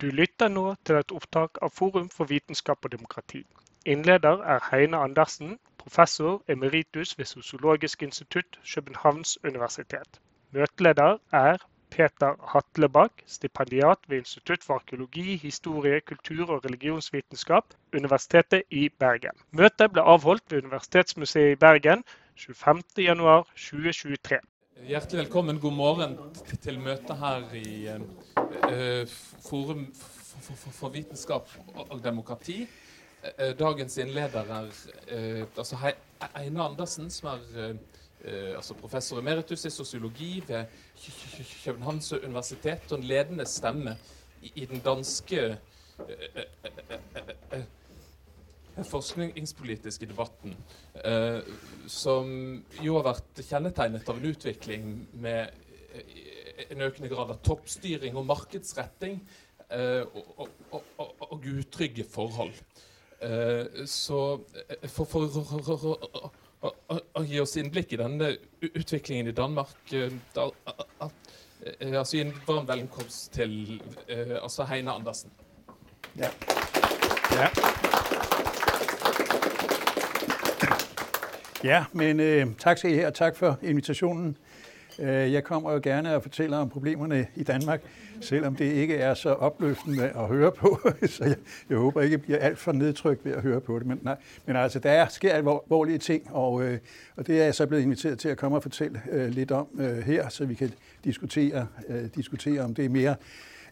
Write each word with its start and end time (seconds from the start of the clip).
Du 0.00 0.10
lytter 0.10 0.48
nå 0.52 0.74
til 0.84 0.98
et 1.00 1.12
opptak 1.16 1.56
av 1.64 1.70
Forum 1.72 2.10
for 2.12 2.28
vitenskap 2.28 2.84
og 2.84 2.92
demokrati. 2.92 3.46
Innleder 3.86 4.42
er 4.54 4.58
Heine 4.70 4.96
Andersen, 5.00 5.58
professor 5.78 6.42
emeritus 6.52 7.18
ved 7.18 7.24
Sosiologisk 7.24 8.02
institutt, 8.02 8.58
Københavns 8.74 9.38
universitet. 9.44 10.20
Møteleder 10.52 11.16
er 11.32 11.56
Peter 11.90 12.34
Hatlebakk, 12.52 13.12
stipendiat 13.26 13.98
ved 14.08 14.18
Institutt 14.18 14.64
for 14.64 14.74
arkeologi, 14.74 15.36
historie, 15.36 16.00
kultur 16.00 16.50
og 16.50 16.64
religionsvitenskap, 16.64 17.64
Universitetet 17.94 18.62
i 18.70 18.88
Bergen. 18.88 19.30
Møtet 19.52 19.92
ble 19.92 20.02
avholdt 20.02 20.44
ved 20.50 20.58
Universitetsmuseet 20.64 21.52
i 21.52 21.56
Bergen 21.64 22.04
25.1.2023. 22.36 24.38
Hjertelig 24.88 25.18
velkommen. 25.24 25.60
God 25.60 25.72
morgen 25.72 26.18
til 26.62 26.80
møtet 26.80 27.16
her 27.16 27.54
i 27.54 27.88
uh, 27.88 28.00
Eh, 28.52 29.06
Forum 29.48 29.92
for, 29.94 30.54
for, 30.54 30.70
for, 30.70 30.88
vitenskap 30.88 31.50
og 31.74 32.00
demokrati. 32.04 32.62
Eh, 33.22 33.30
eh, 33.38 33.52
dagens 33.58 33.98
innleder 33.98 34.40
er 34.40 34.70
uh, 35.12 35.46
altså 35.56 35.76
Eine 36.36 36.62
Andersen, 36.62 37.10
som 37.10 37.28
er 37.28 37.76
altså 38.56 38.74
professor 38.74 39.18
emeritus 39.18 39.64
i 39.64 39.70
sosiologi 39.70 40.44
ved 40.48 40.64
Københavns 41.64 42.12
universitet 42.12 42.92
og 42.92 42.98
en 42.98 43.04
ledende 43.04 43.46
stemme 43.46 43.96
i, 44.42 44.52
i 44.54 44.64
den 44.64 44.80
danske 44.80 45.58
forskningspolitiske 48.84 50.06
debatten, 50.06 50.56
eh, 51.04 51.40
som 51.86 52.28
jo 52.82 52.98
har 52.98 53.06
vært 53.12 53.44
kjennetegnet 53.48 54.08
av 54.08 54.18
en 54.18 54.30
utvikling 54.30 54.90
med 55.22 55.48
eh, 55.94 56.25
en 56.70 56.84
økende 56.86 57.10
grad 57.12 57.32
av 57.34 57.40
toppstyring 57.44 58.16
og 58.16 58.26
markedsretting 58.28 59.20
eh, 59.70 60.02
og, 60.02 60.48
og, 60.70 60.82
og, 60.98 61.14
og, 61.28 61.46
utrygge 61.46 62.04
forhold. 62.10 62.54
Eh, 63.20 63.84
så 63.86 64.20
eh, 64.66 64.88
for, 64.88 65.04
for 65.08 65.24
å 67.16 67.22
gi 67.24 67.40
oss 67.40 67.56
innblikk 67.60 67.94
i 67.94 68.00
denne 68.00 68.32
utviklingen 68.72 69.30
i 69.30 69.36
Danmark 69.36 69.92
eh, 69.96 70.12
da, 70.34 70.48
altså 71.86 72.20
En 72.20 72.34
varm 72.46 72.68
velkomst 72.68 73.32
til 73.34 73.80
altså 74.42 74.66
Heine 74.68 74.92
Andersen. 74.92 75.32
Ja. 76.16 76.30
ja. 77.32 77.48
Ja, 81.64 81.84
men 81.92 82.20
øh, 82.20 82.46
tak 82.58 82.78
skal 82.78 82.90
I 82.90 82.94
have, 82.94 83.06
og 83.06 83.14
tak 83.14 83.36
for 83.36 83.58
invitationen. 83.62 84.36
Øh, 84.98 85.32
jeg 85.32 85.44
kommer 85.44 85.72
jo 85.72 85.80
gerne 85.82 86.14
og 86.14 86.22
fortæller 86.22 86.56
om 86.58 86.68
problemerne 86.68 87.26
i 87.34 87.42
Danmark, 87.42 87.80
selvom 88.20 88.56
det 88.56 88.64
ikke 88.64 88.96
er 88.96 89.14
så 89.14 89.32
opløftende 89.32 90.04
at 90.08 90.26
høre 90.26 90.52
på, 90.52 90.80
så 91.06 91.24
jeg, 91.24 91.36
jeg 91.70 91.78
håber 91.78 92.00
ikke, 92.02 92.12
jeg 92.12 92.22
bliver 92.22 92.38
alt 92.38 92.58
for 92.58 92.72
nedtrykt 92.72 93.24
ved 93.24 93.32
at 93.32 93.42
høre 93.42 93.60
på 93.60 93.78
det. 93.78 93.86
Men, 93.86 94.00
nej, 94.02 94.16
men 94.46 94.56
altså, 94.56 94.78
der 94.78 95.06
sker 95.08 95.32
alvorlige 95.32 95.98
ting, 95.98 96.30
og, 96.30 96.62
øh, 96.62 96.78
og 97.16 97.26
det 97.26 97.40
er 97.40 97.44
jeg 97.44 97.54
så 97.54 97.66
blevet 97.66 97.82
inviteret 97.82 98.18
til 98.18 98.28
at 98.28 98.36
komme 98.36 98.56
og 98.56 98.62
fortælle 98.62 99.02
øh, 99.10 99.28
lidt 99.28 99.50
om 99.50 99.68
øh, 99.78 99.98
her, 99.98 100.28
så 100.28 100.44
vi 100.44 100.54
kan 100.54 100.72
diskutere, 101.04 101.66
øh, 101.88 102.04
diskutere 102.14 102.60
om 102.62 102.74
det 102.74 102.84
er 102.84 102.88
mere 102.88 103.14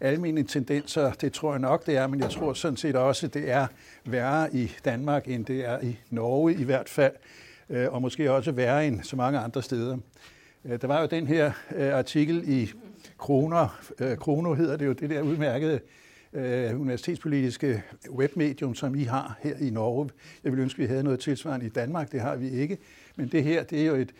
almindelige 0.01 0.47
tendenser. 0.47 1.11
Det 1.11 1.33
tror 1.33 1.51
jeg 1.51 1.59
nok, 1.59 1.85
det 1.85 1.97
er, 1.97 2.07
men 2.07 2.19
jeg 2.19 2.29
tror 2.29 2.53
sådan 2.53 2.77
set 2.77 2.95
også, 2.95 3.27
det 3.27 3.51
er 3.51 3.67
værre 4.05 4.55
i 4.55 4.71
Danmark, 4.85 5.27
end 5.27 5.45
det 5.45 5.65
er 5.65 5.79
i 5.81 5.97
Norge 6.09 6.53
i 6.53 6.63
hvert 6.63 6.89
fald. 6.89 7.13
Øh, 7.69 7.93
og 7.93 8.01
måske 8.01 8.31
også 8.31 8.51
værre 8.51 8.87
end 8.87 9.03
så 9.03 9.15
mange 9.15 9.39
andre 9.39 9.63
steder. 9.63 9.97
Øh, 10.65 10.81
der 10.81 10.87
var 10.87 11.01
jo 11.01 11.07
den 11.07 11.27
her 11.27 11.51
øh, 11.75 11.93
artikel 11.93 12.43
i 12.47 12.71
Kroner, 13.17 13.81
øh, 13.99 14.17
Krono 14.17 14.53
hedder 14.53 14.77
det 14.77 14.85
jo, 14.85 14.93
det 14.93 15.09
der 15.09 15.21
udmærkede 15.21 15.79
universitetspolitiske 16.75 17.83
webmedium, 18.09 18.75
som 18.75 18.95
I 18.95 19.03
har 19.03 19.37
her 19.41 19.55
i 19.61 19.69
Norge. 19.69 20.09
Jeg 20.43 20.51
vil 20.51 20.59
ønske, 20.59 20.77
at 20.77 20.83
vi 20.83 20.87
havde 20.87 21.03
noget 21.03 21.19
tilsvarende 21.19 21.65
i 21.65 21.69
Danmark, 21.69 22.11
det 22.11 22.21
har 22.21 22.35
vi 22.35 22.49
ikke. 22.49 22.77
Men 23.15 23.27
det 23.27 23.43
her, 23.43 23.63
det 23.63 23.81
er 23.81 23.85
jo 23.85 23.95
et, 23.95 24.11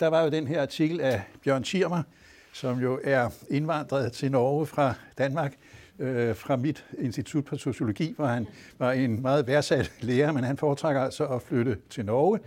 der 0.00 0.06
var 0.06 0.22
jo 0.22 0.30
den 0.30 0.46
her 0.46 0.62
artikel 0.62 1.00
af 1.00 1.22
Bjørn 1.44 1.64
Schirmer, 1.64 2.02
som 2.52 2.80
jo 2.80 3.00
er 3.04 3.28
indvandret 3.48 4.12
til 4.12 4.30
Norge 4.30 4.66
fra 4.66 4.94
Danmark, 5.18 5.54
fra 6.34 6.56
mit 6.56 6.84
institut 6.98 7.48
for 7.48 7.56
sociologi, 7.56 8.14
hvor 8.16 8.26
han 8.26 8.46
var 8.78 8.92
en 8.92 9.22
meget 9.22 9.46
værdsat 9.46 9.92
lærer, 10.00 10.32
men 10.32 10.44
han 10.44 10.56
foretrækker 10.56 11.00
altså 11.00 11.26
at 11.26 11.42
flytte 11.42 11.76
til 11.90 12.04
Norge 12.04 12.38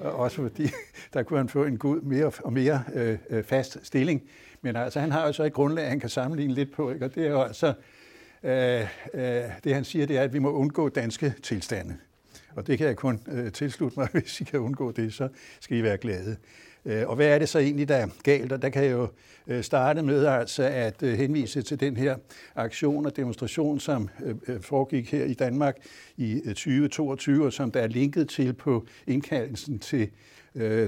også 0.00 0.36
fordi 0.36 0.70
der 1.14 1.22
kunne 1.22 1.38
han 1.38 1.48
få 1.48 1.64
en 1.64 1.78
god 1.78 2.00
mere 2.00 2.30
og 2.44 2.52
mere 2.52 2.82
øh, 2.94 3.18
øh, 3.30 3.44
fast 3.44 3.78
stilling. 3.82 4.22
Men 4.62 4.76
altså, 4.76 5.00
han 5.00 5.12
har 5.12 5.26
jo 5.26 5.32
så 5.32 5.44
et 5.44 5.52
grundlag, 5.52 5.88
han 5.88 6.00
kan 6.00 6.08
sammenligne 6.08 6.54
lidt 6.54 6.72
på, 6.72 6.90
ikke? 6.90 7.04
og 7.04 7.14
det 7.14 7.26
er 7.26 7.30
jo 7.30 7.42
altså, 7.42 7.74
øh, 8.42 8.80
øh, 9.14 9.42
det 9.64 9.74
han 9.74 9.84
siger, 9.84 10.06
det 10.06 10.18
er, 10.18 10.22
at 10.22 10.32
vi 10.32 10.38
må 10.38 10.52
undgå 10.52 10.88
danske 10.88 11.34
tilstande. 11.42 11.96
Og 12.54 12.66
det 12.66 12.78
kan 12.78 12.86
jeg 12.86 12.96
kun 12.96 13.20
øh, 13.28 13.52
tilslutte 13.52 14.00
mig, 14.00 14.08
hvis 14.12 14.40
I 14.40 14.44
kan 14.44 14.60
undgå 14.60 14.92
det, 14.92 15.14
så 15.14 15.28
skal 15.60 15.76
I 15.76 15.82
være 15.82 15.98
glade. 15.98 16.36
Øh, 16.86 17.08
og 17.08 17.16
hvad 17.16 17.26
er 17.26 17.38
det 17.38 17.48
så 17.48 17.58
egentlig, 17.58 17.88
der 17.88 17.96
er 17.96 18.06
galt? 18.22 18.52
Og 18.52 18.62
der 18.62 18.68
kan 18.68 18.84
jeg 18.84 18.92
jo 18.92 19.08
øh, 19.46 19.62
starte 19.62 20.02
med 20.02 20.26
altså 20.26 20.62
at 20.62 21.02
øh, 21.02 21.18
henvise 21.18 21.62
til 21.62 21.80
den 21.80 21.96
her 21.96 22.16
aktion 22.54 23.06
og 23.06 23.16
demonstration, 23.16 23.80
som 23.80 24.08
foregik 24.60 25.12
her 25.12 25.24
i 25.24 25.34
Danmark 25.34 25.76
i 26.16 26.40
2022, 26.46 27.46
og 27.46 27.52
som 27.52 27.70
der 27.70 27.80
er 27.80 27.86
linket 27.86 28.28
til 28.28 28.52
på 28.52 28.86
indkaldelsen 29.06 29.78
til, 29.78 30.10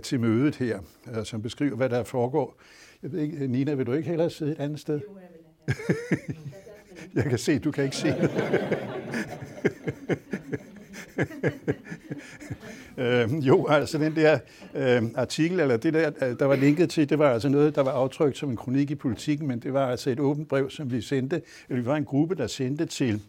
til 0.02 0.20
mødet 0.20 0.56
her, 0.56 0.78
som 1.24 1.42
beskriver, 1.42 1.76
hvad 1.76 1.88
der 1.88 2.04
foregår. 2.04 2.60
Jeg 3.02 3.12
ved 3.12 3.20
ikke, 3.20 3.46
Nina, 3.46 3.74
vil 3.74 3.86
du 3.86 3.92
ikke 3.92 4.08
hellere 4.08 4.30
sidde 4.30 4.52
et 4.52 4.60
andet 4.60 4.80
sted? 4.80 5.00
Jo, 5.08 5.18
jeg 5.18 5.28
vil. 5.66 5.76
jeg 7.14 7.24
kan 7.24 7.38
se, 7.38 7.58
du 7.58 7.70
kan 7.70 7.84
ikke 7.84 7.96
se. 7.96 8.08
øh, 12.98 13.32
jo, 13.32 13.66
altså 13.66 13.98
den 13.98 14.16
der 14.16 14.38
øh, 14.74 15.02
artikel, 15.14 15.60
eller 15.60 15.76
det 15.76 15.94
der, 15.94 16.10
øh, 16.22 16.38
der 16.38 16.44
var 16.44 16.56
linket 16.56 16.90
til, 16.90 17.08
det 17.08 17.18
var 17.18 17.30
altså 17.30 17.48
noget, 17.48 17.74
der 17.74 17.82
var 17.82 17.92
aftrykt 17.92 18.38
som 18.38 18.50
en 18.50 18.56
kronik 18.56 18.90
i 18.90 18.94
politikken, 18.94 19.48
men 19.48 19.60
det 19.60 19.72
var 19.72 19.90
altså 19.90 20.10
et 20.10 20.20
åbent 20.20 20.48
brev, 20.48 20.70
som 20.70 20.92
vi 20.92 21.00
sendte, 21.00 21.42
eller 21.68 21.82
vi 21.82 21.86
var 21.86 21.96
en 21.96 22.04
gruppe, 22.04 22.34
der 22.34 22.46
sendte 22.46 22.86
til, 22.86 23.22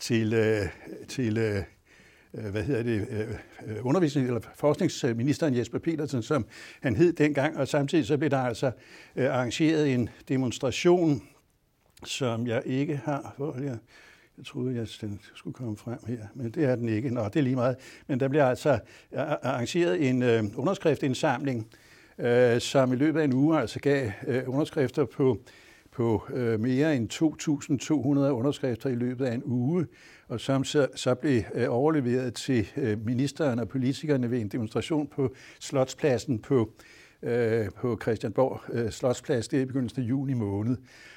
til, 0.00 0.34
øh, 0.34 0.66
til 1.08 1.38
øh, 1.38 1.62
øh, 2.34 2.44
hvad 2.50 2.62
hedder 2.62 2.82
det, 2.82 3.06
øh, 3.10 3.76
undervisnings- 3.84 4.26
eller 4.26 4.40
forskningsministeren 4.56 5.56
Jesper 5.56 5.78
Petersen, 5.78 6.22
som 6.22 6.46
han 6.82 6.96
hed 6.96 7.12
dengang, 7.12 7.56
og 7.56 7.68
samtidig 7.68 8.06
så 8.06 8.18
blev 8.18 8.30
der 8.30 8.38
altså 8.38 8.70
øh, 9.16 9.34
arrangeret 9.34 9.94
en 9.94 10.08
demonstration, 10.28 11.22
som 12.04 12.46
jeg 12.46 12.62
ikke 12.66 13.00
har, 13.04 13.34
hvor 13.36 13.56
jeg 13.62 13.78
jeg 14.38 14.46
troede, 14.46 14.80
at 14.80 14.98
den 15.00 15.20
skulle 15.34 15.54
komme 15.54 15.76
frem 15.76 15.98
her, 16.06 16.18
men 16.34 16.50
det 16.50 16.64
er 16.64 16.76
den 16.76 16.88
ikke. 16.88 17.10
Nå, 17.10 17.24
det 17.24 17.36
er 17.36 17.42
lige 17.42 17.56
meget. 17.56 17.76
Men 18.06 18.20
der 18.20 18.28
bliver 18.28 18.46
altså 18.46 18.70
øh, 19.12 19.20
øh, 19.20 19.26
arrangeret 19.42 20.08
en 20.08 20.22
øh, 20.22 20.44
underskriftindsamling, 20.56 21.68
øh, 22.18 22.60
som 22.60 22.92
i 22.92 22.96
løbet 22.96 23.20
af 23.20 23.24
en 23.24 23.32
uge 23.32 23.60
altså 23.60 23.80
gav 23.80 24.10
øh, 24.26 24.42
underskrifter 24.46 25.04
på, 25.04 25.38
på 25.92 26.26
øh, 26.32 26.60
mere 26.60 26.96
end 26.96 27.12
2.200 27.12 27.94
underskrifter 28.30 28.90
i 28.90 28.94
løbet 28.94 29.26
af 29.26 29.34
en 29.34 29.42
uge, 29.44 29.86
og 30.28 30.40
som 30.40 30.64
så, 30.64 30.88
så 30.94 31.14
blev 31.14 31.42
øh, 31.54 31.66
overleveret 31.68 32.34
til 32.34 32.68
øh, 32.76 33.06
ministeren 33.06 33.58
og 33.58 33.68
politikerne 33.68 34.30
ved 34.30 34.40
en 34.40 34.48
demonstration 34.48 35.06
på 35.06 35.34
Slotspladsen 35.60 36.38
på, 36.38 36.72
øh, 37.22 37.66
på 37.76 37.98
Christianborg 38.02 38.60
øh, 38.72 38.90
Slotsplads, 38.90 39.48
det 39.48 39.56
er 39.56 39.62
i 39.62 39.66
begyndelsen 39.66 40.02
af 40.02 40.08
juni 40.08 40.34
måned. 40.34 40.76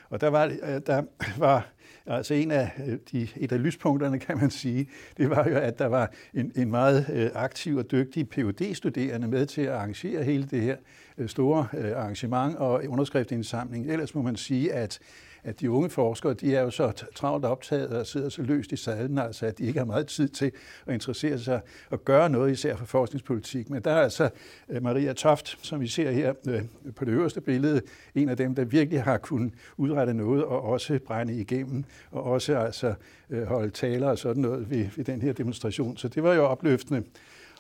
Og 0.09 0.22
der 0.22 0.28
var, 0.28 0.45
øh, 0.45 0.81
der 0.88 1.03
var 1.38 1.69
Altså 2.07 2.34
en 2.34 2.51
af, 2.51 2.72
øh, 2.88 2.97
de, 3.12 3.28
et 3.35 3.51
af 3.51 3.63
lyspunkterne, 3.63 4.19
kan 4.19 4.38
man 4.38 4.50
sige, 4.50 4.90
det 5.18 5.29
var 5.29 5.50
jo, 5.50 5.57
at 5.57 5.79
der 5.79 5.85
var 5.85 6.12
en, 6.34 6.51
en 6.56 6.72
meget 6.72 7.06
øh, 7.13 7.29
aktiv 7.34 7.75
og 7.75 7.91
dygtig 7.91 8.29
phd 8.29 8.73
studerende 8.75 9.28
med 9.28 9.45
til 9.45 9.62
at 9.62 9.73
arrangere 9.73 10.23
hele 10.23 10.44
det 10.44 10.62
her 10.62 10.75
øh, 11.17 11.29
store 11.29 11.67
arrangement 11.96 12.56
og 12.56 12.84
underskriftsindsamling. 12.88 13.91
Ellers 13.91 14.16
må 14.16 14.22
man 14.22 14.35
sige, 14.35 14.73
at 14.73 15.00
at 15.44 15.59
de 15.59 15.72
unge 15.72 15.90
forskere, 15.90 16.34
de 16.34 16.56
er 16.56 16.62
jo 16.62 16.70
så 16.70 16.92
travlt 17.16 17.46
optaget 17.46 17.90
og 17.90 18.08
sidder 18.08 18.29
så 18.29 18.41
løst 18.41 18.72
i 18.72 18.76
sadlen, 18.76 19.17
altså 19.17 19.46
at 19.46 19.58
de 19.58 19.64
ikke 19.64 19.79
har 19.79 19.85
meget 19.85 20.08
tid 20.08 20.29
til 20.29 20.52
at 20.85 20.94
interessere 20.94 21.40
sig 21.40 21.61
og 21.90 22.06
gøre 22.06 22.29
noget, 22.29 22.52
især 22.52 22.76
for 22.76 22.85
forskningspolitik. 22.85 23.70
Men 23.70 23.82
der 23.82 23.91
er 23.91 24.02
altså 24.02 24.29
øh, 24.70 24.84
Maria 24.84 25.14
Toft, 25.14 25.58
som 25.61 25.82
vi 25.82 25.88
ser 25.88 26.11
her 26.11 26.34
øh, 26.47 26.61
på 26.96 27.06
det 27.06 27.11
øverste 27.11 27.41
billede, 27.41 27.82
en 28.16 28.29
af 28.29 28.38
dem, 28.38 28.56
der 28.56 28.66
virkelig 28.66 29.03
har 29.03 29.17
kunnet 29.17 29.53
udrette 29.78 30.14
noget 30.14 30.44
og 30.44 30.61
også 30.61 31.00
brænde 31.06 31.40
igennem, 31.40 31.84
og 32.11 32.23
også 32.23 32.58
altså 32.58 32.94
øh, 33.29 33.44
holde 33.44 33.70
taler 33.70 34.08
og 34.08 34.17
sådan 34.17 34.41
noget 34.41 34.70
ved, 34.70 34.85
ved 34.96 35.06
den 35.06 35.22
her 35.22 35.34
demonstration. 35.34 35.97
Så 35.97 36.08
det 36.08 36.23
var 36.23 36.34
jo 36.34 36.44
opløftende. 36.44 37.03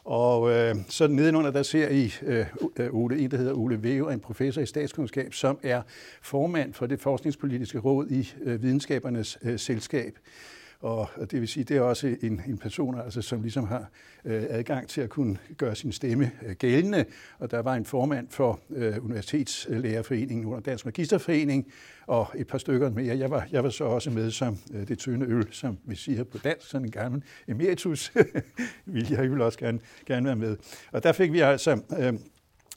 Og 0.07 0.51
øh, 0.51 0.75
så 0.89 1.07
nedenunder, 1.07 1.51
der 1.51 1.63
ser 1.63 1.89
I 1.89 2.13
øh, 2.21 2.45
Ole, 2.91 3.19
en, 3.19 3.31
der 3.31 3.37
hedder 3.37 3.53
Ole 3.53 3.83
Væve, 3.83 4.13
en 4.13 4.19
professor 4.19 4.61
i 4.61 4.65
statskundskab, 4.65 5.33
som 5.33 5.59
er 5.63 5.81
formand 6.21 6.73
for 6.73 6.85
det 6.85 6.99
forskningspolitiske 6.99 7.79
råd 7.79 8.07
i 8.09 8.33
øh, 8.43 8.61
videnskabernes 8.61 9.37
øh, 9.41 9.59
selskab. 9.59 10.17
og 10.81 11.09
det 11.31 11.41
vil 11.41 11.47
sige, 11.47 11.63
det 11.63 11.77
er 11.77 11.81
også 11.81 12.15
en, 12.21 12.41
en 12.47 12.57
person, 12.57 12.99
altså, 12.99 13.21
som 13.21 13.41
ligesom 13.41 13.67
har 13.67 13.89
øh, 14.25 14.43
adgang 14.49 14.87
til 14.87 15.01
at 15.01 15.09
kunne 15.09 15.37
gøre 15.57 15.75
sin 15.75 15.91
stemme 15.91 16.31
øh, 16.45 16.55
gældende. 16.55 17.05
Og 17.39 17.51
der 17.51 17.59
var 17.59 17.75
en 17.75 17.85
formand 17.85 18.27
for 18.29 18.59
øh, 18.69 19.05
Universitetslærerforeningen 19.05 20.45
under 20.45 20.59
Dansk 20.59 20.85
Magisterforening, 20.85 21.67
og 22.07 22.27
et 22.35 22.47
par 22.47 22.57
stykker 22.57 22.89
mere. 22.89 23.17
Jeg 23.17 23.31
var, 23.31 23.47
jeg 23.51 23.63
var 23.63 23.69
så 23.69 23.83
også 23.83 24.09
med 24.09 24.31
som 24.31 24.57
øh, 24.73 24.87
det 24.87 24.99
tynde 24.99 25.25
øl, 25.25 25.47
som 25.51 25.77
vi 25.83 25.95
siger 25.95 26.23
på 26.23 26.37
dansk, 26.37 26.67
sådan 26.67 26.85
en 26.85 26.91
gammel 26.91 27.23
emeritus, 27.47 28.13
ville 28.85 29.07
jeg 29.09 29.27
jo 29.27 29.45
også 29.45 29.59
gerne, 29.59 29.79
gerne 30.05 30.25
være 30.25 30.35
med. 30.35 30.57
Og 30.91 31.03
der 31.03 31.11
fik 31.11 31.33
vi 31.33 31.39
altså 31.39 31.81
øh, 31.99 32.13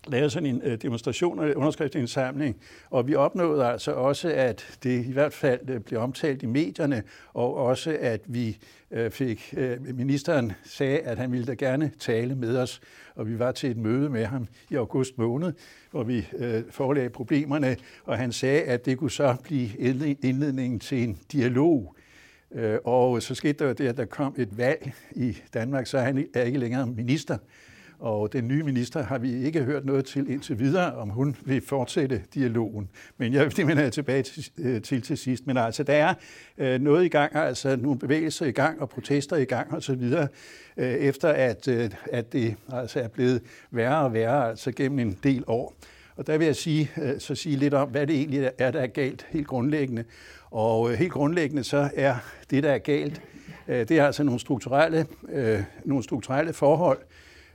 lavet 0.06 0.32
sådan 0.32 0.46
en 0.46 0.62
øh, 0.64 0.82
demonstration 0.82 1.38
og 1.38 1.52
underskriftsindsamling, 1.56 2.56
og 2.90 3.08
vi 3.08 3.14
opnåede 3.14 3.66
altså 3.66 3.92
også, 3.92 4.32
at 4.34 4.78
det 4.82 5.06
i 5.06 5.12
hvert 5.12 5.32
fald 5.32 5.70
øh, 5.70 5.80
blev 5.80 6.00
omtalt 6.00 6.42
i 6.42 6.46
medierne, 6.46 7.02
og 7.34 7.54
også 7.54 7.96
at 8.00 8.20
vi 8.26 8.58
øh, 8.90 9.10
fik, 9.10 9.54
ministeren 9.94 10.52
sagde, 10.64 10.98
at 10.98 11.18
han 11.18 11.32
ville 11.32 11.46
da 11.46 11.54
gerne 11.54 11.90
tale 11.98 12.34
med 12.34 12.56
os, 12.56 12.80
og 13.14 13.28
vi 13.28 13.38
var 13.38 13.52
til 13.52 13.70
et 13.70 13.76
møde 13.76 14.10
med 14.10 14.24
ham 14.24 14.46
i 14.70 14.74
august 14.74 15.18
måned, 15.18 15.52
hvor 15.90 16.02
vi 16.02 16.26
forelagde 16.70 17.10
problemerne, 17.10 17.76
og 18.04 18.18
han 18.18 18.32
sagde, 18.32 18.62
at 18.62 18.86
det 18.86 18.98
kunne 18.98 19.10
så 19.10 19.36
blive 19.42 19.68
indledningen 20.22 20.80
til 20.80 21.02
en 21.02 21.18
dialog. 21.32 21.96
Og 22.84 23.22
så 23.22 23.34
skete 23.34 23.64
der 23.64 23.72
det, 23.72 23.88
at 23.88 23.96
der 23.96 24.04
kom 24.04 24.34
et 24.38 24.58
valg 24.58 24.92
i 25.12 25.36
Danmark, 25.54 25.86
så 25.86 25.98
han 25.98 26.26
er 26.34 26.42
ikke 26.42 26.58
længere 26.58 26.86
minister. 26.86 27.38
Og 28.00 28.32
den 28.32 28.48
nye 28.48 28.62
minister 28.62 29.02
har 29.02 29.18
vi 29.18 29.44
ikke 29.44 29.62
hørt 29.62 29.84
noget 29.84 30.04
til 30.04 30.30
indtil 30.30 30.58
videre, 30.58 30.94
om 30.94 31.08
hun 31.08 31.36
vil 31.44 31.60
fortsætte 31.60 32.22
dialogen. 32.34 32.88
Men 33.18 33.32
jeg, 33.32 33.56
det 33.56 33.66
vender 33.66 33.82
jeg 33.82 33.92
tilbage 33.92 34.22
til, 34.22 34.50
øh, 34.58 34.82
til 34.82 35.02
til 35.02 35.18
sidst. 35.18 35.46
Men 35.46 35.56
altså, 35.56 35.82
der 35.82 35.92
er 35.92 36.14
øh, 36.58 36.80
noget 36.80 37.04
i 37.04 37.08
gang, 37.08 37.36
altså 37.36 37.76
nogle 37.76 37.98
bevægelser 37.98 38.46
i 38.46 38.50
gang 38.50 38.80
og 38.80 38.88
protester 38.88 39.36
i 39.36 39.44
gang 39.44 39.74
osv., 39.74 40.02
øh, 40.76 40.86
efter 40.86 41.28
at, 41.28 41.68
øh, 41.68 41.90
at 42.12 42.32
det 42.32 42.56
altså 42.72 43.00
er 43.00 43.08
blevet 43.08 43.42
værre 43.70 44.04
og 44.04 44.12
værre 44.12 44.48
altså 44.48 44.72
gennem 44.72 44.98
en 44.98 45.18
del 45.22 45.44
år. 45.46 45.74
Og 46.16 46.26
der 46.26 46.38
vil 46.38 46.44
jeg 46.44 46.56
sige, 46.56 46.90
øh, 47.02 47.20
så 47.20 47.34
sige 47.34 47.56
lidt 47.56 47.74
om, 47.74 47.88
hvad 47.88 48.06
det 48.06 48.16
egentlig 48.16 48.50
er, 48.58 48.70
der 48.70 48.80
er 48.80 48.86
galt 48.86 49.26
helt 49.30 49.46
grundlæggende. 49.46 50.04
Og 50.50 50.92
øh, 50.92 50.98
helt 50.98 51.12
grundlæggende 51.12 51.64
så 51.64 51.90
er 51.94 52.14
det, 52.50 52.62
der 52.62 52.70
er 52.72 52.78
galt, 52.78 53.22
det 53.66 53.90
er 53.90 54.06
altså 54.06 54.22
nogle 54.22 54.40
strukturelle, 54.40 55.06
nogle 55.84 56.04
strukturelle 56.04 56.52
forhold, 56.52 56.98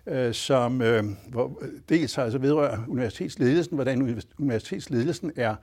øh, 0.07 0.33
som 0.33 0.81
øh, 0.81 1.03
hvor, 1.29 1.63
dels 1.89 2.17
altså 2.17 2.37
vedrører 2.37 2.77
universitetsledelsen, 2.87 3.75
hvordan 3.75 4.21
universitetsledelsen 4.39 5.31
er, 5.35 5.55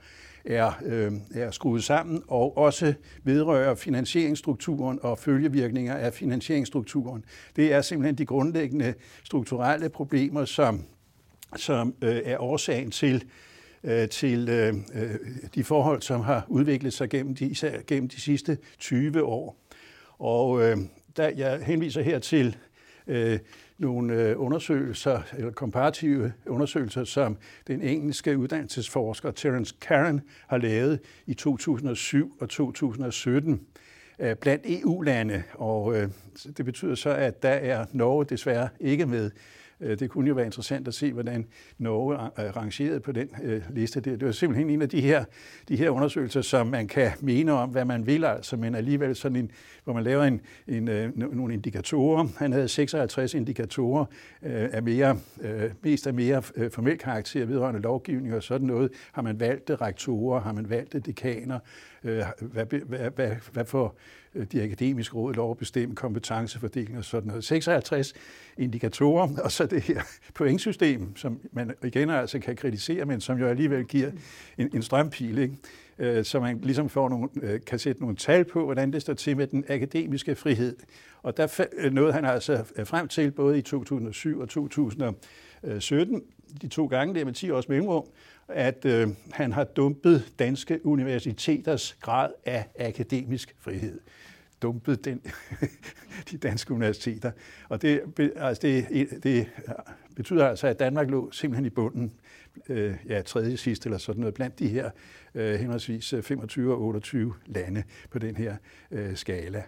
er, 0.45 0.71
øh, 0.85 1.11
er 1.35 1.51
skruet 1.51 1.83
sammen, 1.83 2.23
og 2.27 2.57
også 2.57 2.93
vedrører 3.23 3.75
finansieringsstrukturen 3.75 4.99
og 5.01 5.17
følgevirkninger 5.17 5.95
af 5.95 6.13
finansieringsstrukturen. 6.13 7.25
Det 7.55 7.73
er 7.73 7.81
simpelthen 7.81 8.15
de 8.15 8.25
grundlæggende 8.25 8.93
strukturelle 9.23 9.89
problemer, 9.89 10.45
som, 10.45 10.85
som 11.55 11.95
øh, 12.01 12.21
er 12.25 12.37
årsagen 12.37 12.91
til, 12.91 13.23
øh, 13.83 14.09
til 14.09 14.49
øh, 14.49 14.73
øh 14.93 15.15
de 15.55 15.63
forhold, 15.63 16.01
som 16.01 16.21
har 16.21 16.45
udviklet 16.47 16.93
sig 16.93 17.09
gennem 17.09 17.35
de, 17.35 17.45
især 17.45 17.81
gennem 17.87 18.09
de 18.09 18.21
sidste 18.21 18.57
20 18.79 19.23
år. 19.23 19.57
Og 20.19 20.63
øh, 20.63 20.77
der, 21.17 21.29
jeg 21.29 21.59
henviser 21.63 22.01
her 22.01 22.19
til 22.19 22.57
øh, 23.07 23.39
nogle 23.83 24.13
øh, 24.13 24.41
undersøgelser, 24.41 25.21
eller 25.37 25.51
komparative 25.51 26.33
undersøgelser, 26.45 27.03
som 27.03 27.37
den 27.67 27.81
engelske 27.81 28.37
uddannelsesforsker 28.37 29.31
Terence 29.31 29.75
Karen 29.81 30.21
har 30.47 30.57
lavet 30.57 30.99
i 31.25 31.33
2007 31.33 32.35
og 32.39 32.49
2017 32.49 33.61
øh, 34.19 34.35
blandt 34.35 34.63
EU-lande. 34.67 35.43
Og 35.53 35.95
øh, 35.97 36.09
det 36.57 36.65
betyder 36.65 36.95
så, 36.95 37.09
at 37.09 37.43
der 37.43 37.49
er 37.49 37.85
Norge 37.91 38.25
desværre 38.25 38.69
ikke 38.79 39.05
med. 39.05 39.31
Øh, 39.83 39.99
det 39.99 40.09
kunne 40.09 40.27
jo 40.27 40.33
være 40.33 40.45
interessant 40.45 40.87
at 40.87 40.93
se, 40.93 41.13
hvordan 41.13 41.45
Norge 41.77 42.15
er 42.35 42.57
rangeret 42.57 43.01
på 43.03 43.11
den 43.11 43.29
øh, 43.43 43.61
liste. 43.69 43.99
Det, 43.99 44.19
det 44.19 44.25
var 44.25 44.31
simpelthen 44.31 44.69
en 44.69 44.81
af 44.81 44.89
de 44.89 45.01
her, 45.01 45.25
de 45.69 45.75
her 45.75 45.89
undersøgelser, 45.89 46.41
som 46.41 46.67
man 46.67 46.87
kan 46.87 47.11
mene 47.21 47.51
om, 47.51 47.69
hvad 47.69 47.85
man 47.85 48.05
vil, 48.05 48.25
altså, 48.25 48.57
men 48.57 48.75
alligevel 48.75 49.15
sådan 49.15 49.35
en, 49.35 49.51
hvor 49.83 49.93
man 49.93 50.03
laver 50.03 50.23
en, 50.23 50.41
en, 50.67 50.87
øh, 50.87 51.17
nogle 51.17 51.53
indikatorer. 51.53 52.27
Han 52.37 52.51
havde 52.51 52.67
56 52.67 53.33
indikatorer 53.33 54.05
af 54.41 54.83
mere, 54.83 55.17
mest 55.81 56.07
af 56.07 56.13
mere 56.13 56.41
formel 56.71 56.97
karakter 56.97 57.45
vedrørende 57.45 57.81
lovgivning 57.81 58.35
og 58.35 58.43
sådan 58.43 58.67
noget. 58.67 58.91
Har 59.11 59.21
man 59.21 59.39
valgt 59.39 59.71
rektorer, 59.81 60.41
har 60.41 60.53
man 60.53 60.69
valgt 60.69 61.05
dekaner, 61.05 61.59
hvad, 62.01 62.65
hvad, 62.65 63.09
hvad, 63.09 63.31
hvad 63.51 63.65
for 63.65 63.95
Øh, 64.35 64.45
de 64.51 64.63
akademiske 64.63 65.15
råd 65.15 65.33
lov 65.33 65.51
at 65.51 65.57
bestemme 65.57 65.95
kompetencefordeling 65.95 66.97
og 66.97 67.05
sådan 67.05 67.27
noget. 67.27 67.43
56 67.43 68.13
indikatorer, 68.57 69.29
og 69.43 69.51
så 69.51 69.65
det 69.65 69.81
her 69.81 70.01
pointsystem, 70.33 71.15
som 71.15 71.39
man 71.51 71.73
igen 71.83 72.09
altså 72.09 72.39
kan 72.39 72.55
kritisere, 72.55 73.05
men 73.05 73.21
som 73.21 73.37
jo 73.37 73.47
alligevel 73.47 73.85
giver 73.85 74.11
en, 74.57 74.69
en 74.73 74.81
strømpil, 74.81 75.37
ikke? 75.37 75.57
Øh, 75.99 76.25
så 76.25 76.39
man 76.39 76.59
ligesom 76.63 76.89
får 76.89 77.09
nogle, 77.09 77.29
øh, 77.41 77.59
kan 77.67 77.79
sætte 77.79 78.01
nogle 78.01 78.15
tal 78.15 78.45
på, 78.45 78.65
hvordan 78.65 78.93
det 78.93 79.01
står 79.01 79.13
til 79.13 79.37
med 79.37 79.47
den 79.47 79.65
akademiske 79.69 80.35
frihed. 80.35 80.75
Og 81.23 81.37
der 81.37 81.89
nåede 81.89 82.13
han 82.13 82.25
altså 82.25 82.63
frem 82.85 83.07
til, 83.07 83.31
både 83.31 83.57
i 83.57 83.61
2007 83.61 84.39
og 84.39 84.49
2017, 84.49 86.21
de 86.61 86.67
to 86.67 86.85
gange, 86.85 87.15
der 87.15 87.25
med 87.25 87.33
10 87.33 87.51
års 87.51 87.69
mellemrum, 87.69 88.05
at 88.47 88.85
øh, 88.85 89.07
han 89.31 89.51
har 89.51 89.63
dumpet 89.63 90.33
danske 90.39 90.85
universiteters 90.85 91.97
grad 92.01 92.31
af 92.45 92.65
akademisk 92.79 93.55
frihed 93.59 93.99
dumpet 94.63 95.05
den, 95.05 95.21
de 96.31 96.37
danske 96.37 96.73
universiteter. 96.73 97.31
Og 97.69 97.81
det, 97.81 98.01
altså 98.35 98.61
det, 98.61 99.07
det 99.23 99.49
betyder 100.15 100.47
altså, 100.47 100.67
at 100.67 100.79
Danmark 100.79 101.09
lå 101.09 101.31
simpelthen 101.31 101.65
i 101.65 101.69
bunden, 101.69 102.13
øh, 102.69 102.95
ja, 103.07 103.21
tredje 103.21 103.57
sidst 103.57 103.85
eller 103.85 103.97
sådan 103.97 104.19
noget, 104.19 104.33
blandt 104.33 104.59
de 104.59 104.67
her 104.67 104.89
øh, 105.35 105.59
henholdsvis 105.59 106.13
øh, 106.13 106.23
25 106.23 106.73
og 106.73 106.81
28 106.81 107.33
lande 107.45 107.83
på 108.09 108.19
den 108.19 108.35
her 108.35 108.55
øh, 108.91 109.15
skala. 109.15 109.63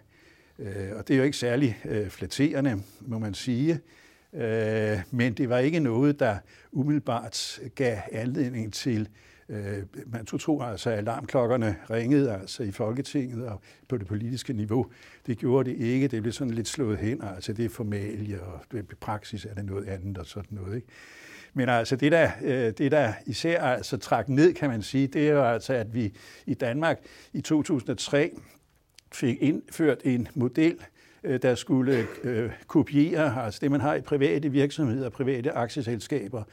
Øh, 0.60 0.96
og 0.96 1.08
det 1.08 1.14
er 1.14 1.18
jo 1.18 1.24
ikke 1.24 1.38
særlig 1.38 1.82
øh, 1.86 2.10
flatterende, 2.10 2.84
må 3.02 3.20
man 3.20 3.34
sige. 3.34 3.80
Øh, 4.36 5.00
men 5.12 5.34
det 5.34 5.50
var 5.50 5.58
ikke 5.58 5.80
noget, 5.80 6.20
der 6.20 6.38
umiddelbart 6.72 7.60
gav 7.76 7.98
anledning 8.12 8.74
til 8.74 9.10
Øh, 9.50 9.84
man 10.06 10.26
tog 10.26 10.40
tro 10.40 10.62
altså, 10.62 10.90
at 10.90 10.98
alarmklokkerne 10.98 11.76
ringede 11.90 12.34
altså 12.34 12.64
i 12.64 12.72
Folketinget 12.72 13.48
og 13.48 13.62
på 13.88 13.98
det 13.98 14.08
politiske 14.08 14.54
niveau. 14.54 14.88
Det 15.28 15.38
gjorde 15.38 15.70
det 15.70 15.78
ikke. 15.78 16.08
Det 16.08 16.22
blev 16.22 16.34
sådan 16.34 16.54
lidt 16.54 16.68
slået 16.68 16.98
hen. 16.98 17.24
Altså 17.24 17.54
det 17.54 17.66
er 17.66 17.70
formalie, 17.70 18.44
og 18.44 18.62
det, 18.72 18.86
i 18.92 18.96
praksis 18.96 19.46
er 19.46 19.54
det 19.54 19.66
noget 19.66 19.88
andet 19.88 20.18
og 20.18 20.26
sådan 20.26 20.58
noget. 20.58 20.76
Ikke? 20.76 20.88
Men 21.54 21.70
altså 21.70 21.96
det 21.96 22.12
der, 22.12 22.32
øh, 22.42 22.74
det 22.78 22.92
der 22.92 23.14
især 23.26 23.62
altså 23.62 23.98
trak 23.98 24.30
ned, 24.30 24.54
kan 24.54 24.70
man 24.70 24.82
sige, 24.82 25.08
det 25.08 25.28
er 25.28 25.32
jo 25.32 25.44
altså, 25.44 25.74
at 25.74 25.94
vi 25.94 26.14
i 26.46 26.54
Danmark 26.54 27.00
i 27.34 27.42
2003 27.42 28.32
fik 29.12 29.42
indført 29.42 29.98
en 30.04 30.28
model, 30.34 30.78
Øh, 31.26 31.42
der 31.42 31.56
skulle 31.56 32.08
øh, 32.24 32.52
kopiere 32.68 33.44
altså 33.46 33.60
det, 33.64 33.72
man 33.72 33.82
har 33.82 33.96
i 33.96 34.02
private 34.02 34.50
virksomheder, 34.50 35.10
private 35.10 35.52
aktieselskaber, 35.52 36.44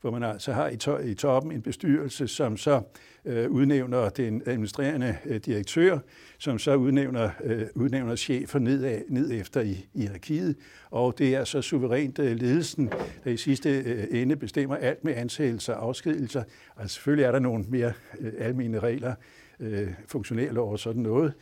hvor 0.00 0.10
man 0.10 0.22
altså 0.22 0.52
har 0.52 0.68
i, 0.68 0.76
to, 0.76 0.98
i 0.98 1.14
toppen 1.14 1.52
en 1.52 1.62
bestyrelse, 1.62 2.28
som 2.28 2.56
så 2.56 2.82
øh, 3.24 3.50
udnævner 3.50 4.08
den 4.08 4.42
administrerende 4.46 5.16
øh, 5.24 5.36
direktør, 5.36 5.98
som 6.38 6.58
så 6.58 6.74
udnævner, 6.74 7.30
øh, 7.44 7.62
udnævner 7.74 8.16
chefer 8.16 8.58
ned, 8.58 9.02
ned 9.08 9.40
efter 9.40 9.60
i, 9.60 9.86
i 9.94 10.00
hierarkiet, 10.00 10.56
og 10.90 11.18
det 11.18 11.34
er 11.34 11.44
så 11.44 11.62
suverænt 11.62 12.18
øh, 12.18 12.36
ledelsen, 12.36 12.90
der 13.24 13.30
i 13.30 13.36
sidste 13.36 13.78
øh, 13.78 14.06
ende 14.10 14.36
bestemmer 14.36 14.76
alt 14.76 15.04
med 15.04 15.14
ansættelser 15.16 15.74
og 15.74 15.86
afskedelser. 15.86 16.42
Altså 16.76 16.94
selvfølgelig 16.94 17.24
er 17.24 17.32
der 17.32 17.38
nogle 17.38 17.64
mere 17.68 17.92
øh, 18.20 18.32
almene 18.38 18.78
regler, 18.78 19.14
øh, 19.60 19.88
funktionærlov 20.06 20.72
og 20.72 20.78
sådan 20.78 21.02
noget, 21.02 21.32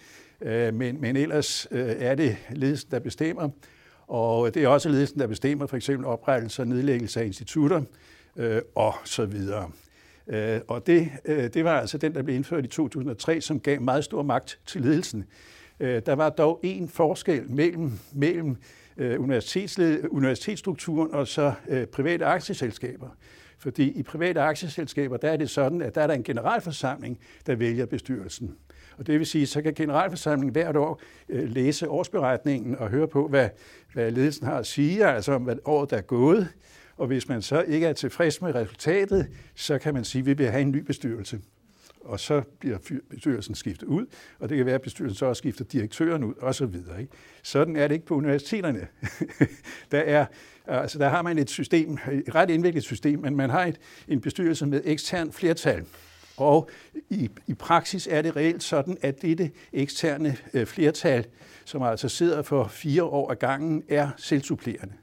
øh, 0.42 0.74
men, 0.74 1.00
men 1.00 1.16
ellers 1.16 1.68
øh, 1.70 1.94
er 1.98 2.14
det 2.14 2.36
ledelsen, 2.50 2.90
der 2.90 2.98
bestemmer, 2.98 3.48
og 4.06 4.54
det 4.54 4.64
er 4.64 4.68
også 4.68 4.88
ledelsen, 4.88 5.20
der 5.20 5.26
bestemmer 5.26 5.66
for 5.66 5.76
eksempel 5.76 6.06
oprettelse 6.06 6.62
og 6.62 6.68
nedlæggelse 6.68 7.20
af 7.20 7.24
institutter, 7.24 7.82
øh, 8.36 8.62
og 8.74 8.94
så 9.04 9.26
videre. 9.26 9.70
Øh, 10.28 10.60
og 10.68 10.86
det, 10.86 11.08
øh, 11.24 11.54
det 11.54 11.64
var 11.64 11.80
altså 11.80 11.98
den, 11.98 12.14
der 12.14 12.22
blev 12.22 12.36
indført 12.36 12.64
i 12.64 12.68
2003, 12.68 13.40
som 13.40 13.60
gav 13.60 13.80
meget 13.80 14.04
stor 14.04 14.22
magt 14.22 14.58
til 14.66 14.80
ledelsen. 14.80 15.24
Øh, 15.80 16.02
der 16.06 16.12
var 16.12 16.30
dog 16.30 16.60
en 16.62 16.88
forskel 16.88 17.50
mellem, 17.50 17.92
mellem 18.12 18.56
øh, 18.96 19.20
universitetsstrukturen 20.10 21.14
og 21.14 21.28
så 21.28 21.52
øh, 21.68 21.86
private 21.86 22.24
aktieselskaber. 22.24 23.08
Fordi 23.58 23.90
i 23.90 24.02
private 24.02 24.40
aktieselskaber, 24.40 25.16
der 25.16 25.30
er 25.30 25.36
det 25.36 25.50
sådan, 25.50 25.82
at 25.82 25.94
der 25.94 26.00
er 26.00 26.06
der 26.06 26.14
en 26.14 26.22
generalforsamling, 26.22 27.18
der 27.46 27.54
vælger 27.54 27.86
bestyrelsen. 27.86 28.56
Og 28.98 29.06
det 29.06 29.18
vil 29.18 29.26
sige, 29.26 29.46
så 29.46 29.62
kan 29.62 29.74
generalforsamlingen 29.74 30.52
hvert 30.52 30.76
år 30.76 31.00
øh, 31.28 31.48
læse 31.48 31.88
årsberetningen 31.88 32.76
og 32.76 32.88
høre 32.88 33.08
på, 33.08 33.28
hvad, 33.28 33.48
hvad 33.92 34.10
ledelsen 34.10 34.46
har 34.46 34.58
at 34.58 34.66
sige, 34.66 35.06
altså 35.06 35.32
om 35.32 35.42
hvad 35.42 35.56
året 35.64 35.90
der 35.90 35.96
er 35.96 36.00
gået. 36.00 36.48
Og 36.96 37.06
hvis 37.06 37.28
man 37.28 37.42
så 37.42 37.62
ikke 37.62 37.86
er 37.86 37.92
tilfreds 37.92 38.42
med 38.42 38.54
resultatet, 38.54 39.28
så 39.54 39.78
kan 39.78 39.94
man 39.94 40.04
sige, 40.04 40.20
at 40.20 40.26
vi 40.26 40.32
vil 40.32 40.50
have 40.50 40.62
en 40.62 40.70
ny 40.70 40.78
bestyrelse. 40.78 41.40
og 42.00 42.20
så 42.20 42.42
bliver 42.60 42.78
bestyrelsen 43.10 43.54
skiftet 43.54 43.86
ud, 43.86 44.06
og 44.38 44.48
det 44.48 44.56
kan 44.56 44.66
være, 44.66 44.74
at 44.74 44.82
bestyrelsen 44.82 45.16
så 45.16 45.26
også 45.26 45.40
skifter 45.40 45.64
direktøren 45.64 46.24
ud, 46.24 46.34
og 46.40 46.54
så 46.54 46.66
videre. 46.66 47.00
Ikke? 47.00 47.12
Sådan 47.42 47.76
er 47.76 47.88
det 47.88 47.94
ikke 47.94 48.06
på 48.06 48.14
universiteterne. 48.14 48.86
der, 49.92 49.98
er, 49.98 50.26
altså, 50.66 50.98
der 50.98 51.08
har 51.08 51.22
man 51.22 51.38
et 51.38 51.50
system, 51.50 51.98
et 52.12 52.34
ret 52.34 52.50
indviklet 52.50 52.84
system, 52.84 53.18
men 53.18 53.36
man 53.36 53.50
har 53.50 53.64
et, 53.64 53.78
en 54.08 54.20
bestyrelse 54.20 54.66
med 54.66 54.82
ekstern 54.84 55.32
flertal. 55.32 55.84
Og 56.40 56.70
i, 57.10 57.30
i 57.46 57.54
praksis 57.54 58.08
er 58.10 58.22
det 58.22 58.36
reelt 58.36 58.62
sådan, 58.62 58.96
at 59.02 59.22
dette 59.22 59.50
eksterne 59.72 60.36
øh, 60.54 60.66
flertal, 60.66 61.26
som 61.64 61.82
altså 61.82 62.08
sidder 62.08 62.42
for 62.42 62.68
fire 62.68 63.04
år 63.04 63.30
ad 63.30 63.36
gangen, 63.36 63.82
er 63.88 64.10
selvsupplerende. 64.16 64.94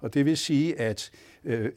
Og 0.00 0.14
det 0.14 0.24
vil 0.24 0.36
sige, 0.36 0.80
at 0.80 1.10
øh, 1.44 1.72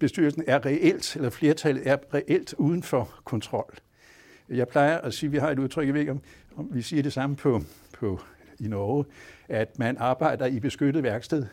bestyrelsen 0.00 0.44
er 0.46 0.66
reelt, 0.66 1.16
eller 1.16 1.30
flertallet 1.30 1.88
er 1.88 1.96
reelt 2.14 2.54
uden 2.58 2.82
for 2.82 3.14
kontrol. 3.24 3.74
Jeg 4.48 4.68
plejer 4.68 4.98
at 4.98 5.14
sige, 5.14 5.28
at 5.28 5.32
vi 5.32 5.38
har 5.38 5.50
et 5.50 5.58
udtryk, 5.58 5.86
jeg 5.86 5.94
ved 5.94 6.00
ikke 6.00 6.12
om, 6.12 6.20
om 6.56 6.68
vi 6.72 6.82
siger 6.82 7.02
det 7.02 7.12
samme 7.12 7.36
på, 7.36 7.62
på 7.92 8.20
i 8.60 8.68
Norge, 8.68 9.04
at 9.48 9.78
man 9.78 9.96
arbejder 9.98 10.46
i 10.46 10.60
beskyttet 10.60 11.02
værksted. 11.02 11.46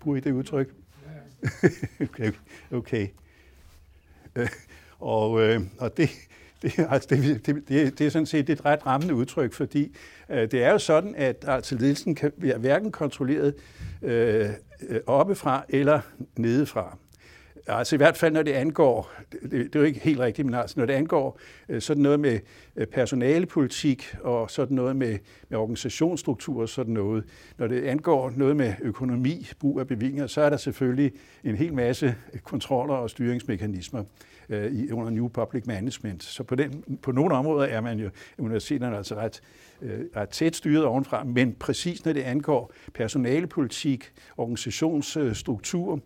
Bruger 0.00 0.16
I 0.16 0.20
det 0.20 0.32
udtryk? 0.32 0.74
okay. 2.00 2.32
okay. 2.70 3.08
Øh, 4.36 4.48
og, 4.98 5.40
øh, 5.42 5.60
og 5.78 5.96
det, 5.96 6.10
det, 6.62 6.72
altså 6.90 7.08
det, 7.10 7.46
det, 7.46 7.68
det, 7.68 7.98
det 7.98 8.06
er 8.06 8.10
sådan 8.10 8.26
set 8.26 8.50
et 8.50 8.64
ret 8.64 8.86
rammende 8.86 9.14
udtryk, 9.14 9.52
fordi 9.52 9.96
øh, 10.30 10.50
det 10.50 10.54
er 10.54 10.72
jo 10.72 10.78
sådan, 10.78 11.14
at 11.14 11.44
altså, 11.48 11.74
ledelsen 11.74 12.14
kan 12.14 12.32
være 12.36 12.58
hverken 12.58 12.92
kontrolleret 12.92 13.54
øh, 14.02 14.48
øh, 14.88 15.00
oppefra 15.06 15.64
eller 15.68 16.00
nedefra. 16.36 16.96
Altså 17.70 17.96
i 17.96 17.98
hvert 17.98 18.16
fald, 18.16 18.32
når 18.32 18.42
det 18.42 18.52
angår, 18.52 19.12
det, 19.42 19.50
det 19.52 19.76
er 19.76 19.80
jo 19.80 19.86
ikke 19.86 20.00
helt 20.00 20.20
rigtigt, 20.20 20.46
men 20.46 20.54
altså 20.54 20.80
når 20.80 20.86
det 20.86 20.92
angår 20.92 21.40
øh, 21.68 21.80
sådan 21.80 22.02
noget 22.02 22.20
med 22.20 22.38
øh, 22.76 22.86
personalepolitik 22.86 24.14
og 24.22 24.50
sådan 24.50 24.76
noget 24.76 24.96
med, 24.96 25.18
med 25.48 25.58
organisationsstruktur 25.58 26.62
og 26.62 26.68
sådan 26.68 26.94
noget, 26.94 27.24
når 27.58 27.66
det 27.66 27.84
angår 27.84 28.32
noget 28.36 28.56
med 28.56 28.74
økonomi, 28.82 29.48
brug 29.60 29.80
af 29.80 29.86
bevillinger, 29.86 30.26
så 30.26 30.40
er 30.40 30.50
der 30.50 30.56
selvfølgelig 30.56 31.12
en 31.44 31.54
hel 31.54 31.74
masse 31.74 32.14
kontroller 32.42 32.94
og 32.94 33.10
styringsmekanismer 33.10 34.04
øh, 34.48 34.72
i, 34.72 34.92
under 34.92 35.10
New 35.10 35.28
Public 35.28 35.66
Management. 35.66 36.22
Så 36.22 36.42
på, 36.42 36.54
den, 36.54 36.84
på 37.02 37.12
nogle 37.12 37.34
områder 37.34 37.66
er 37.66 37.80
man 37.80 37.98
jo 37.98 38.10
universiteterne 38.38 38.96
altså 38.96 39.14
ret, 39.14 39.40
øh, 39.82 40.00
ret 40.16 40.28
tæt 40.28 40.56
styret 40.56 40.84
ovenfra, 40.84 41.24
men 41.24 41.52
præcis 41.52 42.04
når 42.04 42.12
det 42.12 42.22
angår 42.22 42.72
personalepolitik, 42.94 44.12
organisationsstruktur, 44.36 46.00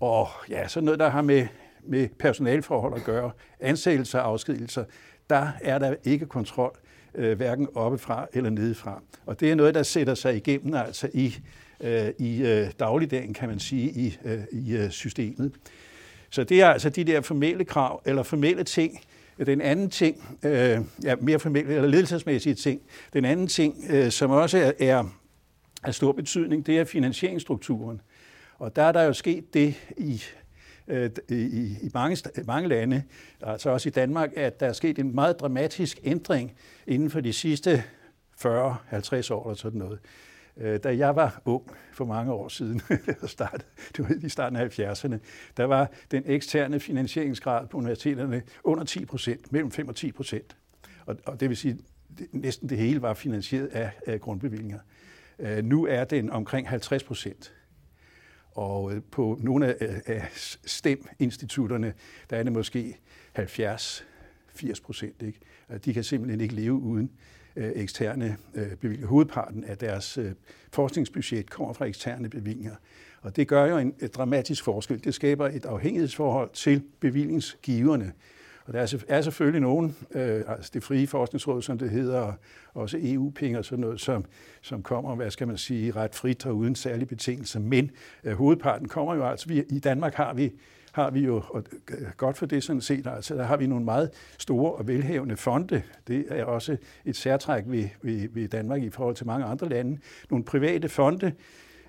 og 0.00 0.28
ja, 0.48 0.68
så 0.68 0.80
noget, 0.80 1.00
der 1.00 1.08
har 1.08 1.22
med, 1.22 1.46
med 1.82 2.08
personalforhold 2.18 2.94
at 2.96 3.04
gøre, 3.04 3.30
ansættelser 3.60 4.18
og 4.18 4.26
afskedelser, 4.26 4.84
der 5.30 5.48
er 5.60 5.78
der 5.78 5.94
ikke 6.04 6.26
kontrol, 6.26 6.78
øh, 7.14 7.36
hverken 7.36 7.68
oppefra 7.74 8.26
eller 8.32 8.50
nedefra. 8.50 9.02
Og 9.26 9.40
det 9.40 9.50
er 9.50 9.54
noget, 9.54 9.74
der 9.74 9.82
sætter 9.82 10.14
sig 10.14 10.36
igennem 10.36 10.74
altså 10.74 11.08
i, 11.14 11.34
øh, 11.80 12.08
i 12.18 12.42
øh, 12.42 12.70
dagligdagen, 12.78 13.34
kan 13.34 13.48
man 13.48 13.58
sige, 13.58 13.90
i, 13.90 14.18
øh, 14.24 14.40
i 14.52 14.76
øh, 14.76 14.90
systemet. 14.90 15.52
Så 16.30 16.44
det 16.44 16.60
er 16.60 16.66
altså 16.66 16.90
de 16.90 17.04
der 17.04 17.20
formelle 17.20 17.64
krav, 17.64 18.02
eller 18.06 18.22
formelle 18.22 18.64
ting. 18.64 19.00
Den 19.46 19.60
anden 19.60 19.90
ting, 19.90 20.38
øh, 20.44 20.78
ja, 21.02 21.14
mere 21.20 21.38
formelle 21.38 21.74
eller 21.74 21.88
ledelsesmæssige 21.88 22.54
ting, 22.54 22.80
den 23.12 23.24
anden 23.24 23.46
ting, 23.46 23.84
øh, 23.90 24.10
som 24.10 24.30
også 24.30 24.58
er, 24.58 24.72
er 24.78 25.04
af 25.82 25.94
stor 25.94 26.12
betydning, 26.12 26.66
det 26.66 26.78
er 26.78 26.84
finansieringsstrukturen. 26.84 28.00
Og 28.60 28.76
der 28.76 28.82
er 28.82 28.92
der 28.92 29.02
jo 29.02 29.12
sket 29.12 29.54
det 29.54 29.74
i, 29.96 30.22
øh, 30.88 31.10
i, 31.28 31.76
i 31.82 31.90
mange, 31.94 32.16
mange 32.46 32.68
lande, 32.68 33.02
altså 33.42 33.70
også 33.70 33.88
i 33.88 33.92
Danmark, 33.92 34.30
at 34.36 34.60
der 34.60 34.66
er 34.66 34.72
sket 34.72 34.98
en 34.98 35.14
meget 35.14 35.40
dramatisk 35.40 36.00
ændring 36.04 36.52
inden 36.86 37.10
for 37.10 37.20
de 37.20 37.32
sidste 37.32 37.84
40-50 38.38 38.44
år 38.44 39.44
eller 39.44 39.54
sådan 39.54 39.78
noget. 39.78 39.98
Øh, 40.56 40.80
da 40.82 40.96
jeg 40.96 41.16
var 41.16 41.42
ung 41.44 41.70
for 41.92 42.04
mange 42.04 42.32
år 42.32 42.48
siden, 42.48 42.80
startede, 43.26 43.64
det 43.96 44.08
var 44.08 44.14
i 44.22 44.28
starten 44.28 44.56
af 44.56 44.78
70'erne, 44.78 45.16
der 45.56 45.64
var 45.64 45.90
den 46.10 46.22
eksterne 46.26 46.80
finansieringsgrad 46.80 47.66
på 47.66 47.76
universiteterne 47.78 48.42
under 48.64 48.84
10 48.84 49.04
procent, 49.04 49.52
mellem 49.52 49.70
5 49.70 49.88
og 49.88 49.96
10 49.96 50.12
procent. 50.12 50.56
Og, 51.06 51.16
og 51.26 51.40
det 51.40 51.48
vil 51.48 51.56
sige, 51.56 51.78
næsten 52.32 52.68
det 52.68 52.78
hele 52.78 53.02
var 53.02 53.14
finansieret 53.14 53.66
af, 53.66 53.90
af 54.06 54.20
grundbevillinger. 54.20 54.78
Øh, 55.38 55.64
nu 55.64 55.86
er 55.86 56.04
den 56.04 56.30
omkring 56.30 56.68
50 56.68 57.04
procent. 57.04 57.52
Og 58.52 58.92
øh, 58.94 59.02
på 59.10 59.38
nogle 59.42 59.66
af, 59.66 60.02
af 60.06 60.28
STEM-institutterne, 60.64 61.94
der 62.30 62.36
er 62.36 62.42
det 62.42 62.52
måske 62.52 62.98
70-80 63.38 64.82
procent. 64.84 65.22
Ikke? 65.22 65.38
De 65.84 65.94
kan 65.94 66.04
simpelthen 66.04 66.40
ikke 66.40 66.54
leve 66.54 66.72
uden 66.72 67.10
øh, 67.56 67.72
eksterne 67.74 68.36
øh, 68.54 68.76
bevillinger. 68.76 69.08
Hovedparten 69.08 69.64
af 69.64 69.78
deres 69.78 70.18
øh, 70.18 70.32
forskningsbudget 70.72 71.50
kommer 71.50 71.74
fra 71.74 71.84
eksterne 71.84 72.28
bevillinger. 72.28 72.74
Og 73.22 73.36
det 73.36 73.48
gør 73.48 73.64
jo 73.64 73.78
en 73.78 73.94
dramatisk 74.14 74.64
forskel. 74.64 75.04
Det 75.04 75.14
skaber 75.14 75.48
et 75.48 75.64
afhængighedsforhold 75.64 76.50
til 76.52 76.82
bevillingsgiverne. 77.00 78.12
Og 78.70 78.74
der 78.74 79.04
er 79.08 79.20
selvfølgelig 79.20 79.60
nogen, 79.60 79.96
øh, 80.14 80.42
altså 80.48 80.70
det 80.74 80.82
frie 80.82 81.06
forskningsråd, 81.06 81.62
som 81.62 81.78
det 81.78 81.90
hedder, 81.90 82.20
og 82.20 82.34
også 82.74 82.98
EU-penge 83.00 83.58
og 83.58 83.64
sådan 83.64 83.80
noget, 83.80 84.00
som, 84.00 84.24
som 84.60 84.82
kommer, 84.82 85.14
hvad 85.14 85.30
skal 85.30 85.46
man 85.46 85.56
sige, 85.56 85.92
ret 85.92 86.14
frit 86.14 86.46
og 86.46 86.56
uden 86.56 86.74
særlige 86.74 87.06
betingelser. 87.06 87.60
Men 87.60 87.90
øh, 88.24 88.32
hovedparten 88.32 88.88
kommer 88.88 89.14
jo 89.14 89.26
altså, 89.26 89.48
vi, 89.48 89.62
i 89.70 89.78
Danmark 89.78 90.14
har 90.14 90.34
vi 90.34 90.52
har 90.92 91.10
vi 91.10 91.20
jo, 91.20 91.42
og 91.48 91.64
godt 92.16 92.38
for 92.38 92.46
det 92.46 92.64
sådan 92.64 92.80
set, 92.80 93.06
altså 93.06 93.34
der 93.34 93.42
har 93.42 93.56
vi 93.56 93.66
nogle 93.66 93.84
meget 93.84 94.10
store 94.38 94.72
og 94.72 94.88
velhævende 94.88 95.36
fonde. 95.36 95.82
Det 96.08 96.26
er 96.28 96.44
også 96.44 96.76
et 97.04 97.16
særtræk 97.16 97.64
ved, 97.66 97.88
ved, 98.02 98.28
ved 98.32 98.48
Danmark 98.48 98.82
i 98.82 98.90
forhold 98.90 99.16
til 99.16 99.26
mange 99.26 99.46
andre 99.46 99.68
lande. 99.68 99.98
Nogle 100.30 100.44
private 100.44 100.88
fonde, 100.88 101.32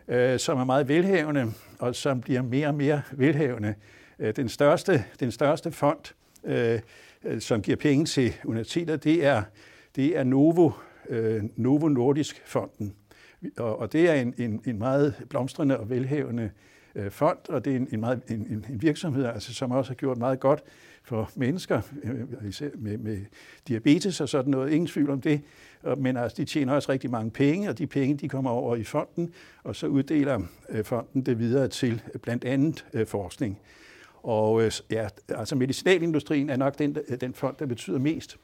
øh, 0.08 0.40
som 0.40 0.60
er 0.60 0.64
meget 0.64 0.88
velhævende, 0.88 1.54
og 1.80 1.96
som 1.96 2.22
bliver 2.22 2.42
mere 2.42 2.68
og 2.68 2.76
mere 2.76 3.02
velhævende. 3.12 3.76
Øh, 4.20 4.36
den, 4.36 4.50
største, 4.50 5.06
den 5.20 5.32
største 5.32 5.72
fond, 5.72 6.14
Øh, 6.44 6.80
øh, 7.24 7.42
som 7.42 7.62
giver 7.62 7.78
penge 7.78 8.06
til 8.06 8.34
universiteter, 8.46 8.96
det 8.96 9.26
er, 9.26 9.44
det 9.96 10.18
er 10.18 10.24
Novo, 10.24 10.72
øh, 11.10 11.44
Novo 11.56 11.88
Nordisk 11.88 12.42
Fonden. 12.46 12.94
Og, 13.58 13.80
og 13.80 13.94
det 13.94 14.10
er 14.10 14.14
en, 14.14 14.34
en, 14.38 14.62
en 14.66 14.80
meget 14.80 15.16
blomstrende 15.30 15.80
og 15.80 15.90
velhævende 15.90 16.52
øh, 16.96 17.12
fond, 17.12 17.38
og 17.50 17.66
det 17.66 17.74
er 17.74 17.78
en, 17.78 17.88
en, 17.92 18.00
meget, 18.00 18.22
en, 18.30 18.66
en 18.70 18.82
virksomhed, 18.82 19.26
altså, 19.26 19.54
som 19.54 19.72
også 19.72 19.90
har 19.90 19.96
gjort 19.96 20.18
meget 20.18 20.40
godt 20.40 20.64
for 21.04 21.32
mennesker, 21.36 21.82
øh, 22.04 22.50
især 22.50 22.70
med, 22.76 22.98
med 22.98 23.18
diabetes 23.68 24.22
og 24.22 24.30
sådan 24.30 24.52
noget. 24.52 24.72
Ingen 24.72 24.88
tvivl 24.88 25.10
om 25.10 25.22
det. 25.22 25.42
Men 25.98 26.18
altså, 26.18 26.36
de 26.38 26.46
tjener 26.46 26.74
også 26.74 26.92
rigtig 26.92 27.12
mange 27.12 27.32
penge, 27.32 27.70
og 27.70 27.78
de 27.78 27.88
penge 27.88 28.18
de 28.18 28.30
kommer 28.30 28.50
over 28.50 28.76
i 28.76 28.84
fonden, 28.84 29.34
og 29.64 29.76
så 29.76 29.88
uddeler 29.88 30.42
øh, 30.70 30.84
fonden 30.84 31.26
det 31.26 31.40
videre 31.40 31.68
til 31.68 32.02
blandt 32.22 32.46
andet 32.46 32.86
forskning. 33.08 33.60
Og 34.24 34.64
øh, 34.64 34.72
ja, 34.90 35.08
altså 35.30 35.56
medicinalindustrien 35.56 36.50
er 36.50 36.56
nok 36.56 36.80
den, 36.80 36.98
øh, 37.08 37.22
den 37.22 37.34
fond, 37.34 37.56
der 37.60 37.66
betyder 37.66 38.00
mest. 38.00 38.38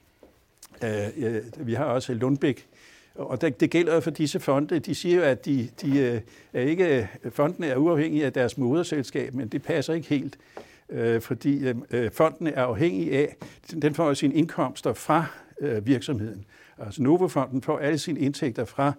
Øh, 0.84 1.42
vi 1.58 1.74
har 1.74 1.86
også 1.86 2.14
Lundbæk, 2.14 2.68
og 3.16 3.42
det, 3.42 3.60
det 3.60 3.70
gælder 3.70 4.00
for 4.00 4.12
disse 4.12 4.40
fonde. 4.40 4.80
De 4.80 4.96
siger 4.96 5.16
jo, 5.16 5.22
at 5.22 5.46
de, 5.46 5.70
de 5.82 6.00
øh, 6.00 6.22
er 6.54 6.62
ikke, 6.62 7.10
øh, 7.24 7.32
fondene 7.32 7.68
er 7.68 7.76
uafhængige 7.76 8.26
af 8.26 8.34
deres 8.34 8.58
moderselskab, 8.58 9.34
men 9.34 9.48
det 9.48 9.62
passer 9.62 9.94
ikke 9.94 10.08
helt, 10.08 10.38
fordi 11.20 11.64
fondene 12.12 12.52
er 12.52 12.64
afhængige 12.64 13.18
af, 13.18 13.36
den 13.82 13.94
får 13.94 14.14
sine 14.14 14.34
indkomster 14.34 14.94
fra 14.94 15.26
virksomheden. 15.84 16.46
Altså 16.78 17.04
Novofonden 17.04 17.62
får 17.62 17.80
alle 17.80 17.98
sine 17.98 18.20
indtægter 18.20 18.66
fra 18.66 18.94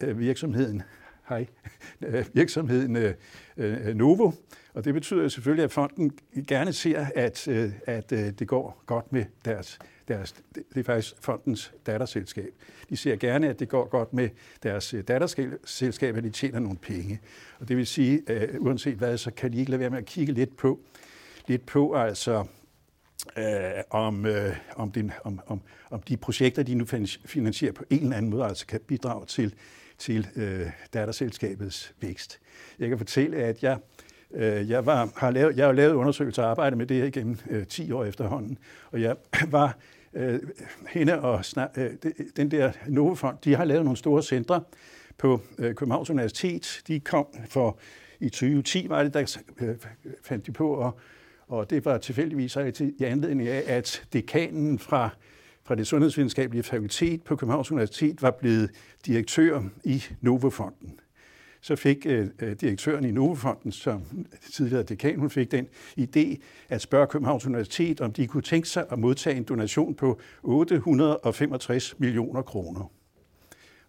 virksomheden. 0.00 0.82
Hej. 1.32 1.46
Øh, 2.02 2.24
virksomheden 2.32 2.96
øh, 2.96 3.14
øh, 3.56 3.94
Novo. 3.94 4.32
Og 4.74 4.84
det 4.84 4.94
betyder 4.94 5.28
selvfølgelig, 5.28 5.64
at 5.64 5.72
fonden 5.72 6.12
gerne 6.46 6.72
ser, 6.72 7.06
at, 7.14 7.48
at 7.86 8.10
det 8.10 8.48
går 8.48 8.82
godt 8.86 9.12
med 9.12 9.24
deres, 9.44 9.78
deres, 10.08 10.34
det 10.54 10.76
er 10.76 10.82
faktisk 10.82 11.14
fondens 11.20 11.72
datterselskab. 11.86 12.50
De 12.90 12.96
ser 12.96 13.16
gerne, 13.16 13.48
at 13.48 13.60
det 13.60 13.68
går 13.68 13.88
godt 13.88 14.12
med 14.12 14.28
deres 14.62 14.94
datterselskab, 15.08 16.16
at 16.16 16.24
de 16.24 16.30
tjener 16.30 16.58
nogle 16.58 16.78
penge. 16.78 17.20
Og 17.58 17.68
det 17.68 17.76
vil 17.76 17.86
sige, 17.86 18.22
at 18.26 18.50
uanset 18.58 18.94
hvad, 18.94 19.18
så 19.18 19.30
kan 19.30 19.52
de 19.52 19.58
ikke 19.58 19.70
lade 19.70 19.80
være 19.80 19.90
med 19.90 19.98
at 19.98 20.06
kigge 20.06 20.32
lidt 20.32 20.56
på, 20.56 20.80
lidt 21.46 21.66
på 21.66 21.94
altså, 21.94 22.44
øh, 23.36 23.44
om, 23.90 24.26
øh, 24.26 24.56
om, 24.76 24.92
den, 24.92 25.12
om, 25.24 25.40
om, 25.46 25.60
om 25.90 26.02
de 26.02 26.16
projekter, 26.16 26.62
de 26.62 26.74
nu 26.74 26.84
finansierer 27.24 27.72
på 27.72 27.84
en 27.90 28.02
eller 28.02 28.16
anden 28.16 28.30
måde, 28.30 28.44
altså 28.44 28.66
kan 28.66 28.80
bidrage 28.86 29.26
til, 29.26 29.54
til 30.02 30.28
øh, 30.36 30.66
datterselskabets 30.94 31.94
vækst. 32.00 32.40
Jeg 32.78 32.88
kan 32.88 32.98
fortælle, 32.98 33.36
at 33.36 33.62
jeg 33.62 33.78
Øh, 34.34 34.70
jeg, 34.70 34.86
var, 34.86 35.08
har 35.16 35.30
lavet, 35.30 35.56
jeg 35.56 35.66
har 35.66 35.72
lavet 35.72 35.94
undersøgelser 35.94 36.42
og 36.42 36.50
arbejdet 36.50 36.78
med 36.78 36.86
det 36.86 36.96
her 36.96 37.04
igennem 37.04 37.38
øh, 37.50 37.66
10 37.66 37.92
år 37.92 38.04
efterhånden, 38.04 38.58
og 38.90 39.00
jeg 39.00 39.16
var 39.50 39.76
øh, 40.14 40.40
hende 40.88 41.20
og 41.20 41.44
snak, 41.44 41.70
øh, 41.76 41.90
den 42.36 42.50
der 42.50 42.72
Novofond, 42.86 43.36
de 43.44 43.54
har 43.54 43.64
lavet 43.64 43.84
nogle 43.84 43.96
store 43.96 44.22
centre 44.22 44.62
på 45.18 45.40
øh, 45.58 45.74
Københavns 45.74 46.10
Universitet. 46.10 46.82
De 46.86 47.00
kom 47.00 47.26
for 47.48 47.78
i 48.20 48.28
2010, 48.28 48.86
var 48.88 49.02
det, 49.02 49.14
der 49.14 49.38
øh, 49.60 49.76
fandt 50.22 50.46
de 50.46 50.52
på, 50.52 50.74
og, 50.74 50.98
og 51.48 51.70
det 51.70 51.84
var 51.84 51.98
tilfældigvis 51.98 52.56
i 52.78 53.04
anledning 53.04 53.48
af, 53.48 53.64
at 53.66 54.04
dekanen 54.12 54.78
fra 54.78 55.10
fra 55.64 55.74
det 55.74 55.86
sundhedsvidenskabelige 55.86 56.62
fakultet 56.62 57.22
på 57.22 57.36
Københavns 57.36 57.70
Universitet 57.70 58.22
var 58.22 58.30
blevet 58.30 58.70
direktør 59.06 59.62
i 59.84 60.04
Novofonden. 60.20 61.00
Så 61.60 61.76
fik 61.76 62.06
øh, 62.06 62.28
øh, 62.38 62.56
direktøren 62.60 63.04
i 63.04 63.10
Novofonden, 63.10 63.72
som 63.72 64.02
tidligere 64.52 64.82
dekan, 64.82 65.18
hun 65.18 65.30
fik 65.30 65.50
den 65.50 65.68
idé 66.00 66.36
at 66.68 66.82
spørge 66.82 67.06
Københavns 67.06 67.46
Universitet, 67.46 68.00
om 68.00 68.12
de 68.12 68.26
kunne 68.26 68.42
tænke 68.42 68.68
sig 68.68 68.86
at 68.90 68.98
modtage 68.98 69.36
en 69.36 69.44
donation 69.44 69.94
på 69.94 70.20
865 70.42 71.98
millioner 71.98 72.42
kroner. 72.42 72.90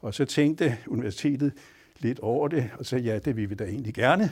Og 0.01 0.13
så 0.13 0.25
tænkte 0.25 0.77
universitetet, 0.87 1.53
lidt 2.00 2.19
over 2.19 2.47
det, 2.47 2.69
og 2.79 2.85
sagde, 2.85 3.03
ja, 3.03 3.19
det 3.19 3.35
vil 3.35 3.50
vi 3.50 3.55
da 3.55 3.63
egentlig 3.63 3.93
gerne. 3.93 4.31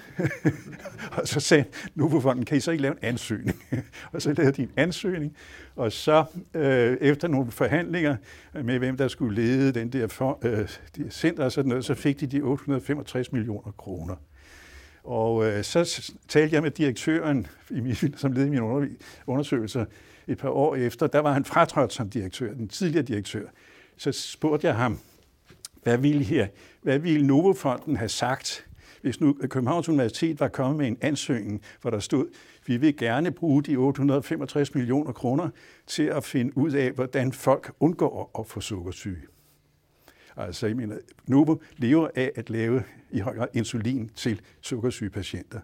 og 1.18 1.28
så 1.28 1.40
sagde 1.40 1.66
Novofonden, 1.96 2.46
kan 2.46 2.58
I 2.58 2.60
så 2.60 2.72
ikke 2.72 2.82
lave 2.82 2.94
en 2.94 3.00
ansøgning? 3.02 3.64
og 4.14 4.22
så 4.22 4.34
lavede 4.34 4.52
de 4.52 4.62
en 4.62 4.72
ansøgning, 4.78 5.36
og 5.76 5.92
så 5.92 6.26
øh, 6.54 6.98
efter 7.02 7.28
nogle 7.28 7.52
forhandlinger 7.52 8.16
med, 8.64 8.80
hvem 8.80 8.98
der 8.98 9.08
skulle 9.08 9.42
lede 9.42 9.72
den 9.72 9.90
der 9.90 10.08
for, 10.08 10.40
øh, 10.44 10.70
de 10.96 11.10
center 11.12 11.46
og 11.46 11.52
sådan 11.52 11.70
noget, 11.70 11.86
så 11.86 11.94
fik 11.94 12.20
de 12.20 12.28
de 12.28 12.42
865 12.42 13.32
millioner 13.32 13.72
kroner. 13.72 14.16
Og 15.04 15.46
øh, 15.46 15.64
så 15.64 16.12
talte 16.28 16.56
jeg 16.56 16.64
med 16.64 16.72
direktøren, 16.72 17.48
som 18.16 18.32
led 18.32 18.46
i 18.46 18.50
mine 18.50 18.90
undersøgelser, 19.28 19.86
et 20.28 20.38
par 20.38 20.50
år 20.50 20.76
efter. 20.76 21.08
Der 21.08 21.20
var 21.20 21.34
han 21.34 21.46
fratrådt 21.46 21.94
som 21.94 22.10
direktør, 22.10 22.54
den 22.54 22.68
tidligere 22.68 23.06
direktør. 23.06 23.48
Så 23.98 24.12
spurgte 24.12 24.68
jeg 24.68 24.76
ham, 24.76 25.00
hvad 25.84 25.98
ville, 25.98 26.24
her, 26.24 26.48
hvad 26.82 27.00
ville 27.00 27.28
Novofonden 27.28 27.96
have 27.96 28.10
sagt, 28.10 28.68
hvis 29.02 29.22
nu 29.22 29.34
Københavns 29.50 29.90
Universitet 29.90 30.40
var 30.40 30.48
kommet 30.48 30.78
med 30.78 30.88
en 30.88 30.98
ansøgning, 31.02 31.62
hvor 31.82 31.90
der 31.90 32.00
stod, 32.00 32.28
vi 32.66 32.78
vil 32.78 32.98
gerne 32.98 33.32
bruge 33.32 33.64
de 33.64 33.76
865 33.76 34.76
millioner 34.76 35.12
kroner 35.12 35.50
til 35.88 36.04
at 36.04 36.24
finde 36.24 36.58
ud 36.58 36.72
af, 36.72 36.92
hvordan 36.92 37.32
folk 37.32 37.72
undgår 37.80 38.40
at 38.40 38.48
få 38.48 38.62
sukkersyge. 38.62 39.22
Altså, 40.38 40.68
jeg 40.68 40.76
mener, 40.76 40.98
Novo 41.28 41.56
lever 41.78 42.08
af 42.16 42.32
at 42.36 42.50
lave 42.50 42.84
i 43.12 43.20
høj 43.20 43.36
grad 43.36 43.48
insulin 43.54 44.12
til 44.16 44.42
sukkersyge 44.62 45.10
patienter. 45.10 45.60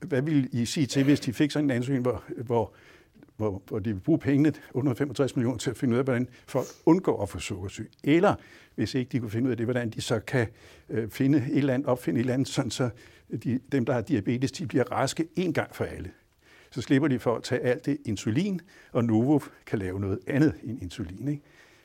Hvad 0.00 0.22
vil 0.22 0.48
I 0.52 0.64
sige 0.64 0.86
til, 0.86 1.04
hvis 1.04 1.20
de 1.20 1.32
fik 1.32 1.50
sådan 1.50 1.70
en 1.70 1.76
ansøgning, 1.76 2.02
hvor, 2.02 2.24
hvor 2.36 2.74
hvor, 3.36 3.62
hvor 3.68 3.78
de 3.78 3.92
vil 3.92 4.00
bruge 4.00 4.18
pengene, 4.18 4.52
865 4.74 5.36
millioner, 5.36 5.58
til 5.58 5.70
at 5.70 5.76
finde 5.76 5.94
ud 5.94 5.98
af, 5.98 6.04
hvordan 6.04 6.28
folk 6.46 6.66
undgår 6.86 7.22
at 7.22 7.28
få 7.28 7.38
sukkersyg. 7.38 7.90
Eller, 8.04 8.34
hvis 8.74 8.94
ikke 8.94 9.08
de 9.12 9.18
kunne 9.18 9.30
finde 9.30 9.46
ud 9.46 9.50
af 9.50 9.56
det, 9.56 9.66
hvordan 9.66 9.90
de 9.90 10.00
så 10.00 10.20
kan 10.20 10.46
øh, 10.88 11.10
finde 11.10 11.38
et 11.38 11.58
eller 11.58 11.74
andet, 11.74 11.88
opfinde 11.88 12.20
et 12.20 12.22
eller 12.22 12.34
andet, 12.34 12.48
sådan 12.48 12.70
så 12.70 12.90
de, 13.44 13.60
dem, 13.72 13.84
der 13.84 13.92
har 13.92 14.00
diabetes, 14.00 14.52
de 14.52 14.66
bliver 14.66 14.92
raske 14.92 15.28
en 15.36 15.52
gang 15.52 15.74
for 15.74 15.84
alle. 15.84 16.10
Så 16.70 16.82
slipper 16.82 17.08
de 17.08 17.18
for 17.18 17.36
at 17.36 17.42
tage 17.42 17.60
alt 17.60 17.86
det 17.86 17.98
insulin, 18.04 18.60
og 18.92 19.04
Novo 19.04 19.40
kan 19.66 19.78
lave 19.78 20.00
noget 20.00 20.18
andet 20.26 20.54
end 20.62 20.82
insulin. 20.82 21.28
Ikke? 21.28 21.42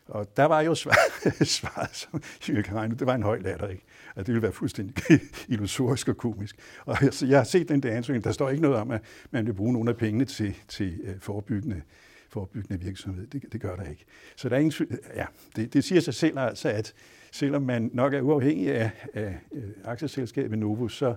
Og 0.08 0.38
der 0.38 0.46
var 0.46 0.62
jo 0.62 0.76
svaret, 0.76 1.48
svaret 1.58 1.96
som 1.96 2.22
I 2.58 2.62
kan 2.62 2.92
det 2.92 3.08
var 3.08 3.16
en 3.16 3.24
høj 3.24 3.40
latter, 3.40 3.68
ikke? 3.68 3.84
At 4.18 4.28
det 4.28 4.34
ville 4.34 4.42
være 4.42 4.52
fuldstændig 4.52 4.96
illusorisk 5.48 6.08
og 6.08 6.18
komisk. 6.18 6.56
Og 6.86 7.04
altså, 7.04 7.26
jeg 7.26 7.40
har 7.40 7.44
set 7.44 7.70
den 7.70 7.84
der 7.84 7.92
ansøgning, 7.92 8.24
der 8.24 8.32
står 8.32 8.50
ikke 8.50 8.62
noget 8.62 8.78
om, 8.78 8.92
at 8.92 9.02
man 9.32 9.46
vil 9.46 9.54
bruge 9.54 9.74
nogle 9.74 9.90
af 9.90 9.98
pengene 9.98 10.26
til, 10.26 10.56
til 10.68 11.00
uh, 11.04 11.10
forebyggende, 11.20 11.82
forebyggende 12.30 12.86
virksomhed. 12.86 13.28
Det, 13.28 13.44
det 13.54 13.62
gør 13.62 13.76
der 13.76 13.84
ikke. 13.84 14.06
Så 14.36 14.50
der 14.50 14.56
er 14.56 14.60
ingen, 14.60 14.88
ja, 15.16 15.26
det, 15.56 15.74
det 15.74 15.84
siger 15.84 16.02
sig 16.02 16.14
selv 16.14 16.40
altså, 16.40 16.70
at 16.70 16.94
selvom 17.32 17.62
man 17.62 17.90
nok 17.94 18.14
er 18.14 18.22
uafhængig 18.22 18.72
af, 18.72 18.92
af 19.14 19.40
øh, 19.52 19.64
aktieselskabet 19.86 20.60
Novo, 20.60 20.88
så 20.88 21.16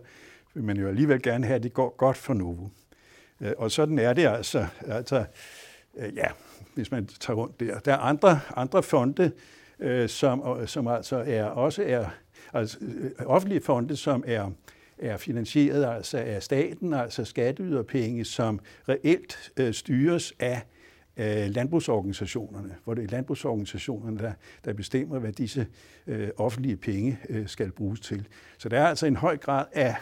vil 0.54 0.64
man 0.64 0.76
jo 0.76 0.88
alligevel 0.88 1.22
gerne 1.22 1.46
have, 1.46 1.56
at 1.56 1.62
det 1.62 1.72
går 1.72 1.94
godt 1.96 2.16
for 2.16 2.34
Novo. 2.34 2.68
Øh, 3.40 3.52
og 3.58 3.70
sådan 3.70 3.98
er 3.98 4.12
det 4.12 4.26
altså. 4.26 4.66
altså 4.86 5.24
ja, 5.96 6.26
hvis 6.74 6.90
man 6.90 7.06
tager 7.06 7.36
rundt 7.36 7.60
der. 7.60 7.78
Der 7.78 7.92
er 7.92 7.98
andre, 7.98 8.40
andre 8.56 8.82
fonde, 8.82 9.32
som, 10.06 10.66
som 10.66 10.86
altså 10.86 11.16
er, 11.26 11.44
også 11.44 11.82
er 11.86 12.06
altså, 12.52 12.78
øh, 12.80 13.10
offentlige 13.26 13.60
fonde, 13.60 13.96
som 13.96 14.24
er, 14.26 14.50
er 14.98 15.16
finansieret 15.16 15.84
altså 15.84 16.18
af 16.18 16.42
staten, 16.42 16.94
altså 16.94 17.24
skatteyderpenge, 17.24 18.24
som 18.24 18.60
reelt 18.88 19.52
øh, 19.56 19.74
styres 19.74 20.32
af 20.38 20.62
øh, 21.16 21.54
landbrugsorganisationerne, 21.54 22.76
hvor 22.84 22.94
det 22.94 23.04
er 23.04 23.08
landbrugsorganisationerne, 23.08 24.18
der, 24.18 24.32
der 24.64 24.72
bestemmer, 24.72 25.18
hvad 25.18 25.32
disse 25.32 25.66
øh, 26.06 26.28
offentlige 26.36 26.76
penge 26.76 27.18
øh, 27.28 27.48
skal 27.48 27.72
bruges 27.72 28.00
til. 28.00 28.28
Så 28.58 28.68
der 28.68 28.80
er 28.80 28.86
altså 28.86 29.06
en 29.06 29.16
høj 29.16 29.36
grad 29.36 29.64
af, 29.72 29.94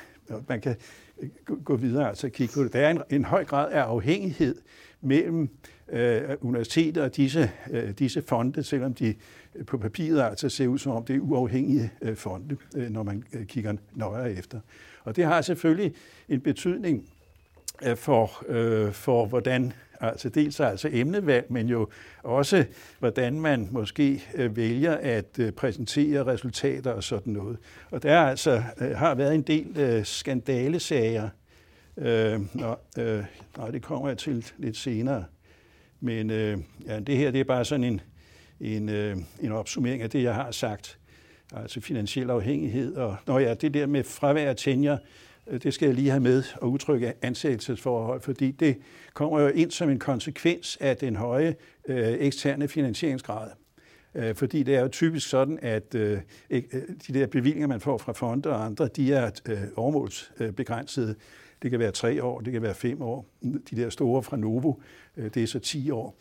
man 0.49 0.61
kan 0.61 0.77
øh, 1.19 1.29
gå 1.65 1.77
videre 1.77 2.09
altså 2.09 2.29
kigge 2.29 2.55
på 2.55 2.65
det, 2.65 2.73
der 2.73 2.81
er 2.81 2.91
en, 2.91 3.03
en 3.11 3.25
høj 3.25 3.45
grad 3.45 3.73
af 3.73 3.81
afhængighed 3.81 4.57
mellem 5.01 5.51
øh, 5.89 6.21
universiteter 6.41 7.05
og 7.05 7.17
disse, 7.17 7.51
øh, 7.71 7.91
disse 7.91 8.23
fonde, 8.23 8.63
selvom 8.63 8.95
de 8.95 9.15
på 9.67 9.79
papiret 9.79 10.23
altså 10.23 10.49
ser 10.49 10.67
ud 10.67 10.79
som 10.79 10.93
om 10.93 11.05
det 11.05 11.17
er 11.17 11.21
uafhængige 11.21 11.93
øh, 12.03 12.17
fonde, 12.17 12.57
øh, 12.77 12.91
når 12.91 13.03
man 13.03 13.25
øh, 13.33 13.47
kigger 13.47 13.75
nøjere 13.95 14.33
efter. 14.33 14.61
Og 15.05 15.17
det 15.17 15.25
har 15.25 15.43
selvfølgelig 15.43 15.95
en 16.29 16.41
betydning 16.41 17.09
for, 17.97 18.45
øh, 18.49 18.93
for 18.93 19.27
hvordan 19.27 19.73
altså 20.01 20.29
dels 20.29 20.61
altså 20.61 20.89
emnevalg, 20.93 21.47
men 21.49 21.69
jo 21.69 21.89
også, 22.23 22.65
hvordan 22.99 23.41
man 23.41 23.69
måske 23.71 24.23
vælger 24.51 24.93
at 24.93 25.41
præsentere 25.57 26.27
resultater 26.27 26.91
og 26.93 27.05
sådan 27.05 27.33
noget. 27.33 27.59
Og 27.91 28.03
der 28.03 28.21
altså 28.21 28.63
har 28.95 29.15
været 29.15 29.35
en 29.35 29.43
del 29.43 29.79
øh, 29.79 30.05
skandalesager. 30.05 31.29
Øh, 31.97 32.41
nå, 32.55 32.77
øh, 32.99 33.25
nej, 33.57 33.71
det 33.71 33.83
kommer 33.83 34.09
jeg 34.09 34.19
til 34.19 34.47
lidt 34.59 34.77
senere. 34.77 35.25
Men 36.01 36.31
øh, 36.31 36.59
ja, 36.87 37.01
det 37.01 37.17
her 37.17 37.31
det 37.31 37.41
er 37.41 37.45
bare 37.45 37.65
sådan 37.65 37.85
en, 37.85 38.01
en, 38.61 38.89
øh, 38.89 39.17
en 39.41 39.53
opsummering 39.53 40.03
af 40.03 40.11
det, 40.11 40.23
jeg 40.23 40.35
har 40.35 40.51
sagt. 40.51 40.99
Altså 41.57 41.81
finansiel 41.81 42.31
afhængighed. 42.31 42.97
Og 42.97 43.17
når 43.27 43.39
ja, 43.39 43.55
det 43.55 43.75
der 43.75 43.87
med 43.87 44.05
fravær 44.05 44.51
og 44.51 44.57
tenjer, 44.57 44.99
øh, 45.47 45.63
det 45.63 45.75
skal 45.75 45.87
jeg 45.87 45.95
lige 45.95 46.11
have 46.11 46.21
med 46.21 46.43
og 46.57 46.71
udtrykke 46.71 47.13
ansættelsesforhold, 47.23 48.21
fordi 48.21 48.51
det 48.51 48.77
kommer 49.15 49.41
jo 49.41 49.49
ind 49.49 49.71
som 49.71 49.91
en 49.91 49.99
konsekvens 49.99 50.79
af 50.81 50.97
den 50.97 51.17
høje 51.17 51.55
øh, 51.89 52.17
eksterne 52.19 52.69
finansieringsgrad. 52.69 53.51
Øh, 54.15 54.35
fordi 54.35 54.63
det 54.63 54.75
er 54.75 54.81
jo 54.81 54.89
typisk 54.89 55.29
sådan, 55.29 55.59
at 55.63 55.95
øh, 55.95 56.19
øh 56.51 56.63
de 57.09 57.15
der 57.15 57.27
bevillinger, 57.27 57.67
man 57.67 57.81
får 57.81 57.99
fra 57.99 58.13
fonde 58.13 58.51
og 58.51 58.65
andre, 58.65 58.89
de 58.89 59.13
er 59.13 59.31
øh, 59.49 59.59
overmålsbegrænsede. 59.77 61.15
Det 61.63 61.71
kan 61.71 61.81
være 61.81 61.91
tre 61.91 62.23
år, 62.23 62.41
det 62.41 62.53
kan 62.53 62.63
være 62.63 62.75
fem 62.75 63.03
år. 63.03 63.27
De 63.43 63.77
der 63.77 63.91
store 63.91 64.23
fra 64.23 64.37
Novo, 64.37 64.75
øh, 65.17 65.31
det 65.35 65.43
er 65.43 65.47
så 65.47 65.59
10 65.59 65.91
år. 65.91 66.17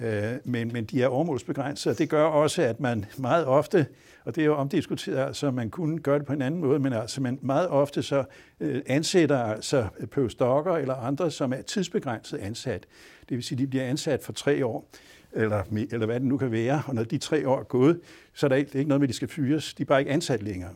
Øh, 0.00 0.32
men, 0.44 0.72
men 0.72 0.84
de 0.84 1.02
er 1.02 1.06
overmålsbegrænsede, 1.06 1.92
og 1.92 1.98
det 1.98 2.08
gør 2.08 2.24
også, 2.24 2.62
at 2.62 2.80
man 2.80 3.04
meget 3.18 3.46
ofte, 3.46 3.86
og 4.24 4.34
det 4.34 4.40
er 4.40 4.46
jo 4.46 4.54
omdiskuteret, 4.54 5.26
altså 5.26 5.50
man 5.50 5.70
kunne 5.70 5.98
gøre 5.98 6.18
det 6.18 6.26
på 6.26 6.32
en 6.32 6.42
anden 6.42 6.60
måde, 6.60 6.78
men 6.78 6.92
altså 6.92 7.20
man 7.20 7.38
meget 7.42 7.68
ofte 7.68 8.02
så 8.02 8.24
øh, 8.60 8.82
ansætter 8.86 9.38
altså 9.38 9.86
postdokker 10.10 10.76
eller 10.76 10.94
andre, 10.94 11.30
som 11.30 11.52
er 11.52 11.62
tidsbegrænset 11.62 12.38
ansat. 12.38 12.86
Det 13.28 13.36
vil 13.36 13.44
sige, 13.44 13.58
de 13.58 13.66
bliver 13.66 13.84
ansat 13.84 14.22
for 14.22 14.32
tre 14.32 14.66
år, 14.66 14.88
eller, 15.32 15.62
eller 15.92 16.06
hvad 16.06 16.20
det 16.20 16.26
nu 16.28 16.36
kan 16.36 16.52
være, 16.52 16.82
og 16.86 16.94
når 16.94 17.04
de 17.04 17.18
tre 17.18 17.48
år 17.48 17.58
er 17.58 17.64
gået, 17.64 18.00
så 18.34 18.46
er 18.46 18.48
der 18.48 18.56
ikke, 18.56 18.68
det 18.68 18.74
er 18.74 18.78
ikke 18.78 18.88
noget 18.88 19.00
med, 19.00 19.08
at 19.08 19.12
de 19.12 19.16
skal 19.16 19.28
fyres. 19.28 19.74
De 19.74 19.82
er 19.82 19.86
bare 19.86 20.00
ikke 20.00 20.12
ansat 20.12 20.42
længere. 20.42 20.70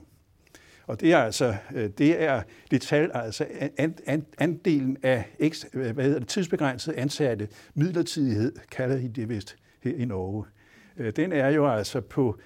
Og 0.87 1.01
det 1.01 1.13
er 1.13 1.19
altså 1.19 1.57
øh, 1.75 1.91
det 1.99 2.23
er 2.23 2.43
det 2.71 2.83
tal, 2.83 3.11
altså 3.15 3.47
andelen 4.39 4.97
af 5.03 5.25
øh, 5.75 5.91
hvad 5.91 6.05
hedder 6.05 6.19
det, 6.19 6.29
tidsbegrænset 6.29 6.93
ansatte 6.93 7.49
midlertidighed, 7.75 8.53
kalder 8.71 8.97
I 8.97 9.09
det 9.09 9.29
vist 9.29 9.57
her 9.81 9.95
i 9.97 10.05
Norge. 10.05 10.45
Øh, 10.97 11.13
den 11.17 11.33
er 11.33 11.49
jo 11.49 11.69
altså 11.69 12.01
på 12.01 12.39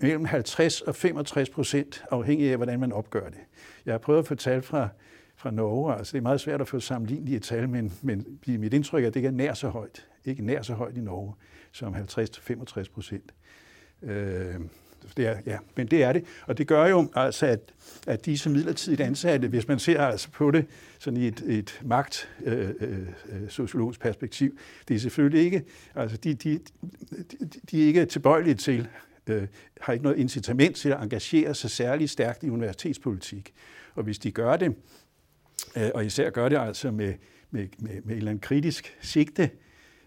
mellem 0.00 0.24
50 0.24 0.80
og 0.80 0.94
65 0.94 1.50
procent, 1.50 2.04
afhængig 2.10 2.50
af, 2.50 2.56
hvordan 2.56 2.80
man 2.80 2.92
opgør 2.92 3.28
det. 3.28 3.40
Jeg 3.86 3.94
har 3.94 3.98
prøvet 3.98 4.18
at 4.18 4.26
få 4.26 4.34
tal 4.34 4.62
fra, 4.62 4.88
fra 5.36 5.50
Norge, 5.50 5.94
altså 5.94 6.12
det 6.12 6.18
er 6.18 6.22
meget 6.22 6.40
svært 6.40 6.60
at 6.60 6.68
få 6.68 6.80
sammenlignelige 6.80 7.38
tal, 7.38 7.68
men, 7.68 7.92
men 8.02 8.38
mit 8.46 8.74
indtryk 8.74 9.02
er, 9.02 9.06
at 9.08 9.14
det 9.14 9.20
ikke 9.20 9.26
er 9.26 9.32
nær 9.32 9.54
så 9.54 9.68
højt. 9.68 10.06
Ikke 10.24 10.44
nær 10.44 10.62
så 10.62 10.74
højt 10.74 10.96
i 10.96 11.00
Norge 11.00 11.34
som 11.72 11.94
50-65 11.94 12.84
procent. 12.94 13.34
Øh, 14.02 14.54
det 15.16 15.26
er, 15.26 15.36
ja, 15.46 15.58
men 15.76 15.86
det 15.86 16.02
er 16.02 16.12
det. 16.12 16.24
Og 16.46 16.58
det 16.58 16.66
gør 16.66 16.86
jo 16.86 17.08
altså, 17.14 17.46
at, 17.46 17.60
at 18.06 18.26
disse 18.26 18.50
midlertidigt 18.50 19.00
ansatte, 19.00 19.48
hvis 19.48 19.68
man 19.68 19.78
ser 19.78 20.02
altså 20.02 20.30
på 20.30 20.50
det 20.50 20.66
sådan 20.98 21.20
i 21.20 21.26
et, 21.26 21.42
et 21.46 21.80
magt 21.84 22.28
øh, 22.44 22.70
øh, 22.80 22.98
øh, 23.00 23.48
sociologisk 23.48 24.00
perspektiv, 24.00 24.58
det 24.88 24.94
er 24.94 24.98
selvfølgelig 24.98 25.44
ikke, 25.44 25.64
altså 25.94 26.16
de, 26.16 26.34
de, 26.34 26.60
de, 27.10 27.48
de 27.70 27.82
er 27.82 27.86
ikke 27.86 28.04
tilbøjelige 28.04 28.54
til, 28.54 28.88
øh, 29.26 29.46
har 29.80 29.92
ikke 29.92 30.02
noget 30.02 30.18
incitament 30.18 30.76
til 30.76 30.88
at 30.88 31.02
engagere 31.02 31.54
sig 31.54 31.70
særlig 31.70 32.10
stærkt 32.10 32.42
i 32.42 32.50
universitetspolitik. 32.50 33.54
Og 33.94 34.02
hvis 34.02 34.18
de 34.18 34.32
gør 34.32 34.56
det, 34.56 34.74
øh, 35.76 35.90
og 35.94 36.06
især 36.06 36.30
gør 36.30 36.48
det 36.48 36.58
altså 36.58 36.90
med, 36.90 37.14
med, 37.50 37.68
med, 37.78 37.90
med 38.04 38.14
et 38.14 38.16
eller 38.16 38.30
andet 38.30 38.42
kritisk 38.42 38.96
sigte, 39.00 39.50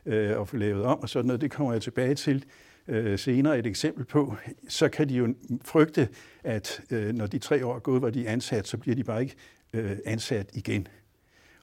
øh, 0.05 0.39
og 0.39 0.47
få 0.47 0.57
lavet 0.57 0.83
om 0.83 0.99
og 0.99 1.09
sådan 1.09 1.25
noget, 1.25 1.41
det 1.41 1.51
kommer 1.51 1.73
jeg 1.73 1.81
tilbage 1.81 2.15
til, 2.15 2.45
øh, 2.91 3.19
senere 3.19 3.59
et 3.59 3.65
eksempel 3.65 4.05
på, 4.05 4.35
så 4.67 4.89
kan 4.89 5.09
de 5.09 5.13
jo 5.13 5.33
frygte, 5.63 6.09
at 6.43 6.81
øh, 6.91 7.13
når 7.13 7.27
de 7.27 7.39
tre 7.39 7.65
år 7.65 7.75
er 7.75 7.79
gået, 7.79 7.99
hvor 7.99 8.09
de 8.09 8.25
er 8.25 8.31
ansat, 8.31 8.67
så 8.67 8.77
bliver 8.77 8.95
de 8.95 9.03
bare 9.03 9.21
ikke 9.21 9.35
øh, 9.73 9.97
ansat 10.05 10.49
igen. 10.53 10.87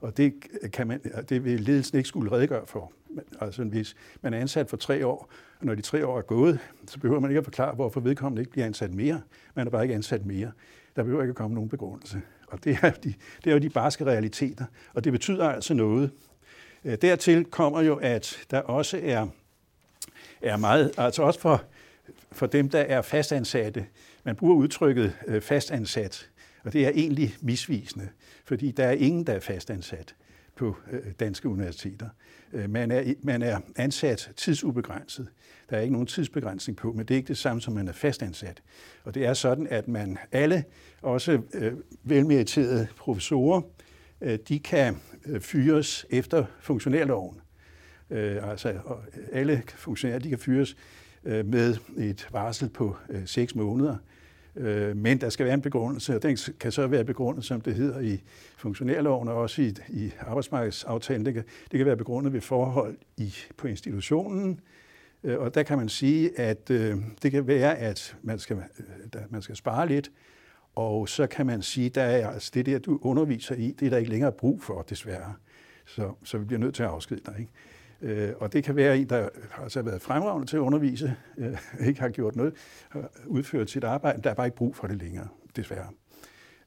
Og 0.01 0.17
det, 0.17 0.35
kan 0.73 0.87
man, 0.87 1.01
det 1.29 1.45
vil 1.45 1.61
ledelsen 1.61 1.99
ikke 1.99 2.09
skulle 2.09 2.33
redegøre 2.33 2.67
for. 2.67 2.93
Altså 3.41 3.65
hvis 3.65 3.97
man 4.23 4.35
er 4.35 4.39
ansat 4.39 4.71
for 4.71 4.77
tre 4.77 5.07
år, 5.07 5.31
og 5.61 5.67
når 5.67 5.75
de 5.75 5.83
tre 5.83 6.07
år 6.07 6.19
er 6.19 6.23
gået, 6.23 6.59
så 6.87 6.99
behøver 6.99 7.21
man 7.21 7.31
ikke 7.31 7.39
at 7.39 7.45
forklare, 7.45 7.75
hvorfor 7.75 8.01
vedkommende 8.01 8.43
ikke 8.43 8.53
bliver 8.53 8.67
ansat 8.67 8.95
mere. 8.95 9.23
Man 9.55 9.67
er 9.67 9.71
bare 9.71 9.83
ikke 9.83 9.95
ansat 9.95 10.27
mere. 10.27 10.53
Der 10.97 11.03
behøver 11.03 11.23
ikke 11.23 11.31
at 11.31 11.37
komme 11.37 11.55
nogen 11.55 11.69
begrundelse. 11.69 12.23
Og 12.49 12.65
det 12.65 12.79
er, 12.83 12.91
de, 12.91 13.15
det 13.45 13.51
er 13.51 13.55
jo 13.55 13.59
de 13.59 13.71
barske 13.71 14.05
realiteter. 14.05 14.65
Og 14.95 15.05
det 15.05 15.13
betyder 15.13 15.49
altså 15.49 15.75
noget. 15.75 16.11
Øh, 16.85 16.99
dertil 17.03 17.45
kommer 17.45 17.81
jo, 17.81 17.97
at 17.97 18.39
der 18.51 18.61
også 18.61 19.01
er, 19.03 19.27
er 20.43 20.57
meget, 20.57 20.93
altså 20.97 21.23
også 21.23 21.41
for, 21.41 21.63
for 22.33 22.47
dem, 22.47 22.69
der 22.69 22.81
er 22.81 23.03
fastansatte, 23.03 23.87
man 24.25 24.37
bruger 24.37 24.55
udtrykket 24.55 25.13
øh, 25.27 25.43
fastansat, 25.43 26.31
og 26.65 26.73
det 26.73 26.87
er 26.87 26.91
egentlig 26.95 27.35
misvisende, 27.41 28.09
fordi 28.45 28.71
der 28.71 28.87
er 28.87 28.93
ingen, 28.93 29.27
der 29.27 29.33
er 29.33 29.41
fastansat 29.41 30.15
på 30.57 30.77
øh, 30.91 31.13
danske 31.21 31.49
universiteter. 31.49 32.09
Øh, 32.53 32.71
man 32.71 32.91
er, 32.91 33.15
man 33.23 33.43
er 33.43 33.61
ansat 33.77 34.31
tidsubegrænset. 34.37 35.29
Der 35.71 35.77
er 35.77 35.81
ikke 35.81 35.93
nogen 35.93 36.07
tidsbegrænsning 36.07 36.77
på, 36.77 36.93
men 36.93 37.07
det 37.07 37.15
er 37.15 37.17
ikke 37.17 37.29
det 37.29 37.39
samme 37.39 37.63
som, 37.63 37.75
man 37.75 37.89
er 37.89 37.93
fastansat. 37.93 38.63
Og 39.05 39.15
det 39.15 39.27
er 39.27 39.35
sådan, 39.35 39.67
at 39.67 39.89
man 39.89 40.19
alle, 40.33 40.65
også 41.03 41.41
øh, 41.55 41.73
velmeriterede 42.03 42.87
professorer, 42.97 43.61
øh, 44.21 44.39
de 44.49 44.59
kan 44.59 44.97
øh, 45.27 45.41
fyres 45.41 46.07
efter 46.11 46.45
funktionærloven. 46.61 47.41
Øh, 48.11 48.51
altså 48.51 48.75
alle 49.33 49.63
funktionærer, 49.67 50.19
de 50.19 50.29
kan 50.29 50.39
fyres 50.39 50.77
øh, 51.25 51.47
med 51.47 51.77
et 51.97 52.29
varsel 52.33 52.69
på 52.69 52.97
øh, 53.11 53.27
6 53.27 53.55
måneder. 53.55 53.97
Øh, 54.57 54.97
men 54.97 55.21
der 55.21 55.29
skal 55.29 55.47
være 55.47 55.55
en 55.55 55.63
begrundelse, 55.63 56.17
og 56.17 56.23
den 56.23 56.39
kan 56.61 56.73
så 56.73 56.87
være 56.87 57.05
begrundet, 57.05 57.45
som 57.45 57.61
det 57.61 57.75
hedder 57.75 58.01
i 58.01 58.23
funktionærloven 58.57 59.29
og 59.29 59.35
også 59.35 59.63
i, 59.63 59.75
i 59.89 60.13
arbejdsmarkedsaftalen. 60.21 61.27
Det 61.27 61.35
kan, 61.35 61.45
det 61.71 61.79
kan 61.79 61.87
være 61.87 61.97
begrundet 61.97 62.33
ved 62.33 62.41
forhold 62.41 62.97
i, 63.17 63.35
på 63.57 63.67
institutionen, 63.67 64.61
øh, 65.25 65.39
og 65.39 65.55
der 65.55 65.63
kan 65.63 65.79
man 65.79 65.89
sige, 65.89 66.41
at 66.41 66.71
øh, 66.71 66.97
det 67.23 67.31
kan 67.31 67.47
være, 67.47 67.79
at 67.79 68.17
man 68.23 68.39
skal, 68.39 68.57
øh, 68.57 69.21
man 69.31 69.43
skal 69.43 69.57
spare 69.57 69.89
lidt, 69.89 70.11
og 70.75 71.09
så 71.09 71.27
kan 71.27 71.47
man 71.47 71.63
sige, 71.63 72.01
at 72.01 72.25
altså 72.35 72.51
det 72.55 72.67
der, 72.67 72.79
du 72.79 72.99
underviser 73.03 73.55
i, 73.55 73.75
det 73.81 73.87
er 73.87 73.91
der 73.91 73.97
ikke 73.97 74.11
længere 74.11 74.33
brug 74.33 74.63
for, 74.63 74.83
desværre. 74.83 75.35
Så, 75.87 76.13
så 76.25 76.39
vi 76.39 76.45
bliver 76.45 76.61
nødt 76.61 76.75
til 76.75 76.83
at 76.83 76.89
afskede 76.89 77.21
dig. 77.27 77.35
Ikke? 77.39 77.51
Øh, 78.03 78.31
og 78.39 78.53
det 78.53 78.65
kan 78.65 78.77
være 78.77 78.99
en, 78.99 79.09
der 79.09 79.29
har 79.51 79.63
altså 79.63 79.83
været 79.83 80.03
fremragende 80.03 80.47
til 80.47 80.57
at 80.57 80.61
undervise, 80.61 81.17
øh, 81.39 81.57
ikke 81.89 82.01
har 82.01 82.09
gjort 82.09 82.37
noget, 82.37 82.55
har 82.89 83.11
udført 83.27 83.71
sit 83.71 83.85
arbejde, 83.85 84.23
der 84.23 84.31
er 84.31 84.35
bare 84.35 84.47
ikke 84.47 84.57
brug 84.57 84.77
for 84.77 84.87
det 84.87 84.97
længere, 85.03 85.29
desværre. 85.57 85.89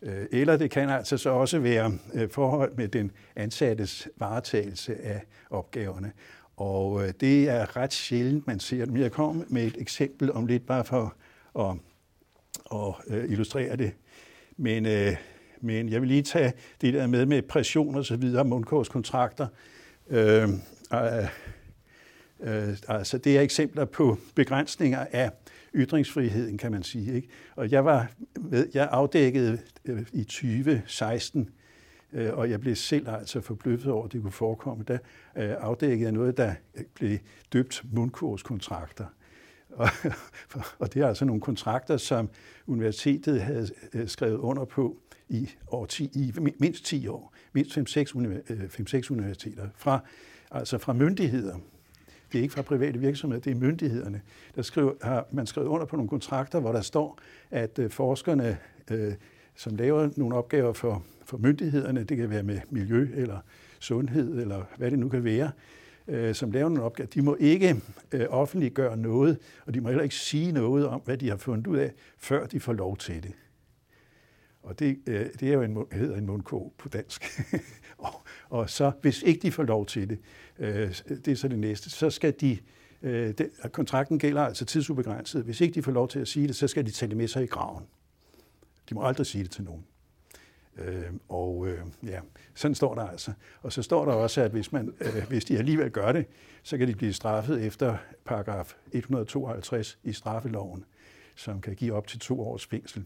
Øh, 0.02 0.26
eller 0.32 0.58
det 0.58 0.72
kan 0.72 0.90
altså 0.90 1.18
så 1.18 1.30
også 1.30 1.60
være 1.60 1.92
øh, 2.14 2.30
forhold 2.30 2.76
med 2.76 2.88
den 2.88 3.12
ansattes 3.36 4.08
varetagelse 4.18 5.02
af 5.02 5.22
opgaverne. 5.50 6.12
Og 6.58 7.04
øh, 7.04 7.14
det 7.20 7.50
er 7.50 7.78
ret 7.78 7.94
sjældent, 7.94 8.48
man 8.48 8.60
ser 8.60 8.86
det. 8.86 8.94
Men 8.94 9.02
jeg 9.02 9.12
kommer 9.12 9.44
med 9.48 9.64
et 9.64 9.76
eksempel 9.80 10.32
om 10.32 10.46
lidt, 10.46 10.66
bare 10.66 10.86
for 10.86 11.16
at, 11.60 11.76
at 12.74 13.18
øh, 13.18 13.32
illustrere 13.32 13.76
det. 13.76 13.92
Men, 14.58 14.86
øh, 14.86 15.16
men 15.62 15.90
jeg 15.90 16.02
vil 16.02 16.08
lige 16.08 16.22
tage 16.22 16.54
det 16.82 16.94
der 16.94 17.08
med 17.08 17.26
med 17.26 17.42
pression 17.42 17.96
og 17.96 18.06
så 18.06 18.16
videre, 18.16 18.46
mundkurskontrakter. 18.46 19.48
Øh, 20.10 20.50
Øh, 20.94 21.28
øh, 22.40 22.78
altså 22.88 23.18
det 23.18 23.38
er 23.38 23.42
eksempler 23.42 23.86
på 23.86 24.18
begrænsninger 24.36 25.06
af 25.12 25.32
ytringsfriheden, 25.76 26.58
kan 26.58 26.72
man 26.72 26.84
sige. 26.84 27.16
Ikke? 27.16 27.28
Og 27.56 27.72
jeg 27.72 27.86
var 27.86 28.12
med, 28.40 28.68
jeg 28.74 28.88
afdækkede 28.92 29.60
øh, 29.86 30.06
i 30.14 30.24
2016 30.24 31.50
øh, 32.14 32.34
og 32.34 32.50
jeg 32.50 32.60
blev 32.60 32.76
selv 32.76 33.10
altså 33.10 33.42
forbløffet 33.42 33.92
over, 33.92 34.06
at 34.06 34.14
det 34.14 34.22
kunne 34.22 34.32
forekomme. 34.32 34.84
Der 34.84 34.98
øh, 35.38 35.56
afdækkede 35.60 36.02
jeg 36.02 36.12
noget, 36.12 36.38
der 36.38 36.54
blev 36.94 37.18
døbt 37.54 37.84
mundkurskontrakter. 37.92 39.06
Og, 39.72 39.90
og 40.80 40.94
det 40.94 41.02
er 41.02 41.08
altså 41.08 41.26
nogle 41.26 41.42
kontrakter, 41.42 41.98
som 41.98 42.30
universitetet 42.68 43.42
havde 43.42 43.70
øh, 43.94 44.08
skrevet 44.08 44.38
under 44.38 44.66
på 44.66 44.98
i, 45.30 45.50
år 45.68 45.86
10, 45.86 46.04
i 46.14 46.34
mindst 46.60 46.86
10 46.86 47.08
år, 47.08 47.34
mindst 47.54 47.78
5-6 47.78 48.00
øh, 48.00 49.12
universiteter, 49.12 49.68
fra, 49.76 50.00
altså 50.52 50.78
fra 50.78 50.94
myndigheder. 50.94 51.56
Det 52.32 52.38
er 52.38 52.42
ikke 52.42 52.54
fra 52.54 52.62
private 52.62 53.00
virksomheder, 53.00 53.42
det 53.42 53.52
er 53.52 53.56
myndighederne. 53.56 54.22
Der 54.56 54.62
skriver, 54.62 54.94
har 55.02 55.28
man 55.32 55.48
skrevet 55.48 55.68
under 55.68 55.86
på 55.86 55.96
nogle 55.96 56.10
kontrakter, 56.10 56.60
hvor 56.60 56.72
der 56.72 56.82
står, 56.82 57.20
at 57.52 57.80
øh, 57.80 57.90
forskerne, 57.90 58.58
øh, 58.92 59.14
som 59.56 59.76
laver 59.76 60.10
nogle 60.18 60.36
opgaver 60.36 60.74
for 60.74 61.04
for 61.32 61.38
myndighederne, 61.38 62.04
det 62.04 62.18
kan 62.18 62.30
være 62.30 62.44
med 62.44 62.60
miljø 62.70 63.10
eller 63.16 63.38
sundhed 63.80 64.42
eller 64.42 64.64
hvad 64.78 64.92
det 64.92 65.00
nu 65.00 65.10
kan 65.10 65.24
være, 65.24 65.52
øh, 66.08 66.36
som 66.36 66.52
laver 66.52 66.70
nogle 66.70 66.84
opgaver, 66.84 67.08
de 67.08 67.22
må 67.22 67.38
ikke 67.40 67.82
øh, 68.12 68.26
offentliggøre 68.30 68.98
noget, 68.98 69.38
og 69.66 69.74
de 69.74 69.82
må 69.82 69.88
heller 69.88 70.04
ikke 70.04 70.16
sige 70.16 70.52
noget 70.52 70.88
om, 70.88 71.02
hvad 71.06 71.18
de 71.18 71.30
har 71.30 71.38
fundet 71.38 71.68
ud 71.68 71.78
af, 71.78 71.94
før 72.18 72.46
de 72.46 72.60
får 72.60 72.74
lov 72.74 72.98
til 72.98 73.24
det. 73.24 73.32
Og 74.64 74.80
det, 74.80 75.00
øh, 75.08 75.30
det 75.40 75.50
er 75.50 75.54
jo 75.54 75.62
en, 75.62 75.86
hedder 75.92 76.16
en 76.16 76.26
mundkog 76.26 76.74
på 76.78 76.90
dansk. 76.90 77.42
og, 77.98 78.14
og 78.50 78.70
så, 78.70 78.92
hvis 79.02 79.24
ikke 79.24 79.42
de 79.42 79.52
får 79.52 79.64
lov 79.64 79.86
til 79.86 80.10
det, 80.10 80.20
øh, 80.60 80.96
det 81.08 81.28
er 81.28 81.36
så 81.36 81.48
det 81.48 81.60
næste, 81.60 81.90
så 81.90 82.10
skal 82.10 82.34
de, 82.42 82.58
øh, 83.02 83.34
det, 83.38 83.50
kontrakten 83.72 84.20
gælder 84.20 84.42
altså 84.42 84.66
tidsubegrænset. 84.66 85.44
Hvis 85.44 85.62
ikke 85.62 85.74
de 85.74 85.84
får 85.84 85.92
lov 85.92 86.08
til 86.08 86.20
at 86.20 86.28
sige 86.28 86.48
det, 86.48 86.56
så 86.56 86.68
skal 86.68 86.86
de 86.86 86.92
tage 86.92 87.10
det 87.10 87.18
med 87.18 87.28
sig 87.28 87.44
i 87.44 87.48
graven. 87.48 87.84
De 88.90 88.96
må 88.96 89.04
aldrig 89.04 89.26
sige 89.26 89.44
det 89.44 89.52
til 89.52 89.64
nogen. 89.64 89.86
Øh, 90.78 91.12
og 91.30 91.68
øh, 91.68 91.80
ja, 92.04 92.20
sådan 92.56 92.76
står 92.76 92.96
der 92.96 93.08
altså. 93.08 93.34
Og 93.62 93.74
så 93.74 93.82
står 93.82 94.06
der 94.06 94.14
også, 94.14 94.42
at 94.42 94.52
hvis, 94.52 94.72
man, 94.72 94.94
øh, 95.02 95.28
hvis 95.28 95.46
de 95.46 95.58
alligevel 95.58 95.92
gør 95.92 96.12
det, 96.12 96.26
så 96.64 96.78
kan 96.78 96.88
de 96.88 96.96
blive 96.96 97.14
straffet 97.14 97.66
efter 97.66 97.98
paragraf 98.26 98.76
152 98.92 100.00
i 100.04 100.14
straffeloven, 100.14 100.86
som 101.36 101.62
kan 101.62 101.76
give 101.76 101.94
op 101.94 102.08
til 102.08 102.20
to 102.20 102.42
års 102.42 102.66
fængsel. 102.66 103.04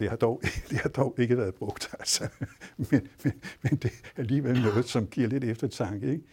Det 0.00 0.08
har 0.08 0.16
dog, 0.16 0.40
det 0.70 0.78
har 0.78 0.88
dog 0.88 1.14
ikke 1.18 1.36
været 1.36 1.54
brugt, 1.54 1.94
altså. 1.98 2.28
Men, 2.76 3.08
men, 3.24 3.32
men 3.62 3.76
det 3.76 3.92
er 4.16 4.20
alligevel 4.20 4.62
noget, 4.62 4.84
som 4.84 5.06
giver 5.06 5.28
lidt 5.28 5.44
eftertanke. 5.44 6.06
Ikke? 6.06 6.24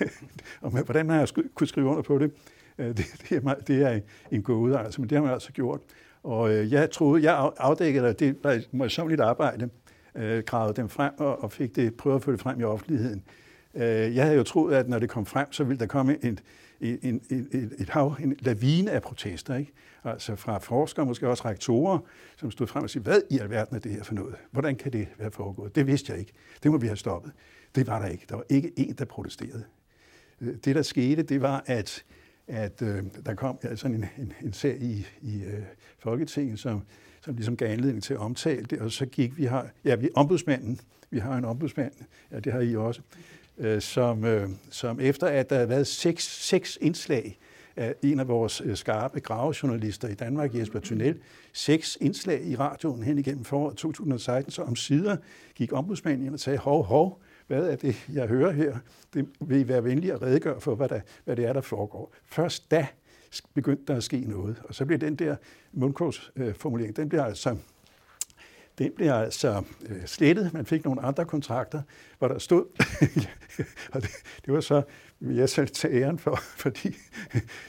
og 0.62 0.72
med, 0.72 0.84
hvordan 0.84 1.06
man 1.06 1.18
har 1.18 1.30
kunne 1.54 1.66
skrive 1.66 1.86
under 1.86 2.02
på 2.02 2.18
det, 2.18 2.32
øh, 2.78 2.86
det, 2.86 3.06
det, 3.28 3.36
er, 3.36 3.54
det 3.54 3.82
er 3.82 4.00
en 4.30 4.42
gåde, 4.42 4.78
altså, 4.78 5.00
men 5.00 5.10
det 5.10 5.16
har 5.18 5.24
man 5.24 5.32
altså 5.32 5.52
gjort. 5.52 5.80
Og 6.22 6.54
øh, 6.54 6.72
jeg 6.72 6.90
troede, 6.90 7.22
jeg 7.22 7.50
afdækkede 7.56 8.06
det, 8.08 8.20
det 8.20 8.36
var 8.42 8.52
et 8.52 8.68
møjsommeligt 8.72 9.20
arbejde, 9.20 9.68
øh, 10.14 10.42
gravede 10.42 10.76
dem 10.76 10.88
frem 10.88 11.12
og, 11.18 11.42
og 11.42 11.52
fik 11.52 11.76
det, 11.76 11.94
prøvet 11.94 12.16
at 12.16 12.22
få 12.22 12.32
det 12.32 12.40
frem 12.40 12.60
i 12.60 12.64
offentligheden. 12.64 13.22
Øh, 13.74 14.16
jeg 14.16 14.24
havde 14.24 14.36
jo 14.36 14.42
troet, 14.42 14.74
at 14.74 14.88
når 14.88 14.98
det 14.98 15.08
kom 15.08 15.26
frem, 15.26 15.52
så 15.52 15.64
ville 15.64 15.80
der 15.80 15.86
komme 15.86 16.24
en, 16.24 16.38
en, 16.80 16.98
en, 17.02 17.22
et, 17.30 17.72
et 17.78 17.88
hav, 17.88 18.16
en 18.20 18.36
lavine 18.38 18.90
af 18.90 19.02
protester, 19.02 19.54
ikke? 19.54 19.72
Altså 20.04 20.36
fra 20.36 20.58
forskere, 20.58 21.06
måske 21.06 21.28
også 21.28 21.44
rektorer, 21.44 21.98
som 22.36 22.50
stod 22.50 22.66
frem 22.66 22.82
og 22.82 22.90
sagde, 22.90 23.02
hvad 23.02 23.20
i 23.30 23.38
alverden 23.38 23.76
er 23.76 23.80
det 23.80 23.92
her 23.92 24.02
for 24.02 24.14
noget? 24.14 24.34
Hvordan 24.50 24.76
kan 24.76 24.92
det 24.92 25.08
være 25.18 25.30
foregået? 25.30 25.74
Det 25.74 25.86
vidste 25.86 26.12
jeg 26.12 26.20
ikke. 26.20 26.32
Det 26.62 26.70
må 26.70 26.78
vi 26.78 26.86
have 26.86 26.96
stoppet. 26.96 27.32
Det 27.74 27.86
var 27.86 27.98
der 27.98 28.06
ikke. 28.06 28.26
Der 28.28 28.36
var 28.36 28.44
ikke 28.48 28.72
en, 28.76 28.94
der 28.94 29.04
protesterede. 29.04 29.64
Øh, 30.40 30.54
det, 30.64 30.76
der 30.76 30.82
skete, 30.82 31.22
det 31.22 31.42
var, 31.42 31.64
at 31.66 32.04
at 32.48 32.82
øh, 32.82 33.02
der 33.26 33.34
kom 33.34 33.58
ja, 33.64 33.76
sådan 33.76 33.96
en, 33.96 34.04
en, 34.18 34.32
en 34.42 34.52
sag 34.52 34.82
i, 34.82 35.06
i 35.22 35.42
øh, 35.44 35.62
Folketinget, 35.98 36.58
som, 36.58 36.82
som 37.20 37.34
ligesom 37.34 37.56
gav 37.56 37.68
anledning 37.68 38.02
til 38.02 38.14
at 38.14 38.20
omtale 38.20 38.64
det, 38.64 38.78
og 38.80 38.92
så 38.92 39.06
gik 39.06 39.38
vi 39.38 39.44
har, 39.44 39.70
ja, 39.84 39.94
vi 39.94 40.08
ombudsmanden, 40.14 40.80
vi 41.10 41.18
har 41.18 41.36
en 41.36 41.44
ombudsmand, 41.44 41.92
ja, 42.30 42.40
det 42.40 42.52
har 42.52 42.60
I 42.60 42.76
også, 42.76 43.00
øh, 43.58 43.80
som, 43.80 44.24
øh, 44.24 44.48
som 44.70 45.00
efter 45.00 45.26
at 45.26 45.50
der 45.50 45.56
havde 45.56 45.68
været 45.68 45.86
seks, 45.86 46.46
seks 46.46 46.78
indslag 46.80 47.38
af 47.76 47.94
en 48.02 48.20
af 48.20 48.28
vores 48.28 48.62
øh, 48.64 48.76
skarpe 48.76 49.20
gravejournalister 49.20 50.08
i 50.08 50.14
Danmark, 50.14 50.54
Jesper 50.54 50.80
Tunnel, 50.80 51.18
seks 51.52 51.98
indslag 52.00 52.44
i 52.44 52.56
radioen 52.56 53.02
hen 53.02 53.18
igennem 53.18 53.44
foråret 53.44 53.76
2016, 53.76 54.50
så 54.52 54.62
om 54.62 54.76
sider 54.76 55.16
gik 55.54 55.72
ombudsmanden 55.72 56.26
ind 56.26 56.34
og 56.34 56.40
sagde, 56.40 56.58
hov, 56.58 56.84
hov, 56.84 57.20
hvad 57.46 57.70
er 57.70 57.76
det, 57.76 58.06
jeg 58.12 58.26
hører 58.26 58.52
her? 58.52 58.76
Det 59.14 59.28
vil 59.40 59.60
I 59.60 59.68
være 59.68 59.84
venlige 59.84 60.12
at 60.12 60.22
redegøre 60.22 60.60
for, 60.60 60.74
hvad, 60.74 60.88
der, 60.88 61.00
hvad 61.24 61.36
det 61.36 61.44
er, 61.44 61.52
der 61.52 61.60
foregår. 61.60 62.12
Først 62.24 62.70
da 62.70 62.86
begyndte 63.54 63.84
der 63.86 63.96
at 63.96 64.04
ske 64.04 64.20
noget. 64.20 64.62
Og 64.64 64.74
så 64.74 64.84
blev 64.84 64.98
den 64.98 65.16
der 65.16 65.36
mundkursformulering, 65.72 66.96
den 66.96 67.08
bliver 67.08 67.24
altså 67.24 67.56
den 68.78 68.92
blev 68.96 69.10
altså 69.10 69.62
øh, 69.88 70.06
slettet. 70.06 70.52
Man 70.52 70.66
fik 70.66 70.84
nogle 70.84 71.02
andre 71.02 71.24
kontrakter, 71.24 71.82
hvor 72.18 72.28
der 72.28 72.38
stod, 72.38 72.64
og 73.92 74.02
det, 74.02 74.10
det 74.46 74.54
var 74.54 74.60
så, 74.60 74.82
jeg 75.20 75.48
selv 75.48 75.68
tage 75.68 76.02
æren 76.02 76.18
for, 76.18 76.38
fordi 76.64 76.96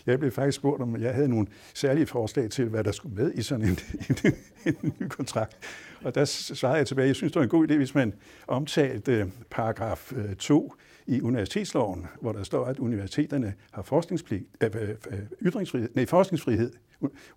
jeg 0.06 0.20
blev 0.20 0.32
faktisk 0.32 0.56
spurgt, 0.56 0.82
om 0.82 1.02
jeg 1.02 1.14
havde 1.14 1.28
nogle 1.28 1.48
særlige 1.74 2.06
forslag 2.06 2.50
til, 2.50 2.66
hvad 2.66 2.84
der 2.84 2.92
skulle 2.92 3.16
med 3.16 3.34
i 3.34 3.42
sådan 3.42 3.66
en, 3.66 3.80
en, 4.66 4.76
en 4.84 4.94
ny 5.00 5.08
kontrakt. 5.08 5.58
Og 6.02 6.16
der 6.16 6.26
svarede 6.26 6.78
jeg 6.78 6.88
tilbage, 6.88 7.08
jeg 7.08 7.16
synes, 7.16 7.34
det 7.34 7.40
var 7.40 7.44
en 7.44 7.50
god 7.50 7.68
idé, 7.72 7.76
hvis 7.76 7.96
man 7.96 8.14
omtalte 8.48 9.12
øh, 9.12 9.26
paragraf 9.50 10.14
2 10.40 10.64
øh, 10.64 10.72
i 11.08 11.22
universitetsloven, 11.22 12.06
hvor 12.22 12.32
der 12.32 12.44
står, 12.44 12.66
at 12.66 12.80
universiteterne 12.80 13.54
har 13.72 13.82
forskningspligt, 13.82 14.44
øh, 14.62 14.70
øh, 14.76 14.90
øh, 14.90 15.20
ytringsfrihed, 15.42 15.90
nej, 15.96 16.06
forskningsfrihed. 16.06 16.74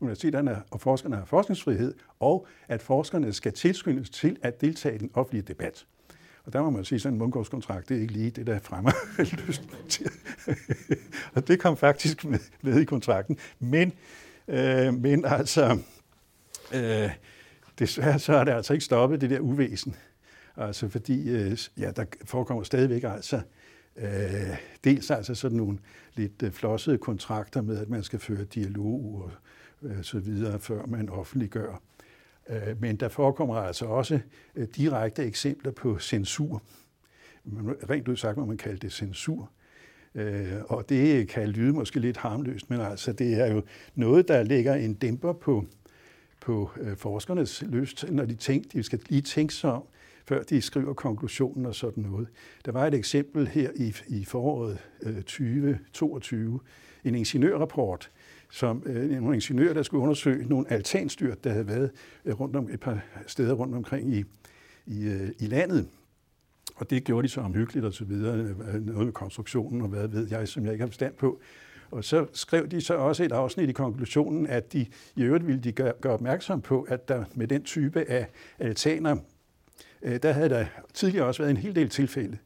Universiteterne 0.00 0.62
og 0.70 0.80
forskerne 0.80 1.16
har 1.16 1.24
forskningsfrihed, 1.24 1.94
og 2.20 2.46
at 2.68 2.82
forskerne 2.82 3.32
skal 3.32 3.52
tilskyndes 3.52 4.10
til 4.10 4.36
at 4.42 4.60
deltage 4.60 4.94
i 4.94 4.98
den 4.98 5.10
offentlige 5.14 5.42
debat. 5.42 5.86
Og 6.44 6.52
der 6.52 6.62
må 6.62 6.70
man 6.70 6.84
sige, 6.84 6.96
at 6.96 7.02
sådan 7.02 7.14
en 7.14 7.18
mundgårdskontrakt, 7.18 7.88
det 7.88 7.96
er 7.96 8.00
ikke 8.00 8.12
lige 8.12 8.30
det, 8.30 8.46
der 8.46 8.58
fremmer 8.58 8.92
lyst 9.46 9.62
til. 9.88 10.10
og 11.34 11.48
det 11.48 11.60
kom 11.60 11.76
faktisk 11.76 12.24
med, 12.24 12.38
med 12.62 12.80
i 12.80 12.84
kontrakten. 12.84 13.38
Men, 13.58 13.92
øh, 14.48 14.94
men 14.94 15.24
altså, 15.24 15.78
øh, 16.74 17.10
desværre 17.78 18.18
så 18.18 18.32
er 18.36 18.44
det 18.44 18.52
altså 18.52 18.72
ikke 18.72 18.84
stoppet, 18.84 19.20
det 19.20 19.30
der 19.30 19.40
uvæsen. 19.40 19.96
Altså 20.56 20.88
fordi, 20.88 21.30
øh, 21.30 21.58
ja, 21.78 21.90
der 21.90 22.04
forekommer 22.24 22.62
stadigvæk 22.62 23.04
altså, 23.04 23.40
øh, 24.00 24.56
dels 24.84 25.10
altså 25.10 25.34
sådan 25.34 25.56
nogle 25.56 25.78
lidt 26.14 26.42
øh, 26.42 26.52
flossede 26.52 26.98
kontrakter 26.98 27.62
med, 27.62 27.78
at 27.78 27.88
man 27.88 28.02
skal 28.02 28.18
føre 28.18 28.44
dialog 28.44 29.22
og 29.24 29.30
øh, 29.88 30.02
så 30.02 30.18
videre, 30.18 30.58
før 30.58 30.86
man 30.86 31.08
offentliggør. 31.08 31.82
Øh, 32.48 32.80
men 32.80 32.96
der 32.96 33.08
forekommer 33.08 33.56
altså 33.56 33.86
også 33.86 34.20
øh, 34.56 34.68
direkte 34.76 35.24
eksempler 35.24 35.72
på 35.72 35.98
censur. 35.98 36.62
Rent 37.90 38.08
ud 38.08 38.16
sagt 38.16 38.36
må 38.36 38.44
man 38.44 38.56
kalde 38.56 38.78
det 38.78 38.92
censur. 38.92 39.50
Øh, 40.14 40.52
og 40.64 40.88
det 40.88 41.28
kan 41.28 41.48
lyde 41.48 41.72
måske 41.72 42.00
lidt 42.00 42.16
harmløst, 42.16 42.70
men 42.70 42.80
altså 42.80 43.12
det 43.12 43.40
er 43.40 43.46
jo 43.46 43.62
noget, 43.94 44.28
der 44.28 44.42
lægger 44.42 44.74
en 44.74 44.94
dæmper 44.94 45.32
på, 45.32 45.64
på 46.40 46.70
øh, 46.80 46.96
forskernes 46.96 47.62
lyst, 47.62 48.10
når 48.10 48.24
de, 48.24 48.34
tænker, 48.34 48.70
de 48.72 48.82
skal 48.82 49.00
lige 49.08 49.22
tænke 49.22 49.54
sig 49.54 49.72
om, 49.72 49.84
før 50.30 50.42
de 50.42 50.60
skriver 50.60 50.94
konklusionen 50.94 51.66
og 51.66 51.74
sådan 51.74 52.02
noget. 52.02 52.28
Der 52.64 52.72
var 52.72 52.86
et 52.86 52.94
eksempel 52.94 53.48
her 53.48 53.70
i, 53.76 53.94
i 54.08 54.24
foråret 54.24 54.78
øh, 55.02 55.16
2022, 55.16 56.60
en 57.04 57.14
ingeniørrapport, 57.14 58.10
som 58.50 58.82
øh, 58.86 59.10
nogle 59.10 59.34
ingeniører, 59.34 59.74
der 59.74 59.82
skulle 59.82 60.02
undersøge 60.02 60.46
nogle 60.48 60.72
altanstyr, 60.72 61.34
der 61.34 61.50
havde 61.50 61.66
været 61.66 61.90
øh, 62.24 62.40
rundt 62.40 62.56
om 62.56 62.68
et 62.70 62.80
par 62.80 63.04
steder 63.26 63.54
rundt 63.54 63.74
omkring 63.74 64.14
i, 64.14 64.24
i, 64.86 65.08
øh, 65.08 65.30
i 65.38 65.46
landet. 65.46 65.88
Og 66.76 66.90
det 66.90 67.04
gjorde 67.04 67.28
de 67.28 67.32
så 67.32 67.40
omhyggeligt 67.40 67.86
og 67.86 67.92
så 67.92 68.04
videre, 68.04 68.38
øh, 68.38 68.86
noget 68.86 69.04
med 69.04 69.12
konstruktionen 69.12 69.82
og 69.82 69.88
hvad 69.88 70.08
ved 70.08 70.28
jeg, 70.30 70.48
som 70.48 70.64
jeg 70.64 70.72
ikke 70.72 70.82
har 70.82 70.88
forstand 70.88 71.14
på. 71.14 71.40
Og 71.90 72.04
så 72.04 72.26
skrev 72.32 72.68
de 72.68 72.80
så 72.80 72.94
også 72.94 73.24
et 73.24 73.32
afsnit 73.32 73.68
i 73.68 73.72
konklusionen, 73.72 74.46
at 74.46 74.72
de 74.72 74.86
i 75.16 75.22
øvrigt 75.22 75.46
ville 75.46 75.60
de 75.60 75.72
gøre, 75.72 75.92
gøre 76.00 76.12
opmærksom 76.12 76.60
på, 76.60 76.82
at 76.82 77.08
der 77.08 77.24
med 77.34 77.48
den 77.48 77.62
type 77.62 78.10
af 78.10 78.26
altaner, 78.58 79.16
Øh, 80.02 80.22
der 80.22 80.32
havde 80.32 80.48
der 80.48 80.66
tidligere 80.94 81.26
også 81.26 81.42
været 81.42 81.50
en 81.50 81.56
hel 81.56 81.74
del 81.74 81.88
tilfælde, 81.88 82.38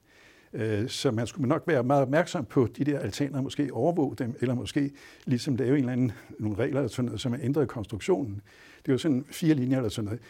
øh, 0.52 0.88
så 0.88 1.10
man 1.10 1.26
skulle 1.26 1.48
nok 1.48 1.62
være 1.66 1.82
meget 1.82 2.02
opmærksom 2.02 2.44
på 2.44 2.68
de 2.76 2.84
der 2.84 2.98
altaner, 2.98 3.40
måske 3.40 3.72
overvåge 3.72 4.16
dem, 4.16 4.36
eller 4.40 4.54
måske 4.54 4.90
ligesom 5.24 5.56
lave 5.56 5.70
en 5.70 5.78
eller 5.78 5.92
anden, 5.92 6.12
nogle 6.38 6.58
regler, 6.58 6.80
eller 6.80 6.88
sådan 6.88 7.04
noget, 7.04 7.20
som 7.20 7.34
ændrede 7.42 7.66
konstruktionen. 7.66 8.40
Det 8.86 8.92
var 8.92 8.98
sådan 8.98 9.24
fire 9.30 9.54
linjer 9.54 9.76
eller 9.76 9.88
sådan 9.88 10.04
noget. 10.04 10.20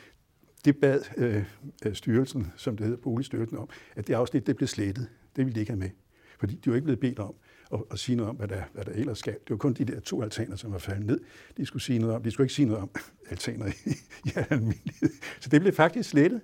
Det 0.65 0.77
bad 0.77 1.01
øh, 1.17 1.45
øh, 1.87 1.95
styrelsen, 1.95 2.53
som 2.57 2.77
det 2.77 2.87
hedder 2.87 3.03
Boligstyrelsen, 3.03 3.59
om, 3.59 3.69
at 3.97 4.07
det 4.07 4.15
afsnit 4.15 4.47
det 4.47 4.57
blev 4.57 4.69
slettet. 4.69 5.09
Det 5.37 5.45
ville 5.45 5.55
de 5.55 5.61
ikke 5.61 5.73
have 5.73 5.81
med. 5.81 5.91
Fordi 6.39 6.55
de 6.65 6.71
var 6.71 6.77
ikke 6.77 6.85
blevet 6.85 7.01
bedt 7.01 7.19
om 7.19 7.35
at, 7.73 7.81
at 7.91 7.99
sige 7.99 8.17
noget 8.17 8.31
om, 8.31 8.37
hvad 8.37 8.49
der, 8.49 8.63
hvad 8.73 8.85
der 8.85 8.93
ellers 8.93 9.19
skal. 9.19 9.33
Det 9.33 9.51
var 9.51 9.57
kun 9.57 9.73
de 9.73 9.85
der 9.85 10.01
to 10.01 10.23
altaner, 10.23 10.57
som 10.57 10.73
var 10.73 10.79
faldet 10.79 11.07
ned. 11.07 11.21
De 11.57 11.67
skulle 11.67 11.83
sige 11.83 11.99
noget 11.99 12.15
om. 12.15 12.23
De 12.23 12.31
skulle 12.31 12.45
ikke 12.45 12.55
sige 12.55 12.67
noget 12.67 12.83
om 12.83 12.91
altaner 13.31 13.67
i, 13.67 13.91
i 14.25 14.31
almindelighed. 14.51 15.11
Så 15.41 15.49
det 15.49 15.61
blev 15.61 15.73
faktisk 15.73 16.11
slettet 16.11 16.41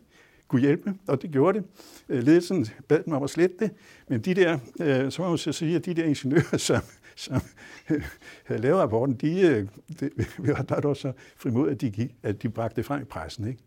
kunne 0.50 0.60
hjælpe, 0.60 0.94
og 1.06 1.22
det 1.22 1.30
gjorde 1.30 1.58
det. 1.58 1.66
Øh, 2.08 2.22
ledelsen 2.22 2.66
bad 2.88 3.02
dem 3.02 3.12
om 3.12 3.22
at 3.22 3.30
slette 3.30 3.56
det, 3.58 3.70
men 4.08 4.20
de 4.20 4.34
der, 4.34 4.58
øh, 4.80 5.12
så 5.12 5.22
må 5.22 5.28
man 5.28 5.38
så 5.38 5.52
sige, 5.52 5.76
at 5.76 5.86
de 5.86 5.94
der 5.94 6.04
ingeniører, 6.04 6.56
som, 6.68 6.82
som 7.16 7.40
øh, 7.90 8.02
havde 8.44 8.62
lavet 8.62 8.78
rapporten, 8.78 9.14
de, 9.14 9.40
øh, 9.40 9.66
de, 10.00 10.10
der 10.68 10.86
var 10.88 10.94
så 10.94 11.12
frimod, 11.36 11.70
at 11.70 11.80
de, 11.80 11.90
gik, 11.90 12.14
at 12.22 12.42
de 12.42 12.48
bragte 12.48 12.76
det 12.76 12.84
frem 12.84 13.02
i 13.02 13.04
pressen, 13.04 13.48
ikke? 13.48 13.62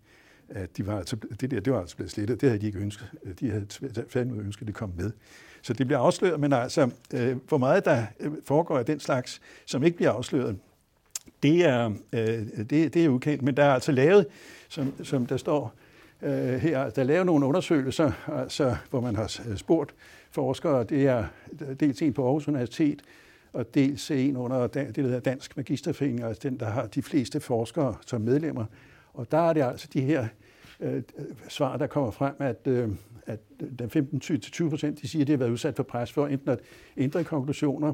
at 0.50 0.78
de 0.78 0.88
var, 0.88 0.98
altså, 0.98 1.15
det 1.41 1.52
der, 1.52 1.60
det 1.60 1.74
var 1.74 1.80
altså 1.80 1.96
blevet 1.96 2.12
slettet. 2.12 2.41
Det 2.41 2.50
havde 2.50 2.62
de 2.62 2.65
ikke 2.65 2.80
ønsket. 2.80 3.12
De 3.39 3.50
havde 3.50 3.67
fandme 4.10 4.41
ønsket, 4.41 4.62
at 4.62 4.67
det 4.67 4.76
kom 4.76 4.93
med. 4.98 5.12
Så 5.62 5.74
det 5.74 5.88
bliver 5.88 6.00
afsløret, 6.00 6.39
men 6.39 6.54
altså, 6.54 6.89
øh, 7.13 7.38
hvor 7.48 7.58
meget 7.58 7.86
der 7.86 8.06
foregår 8.46 8.78
af 8.78 8.86
den 8.86 9.00
slags, 9.00 9.41
som 9.65 9.84
ikke 9.84 9.98
bliver 9.98 10.12
afsløret, 10.12 10.58
det 11.43 11.65
er, 11.65 11.93
øh, 12.13 12.48
det, 12.58 12.93
det 12.93 12.96
er 12.96 13.10
ukendt. 13.10 13.41
Men 13.41 13.58
der 13.58 13.63
er 13.63 13.74
altså 13.74 13.91
lavet, 13.91 14.26
som, 14.69 14.93
som 15.04 15.26
der 15.26 15.38
står, 15.38 15.74
øh, 16.24 16.60
her. 16.60 16.90
Der 16.90 17.02
er 17.02 17.06
lavet 17.06 17.26
nogle 17.26 17.46
undersøgelser, 17.46 18.12
altså, 18.28 18.76
hvor 18.90 19.02
man 19.02 19.16
har 19.16 19.40
øh, 19.50 19.58
spurgt 19.58 19.96
forskere. 20.32 20.84
Det 20.84 21.08
er 21.08 21.26
dels 21.80 22.02
en 22.02 22.14
på 22.14 22.26
Aarhus 22.26 22.48
Universitet, 22.48 23.02
og 23.54 23.74
dels 23.74 24.12
en 24.12 24.38
under 24.38 24.68
det, 24.68 24.96
der 24.96 25.02
hedder 25.02 25.20
Dansk 25.20 25.58
Magisterforening, 25.58 26.24
altså 26.24 26.50
den, 26.50 26.60
der 26.60 26.66
har 26.66 26.88
de 26.88 27.02
fleste 27.02 27.40
forskere 27.40 27.96
som 28.06 28.22
medlemmer. 28.22 28.66
Og 29.14 29.32
der 29.32 29.38
er 29.38 29.54
det 29.54 29.62
altså 29.62 29.88
de 29.94 30.02
her 30.02 30.28
øh, 30.80 31.02
svar, 31.50 31.78
der 31.78 31.88
kommer 31.88 32.12
frem, 32.12 32.34
at, 32.40 32.68
øh, 32.68 32.90
at 33.26 33.40
den 33.80 34.10
15-20 34.24 34.70
procent, 34.70 35.02
de 35.02 35.08
siger, 35.08 35.24
at 35.24 35.28
det 35.28 35.34
har 35.34 35.38
været 35.38 35.52
udsat 35.52 35.76
for 35.76 35.84
pres 35.84 36.12
for 36.12 36.28
enten 36.28 36.50
at 36.50 36.60
ændre 36.98 37.24
konklusioner, 37.24 37.94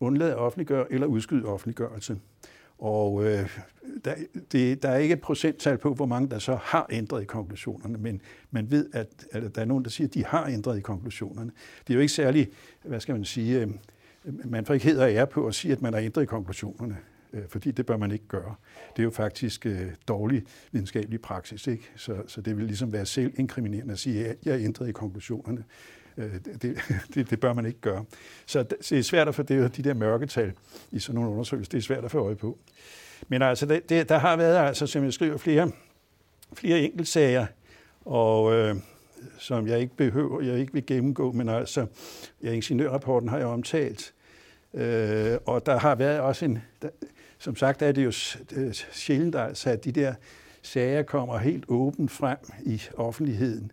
undlade 0.00 0.30
at 0.30 0.38
offentliggøre 0.38 0.92
eller 0.92 1.06
udskyde 1.06 1.44
offentliggørelse. 1.44 2.16
Og 2.78 3.24
øh, 3.24 3.58
der, 4.04 4.14
det, 4.52 4.82
der 4.82 4.88
er 4.88 4.96
ikke 4.96 5.12
et 5.12 5.20
procenttal 5.20 5.78
på, 5.78 5.94
hvor 5.94 6.06
mange 6.06 6.30
der 6.30 6.38
så 6.38 6.58
har 6.62 6.86
ændret 6.90 7.22
i 7.22 7.24
konklusionerne, 7.24 7.98
men 7.98 8.20
man 8.50 8.70
ved, 8.70 8.88
at, 8.92 9.08
at 9.32 9.54
der 9.54 9.60
er 9.60 9.64
nogen, 9.64 9.84
der 9.84 9.90
siger, 9.90 10.08
at 10.08 10.14
de 10.14 10.24
har 10.24 10.46
ændret 10.46 10.78
i 10.78 10.80
konklusionerne. 10.80 11.50
Det 11.86 11.92
er 11.92 11.94
jo 11.94 12.00
ikke 12.00 12.12
særlig, 12.12 12.48
hvad 12.84 13.00
skal 13.00 13.14
man 13.14 13.24
sige, 13.24 13.60
øh, 13.60 13.68
man 14.44 14.66
får 14.66 14.74
ikke 14.74 14.86
heder 14.86 15.08
ære 15.08 15.26
på 15.26 15.46
at 15.46 15.54
sige, 15.54 15.72
at 15.72 15.82
man 15.82 15.92
har 15.92 16.00
ændret 16.00 16.22
i 16.22 16.26
konklusionerne, 16.26 16.96
øh, 17.32 17.42
fordi 17.48 17.70
det 17.70 17.86
bør 17.86 17.96
man 17.96 18.12
ikke 18.12 18.28
gøre. 18.28 18.54
Det 18.96 19.02
er 19.02 19.04
jo 19.04 19.10
faktisk 19.10 19.66
øh, 19.66 19.92
dårlig 20.08 20.42
videnskabelig 20.72 21.20
praksis, 21.20 21.66
ikke? 21.66 21.90
Så, 21.96 22.22
så 22.26 22.40
det 22.40 22.56
vil 22.56 22.64
ligesom 22.64 22.92
være 22.92 23.06
selv 23.06 23.32
inkriminerende 23.36 23.92
at 23.92 23.98
sige, 23.98 24.26
at 24.26 24.36
jeg 24.44 24.54
har 24.54 24.60
ændret 24.60 24.88
i 24.88 24.92
konklusionerne. 24.92 25.64
Øh, 26.16 26.34
det, 26.62 26.78
det, 27.14 27.30
det 27.30 27.40
bør 27.40 27.52
man 27.52 27.66
ikke 27.66 27.80
gøre. 27.80 28.04
Så 28.46 28.62
det 28.62 28.92
er 28.92 29.02
svært 29.02 29.28
at 29.28 29.34
få 29.34 29.42
det, 29.42 29.76
de 29.76 29.82
der 29.82 29.94
mørketal 29.94 30.52
i 30.90 30.98
sådan 30.98 31.14
nogle 31.14 31.30
undersøgelser, 31.30 31.70
det 31.70 31.78
er 31.78 31.82
svært 31.82 32.04
at 32.04 32.10
få 32.10 32.18
øje 32.18 32.36
på. 32.36 32.58
Men 33.28 33.42
altså, 33.42 33.66
det, 33.66 33.88
det, 33.88 34.08
der 34.08 34.18
har 34.18 34.36
været, 34.36 34.66
altså, 34.66 34.86
som 34.86 35.04
jeg 35.04 35.12
skriver, 35.12 35.36
flere, 35.36 35.70
flere 36.52 36.80
enkeltsager, 36.80 37.46
og 38.04 38.54
øh, 38.54 38.76
som 39.38 39.66
jeg 39.66 39.80
ikke 39.80 39.96
behøver, 39.96 40.42
jeg 40.42 40.58
ikke 40.58 40.72
vil 40.72 40.86
gennemgå, 40.86 41.32
men 41.32 41.48
altså, 41.48 41.86
ja, 42.42 42.52
ingeniørrapporten 42.52 43.28
har 43.28 43.38
jeg 43.38 43.46
omtalt, 43.46 44.14
øh, 44.74 45.38
og 45.46 45.66
der 45.66 45.78
har 45.78 45.94
været 45.94 46.20
også 46.20 46.44
en, 46.44 46.62
der, 46.82 46.88
som 47.38 47.56
sagt 47.56 47.82
er 47.82 47.92
det 47.92 48.04
jo 48.04 48.10
sjældent, 48.92 49.34
altså, 49.34 49.70
at 49.70 49.84
de 49.84 49.92
der 49.92 50.14
sager 50.62 51.02
kommer 51.02 51.38
helt 51.38 51.64
åbent 51.68 52.10
frem 52.10 52.38
i 52.64 52.82
offentligheden. 52.96 53.72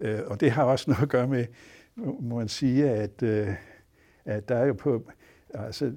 Øh, 0.00 0.20
og 0.26 0.40
det 0.40 0.50
har 0.50 0.64
også 0.64 0.90
noget 0.90 1.02
at 1.02 1.08
gøre 1.08 1.26
med, 1.26 1.46
må 1.96 2.36
man 2.36 2.48
sige, 2.48 2.90
at, 2.90 3.22
øh, 3.22 3.48
at 4.24 4.48
der 4.48 4.56
er 4.56 4.66
jo 4.66 4.72
på 4.72 5.10
altså, 5.54 5.92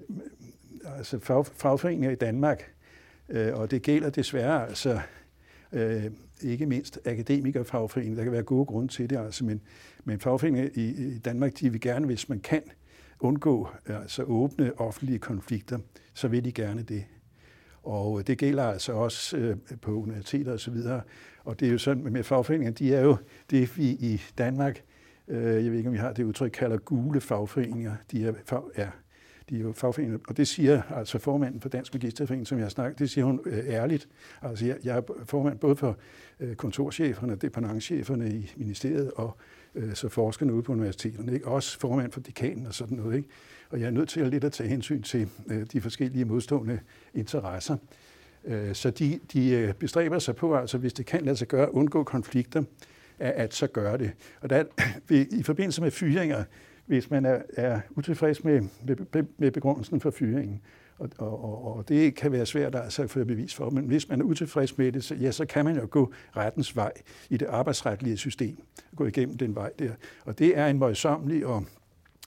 altså 0.85 1.19
fag, 1.19 1.45
fagforeninger 1.45 2.11
i 2.11 2.15
Danmark, 2.15 2.73
øh, 3.29 3.53
og 3.53 3.71
det 3.71 3.81
gælder 3.81 4.09
desværre 4.09 4.67
altså 4.67 4.99
øh, 5.71 6.03
ikke 6.41 6.65
mindst 6.65 6.99
akademikerfagforeninger. 7.05 8.15
Der 8.15 8.23
kan 8.23 8.31
være 8.31 8.43
gode 8.43 8.65
grunde 8.65 8.87
til 8.93 9.09
det, 9.09 9.17
altså, 9.17 9.45
men, 9.45 9.61
men 10.03 10.19
fagforeninger 10.19 10.69
i, 10.73 10.89
i 10.89 11.17
Danmark, 11.17 11.59
de 11.59 11.71
vil 11.71 11.81
gerne, 11.81 12.05
hvis 12.05 12.29
man 12.29 12.39
kan, 12.39 12.61
undgå 13.19 13.69
altså 13.85 14.23
åbne 14.23 14.79
offentlige 14.79 15.19
konflikter, 15.19 15.79
så 16.13 16.27
vil 16.27 16.45
de 16.45 16.51
gerne 16.51 16.81
det. 16.81 17.05
Og 17.83 18.27
det 18.27 18.37
gælder 18.37 18.63
altså 18.63 18.93
også 18.93 19.37
øh, 19.37 19.57
på 19.81 19.91
universiteter 19.91 20.51
og 20.51 20.59
så 20.59 20.71
videre. 20.71 21.01
og 21.43 21.59
det 21.59 21.67
er 21.67 21.71
jo 21.71 21.77
sådan 21.77 22.03
med 22.03 22.23
fagforeninger, 22.23 22.71
de 22.71 22.95
er 22.95 23.01
jo 23.01 23.17
det, 23.49 23.77
vi 23.77 23.89
i 23.89 24.21
Danmark 24.37 24.83
Øh, 25.27 25.65
jeg 25.65 25.71
ved 25.71 25.77
ikke, 25.77 25.89
om 25.89 25.95
I 25.95 25.97
har 25.97 26.13
det 26.13 26.23
udtryk, 26.23 26.51
kalder 26.51 26.77
gule 26.77 27.21
fagforeninger. 27.21 27.95
De 28.11 28.27
er, 28.27 28.33
fag, 28.45 28.61
ja, 28.77 28.87
de 29.49 29.55
er 29.55 29.59
jo 29.59 29.71
fagforeninger, 29.71 30.19
og 30.27 30.37
det 30.37 30.47
siger 30.47 30.81
altså 30.95 31.19
formanden 31.19 31.61
for 31.61 31.69
Dansk 31.69 31.93
Magisterforening, 31.93 32.47
som 32.47 32.57
jeg 32.57 32.65
har 32.65 32.69
snakket, 32.69 32.99
det 32.99 33.09
siger 33.09 33.25
hun 33.25 33.39
øh, 33.45 33.67
ærligt. 33.67 34.07
Altså 34.41 34.65
jeg, 34.65 34.77
jeg 34.83 34.97
er 34.97 35.01
formand 35.25 35.59
både 35.59 35.75
for 35.75 35.97
øh, 36.39 36.55
kontorcheferne, 36.55 37.35
departementcheferne 37.35 38.29
i 38.29 38.53
ministeriet, 38.57 39.11
og 39.11 39.37
øh, 39.75 39.93
så 39.93 40.09
forskerne 40.09 40.53
ude 40.53 40.63
på 40.63 40.71
universiteterne, 40.71 41.33
ikke? 41.33 41.47
også 41.47 41.79
formand 41.79 42.11
for 42.11 42.19
dekanen 42.19 42.67
og 42.67 42.73
sådan 42.73 42.97
noget. 42.97 43.15
Ikke? 43.15 43.29
Og 43.69 43.79
jeg 43.79 43.87
er 43.87 43.91
nødt 43.91 44.09
til 44.09 44.19
at 44.19 44.29
lidt 44.29 44.43
at 44.43 44.51
tage 44.51 44.69
hensyn 44.69 45.01
til 45.01 45.29
øh, 45.47 45.65
de 45.73 45.81
forskellige 45.81 46.25
modstående 46.25 46.79
interesser. 47.13 47.77
Øh, 48.45 48.73
så 48.73 48.89
de, 48.89 49.19
de 49.33 49.51
øh, 49.51 49.73
bestræber 49.73 50.19
sig 50.19 50.35
på, 50.35 50.55
altså 50.55 50.77
hvis 50.77 50.93
det 50.93 51.05
kan 51.05 51.21
lade 51.21 51.35
sig 51.35 51.47
gøre, 51.47 51.75
undgå 51.75 52.03
konflikter, 52.03 52.63
at 53.19 53.53
så 53.53 53.67
gøre 53.67 53.97
det. 53.97 54.11
Og 54.41 54.49
der, 54.49 54.63
i 55.39 55.43
forbindelse 55.43 55.81
med 55.81 55.91
fyringer, 55.91 56.43
hvis 56.85 57.09
man 57.09 57.25
er, 57.25 57.41
er 57.57 57.79
utilfreds 57.89 58.43
med, 58.43 58.61
med, 59.13 59.23
med 59.37 59.51
begrundelsen 59.51 60.01
for 60.01 60.11
fyringen, 60.11 60.61
og, 60.97 61.09
og, 61.17 61.77
og 61.77 61.89
det 61.89 62.15
kan 62.15 62.31
være 62.31 62.45
svært 62.45 62.75
altså 62.75 63.03
at 63.03 63.09
få 63.09 63.23
bevis 63.23 63.55
for, 63.55 63.69
men 63.69 63.85
hvis 63.85 64.09
man 64.09 64.21
er 64.21 64.25
utilfreds 64.25 64.77
med 64.77 64.91
det, 64.91 65.03
så, 65.03 65.15
ja, 65.15 65.31
så 65.31 65.45
kan 65.45 65.65
man 65.65 65.75
jo 65.75 65.87
gå 65.89 66.13
rettens 66.37 66.75
vej 66.75 66.91
i 67.29 67.37
det 67.37 67.45
arbejdsretlige 67.45 68.17
system, 68.17 68.57
gå 68.95 69.05
igennem 69.05 69.37
den 69.37 69.55
vej 69.55 69.71
der. 69.79 69.91
Og 70.25 70.39
det 70.39 70.57
er 70.57 70.67
en 70.67 70.79
møjsommelig 70.79 71.45
og 71.45 71.65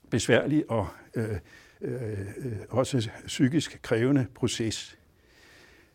besværlig 0.09 0.71
og 0.71 0.87
øh, 1.15 1.29
øh, 1.81 2.11
øh 2.37 2.53
også 2.69 3.09
psykisk 3.25 3.79
krævende 3.81 4.25
proces. 4.35 4.98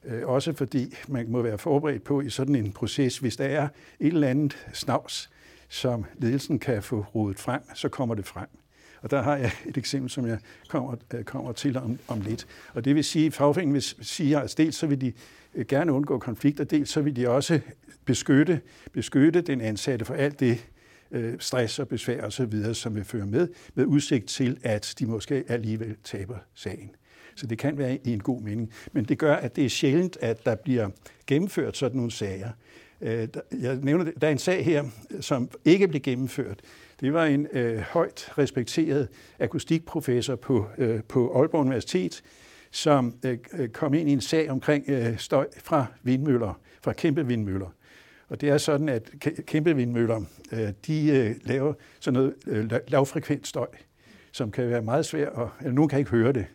Øh, 0.06 0.28
også 0.28 0.52
fordi 0.52 0.94
man 1.08 1.28
må 1.28 1.42
være 1.42 1.58
forberedt 1.58 2.04
på 2.04 2.20
i 2.20 2.30
sådan 2.30 2.54
en 2.54 2.72
proces, 2.72 3.18
hvis 3.18 3.36
der 3.36 3.44
er 3.44 3.68
et 4.00 4.12
eller 4.12 4.28
andet 4.28 4.66
snavs, 4.72 5.30
som 5.68 6.04
ledelsen 6.18 6.58
kan 6.58 6.82
få 6.82 7.06
rodet 7.14 7.38
frem, 7.38 7.60
så 7.74 7.88
kommer 7.88 8.14
det 8.14 8.26
frem. 8.26 8.48
Og 9.02 9.10
der 9.10 9.22
har 9.22 9.36
jeg 9.36 9.50
et 9.66 9.76
eksempel, 9.76 10.10
som 10.10 10.26
jeg 10.26 10.38
kommer, 10.68 10.96
øh, 11.14 11.24
kommer 11.24 11.52
til 11.52 11.76
om, 11.76 11.98
om 12.08 12.20
lidt. 12.20 12.46
Og 12.74 12.84
det 12.84 12.94
vil 12.94 13.04
sige, 13.04 13.26
at 13.26 13.34
fagforeningen 13.34 13.74
vil 13.74 13.82
sige, 13.82 14.38
at 14.38 14.54
dels 14.56 14.76
så 14.76 14.86
vil 14.86 15.00
de 15.00 15.12
øh, 15.54 15.66
gerne 15.66 15.92
undgå 15.92 16.18
konflikter, 16.18 16.64
dels 16.64 16.90
så 16.90 17.00
vil 17.00 17.16
de 17.16 17.28
også 17.28 17.60
beskytte, 18.04 18.60
beskytte 18.92 19.40
den 19.40 19.60
ansatte 19.60 20.04
for 20.04 20.14
alt 20.14 20.40
det 20.40 20.66
øh, 21.10 21.34
stress 21.38 21.78
og 21.78 21.88
besvær 21.88 22.26
osv., 22.26 22.74
som 22.74 22.94
vil 22.94 23.04
føre 23.04 23.26
med, 23.26 23.48
med 23.74 23.84
udsigt 23.84 24.26
til, 24.26 24.58
at 24.62 24.94
de 24.98 25.06
måske 25.06 25.44
alligevel 25.48 25.96
taber 26.04 26.38
sagen. 26.54 26.90
Så 27.36 27.46
det 27.46 27.58
kan 27.58 27.78
være 27.78 27.98
i 28.04 28.12
en 28.12 28.20
god 28.20 28.42
mening. 28.42 28.72
Men 28.92 29.04
det 29.04 29.18
gør, 29.18 29.34
at 29.34 29.56
det 29.56 29.64
er 29.64 29.68
sjældent, 29.68 30.16
at 30.20 30.46
der 30.46 30.54
bliver 30.54 30.88
gennemført 31.26 31.76
sådan 31.76 31.96
nogle 31.96 32.12
sager. 32.12 32.50
Øh, 33.00 33.28
jeg 33.60 33.76
nævner, 33.76 34.04
der 34.20 34.26
er 34.26 34.32
en 34.32 34.38
sag 34.38 34.64
her, 34.64 34.84
som 35.20 35.50
ikke 35.64 35.88
blev 35.88 36.00
gennemført, 36.00 36.60
det 37.00 37.12
var 37.12 37.24
en 37.24 37.46
øh, 37.52 37.78
højt 37.78 38.32
respekteret 38.38 39.08
akustikprofessor 39.38 40.36
på, 40.36 40.66
øh, 40.78 41.02
på 41.02 41.38
Aalborg 41.40 41.60
Universitet, 41.60 42.22
som 42.70 43.14
øh, 43.24 43.38
øh 43.52 43.68
kom 43.68 43.94
ind 43.94 44.08
i 44.08 44.12
en 44.12 44.20
sag 44.20 44.50
omkring 44.50 44.84
øh, 44.88 45.18
støj 45.18 45.46
fra 45.58 45.86
vindmøller, 46.02 46.60
fra 46.82 46.92
kæmpe 46.92 47.26
vindmøller. 47.26 47.74
Og 48.28 48.40
det 48.40 48.48
er 48.48 48.58
sådan, 48.58 48.88
at 48.88 49.10
kæmpe 49.46 49.76
vindmøller, 49.76 50.22
øh, 50.52 50.68
de 50.86 51.06
øh, 51.06 51.34
laver 51.42 51.74
sådan 52.00 52.14
noget 52.14 52.34
øh, 52.46 52.70
lavfrekvent 52.88 53.46
støj, 53.46 53.68
som 54.32 54.50
kan 54.50 54.70
være 54.70 54.82
meget 54.82 55.06
svært, 55.06 55.28
og, 55.28 55.50
eller 55.60 55.72
nogen 55.72 55.88
kan 55.88 55.98
ikke 55.98 56.10
høre 56.10 56.32
det, 56.32 56.46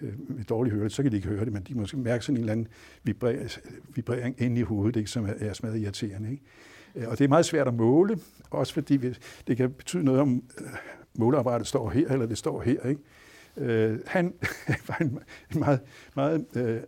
øh, 0.00 0.30
med 0.36 0.44
dårlig 0.44 0.72
hørelse, 0.72 0.96
så 0.96 1.02
kan 1.02 1.12
de 1.12 1.16
ikke 1.16 1.28
høre 1.28 1.44
det, 1.44 1.52
men 1.52 1.62
de 1.62 1.74
må 1.74 1.86
mærke 1.94 2.24
sådan 2.24 2.36
en 2.36 2.40
eller 2.40 2.52
anden 2.52 2.68
vibrering 3.94 4.42
inde 4.42 4.60
i 4.60 4.62
hovedet, 4.62 4.96
ikke, 4.96 5.10
som 5.10 5.24
er, 5.24 5.32
er 5.38 5.52
smadret 5.52 5.80
irriterende. 5.80 6.30
Ikke? 6.30 6.42
Øh, 6.94 7.08
og 7.08 7.18
det 7.18 7.24
er 7.24 7.28
meget 7.28 7.46
svært 7.46 7.68
at 7.68 7.74
måle, 7.74 8.18
også 8.50 8.74
fordi 8.74 9.14
det 9.46 9.56
kan 9.56 9.72
betyde 9.72 10.04
noget 10.04 10.20
om, 10.20 10.42
øh, 10.60 10.66
måleapparatet 11.18 11.66
står 11.66 11.90
her, 11.90 12.08
eller 12.08 12.26
det 12.26 12.38
står 12.38 12.62
her. 12.62 12.88
Ikke? 12.88 13.00
Øh, 13.56 13.98
han 14.06 14.34
var 14.88 14.96
en, 15.00 15.18
en 15.54 15.60
meget, 15.60 15.80
meget 16.14 16.46
øh, 16.56 16.80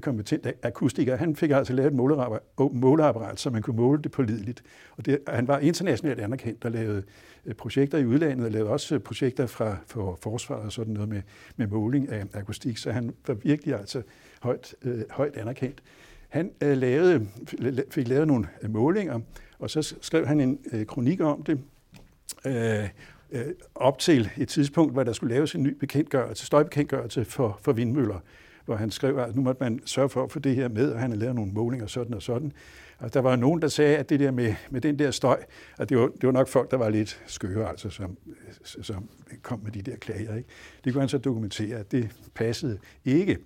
kompetent 0.00 0.46
akustiker. 0.62 1.16
Han 1.16 1.36
fik 1.36 1.50
altså 1.50 1.72
lavet 1.72 1.86
et 1.86 1.94
måleapparat, 1.94 2.42
måleapparat, 2.72 3.40
så 3.40 3.50
man 3.50 3.62
kunne 3.62 3.76
måle 3.76 4.02
det 4.02 4.12
pålideligt. 4.12 4.62
Og 4.96 5.06
det, 5.06 5.18
han 5.28 5.48
var 5.48 5.58
internationalt 5.58 6.20
anerkendt 6.20 6.64
og 6.64 6.70
lavede 6.70 7.02
øh, 7.46 7.54
projekter 7.54 7.98
i 7.98 8.06
udlandet, 8.06 8.46
og 8.46 8.52
lavede 8.52 8.70
også 8.70 8.94
øh, 8.94 9.00
projekter 9.00 9.46
fra, 9.46 9.76
for 9.86 10.18
forsvaret 10.22 10.64
og 10.64 10.72
sådan 10.72 10.94
noget 10.94 11.08
med, 11.08 11.22
med 11.56 11.66
måling 11.66 12.08
af 12.08 12.24
akustik, 12.34 12.76
så 12.76 12.92
han 12.92 13.14
var 13.26 13.34
virkelig 13.34 13.74
altså 13.74 14.02
højt, 14.40 14.74
øh, 14.82 15.02
højt 15.10 15.36
anerkendt. 15.36 15.82
Han 16.28 16.50
øh, 16.62 16.76
lavede, 16.76 17.26
fik 17.90 18.08
lavet 18.08 18.26
nogle 18.26 18.48
øh, 18.62 18.70
målinger, 18.70 19.20
og 19.58 19.70
så 19.70 19.94
skrev 20.00 20.26
han 20.26 20.40
en 20.40 20.58
øh, 20.72 20.86
kronik 20.86 21.20
om 21.20 21.42
det, 21.42 21.60
øh, 22.46 22.88
øh, 23.32 23.46
op 23.74 23.98
til 23.98 24.30
et 24.36 24.48
tidspunkt, 24.48 24.92
hvor 24.92 25.02
der 25.02 25.12
skulle 25.12 25.34
laves 25.34 25.54
en 25.54 25.62
ny 25.62 25.76
bekendtgørelse, 25.80 26.46
støjbekendtgørelse 26.46 27.24
for, 27.24 27.58
for 27.62 27.72
vindmøller, 27.72 28.20
hvor 28.68 28.76
han 28.76 28.90
skrev, 28.90 29.18
at 29.18 29.36
nu 29.36 29.42
måtte 29.42 29.62
man 29.62 29.80
sørge 29.84 30.08
for 30.08 30.24
at 30.24 30.32
få 30.32 30.38
det 30.38 30.54
her 30.54 30.68
med, 30.68 30.92
og 30.92 31.00
han 31.00 31.10
havde 31.10 31.20
lavet 31.20 31.34
nogle 31.34 31.52
målinger 31.52 31.86
sådan 31.86 32.14
og 32.14 32.22
sådan. 32.22 32.52
Og 32.98 33.14
der 33.14 33.20
var 33.20 33.36
nogen, 33.36 33.62
der 33.62 33.68
sagde, 33.68 33.96
at 33.96 34.10
det 34.10 34.20
der 34.20 34.30
med, 34.30 34.54
med 34.70 34.80
den 34.80 34.98
der 34.98 35.10
støj, 35.10 35.42
at 35.78 35.88
det 35.88 35.98
var, 35.98 36.06
det 36.06 36.26
var 36.26 36.32
nok 36.32 36.48
folk, 36.48 36.70
der 36.70 36.76
var 36.76 36.88
lidt 36.88 37.22
skøre, 37.26 37.68
altså, 37.68 37.90
som, 37.90 38.16
som 38.62 39.08
kom 39.42 39.60
med 39.64 39.72
de 39.72 39.82
der 39.82 39.96
klager. 39.96 40.36
Ikke? 40.36 40.48
Det 40.84 40.92
kunne 40.92 41.02
han 41.02 41.08
så 41.08 41.18
dokumentere, 41.18 41.78
at 41.78 41.92
det 41.92 42.10
passede 42.34 42.78
ikke. 43.04 43.38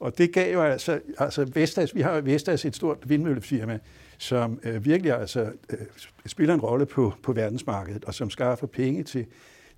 Og 0.00 0.18
det 0.18 0.32
gav 0.32 0.52
jo 0.52 0.62
altså, 0.62 1.00
altså 1.18 1.50
Vestas, 1.54 1.94
vi 1.94 2.00
har 2.00 2.14
jo 2.14 2.22
Vestas 2.24 2.64
et 2.64 2.76
stort 2.76 2.98
vindmøllefirma, 3.06 3.78
som 4.18 4.60
øh, 4.62 4.84
virkelig 4.84 5.12
altså 5.12 5.52
øh, 5.70 5.78
spiller 6.26 6.54
en 6.54 6.60
rolle 6.60 6.86
på, 6.86 7.12
på 7.22 7.32
verdensmarkedet, 7.32 8.04
og 8.04 8.14
som 8.14 8.30
skaffer 8.30 8.66
penge 8.66 9.02
til, 9.02 9.26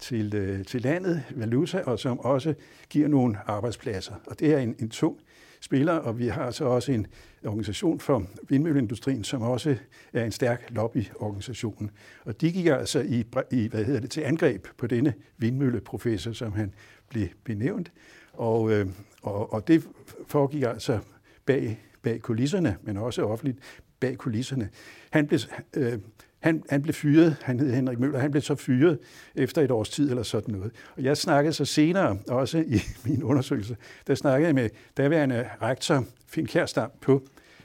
til, 0.03 0.35
øh, 0.35 0.65
til 0.65 0.83
landet, 0.83 1.23
valuta, 1.31 1.83
og 1.87 1.99
som 1.99 2.21
også 2.21 2.55
giver 2.91 3.09
nogle 3.09 3.39
arbejdspladser. 3.47 4.15
Og 4.27 4.41
det 4.41 4.55
er 4.55 4.59
en, 4.59 4.75
en 4.79 4.91
tung 4.91 5.19
spiller, 5.61 5.93
og 5.93 6.19
vi 6.19 6.29
har 6.29 6.51
så 6.51 6.65
også 6.65 6.93
en 6.93 7.07
organisation 7.45 8.01
for 8.01 8.27
vindmølleindustrien, 8.49 9.25
som 9.25 9.43
også 9.43 9.77
er 10.13 10.25
en 10.25 10.33
stærk 10.33 10.67
lobbyorganisation. 10.71 11.91
Og 12.25 12.41
de 12.41 12.53
gik 12.53 12.67
altså 12.67 13.01
i, 13.01 13.25
i 13.51 13.69
hvad 13.69 13.85
hedder 13.85 14.01
det, 14.01 14.11
til 14.11 14.21
angreb 14.21 14.67
på 14.77 14.87
denne 14.87 15.15
vindmølleprofessor, 15.39 16.33
som 16.33 16.53
han 16.53 16.75
blev 17.09 17.29
benævnt. 17.45 17.93
Og, 18.33 18.73
øh, 18.73 18.87
og, 19.23 19.53
og 19.53 19.69
det 19.69 19.89
foregik 20.27 20.63
altså 20.63 20.99
bag, 21.47 21.81
bag 22.03 22.21
kulisserne, 22.21 22.77
men 22.83 22.97
også 22.97 23.23
offentligt 23.23 23.59
bag 24.01 24.19
kulisserne. 24.19 24.69
Han 25.11 25.27
blev, 25.27 25.41
øh, 25.77 25.99
han, 26.43 26.63
han 26.69 26.83
blev 26.83 26.95
fyret, 26.95 27.37
han 27.43 27.61
hed 27.61 27.75
Henrik 27.75 27.99
Møller, 27.99 28.19
han 28.19 28.31
blev 28.31 28.43
så 28.43 28.55
fyret 28.55 28.99
efter 29.35 29.63
et 29.63 29.71
års 29.71 29.89
tid 29.89 30.11
eller 30.11 30.23
sådan 30.23 30.55
noget. 30.55 30.73
Og 30.97 31.03
jeg 31.03 31.17
snakkede 31.17 31.53
så 31.53 31.65
senere, 31.65 32.19
også 32.29 32.59
i 32.59 32.81
min 33.09 33.23
undersøgelse, 33.23 33.77
der 34.07 34.15
snakkede 34.15 34.47
jeg 34.47 34.55
med 34.55 34.71
daværende 34.97 35.49
rektor 35.63 36.05
Finn 36.27 36.47
Kjærstam 36.47 36.91
på, 37.01 37.23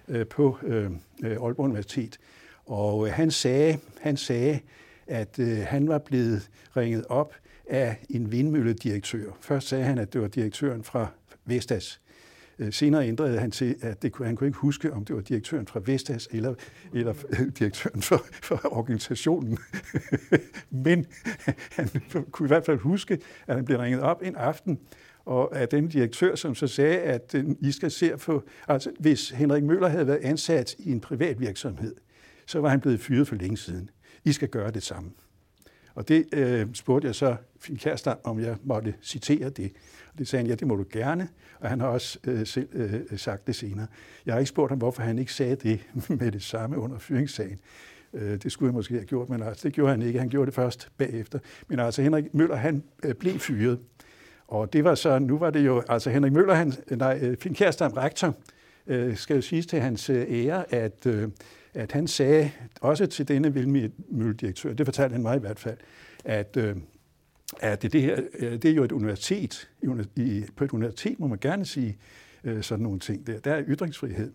øh, 0.07 0.25
på 0.25 0.57
øh, 0.63 0.91
øh, 1.23 1.31
Aalborg 1.31 1.59
Universitet. 1.59 2.17
Og 2.65 3.07
øh, 3.07 3.13
han 3.13 3.31
sagde, 3.31 3.77
han 4.01 4.17
sagde, 4.17 4.59
at 5.07 5.39
øh, 5.39 5.57
han 5.57 5.87
var 5.87 5.97
blevet 5.97 6.49
ringet 6.77 7.05
op 7.09 7.33
af 7.69 7.97
en 8.09 8.31
vindmølledirektør. 8.31 9.31
Først 9.41 9.67
sagde 9.67 9.83
han, 9.83 9.97
at 9.97 10.13
det 10.13 10.21
var 10.21 10.27
direktøren 10.27 10.83
fra 10.83 11.07
Vestas. 11.45 11.99
Øh, 12.59 12.73
senere 12.73 13.07
ændrede 13.07 13.39
han 13.39 13.51
til, 13.51 13.75
at 13.81 14.01
det, 14.01 14.13
han 14.23 14.35
kunne 14.35 14.47
ikke 14.47 14.59
huske, 14.59 14.93
om 14.93 15.05
det 15.05 15.15
var 15.15 15.21
direktøren 15.21 15.67
fra 15.67 15.79
Vestas 15.85 16.27
eller, 16.31 16.53
eller 16.93 17.13
øh, 17.29 17.47
direktøren 17.59 18.01
for, 18.01 18.25
for 18.43 18.59
organisationen. 18.77 19.57
Men 20.85 21.05
han 21.71 21.89
kunne 22.31 22.47
i 22.47 22.47
hvert 22.47 22.65
fald 22.65 22.79
huske, 22.79 23.19
at 23.47 23.55
han 23.55 23.65
blev 23.65 23.77
ringet 23.79 24.01
op 24.01 24.21
en 24.25 24.35
aften 24.35 24.79
og 25.25 25.57
af 25.59 25.67
den 25.67 25.87
direktør, 25.87 26.35
som 26.35 26.55
så 26.55 26.67
sagde, 26.67 26.99
at 26.99 27.35
øh, 27.35 27.45
I 27.59 27.71
skal 27.71 27.91
se 27.91 28.17
på, 28.17 28.43
altså 28.67 28.91
hvis 28.99 29.29
Henrik 29.29 29.63
Møller 29.63 29.87
havde 29.87 30.07
været 30.07 30.19
ansat 30.21 30.75
i 30.79 30.91
en 30.91 30.99
privat 30.99 31.39
virksomhed, 31.39 31.95
så 32.45 32.59
var 32.59 32.69
han 32.69 32.79
blevet 32.79 32.99
fyret 32.99 33.27
for 33.27 33.35
længe 33.35 33.57
siden. 33.57 33.89
I 34.25 34.31
skal 34.31 34.47
gøre 34.47 34.71
det 34.71 34.83
samme. 34.83 35.11
Og 35.95 36.07
det 36.07 36.25
øh, 36.33 36.67
spurgte 36.73 37.07
jeg 37.07 37.15
så 37.15 37.35
Finn 37.59 37.77
Kjærstam, 37.77 38.17
om 38.23 38.39
jeg 38.39 38.57
måtte 38.63 38.93
citere 39.01 39.49
det. 39.49 39.71
Det 40.17 40.27
sagde 40.27 40.43
han, 40.43 40.49
ja, 40.49 40.56
det 40.56 40.67
må 40.67 40.75
du 40.75 40.86
gerne. 40.91 41.30
Og 41.60 41.69
han 41.69 41.80
har 41.80 41.88
også 41.88 42.19
øh, 42.23 42.47
selv 42.47 42.69
øh, 42.73 43.19
sagt 43.19 43.47
det 43.47 43.56
senere. 43.56 43.88
Jeg 44.25 44.34
har 44.34 44.39
ikke 44.39 44.49
spurgt 44.49 44.71
ham, 44.71 44.77
hvorfor 44.77 45.01
han 45.01 45.19
ikke 45.19 45.34
sagde 45.34 45.56
det 45.56 45.80
med 46.19 46.32
det 46.32 46.43
samme 46.43 46.77
under 46.77 46.99
fyringssagen. 46.99 47.60
Øh, 48.13 48.43
det 48.43 48.51
skulle 48.51 48.67
jeg 48.67 48.73
måske 48.73 48.93
have 48.93 49.06
gjort, 49.06 49.30
men 49.30 49.43
altså, 49.43 49.67
det 49.67 49.73
gjorde 49.73 49.91
han 49.91 50.01
ikke. 50.01 50.19
Han 50.19 50.30
gjorde 50.30 50.45
det 50.45 50.53
først 50.53 50.89
bagefter. 50.97 51.39
Men 51.67 51.80
altså, 51.80 52.01
Henrik 52.01 52.34
Møller, 52.34 52.56
han 52.56 52.84
øh, 53.03 53.13
blev 53.13 53.39
fyret. 53.39 53.80
Og 54.47 54.73
det 54.73 54.84
var 54.84 54.95
så, 54.95 55.19
nu 55.19 55.38
var 55.38 55.49
det 55.49 55.65
jo, 55.65 55.84
altså 55.89 56.10
Henrik 56.10 56.34
Møller, 56.34 56.53
han, 56.53 56.73
nej, 56.89 57.19
øh, 57.21 57.38
Finn 57.38 57.56
Kjærstam, 57.56 57.91
rektor, 57.91 58.36
øh, 58.88 59.15
skal 59.15 59.36
jo 59.36 59.41
siges 59.41 59.65
til 59.65 59.80
hans 59.80 60.10
øh, 60.10 60.25
ære, 60.30 60.73
at, 60.73 61.06
øh, 61.06 61.30
at 61.73 61.91
han 61.91 62.08
sagde, 62.08 62.51
også 62.82 63.06
til 63.06 63.27
denne 63.27 63.53
vildmølledirektør, 63.53 64.73
det 64.73 64.86
fortalte 64.86 65.13
han 65.13 65.21
mig 65.21 65.36
i 65.36 65.39
hvert 65.39 65.60
fald, 65.60 65.77
at, 66.25 66.58
øh, 66.58 66.75
at 67.60 67.81
det, 67.81 67.93
det 67.93 68.01
her, 68.01 68.19
øh, 68.39 68.51
det 68.51 68.65
er 68.65 68.73
jo 68.73 68.83
et 68.83 68.91
universitet. 68.91 69.69
I, 70.15 70.43
på 70.55 70.63
et 70.63 70.71
universitet 70.71 71.19
må 71.19 71.27
man 71.27 71.39
gerne 71.41 71.65
sige 71.65 71.97
øh, 72.43 72.63
sådan 72.63 72.83
nogle 72.83 72.99
ting. 72.99 73.27
Der, 73.27 73.39
der 73.39 73.53
er 73.53 73.63
ytringsfrihed. 73.67 74.31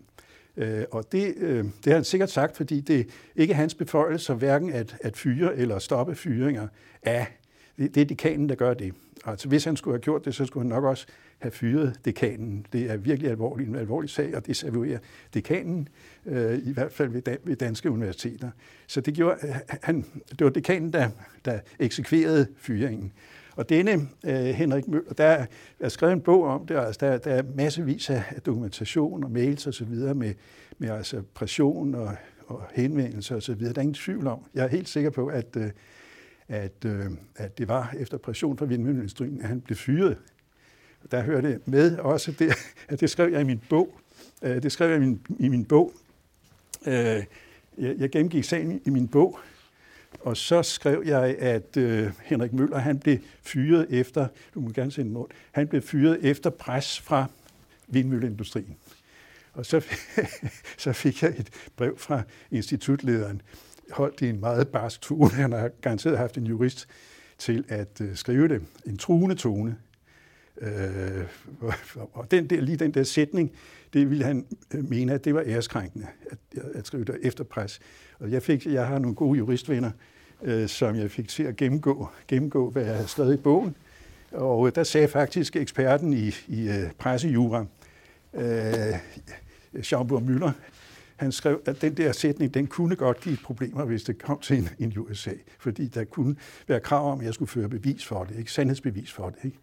Øh, 0.57 0.83
og 0.91 1.11
det, 1.11 1.33
øh, 1.37 1.63
det 1.63 1.85
har 1.85 1.93
han 1.93 2.03
sikkert 2.03 2.29
sagt, 2.29 2.57
fordi 2.57 2.81
det 2.81 3.09
ikke 3.35 3.53
er 3.53 3.57
hans 3.57 3.75
beføjelse 3.75 4.33
hverken 4.33 4.73
at, 4.73 4.95
at 5.01 5.17
fyre 5.17 5.55
eller 5.55 5.79
stoppe 5.79 6.15
fyringer 6.15 6.67
af. 7.03 7.27
Det, 7.77 7.95
det 7.95 8.01
er 8.01 8.05
dekanen, 8.05 8.49
der 8.49 8.55
gør 8.55 8.73
det. 8.73 8.93
Altså 9.25 9.47
hvis 9.47 9.63
han 9.63 9.75
skulle 9.75 9.93
have 9.93 10.01
gjort 10.01 10.25
det, 10.25 10.35
så 10.35 10.45
skulle 10.45 10.63
han 10.63 10.69
nok 10.69 10.83
også 10.83 11.07
have 11.39 11.51
fyret 11.51 11.99
dekanen. 12.05 12.65
Det 12.73 12.91
er 12.91 12.97
virkelig 12.97 13.31
alvorligt, 13.31 13.69
en 13.69 13.75
alvorlig 13.75 14.09
sag, 14.09 14.35
og 14.35 14.45
det 14.47 14.57
serverer 14.57 14.99
dekanen, 15.33 15.87
øh, 16.25 16.59
i 16.63 16.73
hvert 16.73 16.91
fald 16.91 17.09
ved, 17.09 17.37
ved 17.43 17.55
danske 17.55 17.91
universiteter. 17.91 18.49
Så 18.87 19.01
det, 19.01 19.13
gjorde, 19.13 19.37
øh, 19.47 19.55
han, 19.81 20.05
det 20.29 20.43
var 20.43 20.49
dekanen, 20.49 20.93
der, 20.93 21.09
der 21.45 21.59
eksekverede 21.79 22.47
fyringen. 22.57 23.13
Og 23.55 23.69
denne 23.69 23.91
øh, 24.25 24.33
Henrik 24.33 24.87
Møller, 24.87 25.13
der 25.13 25.45
er 25.79 25.89
skrevet 25.89 26.13
en 26.13 26.21
bog 26.21 26.43
om 26.43 26.67
det, 26.67 26.75
altså 26.75 27.05
der, 27.05 27.17
der 27.17 27.31
er 27.31 27.43
massevis 27.55 28.09
af 28.09 28.23
dokumentation 28.45 29.23
og 29.23 29.31
mails 29.31 29.67
osv. 29.67 29.87
med, 30.15 30.33
med 30.77 30.89
altså 30.89 31.21
pression 31.33 31.95
og, 31.95 32.15
og 32.47 32.63
henvendelser 32.73 33.35
osv. 33.35 33.59
Der 33.59 33.73
er 33.75 33.81
ingen 33.81 33.93
tvivl 33.93 34.27
om. 34.27 34.45
Jeg 34.53 34.63
er 34.63 34.69
helt 34.69 34.89
sikker 34.89 35.09
på, 35.09 35.27
at, 35.27 35.55
øh, 35.57 35.69
at, 36.53 36.85
øh, 36.85 37.05
at 37.35 37.57
det 37.57 37.67
var 37.67 37.93
efter 37.99 38.17
pression 38.17 38.57
fra 38.57 38.65
vindmølleindustrien, 38.65 39.41
at 39.41 39.47
han 39.47 39.61
blev 39.61 39.77
fyret 39.77 40.17
der 41.11 41.21
hører 41.21 41.41
det 41.41 41.67
med 41.67 41.97
også, 41.97 42.31
det, 42.31 42.53
at 42.89 42.99
det 42.99 43.09
skrev 43.09 43.31
jeg 43.31 43.41
i 43.41 43.43
min 43.43 43.61
bog. 43.69 43.99
Øh, 44.41 44.63
det 44.63 44.71
skrev 44.71 44.89
jeg 44.89 44.97
i 44.97 44.99
min, 44.99 45.21
i 45.39 45.47
min 45.47 45.65
bog. 45.65 45.93
Øh, 46.87 46.93
jeg, 46.93 47.25
jeg 47.77 48.09
gennemgik 48.09 48.43
sagen 48.43 48.81
i 48.85 48.89
min 48.89 49.07
bog, 49.07 49.39
og 50.19 50.37
så 50.37 50.63
skrev 50.63 51.03
jeg, 51.05 51.35
at 51.39 51.77
øh, 51.77 52.11
Henrik 52.23 52.53
Møller, 52.53 52.77
han 52.77 52.99
blev 52.99 53.17
fyret 53.41 53.87
efter, 53.89 54.27
du 54.53 54.59
må 54.59 54.69
gerne 54.69 54.91
sende 54.91 55.13
noget, 55.13 55.31
han 55.51 55.67
blev 55.67 55.81
fyret 55.81 56.19
efter 56.21 56.49
pres 56.49 56.99
fra 56.99 57.25
vindmølleindustrien. 57.87 58.77
Og 59.53 59.65
så, 59.65 59.85
så 60.77 60.93
fik 60.93 61.23
jeg 61.23 61.33
et 61.37 61.49
brev 61.75 61.97
fra 61.97 62.21
institutlederen, 62.51 63.41
holdt 63.91 64.21
i 64.21 64.29
en 64.29 64.39
meget 64.39 64.67
barsk 64.67 65.01
tone. 65.01 65.29
Han 65.29 65.51
har 65.51 65.69
garanteret 65.81 66.17
haft 66.17 66.37
en 66.37 66.47
jurist 66.47 66.87
til 67.37 67.65
at 67.67 68.01
øh, 68.01 68.15
skrive 68.15 68.47
det. 68.47 68.61
En 68.85 68.97
truende 68.97 69.35
tone. 69.35 69.77
Øh, 70.61 71.23
og 72.13 72.31
den 72.31 72.47
der, 72.47 72.61
lige 72.61 72.77
den 72.77 72.91
der 72.93 73.03
sætning, 73.03 73.51
det 73.93 74.09
ville 74.09 74.25
han 74.25 74.45
øh, 74.73 74.89
mene, 74.89 75.13
at 75.13 75.25
det 75.25 75.35
var 75.35 75.43
æreskrænkende 75.45 76.07
at, 76.31 76.37
at 76.75 76.87
skrive 76.87 77.03
det 77.03 77.19
efter 77.21 77.43
pres. 77.43 77.79
Og 78.19 78.31
jeg, 78.31 78.43
fik, 78.43 78.65
jeg 78.65 78.87
har 78.87 78.99
nogle 78.99 79.15
gode 79.15 79.37
juristvenner, 79.37 79.91
øh, 80.43 80.67
som 80.67 80.95
jeg 80.95 81.11
fik 81.11 81.27
til 81.27 81.43
at 81.43 81.55
gennemgå, 81.55 82.07
gennemgå, 82.27 82.69
hvad 82.69 82.83
jeg 82.83 82.95
havde 82.95 83.07
skrevet 83.07 83.33
i 83.33 83.37
bogen. 83.37 83.75
Og 84.31 84.67
øh, 84.67 84.75
der 84.75 84.83
sagde 84.83 85.07
faktisk 85.07 85.55
eksperten 85.55 86.13
i, 86.13 86.35
i 86.47 86.69
øh, 86.69 86.91
pressejura, 86.97 87.65
øh, 88.33 88.93
Jean-Bourg 89.75 90.21
Müller, 90.21 90.51
han 91.15 91.31
skrev, 91.31 91.61
at 91.65 91.81
den 91.81 91.97
der 91.97 92.11
sætning, 92.11 92.53
den 92.53 92.67
kunne 92.67 92.95
godt 92.95 93.21
give 93.21 93.37
problemer, 93.43 93.85
hvis 93.85 94.03
det 94.03 94.21
kom 94.21 94.39
til 94.39 94.57
en, 94.57 94.69
en 94.79 94.93
USA, 94.97 95.33
fordi 95.59 95.87
der 95.87 96.03
kunne 96.03 96.35
være 96.67 96.79
krav 96.79 97.11
om, 97.11 97.19
at 97.19 97.25
jeg 97.25 97.33
skulle 97.33 97.49
føre 97.49 97.69
bevis 97.69 98.05
for 98.05 98.23
det, 98.23 98.37
ikke? 98.37 98.51
sandhedsbevis 98.51 99.11
for 99.11 99.29
det. 99.29 99.37
Ikke? 99.43 99.57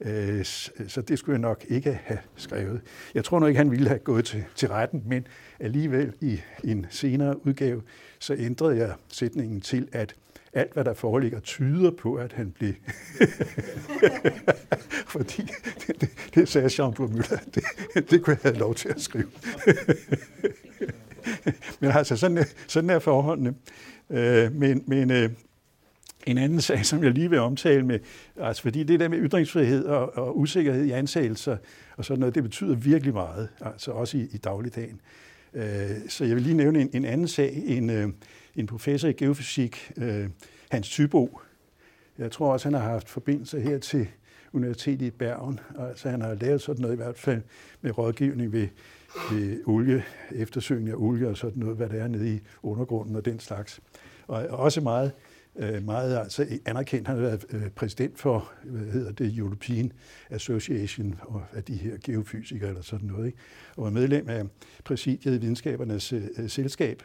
Øh, 0.00 0.44
så 0.88 1.02
det 1.08 1.18
skulle 1.18 1.34
jeg 1.34 1.40
nok 1.40 1.64
ikke 1.68 2.00
have 2.04 2.18
skrevet. 2.36 2.80
Jeg 3.14 3.24
tror 3.24 3.40
nok 3.40 3.48
ikke, 3.48 3.58
han 3.58 3.70
ville 3.70 3.88
have 3.88 3.98
gået 3.98 4.24
til, 4.24 4.44
til 4.54 4.68
retten, 4.68 5.02
men 5.06 5.26
alligevel 5.60 6.12
i 6.20 6.40
en 6.64 6.86
senere 6.90 7.46
udgave, 7.46 7.82
så 8.18 8.34
ændrede 8.34 8.76
jeg 8.76 8.94
sætningen 9.08 9.60
til, 9.60 9.88
at 9.92 10.14
alt, 10.52 10.72
hvad 10.72 10.84
der 10.84 10.94
foreligger, 10.94 11.40
tyder 11.40 11.90
på, 11.90 12.14
at 12.14 12.32
han 12.32 12.50
blev... 12.50 12.72
Fordi 15.06 15.42
det, 15.86 16.00
det, 16.00 16.10
det 16.34 16.48
sagde 16.48 16.70
Jean 16.78 16.92
Paul 16.92 17.08
Müller, 17.08 17.50
det, 17.54 18.10
det 18.10 18.22
kunne 18.22 18.38
jeg 18.42 18.50
have 18.50 18.58
lov 18.58 18.74
til 18.74 18.88
at 18.88 19.00
skrive. 19.00 19.30
men 21.80 21.90
altså, 21.90 22.16
sådan, 22.16 22.44
sådan 22.66 22.90
er 22.90 22.98
forholdene. 22.98 23.54
Øh, 24.10 24.52
men 24.52 24.82
men 24.86 25.10
øh, 25.10 25.30
en 26.26 26.38
anden 26.38 26.60
sag, 26.60 26.86
som 26.86 27.04
jeg 27.04 27.12
lige 27.12 27.30
vil 27.30 27.38
omtale 27.38 27.86
med, 27.86 27.98
altså 28.36 28.62
fordi 28.62 28.82
det 28.82 29.00
der 29.00 29.08
med 29.08 29.18
ytringsfrihed 29.18 29.84
og, 29.84 30.16
og 30.18 30.38
usikkerhed 30.38 30.84
i 30.84 30.90
ansættelser 30.90 31.56
og 31.96 32.04
sådan 32.04 32.20
noget, 32.20 32.34
det 32.34 32.42
betyder 32.42 32.74
virkelig 32.74 33.14
meget, 33.14 33.48
altså 33.60 33.90
også 33.90 34.18
i, 34.18 34.20
i 34.20 34.36
dagligdagen. 34.36 35.00
Øh, 35.54 35.90
så 36.08 36.24
jeg 36.24 36.34
vil 36.34 36.42
lige 36.42 36.56
nævne 36.56 36.80
en, 36.80 36.90
en 36.92 37.04
anden 37.04 37.28
sag, 37.28 37.62
en, 37.66 37.90
øh, 37.90 38.08
en 38.56 38.66
professor 38.66 39.08
i 39.08 39.12
geofysik, 39.12 39.92
øh, 39.96 40.28
Hans 40.70 40.88
Tybo. 40.88 41.40
Jeg 42.18 42.32
tror 42.32 42.52
også, 42.52 42.68
han 42.68 42.74
har 42.74 42.90
haft 42.90 43.08
forbindelse 43.08 43.60
her 43.60 43.78
til 43.78 44.08
Universitetet 44.52 45.06
i 45.06 45.10
Bergen. 45.10 45.60
Altså 45.78 46.08
han 46.08 46.20
har 46.20 46.34
lavet 46.34 46.62
sådan 46.62 46.82
noget 46.82 46.94
i 46.94 46.96
hvert 46.96 47.18
fald 47.18 47.42
med 47.80 47.98
rådgivning 47.98 48.52
ved, 48.52 48.68
ved 49.30 49.62
olie, 49.66 50.04
eftersøgning 50.34 50.90
af 50.90 50.94
olie 50.96 51.28
og 51.28 51.36
sådan 51.36 51.58
noget, 51.58 51.76
hvad 51.76 51.88
der 51.88 52.02
er 52.02 52.08
nede 52.08 52.34
i 52.34 52.40
undergrunden 52.62 53.16
og 53.16 53.24
den 53.24 53.40
slags. 53.40 53.80
Og 54.26 54.46
også 54.46 54.80
meget 54.80 55.12
øh, 55.58 55.84
meget 55.84 56.18
altså 56.18 56.46
anerkendt. 56.64 57.08
Han 57.08 57.16
har 57.16 57.22
været 57.22 57.44
øh, 57.50 57.70
præsident 57.70 58.18
for, 58.18 58.52
hvad 58.64 58.92
hedder 58.92 59.12
det, 59.12 59.38
European 59.38 59.92
Association 60.30 61.20
af 61.52 61.64
de 61.64 61.74
her 61.74 61.96
geofysikere 62.04 62.68
eller 62.68 62.82
sådan 62.82 63.08
noget, 63.08 63.26
ikke? 63.26 63.38
og 63.76 63.84
var 63.84 63.90
medlem 63.90 64.28
af 64.28 64.44
præsidiet 64.84 65.34
i 65.34 65.40
videnskabernes 65.40 66.12
øh, 66.12 66.48
selskab. 66.48 67.02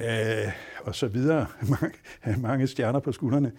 Øh, 0.00 0.52
og 0.82 0.94
så 0.94 1.08
videre. 1.08 1.46
Mange, 1.80 1.96
mange 2.42 2.66
stjerner 2.66 3.00
på 3.00 3.12
skuldrene. 3.12 3.52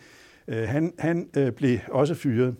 Øh, 0.47 0.67
han 0.67 0.93
han 0.99 1.29
øh, 1.37 1.51
blev 1.51 1.79
også 1.91 2.13
fyret. 2.13 2.55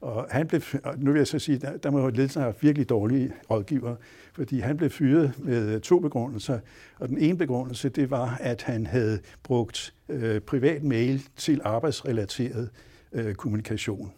Og 0.00 0.26
han 0.30 0.46
blev, 0.46 0.62
og 0.84 0.98
nu 0.98 1.12
vil 1.12 1.18
jeg 1.18 1.26
så 1.26 1.38
sige, 1.38 1.58
der, 1.58 1.76
der 1.76 1.90
må 1.90 2.08
ledelsen 2.08 2.42
have 2.42 2.54
virkelig 2.60 2.88
dårlige 2.88 3.32
rådgivere, 3.50 3.96
fordi 4.32 4.60
han 4.60 4.76
blev 4.76 4.90
fyret 4.90 5.32
med 5.38 5.74
øh, 5.74 5.80
to 5.80 5.98
begrundelser. 5.98 6.58
Og 6.98 7.08
den 7.08 7.18
ene 7.18 7.38
begrundelse, 7.38 7.88
det 7.88 8.10
var, 8.10 8.36
at 8.40 8.62
han 8.62 8.86
havde 8.86 9.20
brugt 9.42 9.94
øh, 10.08 10.40
privat 10.40 10.84
mail 10.84 11.22
til 11.36 11.60
arbejdsrelateret 11.64 12.70
øh, 13.12 13.34
kommunikation. 13.34 14.12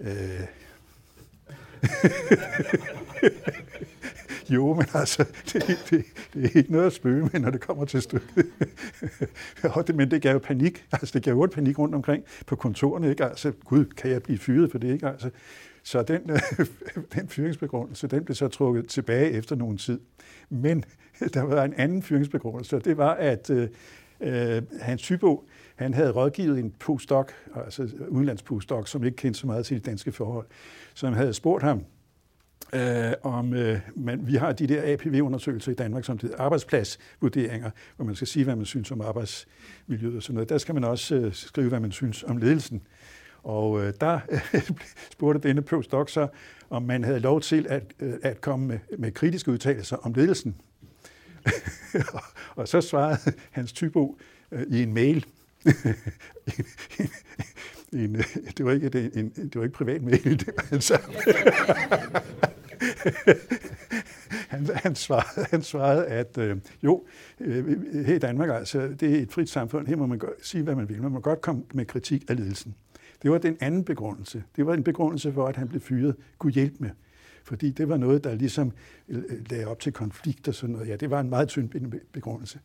Øh. 0.00 0.40
jo, 4.50 4.74
men 4.74 4.86
altså, 4.94 5.24
det, 5.52 5.84
det, 5.90 6.04
det 6.34 6.44
er 6.44 6.58
ikke 6.58 6.72
noget 6.72 6.86
at 6.86 6.92
spøge 6.92 7.28
med, 7.32 7.40
når 7.40 7.50
det 7.50 7.60
kommer 7.60 7.84
til 7.84 8.02
stykket. 8.02 8.46
men 9.94 10.10
det 10.10 10.22
gav 10.22 10.32
jo 10.32 10.38
panik. 10.38 10.86
Altså, 10.92 11.10
det 11.14 11.22
gav 11.22 11.34
jo 11.34 11.48
panik 11.52 11.78
rundt 11.78 11.94
omkring 11.94 12.24
på 12.46 12.56
kontorerne. 12.56 13.10
Ikke? 13.10 13.24
Altså, 13.24 13.52
gud, 13.64 13.84
kan 13.84 14.10
jeg 14.10 14.22
blive 14.22 14.38
fyret 14.38 14.70
for 14.70 14.78
det? 14.78 14.92
Ikke? 14.92 15.08
Altså, 15.08 15.30
så 15.82 16.02
den, 16.02 16.20
den 17.14 17.28
fyringsbegrundelse, 17.28 18.06
den 18.06 18.24
blev 18.24 18.34
så 18.34 18.48
trukket 18.48 18.88
tilbage 18.88 19.30
efter 19.30 19.56
nogen 19.56 19.78
tid. 19.78 20.00
Men 20.48 20.84
der 21.34 21.42
var 21.42 21.64
en 21.64 21.74
anden 21.76 22.02
fyringsbegrundelse, 22.02 22.76
og 22.76 22.84
det 22.84 22.96
var, 22.96 23.14
at 23.14 23.50
øh, 23.50 23.68
øh 24.20 24.62
Hans 24.80 25.02
Tybo, 25.02 25.44
han 25.76 25.94
havde 25.94 26.10
rådgivet 26.10 26.58
en 26.58 26.74
postdoc, 26.78 27.28
altså 27.54 27.88
udenlands 28.08 28.42
postdoc, 28.42 28.88
som 28.88 29.04
ikke 29.04 29.16
kendte 29.16 29.40
så 29.40 29.46
meget 29.46 29.66
til 29.66 29.76
de 29.76 29.90
danske 29.90 30.12
forhold, 30.12 30.46
som 30.94 31.12
havde 31.12 31.32
spurgt 31.32 31.64
ham, 31.64 31.84
øh, 32.72 33.12
om 33.22 33.54
øh, 33.54 33.80
man, 33.96 34.26
vi 34.26 34.34
har 34.34 34.52
de 34.52 34.66
der 34.66 34.92
APV-undersøgelser 34.92 35.72
i 35.72 35.74
Danmark, 35.74 36.04
som 36.04 36.18
hedder 36.22 36.36
arbejdspladsvurderinger, 36.38 37.70
hvor 37.96 38.04
man 38.04 38.14
skal 38.14 38.28
sige, 38.28 38.44
hvad 38.44 38.56
man 38.56 38.66
synes 38.66 38.90
om 38.90 39.00
arbejdsmiljøet 39.00 40.16
og 40.16 40.22
sådan 40.22 40.34
noget. 40.34 40.48
Der 40.48 40.58
skal 40.58 40.74
man 40.74 40.84
også 40.84 41.14
øh, 41.14 41.34
skrive, 41.34 41.68
hvad 41.68 41.80
man 41.80 41.92
synes 41.92 42.22
om 42.22 42.36
ledelsen. 42.36 42.82
Og 43.42 43.82
øh, 43.82 43.92
der 44.00 44.20
spurgte 45.12 45.48
denne 45.48 45.62
postdoc 45.62 46.10
så, 46.10 46.28
om 46.70 46.82
man 46.82 47.04
havde 47.04 47.20
lov 47.20 47.40
til 47.40 47.66
at, 47.68 47.82
øh, 48.00 48.14
at 48.22 48.40
komme 48.40 48.66
med, 48.66 48.78
med 48.98 49.12
kritiske 49.12 49.50
udtalelser 49.50 49.96
om 49.96 50.12
ledelsen. 50.12 50.56
og 52.56 52.68
så 52.68 52.80
svarede 52.80 53.18
hans 53.50 53.72
typo 53.72 54.18
øh, 54.52 54.62
i 54.68 54.82
en 54.82 54.94
mail. 54.94 55.26
en, 56.98 57.08
en, 58.04 58.16
øh, 58.16 58.24
det, 58.56 58.66
var 58.66 58.72
ikke, 58.72 59.10
en, 59.14 59.32
en, 59.36 59.48
det 59.48 59.54
var 59.54 59.62
ikke 59.62 59.74
privat 59.74 60.02
mail, 60.02 60.24
det 60.24 60.46
var 60.46 60.64
altså. 60.72 60.98
han, 64.48 64.66
han, 64.74 64.94
svarede, 64.94 65.46
han 65.50 65.62
svarede, 65.62 66.06
at 66.06 66.38
øh, 66.38 66.56
jo, 66.82 67.04
øh, 67.40 68.04
her 68.06 68.14
i 68.14 68.18
Danmark, 68.18 68.50
altså, 68.50 68.88
det 69.00 69.14
er 69.14 69.22
et 69.22 69.32
frit 69.32 69.48
samfund, 69.48 69.86
her 69.86 69.96
må 69.96 70.06
man 70.06 70.18
godt 70.18 70.46
sige, 70.46 70.62
hvad 70.62 70.74
man 70.74 70.88
vil. 70.88 71.02
Man 71.02 71.12
må 71.12 71.20
godt 71.20 71.40
komme 71.40 71.62
med 71.74 71.84
kritik 71.84 72.24
af 72.28 72.36
ledelsen. 72.36 72.74
Det 73.22 73.30
var 73.30 73.38
den 73.38 73.56
anden 73.60 73.84
begrundelse. 73.84 74.42
Det 74.56 74.66
var 74.66 74.74
en 74.74 74.82
begrundelse 74.82 75.32
for, 75.32 75.46
at 75.46 75.56
han 75.56 75.68
blev 75.68 75.80
fyret, 75.80 76.16
kunne 76.38 76.52
hjælpe 76.52 76.76
med. 76.78 76.90
Fordi 77.44 77.70
det 77.70 77.88
var 77.88 77.96
noget, 77.96 78.24
der 78.24 78.34
ligesom 78.34 78.72
øh, 79.08 79.22
lagde 79.50 79.66
op 79.66 79.80
til 79.80 79.92
konflikt 79.92 80.48
og 80.48 80.54
sådan 80.54 80.72
noget. 80.72 80.88
Ja, 80.88 80.96
det 80.96 81.10
var 81.10 81.20
en 81.20 81.28
meget 81.28 81.48
tynd 81.48 81.92
begrundelse. 82.12 82.58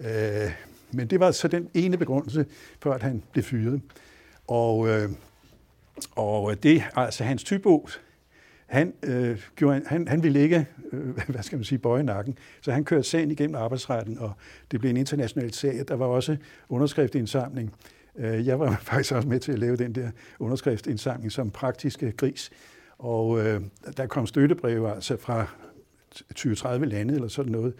Øh, 0.00 0.52
men 0.92 1.06
det 1.06 1.20
var 1.20 1.30
så 1.30 1.48
den 1.48 1.68
ene 1.74 1.96
begrundelse 1.96 2.46
for, 2.80 2.92
at 2.92 3.02
han 3.02 3.22
blev 3.32 3.44
fyret. 3.44 3.80
Og, 4.46 4.88
øh, 4.88 5.10
og 6.16 6.62
det, 6.62 6.82
altså 6.96 7.24
hans 7.24 7.44
typo, 7.44 7.88
han, 8.66 8.94
øh, 9.02 9.42
gjorde, 9.56 9.82
han, 9.86 10.08
han 10.08 10.22
ville 10.22 10.40
ikke, 10.40 10.66
øh, 10.92 11.08
hvad 11.28 11.42
skal 11.42 11.58
man 11.58 11.64
sige, 11.64 11.78
bøje 11.78 12.02
nakken. 12.02 12.38
Så 12.60 12.72
han 12.72 12.84
kørte 12.84 13.02
sagen 13.02 13.30
igennem 13.30 13.56
arbejdsretten, 13.56 14.18
og 14.18 14.32
det 14.70 14.80
blev 14.80 14.90
en 14.90 14.96
international 14.96 15.52
sag. 15.52 15.84
Der 15.88 15.94
var 15.94 16.06
også 16.06 16.36
underskriftindsamling. 16.68 17.74
Øh, 18.16 18.46
jeg 18.46 18.60
var 18.60 18.76
faktisk 18.90 19.14
også 19.14 19.28
med 19.28 19.40
til 19.40 19.52
at 19.52 19.58
lave 19.58 19.76
den 19.76 19.94
der 19.94 20.10
underskriftsindsamling 20.38 21.32
som 21.32 21.50
praktiske 21.50 22.12
gris. 22.12 22.50
Og 22.98 23.46
øh, 23.46 23.60
der 23.96 24.06
kom 24.06 24.26
støttebreve 24.26 24.94
altså 24.94 25.16
fra 25.16 25.46
20-30 26.38 26.68
lande 26.84 27.14
eller 27.14 27.28
sådan 27.28 27.52
noget. 27.52 27.74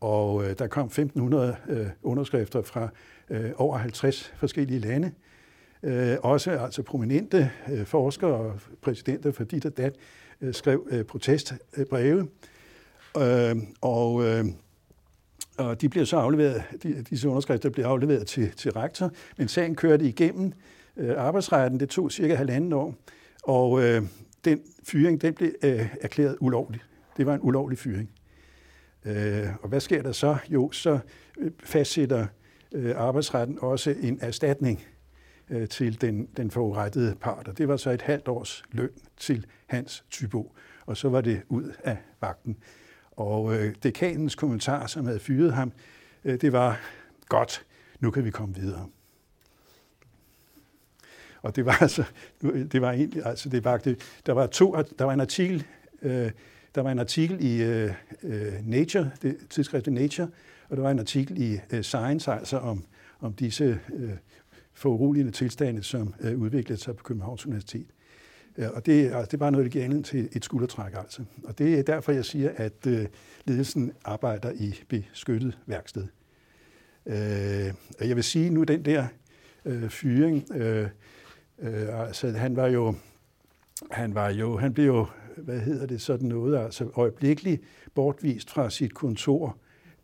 Og 0.00 0.44
øh, 0.44 0.58
der 0.58 0.66
kom 0.66 0.86
1500 0.86 1.56
øh, 1.68 1.86
underskrifter 2.02 2.62
fra 2.62 2.88
øh, 3.30 3.50
over 3.56 3.76
50 3.78 4.32
forskellige 4.36 4.80
lande. 4.80 5.06
Øh, 5.06 5.27
Øh, 5.82 6.16
også 6.22 6.50
altså 6.50 6.82
prominente 6.82 7.50
øh, 7.72 7.86
forskere 7.86 8.34
og 8.34 8.60
præsidenter 8.82 9.32
for 9.32 9.44
dit 9.44 9.66
og 9.66 9.76
dat 9.76 9.94
øh, 10.40 10.54
skrev 10.54 10.86
øh, 10.90 11.04
protestbreve. 11.04 12.28
Øh, 13.16 13.56
og 13.80 14.24
øh, 14.24 14.44
og 15.58 15.80
de 15.80 15.88
bliver 15.88 16.04
så 16.04 16.16
afleveret, 16.16 16.62
de, 16.82 17.02
disse 17.10 17.28
underskrifter 17.28 17.70
bliver 17.70 17.88
afleveret 17.88 18.26
til, 18.26 18.50
til 18.50 18.72
rektor, 18.72 19.10
men 19.38 19.48
sagen 19.48 19.74
kørte 19.74 20.04
igennem 20.04 20.52
øh, 20.96 21.14
arbejdsretten. 21.16 21.80
Det 21.80 21.88
tog 21.88 22.12
cirka 22.12 22.34
halvanden 22.34 22.72
år, 22.72 22.94
og 23.42 23.82
øh, 23.82 24.02
den 24.44 24.60
fyring 24.84 25.20
den 25.20 25.34
blev 25.34 25.50
øh, 25.62 25.88
erklæret 26.00 26.36
ulovlig. 26.40 26.80
Det 27.16 27.26
var 27.26 27.34
en 27.34 27.40
ulovlig 27.42 27.78
fyring. 27.78 28.10
Øh, 29.04 29.46
og 29.62 29.68
hvad 29.68 29.80
sker 29.80 30.02
der 30.02 30.12
så? 30.12 30.36
Jo, 30.48 30.70
så 30.72 30.98
øh, 31.38 31.50
fastsætter 31.64 32.26
øh, 32.72 32.94
arbejdsretten 32.96 33.58
også 33.60 33.94
en 34.00 34.18
erstatning 34.20 34.84
øh, 35.50 35.68
til 35.68 36.00
den, 36.00 36.28
den 36.36 36.50
forurettede 36.50 37.14
part, 37.14 37.48
og 37.48 37.58
det 37.58 37.68
var 37.68 37.76
så 37.76 37.90
et 37.90 38.02
halvt 38.02 38.28
års 38.28 38.64
løn 38.72 38.90
til 39.16 39.46
hans 39.66 40.04
typo, 40.10 40.52
og 40.86 40.96
så 40.96 41.08
var 41.08 41.20
det 41.20 41.42
ud 41.48 41.72
af 41.84 41.96
vagten. 42.20 42.56
Og 43.10 43.54
øh, 43.54 43.74
dekanens 43.82 44.34
kommentar, 44.34 44.86
som 44.86 45.06
havde 45.06 45.20
fyret 45.20 45.52
ham, 45.52 45.72
øh, 46.24 46.40
det 46.40 46.52
var, 46.52 46.80
godt, 47.28 47.66
nu 48.00 48.10
kan 48.10 48.24
vi 48.24 48.30
komme 48.30 48.54
videre. 48.54 48.88
Og 51.42 51.56
det 51.56 51.66
var 51.66 51.78
altså, 51.82 52.04
det 52.42 52.82
var 52.82 52.92
egentlig, 52.92 53.26
altså 53.26 53.48
det 53.48 53.64
var, 53.64 53.76
det, 53.76 54.20
der 54.26 54.32
var 54.32 54.46
to, 54.46 54.76
der 54.98 55.04
var 55.04 55.12
en 55.12 55.20
artikel, 55.20 55.66
øh, 56.02 56.30
der 56.74 56.80
var 56.80 56.92
en 56.92 56.98
artikel 56.98 57.44
i 57.44 57.62
øh, 57.62 57.92
øh, 58.22 58.52
Nature, 58.64 59.10
det 59.22 59.36
tidsskriftet 59.50 59.92
Nature, 59.92 60.28
og 60.68 60.76
der 60.76 60.82
var 60.82 60.90
en 60.90 60.98
artikel 60.98 61.42
i 61.42 61.60
øh, 61.72 61.82
Science 61.82 62.32
altså 62.32 62.58
om, 62.58 62.84
om 63.20 63.32
disse 63.32 63.80
øh, 63.94 64.10
foruroligende 64.78 65.32
tilstande, 65.32 65.82
som 65.82 66.14
uh, 66.24 66.40
udviklede 66.40 66.80
sig 66.80 66.96
på 66.96 67.02
Københavns 67.02 67.46
Universitet. 67.46 67.86
Øh, 68.58 68.66
og 68.74 68.86
det, 68.86 69.04
altså, 69.04 69.20
det 69.20 69.34
er 69.34 69.38
bare 69.38 69.52
noget, 69.52 69.64
der 69.64 69.70
giver 69.70 69.84
anledning 69.84 70.06
til 70.06 70.28
et 70.32 70.44
skuldertræk. 70.44 70.92
Altså. 70.94 71.22
Og 71.44 71.58
det 71.58 71.78
er 71.78 71.82
derfor, 71.82 72.12
jeg 72.12 72.24
siger, 72.24 72.50
at 72.56 72.86
øh, 72.86 73.06
ledelsen 73.44 73.92
arbejder 74.04 74.52
i 74.54 74.74
beskyttet 74.88 75.58
værksted. 75.66 76.06
Uh, 77.06 77.74
og 78.00 78.08
jeg 78.08 78.16
vil 78.16 78.24
sige 78.24 78.50
nu, 78.50 78.64
den 78.64 78.84
der 78.84 79.06
fyring, 79.88 80.44
uh, 80.50 80.86
uh, 81.58 82.06
altså 82.06 82.30
han 82.30 82.56
var 82.56 82.66
jo, 82.66 82.94
han 83.90 84.14
var 84.14 84.30
jo, 84.30 84.56
han 84.56 84.74
blev 84.74 84.86
jo 84.86 85.06
hvad 85.42 85.60
hedder 85.60 85.86
det, 85.86 86.00
sådan 86.00 86.28
noget, 86.28 86.58
altså 86.58 86.90
øjeblikkeligt 86.94 87.62
bortvist 87.94 88.50
fra 88.50 88.70
sit 88.70 88.94
kontor, 88.94 89.56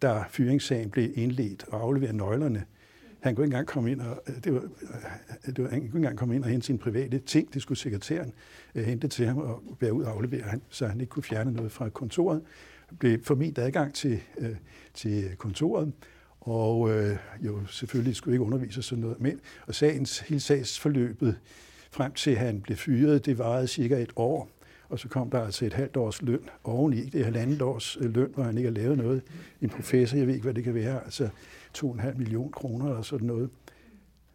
da 0.02 0.24
fyringssagen 0.30 0.90
blev 0.90 1.10
indledt 1.14 1.64
og 1.68 1.82
afleveret 1.82 2.14
nøglerne. 2.14 2.64
Han 3.24 3.34
kunne 3.34 3.44
ikke 3.44 3.54
engang 3.54 3.66
komme 3.66 3.90
ind 3.90 4.00
og, 4.00 4.22
øh, 4.28 4.34
det 4.44 4.54
var, 4.54 4.60
øh, 4.60 5.56
det 5.56 5.64
var, 5.64 5.70
han 5.70 5.78
kunne 5.78 5.86
ikke 5.86 5.96
engang 5.96 6.18
komme 6.18 6.34
ind 6.34 6.44
og 6.44 6.50
hente 6.50 6.66
sine 6.66 6.78
private 6.78 7.18
ting. 7.18 7.54
Det 7.54 7.62
skulle 7.62 7.78
sekretæren 7.78 8.32
øh, 8.74 8.84
hente 8.84 9.08
til 9.08 9.26
ham 9.26 9.38
og 9.38 9.62
bære 9.80 9.92
ud 9.92 10.02
og 10.02 10.12
aflevere, 10.12 10.42
han, 10.42 10.62
så 10.68 10.86
han 10.86 11.00
ikke 11.00 11.10
kunne 11.10 11.22
fjerne 11.22 11.52
noget 11.52 11.72
fra 11.72 11.88
kontoret. 11.88 12.42
Han 12.86 12.96
blev 12.98 13.22
formidt 13.22 13.58
adgang 13.58 13.94
til, 13.94 14.20
øh, 14.38 14.56
til 14.94 15.36
kontoret, 15.38 15.92
og 16.40 16.90
øh, 16.90 17.16
jo 17.40 17.66
selvfølgelig 17.66 18.16
skulle 18.16 18.34
ikke 18.34 18.44
undervise 18.44 18.82
sådan 18.82 19.02
noget. 19.02 19.20
Men, 19.20 19.40
og 19.66 19.74
sagens, 19.74 20.18
hele 20.18 20.40
sagsforløbet 20.40 21.38
frem 21.90 22.12
til 22.12 22.36
han 22.36 22.60
blev 22.60 22.76
fyret, 22.76 23.26
det 23.26 23.38
varede 23.38 23.66
cirka 23.66 24.02
et 24.02 24.12
år 24.16 24.48
og 24.88 24.98
så 24.98 25.08
kom 25.08 25.30
der 25.30 25.44
altså 25.44 25.66
et 25.66 25.72
halvt 25.72 25.96
års 25.96 26.22
løn 26.22 26.48
oveni. 26.64 27.04
Det 27.04 27.20
er 27.20 27.24
halvandet 27.24 27.62
års 27.62 27.96
øh, 28.00 28.14
løn, 28.14 28.30
hvor 28.34 28.42
han 28.42 28.58
ikke 28.58 28.68
har 28.70 28.74
lavet 28.74 28.98
noget. 28.98 29.22
En 29.60 29.68
professor, 29.68 30.16
jeg 30.16 30.26
ved 30.26 30.34
ikke, 30.34 30.44
hvad 30.44 30.54
det 30.54 30.64
kan 30.64 30.74
være, 30.74 31.04
altså 31.04 31.28
2,5 31.78 32.18
million 32.18 32.52
kroner 32.52 32.86
eller 32.86 33.02
sådan 33.02 33.26
noget. 33.26 33.50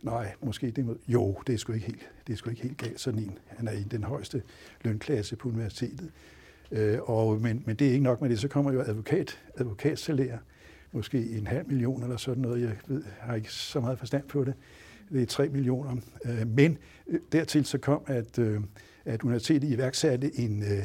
Nej, 0.02 0.34
måske 0.42 0.72
det 0.72 0.86
må, 0.86 0.96
Jo, 1.08 1.38
det 1.48 1.54
er 1.54 1.58
sgu 1.58 1.74
ikke 1.74 1.86
helt, 1.86 2.10
det 2.28 2.34
er 2.34 2.38
sgu 2.38 2.50
ikke 2.50 2.64
helt 2.64 2.78
galt 2.78 3.00
sådan 3.00 3.20
en. 3.20 3.38
Han 3.48 3.68
er 3.68 3.72
i 3.72 3.84
den 3.84 4.04
højeste 4.04 4.44
lønklasse 4.82 5.36
på 5.36 5.50
universitetet. 5.50 6.12
Øh, 6.72 7.00
og, 7.02 7.42
men, 7.42 7.64
men 7.66 7.76
det 7.76 7.88
er 7.88 7.92
ikke 7.92 8.04
nok 8.04 8.22
med 8.22 8.30
det. 8.30 8.40
Så 8.40 8.48
kommer 8.48 8.72
jo 8.72 8.82
advokat, 8.82 9.40
advokatsalær, 9.58 10.38
måske 10.92 11.30
en 11.30 11.48
halv 11.48 11.68
million 11.68 12.04
eller 12.04 12.18
sådan 12.18 12.42
noget. 12.42 12.62
Jeg 12.62 12.78
ved, 12.88 13.04
har 13.20 13.36
ikke 13.36 13.54
så 13.54 13.80
meget 13.80 14.00
forstand 14.00 14.24
på 14.24 14.44
det. 14.44 14.54
Det 15.12 15.22
er 15.22 15.26
3 15.26 15.50
millioner. 15.50 15.96
Øh, 16.26 16.48
men 16.48 16.78
øh, 17.08 17.20
dertil 17.32 17.66
så 17.66 17.78
kom, 17.78 18.02
at 18.08 18.40
øh, 18.40 18.62
at 19.10 19.24
universitetet 19.24 19.70
iværksatte 19.70 20.40
en 20.40 20.64
øh, 20.64 20.84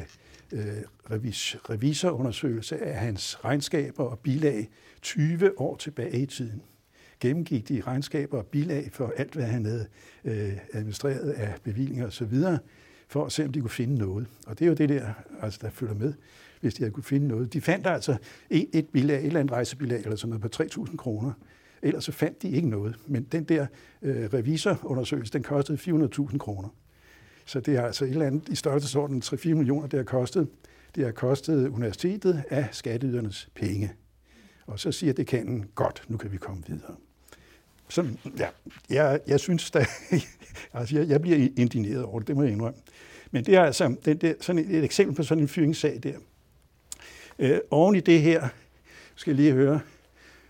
øh, 0.51 0.61
revis, 1.11 1.57
revisorundersøgelse 1.69 2.77
af 2.77 2.99
hans 2.99 3.45
regnskaber 3.45 4.03
og 4.03 4.19
bilag 4.19 4.69
20 5.01 5.59
år 5.59 5.75
tilbage 5.75 6.19
i 6.19 6.25
tiden. 6.25 6.61
Gennemgik 7.19 7.69
de 7.69 7.81
regnskaber 7.81 8.37
og 8.37 8.45
bilag 8.45 8.89
for 8.91 9.13
alt, 9.17 9.33
hvad 9.33 9.45
han 9.45 9.65
havde 9.65 9.87
øh, 10.25 10.53
administreret 10.73 11.29
af 11.29 11.53
bevillinger 11.63 12.07
osv., 12.07 12.33
for 13.07 13.25
at 13.25 13.31
se, 13.31 13.45
om 13.45 13.51
de 13.51 13.61
kunne 13.61 13.69
finde 13.69 13.95
noget. 13.95 14.27
Og 14.47 14.59
det 14.59 14.65
er 14.65 14.69
jo 14.69 14.75
det 14.75 14.89
der, 14.89 15.13
altså, 15.41 15.59
der 15.61 15.69
følger 15.69 15.93
med, 15.95 16.13
hvis 16.61 16.73
de 16.73 16.83
havde 16.83 16.93
kunne 16.93 17.03
finde 17.03 17.27
noget. 17.27 17.53
De 17.53 17.61
fandt 17.61 17.87
altså 17.87 18.17
et, 18.49 18.69
et 18.73 18.89
bilag, 18.89 19.19
et 19.19 19.25
eller 19.25 19.39
andet 19.39 19.51
rejsebilag 19.51 19.99
eller 19.99 20.15
sådan 20.15 20.39
noget 20.39 20.51
på 20.51 20.63
3.000 20.63 20.95
kroner. 20.95 21.31
Ellers 21.81 22.03
så 22.03 22.11
fandt 22.11 22.41
de 22.41 22.49
ikke 22.49 22.69
noget. 22.69 22.95
Men 23.07 23.23
den 23.23 23.43
der 23.43 23.67
øh, 24.01 24.33
revisorundersøgelse, 24.33 25.33
den 25.33 25.43
kostede 25.43 25.77
400.000 25.77 26.37
kroner. 26.37 26.69
Så 27.45 27.59
det 27.59 27.75
er 27.75 27.81
altså 27.81 28.05
et 28.05 28.11
eller 28.11 28.25
andet 28.25 28.49
i 28.49 28.55
størrelsesordenen 28.55 29.21
3-4 29.25 29.53
millioner, 29.53 29.87
det 29.87 29.97
har 29.97 30.03
kostet. 30.03 30.47
Det 30.95 31.05
har 31.05 31.11
kostet 31.11 31.67
universitetet 31.67 32.43
af 32.49 32.67
skatteydernes 32.71 33.49
penge. 33.55 33.93
Og 34.67 34.79
så 34.79 34.91
siger 34.91 35.13
dekanen, 35.13 35.65
godt, 35.75 36.03
nu 36.07 36.17
kan 36.17 36.31
vi 36.31 36.37
komme 36.37 36.63
videre. 36.67 36.95
Så 37.89 38.07
ja, 38.37 38.47
jeg, 38.89 39.19
jeg 39.27 39.39
synes, 39.39 39.71
da, 39.71 39.85
altså 40.73 40.97
jeg, 40.97 41.09
jeg 41.09 41.21
bliver 41.21 41.49
indineret 41.57 42.03
over 42.03 42.19
det, 42.19 42.27
det 42.27 42.35
må 42.35 42.43
jeg 42.43 42.51
indrømme. 42.51 42.79
Men 43.31 43.45
det 43.45 43.55
er 43.55 43.63
altså 43.63 43.95
den 44.05 44.17
der, 44.17 44.33
sådan 44.41 44.61
et, 44.61 44.75
et 44.75 44.83
eksempel 44.83 45.15
på 45.15 45.23
sådan 45.23 45.41
en 45.41 45.47
fyringssag 45.47 45.99
der. 46.03 46.17
Øh, 47.39 47.59
oven 47.71 47.95
i 47.95 47.99
det 47.99 48.21
her, 48.21 48.47
skal 49.15 49.31
jeg 49.31 49.35
lige 49.35 49.53
høre, 49.53 49.79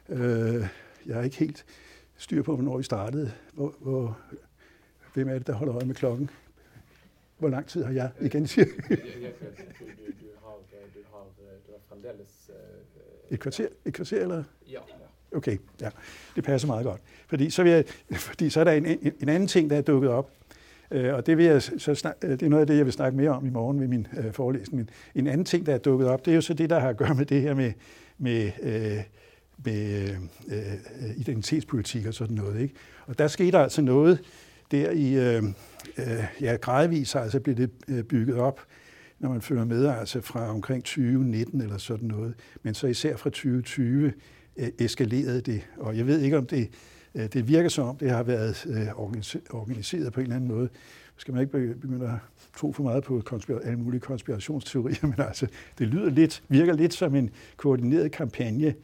øh, 0.09 0.67
jeg 1.05 1.19
er 1.19 1.21
ikke 1.21 1.37
helt 1.37 1.65
styr 2.17 2.41
på, 2.41 2.55
hvornår 2.55 2.77
vi 2.77 2.83
startede. 2.83 3.31
Hvor, 3.53 3.75
hvor, 3.81 4.17
hvem 5.13 5.29
er 5.29 5.33
det, 5.33 5.47
der 5.47 5.53
holder 5.53 5.75
øje 5.75 5.85
med 5.85 5.95
klokken? 5.95 6.29
Hvor 7.37 7.49
lang 7.49 7.67
tid 7.67 7.83
har 7.83 7.93
jeg 7.93 8.09
igen 8.21 8.47
siger? 8.47 8.65
Et 13.31 13.39
kvarter, 13.39 13.67
et 13.85 13.93
kvarter 13.93 14.21
eller? 14.21 14.43
Ja. 14.71 14.79
Okay, 15.35 15.57
ja. 15.81 15.89
Det 16.35 16.43
passer 16.43 16.67
meget 16.67 16.85
godt. 16.85 17.01
Fordi 17.27 17.49
så, 17.49 17.63
vil 17.63 17.71
jeg, 17.71 17.85
fordi 18.11 18.49
så 18.49 18.59
er 18.59 18.63
der 18.63 18.71
en, 18.71 18.85
en 19.21 19.29
anden 19.29 19.47
ting, 19.47 19.69
der 19.69 19.77
er 19.77 19.81
dukket 19.81 20.09
op. 20.09 20.31
Øh, 20.91 21.13
og 21.13 21.25
det, 21.25 21.37
vil 21.37 21.45
jeg, 21.45 21.61
så 21.61 21.95
snak, 21.95 22.21
det 22.21 22.43
er 22.43 22.49
noget 22.49 22.61
af 22.61 22.67
det, 22.67 22.77
jeg 22.77 22.85
vil 22.85 22.93
snakke 22.93 23.17
mere 23.17 23.29
om 23.29 23.45
i 23.45 23.49
morgen 23.49 23.79
ved 23.79 23.87
min 23.87 24.07
øh, 24.17 24.33
forelæsning. 24.33 24.77
Men 24.77 24.89
en 25.15 25.27
anden 25.27 25.45
ting, 25.45 25.65
der 25.65 25.73
er 25.73 25.77
dukket 25.77 26.07
op, 26.07 26.25
det 26.25 26.31
er 26.31 26.35
jo 26.35 26.41
så 26.41 26.53
det, 26.53 26.69
der 26.69 26.79
har 26.79 26.89
at 26.89 26.97
gøre 26.97 27.15
med 27.15 27.25
det 27.25 27.41
her 27.41 27.53
med, 27.53 27.71
med, 28.17 28.51
øh, 28.61 29.03
med 29.65 30.09
øh, 30.47 31.17
identitetspolitik 31.17 32.05
og 32.05 32.13
sådan 32.13 32.35
noget. 32.35 32.61
Ikke? 32.61 32.75
Og 33.05 33.17
der 33.17 33.27
skete 33.27 33.57
altså 33.57 33.81
noget 33.81 34.19
der 34.75 34.91
i, 34.91 35.13
øh, 35.13 35.43
øh 35.97 36.23
ja, 36.41 36.55
gradvist 36.55 37.15
altså 37.15 37.39
blev 37.39 37.55
det 37.55 37.69
øh, 37.87 38.03
bygget 38.03 38.37
op, 38.37 38.61
når 39.19 39.29
man 39.29 39.41
følger 39.41 39.65
med, 39.65 39.85
altså 39.87 40.21
fra 40.21 40.49
omkring 40.49 40.83
2019 40.83 41.61
eller 41.61 41.77
sådan 41.77 42.07
noget, 42.07 42.33
men 42.63 42.73
så 42.73 42.87
især 42.87 43.17
fra 43.17 43.29
2020 43.29 44.13
øh, 44.57 44.67
eskalerede 44.79 45.41
det, 45.41 45.67
og 45.77 45.97
jeg 45.97 46.07
ved 46.07 46.21
ikke 46.21 46.37
om 46.37 46.45
det, 46.45 46.69
øh, 47.15 47.27
det 47.33 47.47
virker 47.47 47.69
som 47.69 47.87
om 47.87 47.97
det 47.97 48.11
har 48.11 48.23
været 48.23 48.65
øh, 48.69 48.99
organiseret 49.49 50.13
på 50.13 50.19
en 50.19 50.23
eller 50.23 50.35
anden 50.35 50.49
måde. 50.49 50.69
Skal 51.17 51.33
man 51.33 51.41
ikke 51.41 51.73
begynde 51.73 52.05
at 52.05 52.19
tro 52.57 52.71
for 52.71 52.83
meget 52.83 53.03
på 53.03 53.21
konspira- 53.25 53.67
alle 53.67 53.79
mulige 53.79 54.01
konspirationsteorier, 54.01 55.07
men 55.15 55.15
altså, 55.17 55.47
det 55.79 55.87
lyder 55.87 56.09
lidt, 56.09 56.43
virker 56.49 56.73
lidt 56.73 56.93
som 56.93 57.15
en 57.15 57.29
koordineret 57.57 58.11
kampagne. 58.11 58.75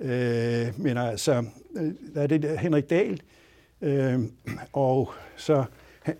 Øh, 0.00 0.66
men 0.76 0.96
altså, 0.96 1.44
øh, 1.76 1.92
der 2.14 2.22
er 2.22 2.26
det 2.26 2.42
der 2.42 2.58
Henrik 2.58 2.90
Dahl, 2.90 3.22
øh, 3.82 4.20
og 4.72 5.12
så 5.36 5.64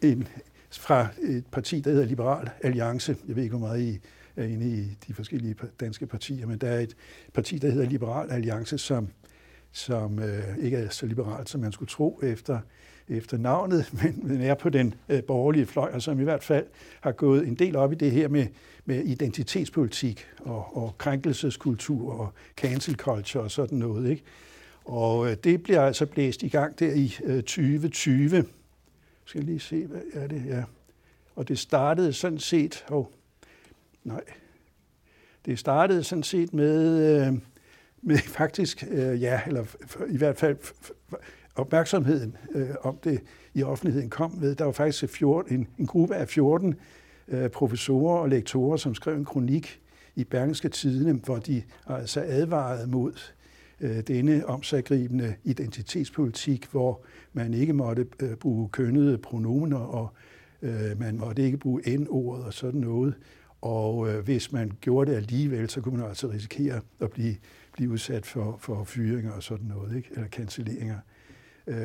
en, 0.03 0.29
fra 0.71 1.07
et 1.23 1.47
parti, 1.47 1.81
der 1.81 1.91
hedder 1.91 2.07
Liberal 2.07 2.51
Alliance. 2.63 3.17
Jeg 3.29 3.37
ved 3.37 3.43
ikke, 3.43 3.57
hvor 3.57 3.67
meget 3.67 3.81
I 3.81 4.01
er 4.37 4.45
inde 4.45 4.67
i 4.67 4.97
de 5.07 5.15
forskellige 5.15 5.57
danske 5.81 6.07
partier, 6.07 6.47
men 6.47 6.59
der 6.59 6.69
er 6.69 6.81
et 6.81 6.97
parti, 7.35 7.59
der 7.59 7.71
hedder 7.71 7.89
Liberal 7.89 8.31
Alliance, 8.31 8.79
som, 8.79 9.09
som 9.73 10.19
øh, 10.19 10.59
ikke 10.59 10.77
er 10.77 10.89
så 10.89 11.07
liberalt, 11.07 11.49
som 11.49 11.61
man 11.61 11.73
skulle 11.73 11.89
tro 11.89 12.21
efter, 12.23 12.59
efter 13.09 13.39
navnet, 13.39 13.91
men, 14.03 14.21
men 14.23 14.41
er 14.41 14.55
på 14.55 14.69
den 14.69 14.95
øh, 15.09 15.23
borgerlige 15.23 15.67
fløj, 15.67 15.91
og 15.93 16.03
som 16.03 16.21
i 16.21 16.25
hvert 16.25 16.45
fald 16.45 16.67
har 17.01 17.13
gået 17.13 17.49
en 17.49 17.55
del 17.55 17.77
op 17.77 17.93
i 17.93 17.95
det 17.95 18.11
her 18.11 18.29
med, 18.29 18.47
med 18.85 19.05
identitetspolitik 19.05 20.27
og, 20.41 20.77
og 20.77 20.95
krænkelseskultur 20.99 22.13
og 22.13 22.33
cancel 22.57 22.95
culture 22.95 23.45
og 23.45 23.51
sådan 23.51 23.79
noget. 23.79 24.11
Ikke? 24.11 24.23
Og 24.85 25.31
øh, 25.31 25.37
det 25.45 25.63
bliver 25.63 25.83
altså 25.83 26.07
blæst 26.07 26.43
i 26.43 26.49
gang 26.49 26.79
der 26.79 26.93
i 26.93 27.17
øh, 27.25 27.43
2020 27.43 28.45
skal 29.25 29.39
jeg 29.39 29.47
lige 29.47 29.61
se, 29.61 29.87
hvad 29.87 30.01
er 30.13 30.27
det 30.27 30.41
her. 30.41 30.65
Og 31.37 31.49
det 31.49 31.59
startede 31.59 32.13
sådan 32.13 32.39
set, 32.39 32.85
oh, 32.89 33.05
nej, 34.05 34.23
det 35.47 35.59
startede 35.59 36.05
sådan 36.05 36.23
set 36.23 36.55
med, 36.55 36.99
øh, 37.27 37.33
med 38.03 38.19
faktisk, 38.39 38.85
øh, 38.91 39.23
ja, 39.23 39.41
eller 39.47 39.65
i 40.09 40.17
hvert 40.17 40.37
fald 40.37 40.57
opmærksomheden 41.55 42.37
om 42.83 42.99
det 43.05 43.21
i 43.55 43.63
offentligheden 43.63 44.11
kom 44.11 44.31
med. 44.31 44.55
Der 44.55 44.65
var 44.65 44.73
faktisk 44.73 45.09
14, 45.09 45.55
en, 45.55 45.69
en 45.79 45.87
gruppe 45.87 46.15
af 46.15 46.29
14 46.29 46.75
professorer 47.53 48.19
og 48.19 48.29
lektorer, 48.29 48.77
som 48.77 48.95
skrev 48.95 49.17
en 49.17 49.25
kronik 49.25 49.81
i 50.15 50.25
Berlingske 50.25 50.69
Tidene, 50.69 51.13
hvor 51.13 51.37
de 51.37 51.63
altså 51.87 52.21
advarede 52.21 52.87
mod 52.87 53.13
Øh, 53.83 54.01
denne 54.01 54.47
omsaggribende 54.47 55.35
identitetspolitik, 55.45 56.67
hvor 56.71 57.05
man 57.33 57.55
ikke 57.55 57.73
måtte 57.73 58.07
øh, 58.23 58.35
bruge 58.35 58.69
kønnede 58.69 59.19
pronomener, 59.19 59.79
og 59.79 60.09
øh, 60.63 61.01
man 61.01 61.17
måtte 61.17 61.43
ikke 61.43 61.57
bruge 61.57 61.97
N-ordet 61.97 62.45
og 62.45 62.55
sådan 62.55 62.81
noget. 62.81 63.15
Og 63.61 64.07
hvis 64.13 64.53
man 64.53 64.73
gjorde 64.81 65.11
det 65.11 65.17
alligevel, 65.17 65.71
så 65.71 65.81
kunne 65.81 65.97
man 65.97 66.09
altså 66.09 66.29
risikere 66.29 66.81
at 67.01 67.11
blive, 67.11 67.37
blive 67.73 67.91
udsat 67.91 68.27
for, 68.27 68.57
for 68.61 68.85
fyringer 68.85 69.33
og 69.33 69.43
sådan 69.43 69.67
noget, 69.67 69.97
ikke? 69.97 70.09
eller 70.15 70.29
cancelleringer. 70.29 70.99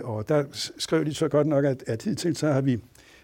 Og 0.03 0.29
der 0.29 0.43
skrev 0.77 1.05
de 1.05 1.13
så 1.13 1.27
godt 1.27 1.47
nok, 1.47 1.65
at, 1.65 1.83
at 1.87 2.03
hidtil 2.03 2.35
så 2.35 2.51
har 2.51 2.61
vi 2.61 2.79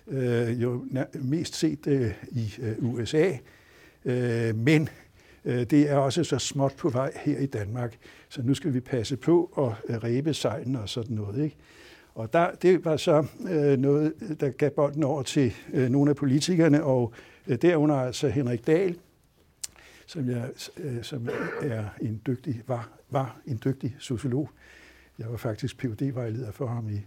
øh, 0.07 0.61
jo 0.61 0.85
mest 1.13 1.55
set 1.55 1.85
det 1.85 2.13
i 2.31 2.53
øh, 2.61 2.75
USA, 2.79 3.31
øh, 4.05 4.55
men 4.55 4.89
Øh, 5.45 5.63
det 5.63 5.91
er 5.91 5.97
også 5.97 6.23
så 6.23 6.39
småt 6.39 6.73
på 6.77 6.89
vej 6.89 7.11
her 7.15 7.39
i 7.39 7.45
Danmark. 7.45 7.97
Så 8.29 8.41
nu 8.41 8.53
skal 8.53 8.73
vi 8.73 8.79
passe 8.79 9.17
på 9.17 9.53
at 9.57 9.95
øh, 9.95 10.03
ræbe 10.03 10.33
sejlen 10.33 10.75
og 10.75 10.89
sådan 10.89 11.15
noget. 11.15 11.43
Ikke? 11.43 11.55
Og 12.15 12.33
der, 12.33 12.51
det 12.51 12.85
var 12.85 12.97
så 12.97 13.25
øh, 13.49 13.77
noget, 13.77 14.13
der 14.39 14.49
gav 14.49 14.69
bolden 14.69 15.03
over 15.03 15.23
til 15.23 15.53
øh, 15.73 15.89
nogle 15.89 16.09
af 16.09 16.15
politikerne, 16.15 16.83
og 16.83 17.13
øh, 17.47 17.57
derunder 17.61 17.95
altså 17.95 18.27
Henrik 18.27 18.67
Dahl, 18.67 18.97
som, 20.05 20.29
jeg, 20.29 20.49
øh, 20.77 21.03
som 21.03 21.29
er 21.61 21.85
en 22.01 22.21
dygtig, 22.27 22.61
var, 22.67 22.89
var 23.09 23.41
en 23.45 23.59
dygtig 23.65 23.95
sociolog. 23.99 24.49
Jeg 25.19 25.31
var 25.31 25.37
faktisk 25.37 25.77
phd 25.77 26.11
vejleder 26.13 26.51
for 26.51 26.67
ham 26.67 26.89
i, 26.89 26.99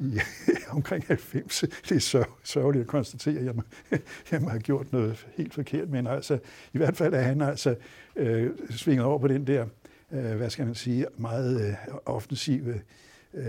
i 0.00 0.18
omkring 0.76 1.04
90. 1.06 1.64
Det 1.88 1.96
er 1.96 2.00
så 2.00 2.24
sørgeligt 2.42 2.82
at 2.82 2.88
konstatere, 2.88 3.38
at 3.38 3.44
jeg 3.44 3.54
må, 3.54 3.62
jeg 4.30 4.42
må 4.42 4.48
have 4.48 4.60
gjort 4.60 4.92
noget 4.92 5.26
helt 5.36 5.54
forkert, 5.54 5.90
men 5.90 6.06
altså, 6.06 6.38
i 6.72 6.78
hvert 6.78 6.96
fald 6.96 7.14
er 7.14 7.20
han 7.20 7.40
altså 7.40 7.74
øh, 8.16 8.50
svinget 8.70 9.04
over 9.04 9.18
på 9.18 9.28
den 9.28 9.46
der, 9.46 9.66
øh, 10.12 10.36
hvad 10.36 10.50
skal 10.50 10.66
man 10.66 10.74
sige, 10.74 11.06
meget 11.16 11.68
øh, 11.68 11.74
offensive, 12.06 12.80
øh, 13.34 13.44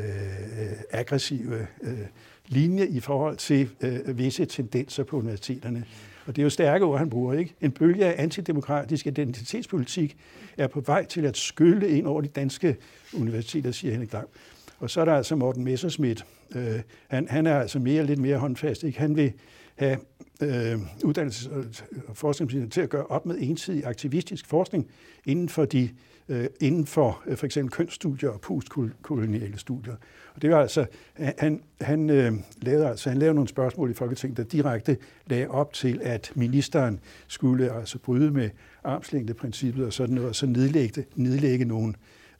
aggressive 0.92 1.68
øh, 1.84 2.00
linje 2.48 2.88
i 2.88 3.00
forhold 3.00 3.38
til 3.38 3.70
øh, 3.82 4.18
visse 4.18 4.46
tendenser 4.46 5.04
på 5.04 5.18
universiteterne. 5.18 5.86
Og 6.26 6.36
det 6.36 6.42
er 6.42 6.44
jo 6.44 6.50
stærke 6.50 6.86
ord, 6.86 7.00
han 7.00 7.10
bruger, 7.10 7.34
ikke? 7.34 7.56
En 7.62 7.72
bølge 7.72 8.06
af 8.06 8.24
antidemokratisk 8.24 9.08
identitetspolitik 9.08 10.18
er 10.58 10.68
på 10.68 10.82
vej 10.82 11.06
til 11.06 11.26
at 11.26 11.38
skylle 11.38 11.90
ind 11.90 12.08
over 12.08 12.22
de 12.22 12.28
danske 12.28 12.78
universiteter, 13.14 13.72
siger 13.72 13.92
Henrik 13.92 14.12
Dam. 14.12 14.26
Og 14.80 14.90
så 14.90 15.02
er 15.02 15.06
der 15.06 15.14
altså 15.14 15.36
Morten 15.36 15.64
Messerschmidt. 15.64 16.26
Øh, 16.56 16.80
han, 17.08 17.28
han 17.28 17.48
er 17.48 17.60
altså 17.60 17.80
mere 17.80 18.06
lidt 18.06 18.20
mere 18.20 18.38
håndfast. 18.38 18.84
Ikke? 18.84 19.00
Han 19.00 19.16
vil 19.16 19.34
have 19.76 19.98
øh, 20.42 20.80
uddannelses- 21.04 21.50
og 22.08 22.18
forskningsministeriet 22.18 22.74
til 22.74 22.82
at 22.82 22.90
gøre 22.90 23.06
op 23.06 23.26
med 23.26 23.36
ensidig 23.40 23.86
aktivistisk 23.86 24.46
forskning 24.46 24.88
inden 25.26 25.50
for 25.50 25.66
de 25.66 25.90
øh, 26.30 26.48
inden 26.60 26.86
for 26.86 27.24
øh, 27.26 27.38
for 27.38 27.46
eksempel 27.46 27.72
kønsstudier 27.72 28.30
og 28.30 28.42
postkoloniale 28.42 29.58
studier. 29.58 29.96
Og 30.36 30.42
det 30.42 30.50
var 30.50 30.62
altså, 30.62 30.86
han, 31.16 31.62
han, 31.82 32.10
øh, 32.10 32.34
lavede, 32.62 32.88
altså, 32.88 33.10
han 33.10 33.18
lavede 33.18 33.36
nogle 33.36 33.48
spørgsmål 33.48 33.92
i 33.92 33.94
Folketinget, 33.94 34.38
der 34.38 34.44
direkte 34.44 34.98
lagde 35.28 35.48
op 35.48 35.74
til, 35.74 36.00
at 36.04 36.32
ministeren 36.36 37.00
skulle 37.28 37.74
altså 37.74 37.98
bryde 38.00 38.32
med 38.32 38.50
armslængdeprincippet 38.84 39.86
og 39.86 39.94
sådan 39.94 40.16
noget, 40.16 40.30
og 40.30 40.36
så 40.36 40.46
nedlægge, 40.46 41.06
nedlægge 41.16 41.66
nogle, 41.66 41.94
øh, 41.94 41.96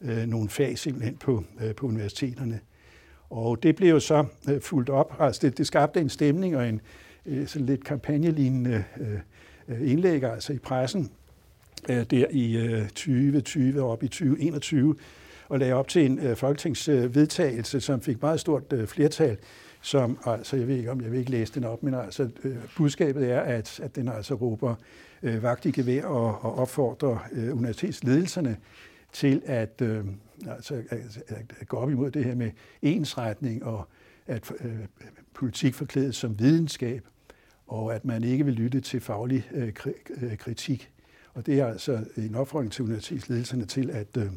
Øh, 0.06 0.28
nogle 0.28 0.50
fag 0.50 0.78
simpelthen 0.78 1.18
på, 1.18 1.44
øh, 1.62 1.76
på 1.76 1.88
universiteterne. 1.88 2.60
Og 3.30 3.64
det 3.64 3.76
blev 3.76 3.90
jo 3.90 4.00
så 4.00 4.26
øh, 4.50 4.62
fuldt 4.62 4.90
op. 4.90 5.16
Altså 5.20 5.48
det, 5.48 5.58
det 5.58 5.68
skabte 5.68 6.02
en 6.02 6.10
stemning 6.10 6.58
og 6.58 6.70
en 6.70 6.82
øh, 7.26 7.48
sådan 7.48 7.66
lidt 7.66 7.84
kampagnelignende 7.84 8.84
øh, 9.00 9.20
øh 9.68 9.92
indlæg 9.92 10.24
altså 10.24 10.54
i 10.54 10.58
pressen 10.58 11.12
øh, 11.90 12.04
der 12.04 12.26
i 12.32 12.58
øh, 12.58 12.88
2020 12.88 13.82
og 13.82 13.92
op 13.92 14.04
i 14.04 14.08
2021 14.08 14.96
og 15.50 15.60
lagde 15.60 15.74
op 15.74 15.88
til 15.88 16.06
en 16.06 16.20
øh, 16.20 16.36
folketingsvedtagelse, 16.36 17.82
som 17.82 18.02
fik 18.02 18.22
meget 18.22 18.40
stort 18.40 18.74
øh, 18.74 18.88
flertal, 18.88 19.38
som 19.82 20.18
altså, 20.26 20.58
jeg 20.58 20.68
ved 20.68 20.76
ikke 20.76 20.92
om 20.92 21.02
jeg 21.02 21.12
vil 21.12 21.20
ikke 21.20 21.32
læse 21.32 21.54
den 21.54 21.64
op, 21.64 21.84
men 21.84 21.94
altså 21.94 22.30
øh, 22.44 22.56
budskabet 22.78 23.32
er, 23.32 23.40
at, 23.40 23.80
at 23.80 23.96
den 23.96 24.08
altså 24.08 24.34
råber 24.34 24.76
øh, 25.24 25.44
vagt 25.44 25.66
i 25.66 25.72
gevær 25.72 26.06
og, 26.06 26.46
og 26.46 26.60
opfordrer 26.60 27.18
øh, 27.32 27.58
universitetsledelserne 27.58 28.58
til 29.16 29.42
at, 29.46 29.82
øh, 29.82 30.06
altså, 30.48 30.84
at, 30.90 31.54
at 31.60 31.68
gå 31.68 31.78
op 31.78 31.92
imod 31.92 32.12
det 32.12 32.26
her 32.26 32.36
med 32.36 32.52
ensretning 32.82 33.64
og 33.64 33.88
at 34.28 34.52
øh, 34.60 34.76
politik 35.34 35.74
forklædes 35.74 36.16
som 36.16 36.40
videnskab, 36.40 37.08
og 37.68 37.96
at 37.96 38.06
man 38.06 38.24
ikke 38.24 38.46
vil 38.46 38.54
lytte 38.54 38.82
til 38.82 39.02
faglig 39.02 39.50
øh, 39.54 39.74
øh, 40.22 40.38
kritik. 40.38 40.92
Og 41.34 41.46
det 41.46 41.60
er 41.60 41.68
altså 41.68 42.06
en 42.18 42.36
opfordring 42.36 42.72
til 42.72 42.84
universitetsledelserne 42.84 43.66
til 43.66 43.90
at, 43.90 44.18
øh, 44.18 44.32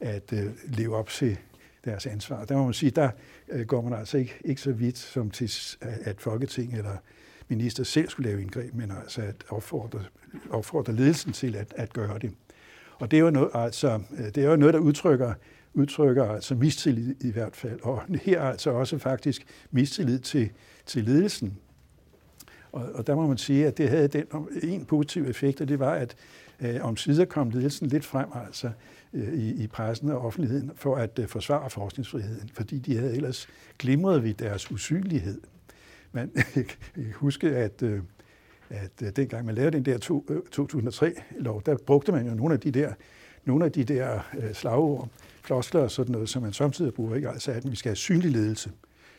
at 0.00 0.32
øh, 0.32 0.46
leve 0.64 0.96
op 0.96 1.08
til 1.08 1.38
deres 1.84 2.06
ansvar. 2.06 2.44
Der 2.44 2.56
må 2.56 2.64
man 2.64 2.74
sige, 2.74 2.90
der 2.90 3.10
øh, 3.48 3.66
går 3.66 3.82
man 3.82 3.92
altså 3.92 4.18
ikke, 4.18 4.34
ikke 4.44 4.60
så 4.60 4.72
vidt 4.72 4.98
som 4.98 5.30
til, 5.30 5.50
at 5.80 6.20
Folketing 6.20 6.74
eller 6.76 6.96
minister 7.48 7.84
selv 7.84 8.08
skulle 8.08 8.28
lave 8.30 8.42
indgreb, 8.42 8.74
men 8.74 8.90
altså 8.90 9.22
at 9.22 9.44
opfordre, 9.48 10.04
opfordre 10.50 10.92
ledelsen 10.92 11.32
til 11.32 11.56
at, 11.56 11.74
at 11.76 11.92
gøre 11.92 12.18
det. 12.18 12.32
Og 12.98 13.10
det 13.10 13.16
er 13.16 13.20
jo 13.20 13.30
noget, 13.30 13.50
altså, 13.54 14.00
øh, 14.18 14.24
det 14.24 14.38
er 14.38 14.50
jo 14.50 14.56
noget 14.56 14.74
der 14.74 14.80
udtrykker, 14.80 15.34
udtrykker 15.74 16.24
altså 16.24 16.54
mistillid 16.54 17.24
i 17.24 17.30
hvert 17.30 17.56
fald. 17.56 17.80
Og 17.82 18.02
her 18.22 18.42
altså 18.42 18.70
også 18.70 18.98
faktisk 18.98 19.46
mistillid 19.70 20.18
til, 20.18 20.50
til 20.86 21.04
ledelsen. 21.04 21.58
Og, 22.72 22.84
og 22.94 23.06
der 23.06 23.14
må 23.14 23.26
man 23.26 23.38
sige, 23.38 23.66
at 23.66 23.78
det 23.78 23.88
havde 23.88 24.08
den 24.08 24.24
en 24.62 24.84
positiv 24.84 25.24
effekt, 25.24 25.60
og 25.60 25.68
det 25.68 25.78
var, 25.78 25.92
at 25.92 26.16
øh, 26.60 26.84
om 26.84 26.96
sider 26.96 27.24
kom 27.24 27.50
ledelsen 27.50 27.86
lidt 27.86 28.04
frem 28.04 28.28
altså, 28.46 28.70
øh, 29.12 29.34
i, 29.34 29.62
i 29.62 29.66
pressen 29.66 30.08
og 30.08 30.18
offentligheden 30.18 30.70
for 30.74 30.96
at 30.96 31.18
øh, 31.18 31.28
forsvare 31.28 31.70
forskningsfriheden, 31.70 32.50
fordi 32.54 32.78
de 32.78 32.96
havde 32.96 33.16
ellers 33.16 33.48
glimret 33.78 34.22
ved 34.22 34.34
deres 34.34 34.70
usynlighed. 34.70 35.40
Man 36.12 36.30
kan 36.54 37.12
huske, 37.14 37.48
at, 37.48 37.82
øh, 37.82 38.00
at 38.70 39.02
øh, 39.02 39.08
dengang 39.16 39.46
man 39.46 39.54
lavede 39.54 39.76
den 39.76 39.84
der 39.84 39.98
to, 39.98 40.26
øh, 40.30 40.36
2003-lov, 40.60 41.62
der 41.66 41.76
brugte 41.86 42.12
man 42.12 42.28
jo 42.28 42.34
nogle 42.34 42.54
af 42.54 42.60
de 42.60 42.70
der, 42.70 42.92
nogle 43.44 43.64
af 43.64 43.72
de 43.72 43.84
der 43.84 44.20
øh, 44.38 44.54
slagord, 44.54 45.08
floskler 45.42 45.80
og 45.80 45.90
sådan 45.90 46.12
noget, 46.12 46.28
som 46.28 46.42
man 46.42 46.52
samtidig 46.52 46.94
bruger, 46.94 47.14
ikke? 47.14 47.28
altså 47.28 47.52
at 47.52 47.70
vi 47.70 47.76
skal 47.76 47.90
have 47.90 47.96
synlig 47.96 48.30
ledelse. 48.30 48.70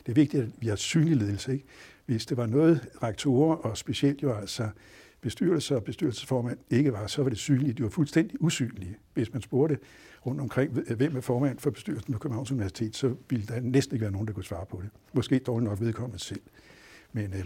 Det 0.06 0.12
er 0.12 0.16
vigtigt, 0.16 0.43
at 0.43 0.50
vi 0.60 0.68
har 0.68 0.76
synlig 0.76 1.18
ledelse. 1.18 1.54
Ikke? 1.54 1.66
Hvis 2.06 2.26
det 2.26 2.38
var 2.38 2.45
noget, 2.45 2.88
rektorer 3.04 3.56
og 3.56 3.78
specielt 3.78 4.24
jo 4.24 4.34
altså 4.34 4.70
bestyrelse 5.22 5.76
og 5.76 5.84
bestyrelsesformand 5.84 6.58
ikke 6.70 6.93
var, 6.93 7.08
så 7.08 7.24
var 7.24 7.30
det 7.30 7.38
synlige. 7.38 7.74
De 7.74 7.84
var 7.84 7.89
fuldstændig 7.89 8.41
usynlige. 8.41 8.98
Hvis 9.14 9.34
man 9.34 9.41
spurgte 9.41 9.78
rundt 10.26 10.41
omkring, 10.41 10.72
hvem 10.72 11.16
er 11.16 11.22
formand 11.22 11.60
for 11.60 11.70
bestyrelsen 11.70 12.14
på 12.14 12.20
Københavns 12.20 12.52
Universitet, 12.52 12.95
så 12.95 13.16
ville 13.30 13.45
der 13.45 13.60
næsten 13.60 13.95
ikke 13.95 14.02
være 14.02 14.12
nogen, 14.12 14.28
der 14.28 14.34
kunne 14.34 14.43
svare 14.43 14.66
på 14.66 14.82
det. 14.82 14.89
Måske 15.14 15.39
dårligt 15.39 15.70
nok 15.70 15.82
vedkommende 15.82 16.24
selv. 16.24 16.41
Men, 17.14 17.34
øh, 17.34 17.45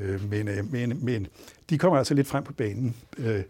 øh, 0.00 0.30
men, 0.30 0.48
øh, 0.48 0.72
men, 0.72 1.04
men 1.04 1.26
de 1.70 1.78
kommer 1.78 1.98
altså 1.98 2.14
lidt 2.14 2.26
frem 2.26 2.44
på 2.44 2.52
banen. 2.52 2.96
Øh, 3.18 3.42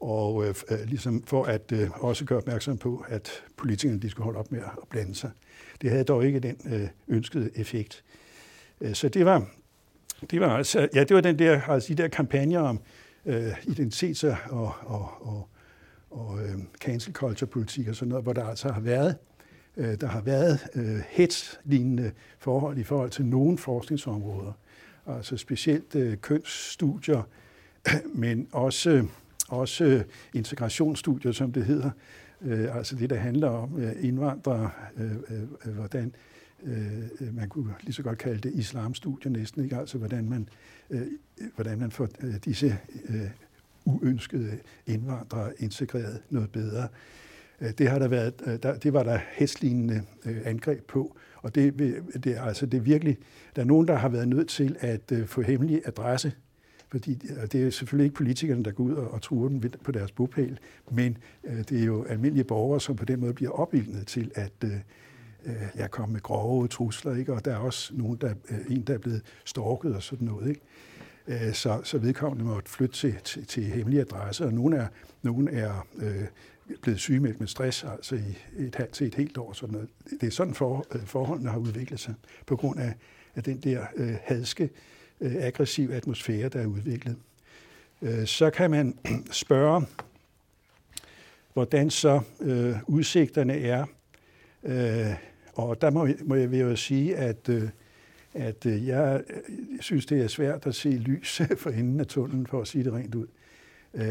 og 0.00 0.44
øh, 0.46 0.54
øh, 0.70 0.78
ligesom 0.86 1.22
for 1.26 1.44
at 1.44 1.72
øh, 1.72 1.90
også 2.04 2.24
gøre 2.24 2.38
opmærksom 2.38 2.78
på, 2.78 3.04
at 3.08 3.30
politikerne 3.56 4.00
de 4.00 4.10
skulle 4.10 4.24
holde 4.24 4.38
op 4.38 4.52
med 4.52 4.60
at 4.60 4.88
blande 4.90 5.14
sig. 5.14 5.30
Det 5.82 5.90
havde 5.90 6.04
dog 6.04 6.26
ikke 6.26 6.40
den 6.40 6.56
øh, 6.72 6.88
ønskede 7.08 7.50
effekt. 7.54 8.04
Øh, 8.80 8.94
så 8.94 9.08
det 9.08 9.24
var, 9.24 9.46
det 10.30 10.40
var 10.40 10.56
altså, 10.56 10.88
ja, 10.94 11.04
det 11.04 11.14
var 11.14 11.20
den 11.20 11.38
der, 11.38 11.60
altså 11.60 11.94
de 11.94 12.02
der 12.02 12.08
kampagner 12.08 12.60
om 12.60 12.80
øh, 13.26 13.52
identitets- 13.52 14.26
og, 14.26 14.72
og, 14.80 15.08
og, 15.20 15.48
og 16.10 16.38
øh, 16.42 16.54
cancel 16.80 17.12
culture 17.12 17.48
politik 17.48 17.88
og 17.88 17.96
sådan 17.96 18.08
noget, 18.08 18.24
hvor 18.24 18.32
der 18.32 18.44
altså 18.44 18.68
har 18.68 18.80
været 18.80 19.16
øh, 19.76 20.00
der 20.00 20.06
har 20.06 20.20
været 20.20 20.58
øh, 20.74 21.00
hets-lignende 21.08 22.12
forhold 22.38 22.78
i 22.78 22.82
forhold 22.82 23.10
til 23.10 23.24
nogle 23.24 23.58
forskningsområder. 23.58 24.52
Altså 25.06 25.36
specielt 25.36 25.94
øh, 25.94 26.16
kønsstudier, 26.16 27.22
men 28.14 28.48
også, 28.52 29.06
også 29.48 30.04
integrationsstudier, 30.34 31.32
som 31.32 31.52
det 31.52 31.64
hedder. 31.64 31.90
Øh, 32.42 32.76
altså 32.76 32.96
det, 32.96 33.10
der 33.10 33.16
handler 33.16 33.48
om 33.48 33.80
øh, 33.80 33.92
indvandrere, 34.00 34.70
øh, 34.96 35.12
øh, 35.12 35.42
øh 35.66 35.74
hvordan 35.74 36.14
øh, 36.62 37.02
øh, 37.20 37.34
man 37.34 37.48
kunne 37.48 37.74
lige 37.82 37.94
så 37.94 38.02
godt 38.02 38.18
kalde 38.18 38.38
det 38.38 38.54
islamstudier 38.54 39.32
næsten, 39.32 39.64
ikke? 39.64 39.76
altså 39.76 39.98
hvordan 39.98 40.28
man, 40.28 40.48
øh, 40.90 41.00
øh 41.00 41.06
hvordan 41.54 41.78
man 41.78 41.90
får 41.90 42.08
øh, 42.20 42.34
disse 42.44 42.78
øh, 43.08 43.30
uønskede 43.84 44.58
indvandrere 44.86 45.52
integreret 45.58 46.22
noget 46.30 46.52
bedre. 46.52 46.88
Det, 47.78 47.88
har 47.88 47.98
der 47.98 48.08
været, 48.08 48.62
der, 48.62 48.78
det 48.78 48.92
var 48.92 49.02
der 49.02 49.18
hestlignende 49.32 50.02
angreb 50.44 50.86
på, 50.86 51.16
og 51.42 51.54
det, 51.54 51.78
det, 52.24 52.36
altså 52.40 52.66
det 52.66 52.78
er 52.78 52.82
virkelig, 52.82 53.18
der 53.56 53.62
er 53.62 53.66
nogen, 53.66 53.88
der 53.88 53.94
har 53.94 54.08
været 54.08 54.28
nødt 54.28 54.48
til 54.48 54.76
at 54.80 55.12
øh, 55.12 55.26
få 55.26 55.42
hemmelig 55.42 55.82
adresse 55.84 56.32
fordi 56.92 57.14
det 57.52 57.54
er 57.54 57.70
selvfølgelig 57.70 58.04
ikke 58.04 58.16
politikerne, 58.16 58.64
der 58.64 58.70
går 58.70 58.84
ud 58.84 58.92
og, 58.92 59.22
truer 59.22 59.48
dem 59.48 59.62
på 59.84 59.92
deres 59.92 60.12
bopæl, 60.12 60.58
men 60.90 61.18
øh, 61.44 61.58
det 61.58 61.80
er 61.80 61.84
jo 61.84 62.04
almindelige 62.04 62.44
borgere, 62.44 62.80
som 62.80 62.96
på 62.96 63.04
den 63.04 63.20
måde 63.20 63.34
bliver 63.34 63.50
opildnet 63.50 64.06
til 64.06 64.30
at, 64.34 64.52
øh, 64.64 64.70
øh 65.46 65.54
jeg 65.74 65.90
kom 65.90 66.08
med 66.08 66.20
grove 66.20 66.68
trusler, 66.68 67.16
ikke? 67.16 67.32
og 67.32 67.44
der 67.44 67.52
er 67.52 67.56
også 67.56 67.94
nogen, 67.94 68.18
der, 68.20 68.34
øh, 68.50 68.58
en, 68.68 68.82
der 68.82 68.94
er 68.94 68.98
blevet 68.98 69.22
stalket 69.44 69.94
og 69.94 70.02
sådan 70.02 70.28
noget. 70.28 70.48
Ikke? 70.48 70.60
Øh, 71.46 71.52
så, 71.52 71.80
så 71.84 71.98
vedkommende 71.98 72.44
måtte 72.44 72.70
flytte 72.70 72.94
til, 72.94 73.14
til, 73.24 73.46
til 73.46 73.64
hemmelige 73.64 74.00
adresser, 74.00 74.46
og 74.46 74.52
nogen 74.52 74.72
er, 74.72 74.86
nogen 75.22 75.48
er 75.48 75.86
øh, 75.96 76.24
blevet 76.82 77.00
sygemeldt 77.00 77.40
med 77.40 77.48
stress, 77.48 77.84
altså 77.84 78.14
i 78.14 78.64
et 78.64 78.74
halvt 78.74 78.92
til 78.92 79.06
et 79.06 79.14
helt 79.14 79.38
år. 79.38 79.52
Sådan 79.52 79.72
noget. 79.72 79.88
Det 80.20 80.26
er 80.26 80.30
sådan, 80.30 80.54
for, 80.54 80.86
øh, 80.94 81.06
forholdene 81.06 81.50
har 81.50 81.58
udviklet 81.58 82.00
sig, 82.00 82.14
på 82.46 82.56
grund 82.56 82.80
af, 82.80 82.94
af 83.34 83.42
den 83.42 83.58
der 83.58 83.86
øh, 83.96 84.14
hadske, 84.24 84.70
øh, 85.20 85.34
aggressive 85.34 85.94
atmosfære, 85.94 86.48
der 86.48 86.60
er 86.60 86.66
udviklet. 86.66 87.16
Øh, 88.02 88.26
så 88.26 88.50
kan 88.50 88.70
man 88.70 88.98
spørge, 89.30 89.86
hvordan 91.52 91.90
så 91.90 92.20
øh, 92.40 92.74
udsigterne 92.86 93.60
er 93.60 93.86
øh, 94.62 95.14
og 95.54 95.80
der 95.80 95.90
må, 95.90 96.08
må 96.24 96.34
jeg 96.34 96.52
jo 96.52 96.76
sige, 96.76 97.16
at, 97.16 97.48
øh, 97.48 97.68
at 98.34 98.66
øh, 98.66 98.86
jeg 98.86 99.22
synes, 99.80 100.06
det 100.06 100.20
er 100.20 100.28
svært 100.28 100.66
at 100.66 100.74
se 100.74 100.88
lys 100.88 101.42
for 101.62 101.70
enden 101.70 102.00
af 102.00 102.06
tunnelen, 102.06 102.46
for 102.46 102.60
at 102.60 102.68
sige 102.68 102.84
det 102.84 102.92
rent 102.92 103.14
ud. 103.14 103.26
Øh, 103.26 103.41
Øh, 103.94 104.04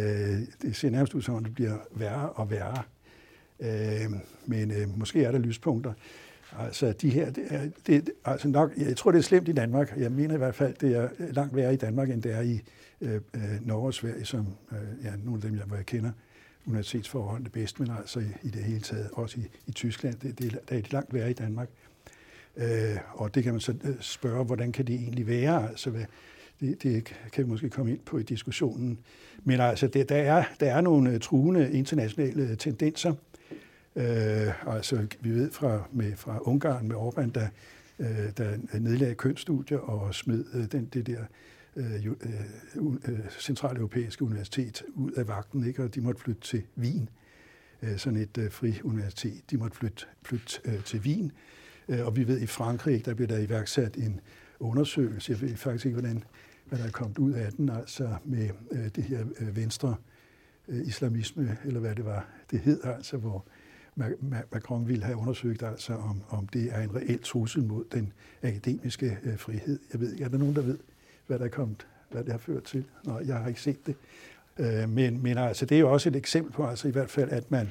det 0.61 0.75
ser 0.75 0.89
nærmest 0.89 1.13
ud 1.13 1.21
som 1.21 1.35
om, 1.35 1.43
det 1.43 1.53
bliver 1.53 1.77
værre 1.91 2.29
og 2.29 2.51
værre. 2.51 2.83
Øh, 3.59 4.11
men 4.45 4.71
øh, 4.71 4.99
måske 4.99 5.23
er 5.23 5.31
der 5.31 5.39
lyspunkter. 5.39 5.93
Altså, 6.59 6.93
de 6.93 7.09
her, 7.09 7.29
det 7.29 7.43
er, 7.49 7.69
det, 7.87 8.09
altså 8.25 8.47
nok, 8.47 8.71
jeg 8.77 8.97
tror, 8.97 9.11
det 9.11 9.19
er 9.19 9.23
slemt 9.23 9.47
i 9.47 9.51
Danmark. 9.51 9.93
Jeg 9.97 10.11
mener 10.11 10.35
i 10.35 10.37
hvert 10.37 10.55
fald, 10.55 10.73
det 10.81 10.95
er 10.95 11.09
langt 11.19 11.55
værre 11.55 11.73
i 11.73 11.77
Danmark, 11.77 12.09
end 12.09 12.21
det 12.21 12.33
er 12.33 12.41
i 12.41 12.61
øh, 13.01 13.21
Norge 13.61 13.85
og 13.85 13.93
Sverige, 13.93 14.25
som 14.25 14.47
øh, 14.71 15.05
ja, 15.05 15.11
nogle 15.23 15.37
af 15.37 15.41
dem, 15.41 15.57
jeg, 15.57 15.65
hvor 15.65 15.75
jeg 15.75 15.85
kender 15.85 16.11
universitetsforholdene 16.67 17.49
bedst, 17.49 17.79
men 17.79 17.91
altså 17.97 18.19
i, 18.19 18.25
i 18.43 18.49
det 18.49 18.63
hele 18.63 18.79
taget, 18.79 19.09
også 19.13 19.39
i, 19.39 19.43
i 19.67 19.71
Tyskland, 19.71 20.15
det, 20.15 20.39
det, 20.39 20.51
der 20.51 20.75
er 20.75 20.81
det 20.81 20.93
langt 20.93 21.13
værre 21.13 21.29
i 21.29 21.33
Danmark. 21.33 21.69
Øh, 22.57 22.97
og 23.13 23.35
det 23.35 23.43
kan 23.43 23.53
man 23.53 23.59
så 23.59 23.75
spørge, 23.99 24.45
hvordan 24.45 24.71
kan 24.71 24.87
det 24.87 24.95
egentlig 24.95 25.27
være? 25.27 25.69
Altså, 25.69 25.89
hvad, 25.89 26.05
det, 26.59 26.83
det 26.83 27.03
kan 27.31 27.45
vi 27.45 27.49
måske 27.49 27.69
komme 27.69 27.91
ind 27.91 27.99
på 27.99 28.17
i 28.17 28.23
diskussionen. 28.23 28.99
Men 29.43 29.59
altså, 29.59 29.87
det, 29.87 30.09
der, 30.09 30.15
er, 30.15 30.43
der 30.59 30.71
er 30.71 30.81
nogle 30.81 31.11
øh, 31.11 31.19
truende 31.19 31.71
internationale 31.71 32.43
øh, 32.43 32.57
tendenser, 32.57 33.13
Øh, 33.95 34.75
altså, 34.75 35.07
vi 35.19 35.29
ved 35.29 35.51
fra, 35.51 35.87
med, 35.91 36.15
fra 36.15 36.39
Ungarn 36.41 36.87
med 36.87 36.95
Orbán, 36.95 37.31
der, 37.31 37.47
øh, 37.99 38.31
der 38.37 38.79
nedlagde 38.79 39.15
kønsstudier 39.15 39.77
og 39.77 40.15
smed 40.15 40.45
øh, 40.53 40.71
den, 40.71 40.85
det 40.85 41.07
der 41.07 41.23
øh, 41.75 42.05
øh, 42.05 42.11
øh, 43.07 43.19
centraleuropæiske 43.39 44.25
universitet 44.25 44.83
ud 44.93 45.11
af 45.11 45.27
vagten, 45.27 45.67
ikke? 45.67 45.83
og 45.83 45.95
de 45.95 46.01
måtte 46.01 46.21
flytte 46.21 46.41
til 46.41 46.63
Wien. 46.77 47.09
Øh, 47.81 47.97
sådan 47.97 48.19
et 48.19 48.37
øh, 48.37 48.51
fri 48.51 48.81
universitet. 48.83 49.51
De 49.51 49.57
måtte 49.57 49.77
flytte, 49.77 50.05
flytte 50.23 50.59
øh, 50.65 50.83
til 50.83 50.99
Wien. 50.99 51.31
Øh, 51.89 52.05
og 52.05 52.15
vi 52.15 52.27
ved, 52.27 52.39
i 52.39 52.45
Frankrig, 52.47 53.05
der 53.05 53.13
blev 53.13 53.27
der 53.27 53.37
iværksat 53.37 53.97
en 53.97 54.19
undersøgelse. 54.59 55.31
Jeg 55.31 55.41
ved 55.41 55.55
faktisk 55.55 55.85
ikke, 55.85 55.99
hvordan, 55.99 56.23
hvad 56.71 56.79
der 56.79 56.85
er 56.85 56.91
kommet 56.91 57.17
ud 57.17 57.31
af 57.31 57.51
den, 57.51 57.69
altså 57.69 58.15
med 58.25 58.49
øh, 58.71 58.87
det 58.95 59.03
her 59.03 59.25
øh, 59.39 59.55
venstre 59.55 59.95
øh, 60.67 60.87
islamisme, 60.87 61.57
eller 61.65 61.79
hvad 61.79 61.95
det 61.95 62.05
var, 62.05 62.27
det 62.51 62.59
hed, 62.59 62.79
altså, 62.83 63.17
hvor 63.17 63.45
Macron 64.51 64.87
ville 64.87 65.03
have 65.03 65.17
undersøgt, 65.17 65.63
altså 65.63 65.93
om, 65.93 66.21
om 66.29 66.47
det 66.47 66.73
er 66.73 66.81
en 66.81 66.95
reel 66.95 67.19
trussel 67.23 67.63
mod 67.63 67.83
den 67.91 68.13
akademiske 68.43 69.17
øh, 69.23 69.37
frihed. 69.37 69.79
Jeg 69.93 70.01
ved 70.01 70.11
ikke, 70.11 70.23
er 70.23 70.29
der 70.29 70.37
nogen, 70.37 70.55
der 70.55 70.61
ved, 70.61 70.77
hvad 71.27 71.39
der 71.39 71.45
er 71.45 71.49
kommet, 71.49 71.87
hvad 72.11 72.23
det 72.23 72.31
har 72.31 72.39
ført 72.39 72.63
til? 72.63 72.85
Nå, 73.03 73.19
jeg 73.19 73.37
har 73.37 73.47
ikke 73.47 73.61
set 73.61 73.87
det. 73.87 73.95
Øh, 74.59 74.89
men, 74.89 75.23
men 75.23 75.37
altså, 75.37 75.65
det 75.65 75.75
er 75.75 75.79
jo 75.79 75.91
også 75.91 76.09
et 76.09 76.15
eksempel 76.15 76.53
på, 76.53 76.67
altså 76.67 76.87
i 76.87 76.91
hvert 76.91 77.09
fald, 77.09 77.29
at 77.29 77.51
man, 77.51 77.69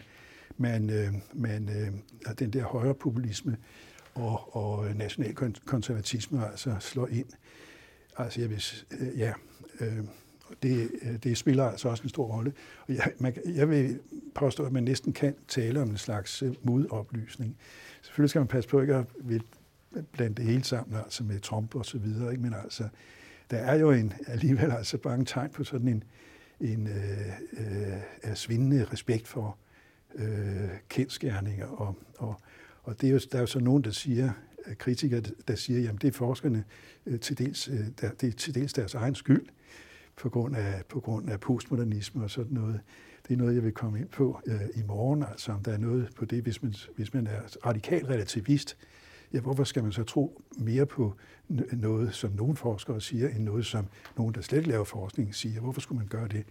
man, 0.56 0.90
øh, 0.90 1.14
man 1.32 1.68
øh, 1.68 2.38
den 2.38 2.50
der 2.50 2.62
højre 2.62 2.94
populisme 2.94 3.56
og, 4.14 4.56
og 4.56 4.86
nationalkonservatisme 4.94 6.46
altså 6.46 6.76
slår 6.80 7.06
ind. 7.06 7.26
Altså, 8.16 8.40
jeg 8.40 8.50
vil, 8.50 8.64
øh, 9.00 9.18
ja, 9.18 9.32
øh, 9.80 10.04
det, 10.62 10.90
øh, 11.02 11.16
det 11.16 11.38
spiller 11.38 11.64
altså 11.64 11.88
også 11.88 12.02
en 12.02 12.08
stor 12.08 12.26
rolle. 12.26 12.52
Og 12.88 12.94
jeg, 12.94 13.12
man, 13.18 13.36
jeg 13.46 13.70
vil 13.70 13.98
påstå, 14.34 14.64
at 14.64 14.72
man 14.72 14.82
næsten 14.82 15.12
kan 15.12 15.34
tale 15.48 15.82
om 15.82 15.90
en 15.90 15.96
slags 15.96 16.42
øh, 16.42 16.54
modoplysning. 16.62 17.56
Selvfølgelig 18.02 18.30
skal 18.30 18.40
man 18.40 18.48
passe 18.48 18.70
på 18.70 18.80
ikke 18.80 18.94
at 18.94 19.06
blande 20.12 20.34
det 20.34 20.44
hele 20.44 20.64
sammen, 20.64 20.96
altså 20.96 21.24
med 21.24 21.40
Trump 21.40 21.74
og 21.74 21.86
så 21.86 21.98
videre, 21.98 22.30
ikke? 22.30 22.42
men 22.42 22.54
altså, 22.54 22.88
der 23.50 23.58
er 23.58 23.74
jo 23.74 23.90
en, 23.90 24.12
alligevel 24.26 24.70
altså 24.70 24.98
mange 25.04 25.24
tegn 25.24 25.50
på 25.50 25.64
sådan 25.64 25.88
en, 25.88 26.04
en 26.60 26.86
øh, 26.86 27.96
øh, 28.24 28.34
svindende 28.34 28.86
respekt 28.92 29.28
for 29.28 29.56
øh, 30.14 30.68
kendskærninger. 30.88 31.66
Og, 31.66 31.96
og, 32.18 32.40
og 32.82 33.00
det 33.00 33.08
er 33.08 33.12
jo, 33.12 33.20
der 33.32 33.36
er 33.38 33.40
jo 33.40 33.46
så 33.46 33.58
nogen, 33.58 33.84
der 33.84 33.90
siger, 33.90 34.32
kritikere, 34.78 35.22
der 35.48 35.54
siger, 35.54 35.80
jamen 35.80 35.98
det 35.98 36.08
er 36.08 36.12
forskerne 36.12 36.64
øh, 37.06 37.20
til 37.20 37.38
dels, 37.38 37.68
øh, 37.68 37.86
der, 38.00 38.10
det 38.10 38.28
er 38.28 38.32
til 38.32 38.54
dels 38.54 38.72
deres 38.72 38.94
egen 38.94 39.14
skyld, 39.14 39.46
på 40.16 40.28
grund 40.28 40.56
af, 40.56 40.82
på 40.88 41.00
grund 41.00 41.30
af 41.30 41.40
postmodernisme 41.40 42.24
og 42.24 42.30
sådan 42.30 42.52
noget. 42.52 42.80
Det 43.28 43.34
er 43.34 43.38
noget, 43.38 43.54
jeg 43.54 43.64
vil 43.64 43.72
komme 43.72 43.98
ind 43.98 44.08
på 44.08 44.40
øh, 44.46 44.60
i 44.74 44.82
morgen, 44.86 45.22
altså 45.22 45.52
om 45.52 45.62
der 45.62 45.72
er 45.72 45.78
noget 45.78 46.08
på 46.16 46.24
det, 46.24 46.42
hvis 46.42 46.62
man, 46.62 46.74
hvis 46.96 47.14
man 47.14 47.26
er 47.26 47.40
radikal 47.66 48.06
relativist, 48.06 48.76
ja, 49.32 49.40
hvorfor 49.40 49.64
skal 49.64 49.82
man 49.82 49.92
så 49.92 50.02
tro 50.02 50.42
mere 50.58 50.86
på 50.86 51.14
noget, 51.72 52.14
som 52.14 52.30
nogle 52.32 52.56
forskere 52.56 53.00
siger, 53.00 53.28
end 53.28 53.44
noget, 53.44 53.66
som 53.66 53.86
nogen, 54.16 54.34
der 54.34 54.40
slet 54.40 54.58
ikke 54.58 54.70
laver 54.70 54.84
forskning, 54.84 55.34
siger? 55.34 55.60
Hvorfor 55.60 55.80
skulle 55.80 55.98
man 55.98 56.08
gøre 56.08 56.28
det? 56.28 56.44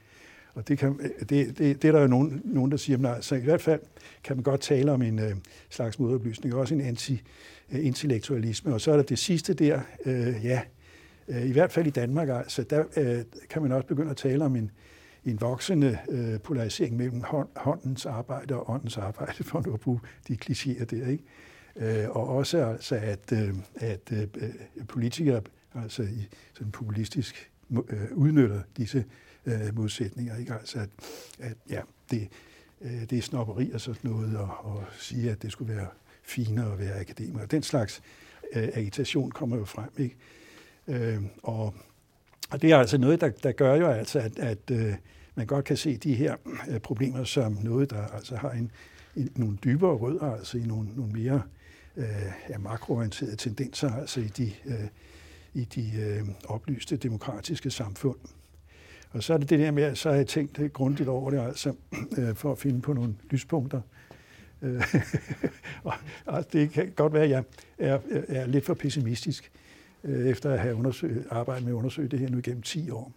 Og 0.54 0.68
det, 0.68 0.78
kan, 0.78 1.00
det, 1.20 1.30
det, 1.30 1.58
det 1.58 1.86
er 1.86 1.92
der 1.92 2.02
jo 2.02 2.08
nogen, 2.08 2.42
nogen 2.46 2.72
der 2.72 2.78
siger, 2.78 2.98
men 2.98 3.06
altså 3.06 3.36
i 3.36 3.44
hvert 3.44 3.62
fald 3.62 3.80
kan 4.24 4.36
man 4.38 4.44
godt 4.44 4.62
tale 4.62 4.92
om 4.92 5.02
en 5.02 5.20
øh, 5.20 5.36
slags 5.70 6.00
modoplysning, 6.00 6.56
også 6.56 6.76
en 6.76 6.82
anti-intellektualisme. 6.82 8.70
Øh, 8.70 8.74
og 8.74 8.82
så 8.82 8.92
er 8.92 8.96
der 8.96 9.04
det 9.04 9.20
sidste 9.20 9.54
der, 9.54 9.82
øh, 10.06 10.46
ja, 10.46 10.62
Øh, 11.30 11.46
I 11.46 11.52
hvert 11.52 11.72
fald 11.72 11.88
i 11.88 11.90
Danmark, 11.90 12.30
altså, 12.30 12.64
der 12.64 12.84
øh, 12.98 13.24
kan 13.50 13.62
man 13.62 13.72
også 13.72 13.88
begynde 13.88 14.12
at 14.12 14.18
tale 14.18 14.46
om 14.46 14.56
en, 14.56 14.72
en 15.26 15.42
voksende 15.42 16.00
øh, 16.10 16.40
polarisering 16.40 16.98
mellem 16.98 17.24
håndens 17.56 18.06
arbejde 18.06 18.56
og 18.56 18.70
åndens 18.70 18.98
arbejde, 18.98 19.44
for 19.44 19.64
nu 19.66 19.74
at 19.74 19.80
bruge 19.80 20.00
de 20.28 20.38
klichéer 20.46 20.86
der, 20.86 21.08
ikke? 21.08 21.24
Øh, 21.76 22.10
og 22.10 22.28
også 22.28 22.66
altså, 22.66 22.96
at, 22.96 23.32
øh, 23.34 23.56
at 23.76 24.14
politikere 24.88 25.42
altså 25.76 26.04
i 26.04 26.28
sådan 26.54 26.72
populistisk 26.72 27.52
udnytter 28.12 28.62
disse 28.78 29.06
Øh, 29.46 29.76
modsætninger, 29.76 30.38
ikke? 30.38 30.54
Altså, 30.54 30.80
at, 30.80 30.90
at 31.40 31.58
ja, 31.70 31.82
det, 32.12 32.28
øh, 32.82 33.10
det 33.10 33.18
er 33.18 33.22
snopperi 33.22 33.72
og 33.72 33.82
sådan 33.82 34.12
noget, 34.12 34.38
og, 34.38 34.66
og 34.66 34.84
sige, 35.00 35.32
at 35.32 35.42
det 35.42 35.52
skulle 35.52 35.76
være 35.76 35.88
finere 36.24 36.72
at 36.74 36.80
være 36.80 37.00
akademiker. 37.00 37.46
Den 37.46 37.64
slags 37.64 38.02
øh, 38.54 38.70
agitation 38.74 39.32
kommer 39.32 39.58
jo 39.58 39.66
frem, 39.66 39.90
ikke? 39.98 40.16
Øh, 40.88 41.24
og, 41.44 41.74
og 42.50 42.62
det 42.62 42.72
er 42.72 42.78
altså 42.78 42.98
noget, 42.98 43.22
der, 43.22 43.30
der 43.30 43.52
gør 43.52 43.76
jo 43.76 43.88
altså, 43.88 44.20
at, 44.20 44.40
at 44.40 44.72
øh, 44.72 44.94
man 45.36 45.48
godt 45.48 45.66
kan 45.66 45.78
se 45.78 45.98
de 45.98 46.16
her 46.16 46.36
øh, 46.70 46.80
problemer 46.80 47.24
som 47.24 47.58
noget, 47.64 47.90
der 47.90 48.08
altså 48.08 48.36
har 48.36 48.52
en, 48.52 48.72
en, 49.16 49.32
nogle 49.36 49.58
dybere 49.64 49.96
rødder, 49.96 50.32
altså 50.36 50.58
i 50.58 50.62
nogle, 50.62 50.90
nogle 50.96 51.12
mere 51.12 51.42
øh, 51.96 52.06
ja, 52.50 52.58
makroorienterede 52.58 53.36
tendenser, 53.36 53.94
altså 53.94 54.20
i 54.20 54.28
de, 54.28 54.54
øh, 54.66 54.88
i 55.54 55.66
de 55.66 55.92
øh, 56.02 56.28
oplyste 56.46 56.98
demokratiske 56.98 57.72
samfund. 57.72 58.18
Og 59.10 59.24
så 59.24 59.34
er 59.34 59.38
det 59.38 59.50
det 59.50 59.60
der 59.60 59.72
med, 59.72 59.84
at 59.84 59.98
så 59.98 60.10
har 60.10 60.16
jeg 60.16 60.28
tænkt 60.28 60.74
grundigt 60.74 61.10
over 61.10 61.30
det, 61.30 61.40
altså 61.40 61.74
øh, 62.18 62.36
for 62.36 62.52
at 62.52 62.58
finde 62.58 62.82
på 62.82 62.94
nogle 62.94 63.16
lyspunkter. 63.30 63.82
Øh, 64.62 64.84
og 66.26 66.54
det 66.54 66.72
kan 66.72 66.92
godt 66.96 67.14
være, 67.14 67.24
at 67.24 67.30
jeg 67.30 67.44
er, 67.78 68.00
er 68.28 68.48
lidt 68.48 68.66
for 68.66 68.74
pessimistisk. 68.74 69.52
Øh, 70.04 70.28
efter 70.28 70.52
at 70.52 70.60
have 70.60 70.76
undersøgt, 70.76 71.28
arbejdet 71.30 71.64
med 71.64 71.74
at 71.74 71.76
undersøge 71.76 72.08
det 72.08 72.20
her 72.20 72.30
nu 72.30 72.40
gennem 72.44 72.62
10 72.62 72.90
år. 72.90 73.12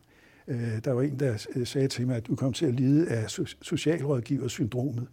Øh, 0.49 0.85
der 0.85 0.93
var 0.93 1.03
en, 1.03 1.19
der 1.19 1.47
øh, 1.57 1.67
sagde 1.67 1.89
til 1.89 2.07
mig, 2.07 2.17
at 2.17 2.27
du 2.27 2.37
kom 2.37 2.53
til 2.53 2.67
at 2.67 2.75
lide 2.75 3.09
af 3.09 3.31
socialrådgiversyndromet. 3.63 5.09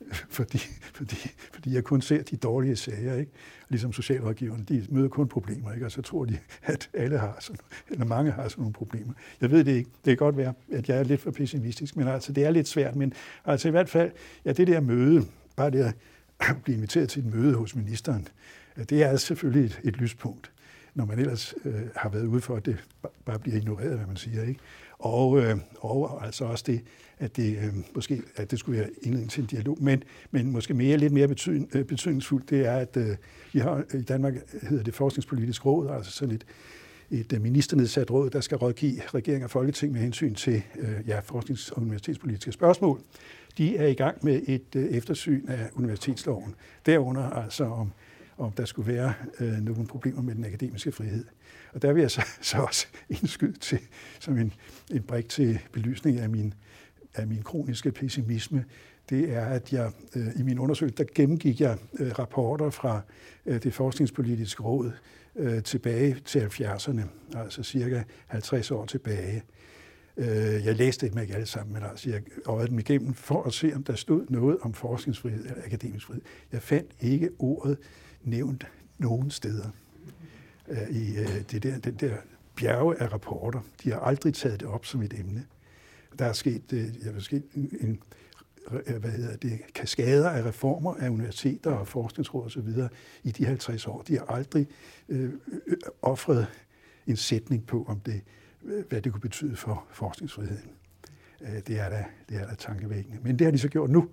Fordi, 0.38 0.58
fordi, 0.94 1.16
fordi 1.52 1.74
jeg 1.74 1.84
kun 1.84 2.00
ser 2.00 2.22
de 2.22 2.36
dårlige 2.36 2.76
sager, 2.76 3.14
ikke? 3.14 3.32
Ligesom 3.68 3.92
socialrådgiverne, 3.92 4.64
de 4.68 4.86
møder 4.88 5.08
kun 5.08 5.28
problemer, 5.28 5.72
ikke? 5.72 5.86
Og 5.86 5.92
så 5.92 6.02
tror 6.02 6.24
de, 6.24 6.38
at 6.62 6.90
alle 6.94 7.18
har 7.18 7.36
sådan, 7.40 7.60
eller 7.90 8.04
mange 8.04 8.30
har 8.30 8.48
sådan 8.48 8.62
nogle 8.62 8.72
problemer. 8.72 9.12
Jeg 9.40 9.50
ved 9.50 9.64
det 9.64 9.72
ikke. 9.72 9.90
Det 10.04 10.10
kan 10.10 10.16
godt 10.16 10.36
være, 10.36 10.54
at 10.72 10.88
jeg 10.88 10.98
er 10.98 11.02
lidt 11.02 11.20
for 11.20 11.30
pessimistisk, 11.30 11.96
men 11.96 12.08
altså, 12.08 12.32
det 12.32 12.44
er 12.44 12.50
lidt 12.50 12.68
svært. 12.68 12.96
Men 12.96 13.12
altså 13.44 13.68
i 13.68 13.70
hvert 13.70 13.88
fald, 13.88 14.10
ja, 14.44 14.52
det 14.52 14.66
der 14.66 14.80
møde, 14.80 15.26
bare 15.56 15.70
det 15.70 15.94
at 16.38 16.56
blive 16.64 16.76
inviteret 16.76 17.08
til 17.08 17.26
et 17.26 17.34
møde 17.34 17.54
hos 17.54 17.76
ministeren, 17.76 18.28
det 18.76 19.02
er 19.02 19.16
selvfølgelig 19.16 19.64
et, 19.64 19.80
et 19.84 19.96
lyspunkt 19.96 20.50
når 20.94 21.04
man 21.04 21.18
ellers 21.18 21.54
øh, 21.64 21.80
har 21.96 22.08
været 22.08 22.26
ude 22.26 22.40
for, 22.40 22.56
at 22.56 22.66
det 22.66 22.76
bare 23.24 23.38
bliver 23.38 23.56
ignoreret, 23.56 23.96
hvad 23.96 24.06
man 24.06 24.16
siger. 24.16 24.42
Ikke? 24.42 24.60
Og, 25.00 25.38
øh, 25.38 25.56
og 25.78 26.26
altså 26.26 26.44
også 26.44 26.64
det, 26.66 26.80
at 27.18 27.36
det 27.36 27.56
øh, 27.56 27.74
måske 27.94 28.22
at 28.36 28.50
det 28.50 28.58
skulle 28.58 28.78
være 28.78 28.88
indledning 29.02 29.30
til 29.30 29.40
en 29.40 29.46
dialog, 29.46 29.78
men, 29.80 30.02
men 30.30 30.50
måske 30.50 30.74
mere, 30.74 30.96
lidt 30.96 31.12
mere 31.12 31.28
betydning, 31.28 31.70
øh, 31.74 31.84
betydningsfuldt, 31.84 32.50
det 32.50 32.66
er, 32.66 32.76
at 32.76 32.96
øh, 32.96 33.16
vi 33.52 33.58
har 33.58 33.84
i 33.94 34.02
Danmark 34.02 34.34
hedder 34.62 34.84
det 34.84 34.94
forskningspolitisk 34.94 35.66
råd, 35.66 35.88
altså 35.88 36.12
sådan 36.12 36.34
et, 36.34 36.46
et 37.10 37.32
øh, 37.32 37.42
ministernedsat 37.42 38.10
råd, 38.10 38.30
der 38.30 38.40
skal 38.40 38.56
rådgive 38.56 39.00
regering 39.14 39.44
og 39.44 39.50
folketing 39.50 39.92
med 39.92 40.00
hensyn 40.00 40.34
til 40.34 40.62
øh, 40.78 41.08
ja, 41.08 41.20
forsknings- 41.20 41.70
og 41.72 41.82
universitetspolitiske 41.82 42.52
spørgsmål. 42.52 43.00
De 43.58 43.76
er 43.76 43.86
i 43.86 43.94
gang 43.94 44.24
med 44.24 44.40
et 44.46 44.76
øh, 44.76 44.84
eftersyn 44.84 45.48
af 45.48 45.68
universitetsloven. 45.74 46.54
Derunder 46.86 47.30
altså 47.30 47.64
om 47.64 47.92
om 48.40 48.52
der 48.52 48.64
skulle 48.64 48.92
være 48.92 49.12
øh, 49.40 49.52
nogle 49.52 49.86
problemer 49.86 50.22
med 50.22 50.34
den 50.34 50.44
akademiske 50.44 50.92
frihed. 50.92 51.24
Og 51.72 51.82
der 51.82 51.92
vil 51.92 52.00
jeg 52.00 52.10
så, 52.10 52.26
så 52.40 52.58
også 52.58 52.86
indskyde 53.08 53.58
til, 53.58 53.78
som 54.20 54.38
en, 54.38 54.52
en 54.90 55.02
brik 55.02 55.28
til 55.28 55.58
belysning 55.72 56.18
af 56.18 56.30
min, 56.30 56.54
af 57.14 57.26
min 57.26 57.42
kroniske 57.42 57.92
pessimisme, 57.92 58.64
det 59.10 59.32
er, 59.32 59.44
at 59.44 59.72
jeg 59.72 59.92
øh, 60.16 60.26
i 60.36 60.42
min 60.42 60.58
undersøgelse, 60.58 60.96
der 60.96 61.04
gennemgik 61.14 61.60
jeg 61.60 61.78
øh, 61.98 62.18
rapporter 62.18 62.70
fra 62.70 63.00
øh, 63.46 63.62
det 63.62 63.74
forskningspolitiske 63.74 64.62
råd 64.62 64.92
øh, 65.36 65.62
tilbage 65.62 66.16
til 66.24 66.40
70'erne, 66.40 67.02
altså 67.38 67.62
cirka 67.62 68.02
50 68.26 68.70
år 68.70 68.84
tilbage. 68.84 69.42
Øh, 70.16 70.26
jeg 70.64 70.76
læste 70.76 71.08
dem 71.08 71.18
ikke 71.18 71.34
alle 71.34 71.46
sammen, 71.46 71.74
men 71.74 71.82
altså 71.82 72.10
jeg 72.10 72.22
øjede 72.46 72.68
dem 72.68 72.78
igennem 72.78 73.14
for 73.14 73.42
at 73.42 73.52
se, 73.52 73.72
om 73.74 73.84
der 73.84 73.94
stod 73.94 74.26
noget 74.28 74.58
om 74.60 74.74
forskningsfrihed 74.74 75.44
eller 75.44 75.64
akademisk 75.64 76.06
frihed. 76.06 76.22
Jeg 76.52 76.62
fandt 76.62 76.90
ikke 77.00 77.30
ordet 77.38 77.78
nævnt 78.22 78.66
nogen 78.98 79.30
steder 79.30 79.70
Øh, 80.70 80.90
i 80.90 81.18
øh, 81.18 81.42
det 81.50 81.62
der, 81.62 81.78
den 81.78 81.94
der 81.94 82.16
bjerge 82.56 83.02
af 83.02 83.12
rapporter. 83.12 83.60
De 83.84 83.90
har 83.90 84.00
aldrig 84.00 84.34
taget 84.34 84.60
det 84.60 84.68
op 84.68 84.86
som 84.86 85.02
et 85.02 85.14
emne. 85.18 85.46
Der 86.18 86.24
er 86.24 86.32
sket, 86.32 86.72
øh, 86.72 87.04
jeg 87.04 87.14
vil 87.14 87.22
sket 87.22 87.44
en, 87.54 87.76
en 87.80 88.02
hvad 89.00 89.10
hedder 89.10 89.36
det, 89.36 89.60
kaskader 89.74 90.30
af 90.30 90.44
reformer 90.44 90.94
af 90.94 91.08
universiteter 91.08 91.70
og 91.70 91.88
forskningsråd 91.88 92.46
osv. 92.46 92.68
i 93.22 93.30
de 93.30 93.46
50 93.46 93.86
år. 93.86 94.02
De 94.02 94.18
har 94.18 94.24
aldrig 94.24 94.66
øh, 95.08 95.32
øh, 95.66 95.76
offret 96.02 96.46
en 97.06 97.16
sætning 97.16 97.66
på, 97.66 97.84
om 97.88 98.00
det, 98.00 98.20
øh, 98.64 98.84
hvad 98.88 99.02
det 99.02 99.12
kunne 99.12 99.20
betyde 99.20 99.56
for 99.56 99.86
forskningsfriheden. 99.92 100.70
Det 101.40 101.80
er 101.80 101.88
da, 101.88 102.04
det 102.28 102.36
er 102.36 102.46
da 102.46 102.54
tankevækkende. 102.54 103.18
Men 103.22 103.38
det 103.38 103.44
har 103.44 103.52
de 103.52 103.58
så 103.58 103.68
gjort 103.68 103.90
nu. 103.90 104.08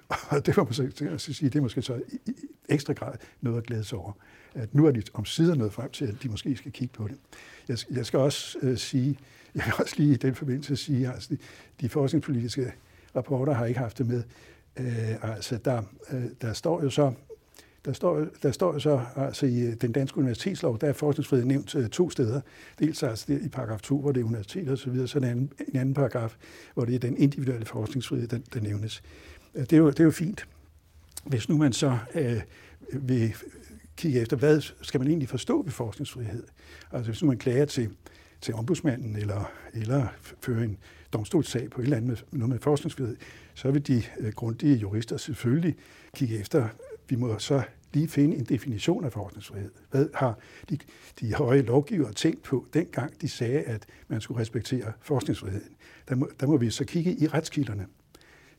Og 0.30 0.46
det 0.46 0.56
var 0.56 0.64
måske, 0.64 0.92
så, 1.18 1.32
sige, 1.32 1.48
det 1.48 1.58
er 1.58 1.62
måske 1.62 1.82
så 1.82 1.94
i, 1.94 2.30
i 2.30 2.34
ekstra 2.68 2.92
grad 2.92 3.14
noget 3.40 3.58
at 3.58 3.66
glæde 3.66 3.84
sig 3.84 3.98
over. 3.98 4.12
At 4.54 4.74
nu 4.74 4.86
er 4.86 4.90
de 4.90 5.02
om 5.14 5.24
sider 5.24 5.54
nået 5.54 5.72
frem 5.72 5.90
til, 5.90 6.04
at 6.04 6.14
de 6.22 6.28
måske 6.28 6.56
skal 6.56 6.72
kigge 6.72 6.94
på 6.94 7.08
det. 7.08 7.16
Jeg, 7.68 7.78
jeg 7.90 8.06
skal 8.06 8.18
også 8.18 8.58
øh, 8.62 8.78
sige, 8.78 9.18
jeg 9.54 9.64
vil 9.64 9.74
også 9.78 9.94
lige 9.96 10.14
i 10.14 10.16
den 10.16 10.34
forbindelse 10.34 10.76
sige, 10.76 11.08
at 11.08 11.14
altså, 11.14 11.28
de, 11.30 11.38
de 11.80 11.88
forskningspolitiske 11.88 12.72
rapporter 13.16 13.52
har 13.52 13.66
ikke 13.66 13.80
haft 13.80 13.98
det 13.98 14.06
med. 14.06 14.22
Øh, 14.76 15.30
altså, 15.34 15.58
der, 15.64 15.82
øh, 16.12 16.24
der 16.40 16.52
står 16.52 16.82
jo 16.82 16.90
så, 16.90 17.12
der 17.84 17.92
står, 17.92 18.26
der 18.42 18.52
står 18.52 18.72
jo 18.72 18.78
så 18.78 19.00
altså 19.16 19.46
i 19.46 19.60
øh, 19.60 19.74
den 19.74 19.92
danske 19.92 20.18
universitetslov, 20.18 20.78
der 20.78 20.86
er 20.88 20.92
forskningsfrihed 20.92 21.46
nævnt 21.46 21.74
øh, 21.74 21.88
to 21.88 22.10
steder. 22.10 22.40
Dels 22.78 23.02
altså 23.02 23.24
det, 23.28 23.42
i 23.42 23.48
paragraf 23.48 23.80
2, 23.80 24.00
hvor 24.00 24.12
det 24.12 24.20
er 24.20 24.24
universitet 24.24 24.68
og 24.68 24.78
så 24.78 24.90
videre, 24.90 25.08
så 25.08 25.18
en 25.18 25.24
anden, 25.24 25.52
en 25.68 25.76
anden 25.76 25.94
paragraf, 25.94 26.36
hvor 26.74 26.84
det 26.84 26.94
er 26.94 26.98
den 26.98 27.16
individuelle 27.16 27.66
forskningsfrihed, 27.66 28.28
der, 28.28 28.38
der 28.54 28.60
nævnes. 28.60 29.02
Øh, 29.54 29.62
det 29.62 29.72
er, 29.72 29.76
jo, 29.76 29.90
det 29.90 30.00
er 30.00 30.04
jo 30.04 30.10
fint. 30.10 30.46
Hvis 31.24 31.48
nu 31.48 31.56
man 31.56 31.72
så 31.72 31.98
øh, 32.14 32.40
vil 32.92 33.34
kigge 33.96 34.20
efter, 34.20 34.36
hvad 34.36 34.60
skal 34.82 35.00
man 35.00 35.08
egentlig 35.08 35.28
forstå 35.28 35.62
ved 35.62 35.72
forskningsfrihed? 35.72 36.46
Altså 36.92 37.10
hvis 37.10 37.22
nu 37.22 37.28
man 37.28 37.38
klager 37.38 37.64
til, 37.64 37.90
til 38.40 38.54
ombudsmanden 38.54 39.16
eller, 39.16 39.52
eller 39.74 40.06
fører 40.40 40.64
en 40.64 40.78
domstolssag 41.12 41.70
på 41.70 41.80
et 41.80 41.84
eller 41.84 41.96
andet 41.96 42.08
med, 42.08 42.38
noget 42.38 42.48
med 42.48 42.58
forskningsfrihed, 42.58 43.16
så 43.54 43.70
vil 43.70 43.86
de 43.86 44.02
øh, 44.18 44.32
grundige 44.32 44.76
jurister 44.76 45.16
selvfølgelig 45.16 45.76
kigge 46.14 46.38
efter, 46.38 46.68
vi 47.08 47.16
må 47.16 47.38
så 47.38 47.62
lige 47.92 48.08
finde 48.08 48.36
en 48.36 48.44
definition 48.44 49.04
af 49.04 49.12
forskningsfrihed. 49.12 49.70
Hvad 49.90 50.06
har 50.14 50.38
de, 50.70 50.78
de 51.20 51.34
høje 51.34 51.62
lovgivere 51.62 52.12
tænkt 52.12 52.42
på, 52.42 52.66
dengang 52.74 53.20
de 53.20 53.28
sagde, 53.28 53.60
at 53.60 53.86
man 54.08 54.20
skulle 54.20 54.40
respektere 54.40 54.92
forskningsfriheden? 55.00 55.76
Der 56.08 56.14
må, 56.14 56.30
der 56.40 56.46
må 56.46 56.56
vi 56.56 56.70
så 56.70 56.84
kigge 56.84 57.16
i 57.18 57.26
retskilderne. 57.26 57.86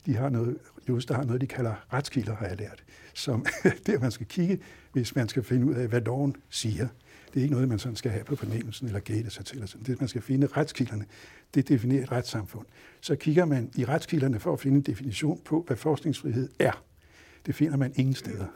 De 0.06 0.14
har 0.14 0.28
noget, 0.28 0.58
jurister 0.88 1.14
har 1.14 1.24
noget, 1.24 1.40
de 1.40 1.46
kalder 1.46 1.74
retskilder, 1.92 2.36
har 2.36 2.46
jeg 2.46 2.56
lært, 2.56 2.84
som 3.14 3.46
der 3.86 3.98
man 3.98 4.10
skal 4.10 4.26
kigge, 4.26 4.58
hvis 4.92 5.16
man 5.16 5.28
skal 5.28 5.42
finde 5.42 5.66
ud 5.66 5.74
af, 5.74 5.88
hvad 5.88 6.00
loven 6.00 6.36
siger. 6.50 6.88
Det 7.34 7.40
er 7.40 7.42
ikke 7.42 7.54
noget, 7.54 7.68
man 7.68 7.78
sådan 7.78 7.96
skal 7.96 8.10
have 8.10 8.24
på 8.24 8.36
fornemmelsen 8.36 8.86
eller 8.86 9.00
gætte 9.00 9.30
sig 9.30 9.44
til. 9.44 9.68
Sådan. 9.68 9.86
Det, 9.86 10.00
man 10.00 10.08
skal 10.08 10.22
finde 10.22 10.46
retskilderne. 10.46 11.04
Det 11.54 11.68
definerer 11.68 12.02
et 12.02 12.12
retssamfund. 12.12 12.66
Så 13.00 13.16
kigger 13.16 13.44
man 13.44 13.70
i 13.76 13.84
retskilderne 13.84 14.40
for 14.40 14.52
at 14.52 14.60
finde 14.60 14.76
en 14.76 14.82
definition 14.82 15.40
på, 15.44 15.64
hvad 15.66 15.76
forskningsfrihed 15.76 16.48
er. 16.58 16.84
Det 17.46 17.54
finder 17.54 17.76
man 17.76 17.92
ingen 17.96 18.14
steder. 18.14 18.46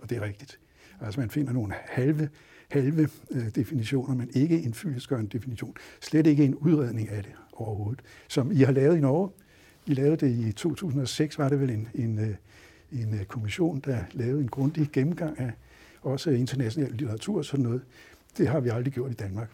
Og 0.00 0.10
det 0.10 0.18
er 0.18 0.22
rigtigt. 0.22 0.58
Altså 1.00 1.20
man 1.20 1.30
finder 1.30 1.52
nogle 1.52 1.74
halve, 1.84 2.28
halve 2.68 3.08
øh, 3.30 3.48
definitioner, 3.54 4.14
men 4.14 4.30
ikke 4.34 4.62
en 4.62 4.74
fyldesgørende 4.74 5.30
definition. 5.30 5.74
Slet 6.00 6.26
ikke 6.26 6.44
en 6.44 6.54
udredning 6.54 7.08
af 7.08 7.22
det 7.22 7.32
overhovedet. 7.52 8.02
Som 8.28 8.52
I 8.52 8.56
har 8.56 8.72
lavet 8.72 8.96
i 8.96 9.00
Norge. 9.00 9.30
I 9.88 9.94
lavede 9.94 10.16
det 10.26 10.48
i 10.48 10.52
2006, 10.52 11.38
var 11.38 11.48
det 11.48 11.60
vel 11.60 11.70
en, 11.70 11.88
en, 11.94 12.18
øh, 12.18 12.34
en 13.00 13.14
øh, 13.14 13.24
kommission, 13.24 13.80
der 13.80 13.98
lavede 14.12 14.40
en 14.40 14.48
grundig 14.48 14.88
gennemgang 14.92 15.40
af 15.40 15.50
også 16.02 16.30
international 16.30 16.90
litteratur 16.90 17.38
og 17.38 17.44
sådan 17.44 17.64
noget. 17.64 17.82
Det 18.38 18.48
har 18.48 18.60
vi 18.60 18.68
aldrig 18.68 18.92
gjort 18.92 19.10
i 19.10 19.14
Danmark. 19.14 19.50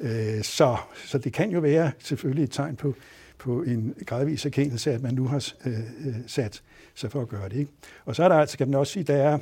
Øh, 0.00 0.42
så, 0.42 0.76
så 1.06 1.18
det 1.18 1.32
kan 1.32 1.50
jo 1.50 1.60
være 1.60 1.92
selvfølgelig 1.98 2.44
et 2.44 2.50
tegn 2.50 2.76
på, 2.76 2.94
på 3.38 3.62
en 3.62 3.94
gradvis 4.06 4.46
erkendelse 4.46 4.90
af, 4.90 4.94
at 4.94 5.02
man 5.02 5.14
nu 5.14 5.26
har 5.26 5.52
øh, 5.66 5.78
sat 6.26 6.62
sig 6.94 7.10
for 7.10 7.22
at 7.22 7.28
gøre 7.28 7.48
det. 7.48 7.56
Ikke? 7.56 7.72
Og 8.04 8.16
så 8.16 8.24
er 8.24 8.28
der 8.28 8.36
altså, 8.36 8.58
kan 8.58 8.68
man 8.68 8.74
også 8.74 8.92
sige, 8.92 9.02
der 9.02 9.16
er 9.16 9.38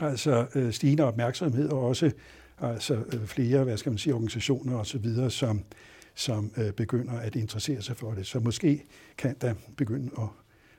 altså 0.00 0.46
stigende 0.70 1.04
opmærksomhed 1.04 1.68
og 1.68 1.86
også 1.86 2.10
altså 2.60 3.02
flere, 3.26 3.64
hvad 3.64 3.76
skal 3.76 3.92
man 3.92 3.98
sige, 3.98 4.14
organisationer 4.14 4.76
og 4.76 4.86
så 4.86 4.98
videre, 4.98 5.30
som, 6.18 6.52
øh, 6.56 6.72
begynder 6.72 7.12
at 7.12 7.36
interessere 7.36 7.82
sig 7.82 7.96
for 7.96 8.12
det. 8.12 8.26
Så 8.26 8.40
måske 8.40 8.84
kan 9.18 9.36
der 9.40 9.54
begynde 9.76 10.10
at 10.18 10.28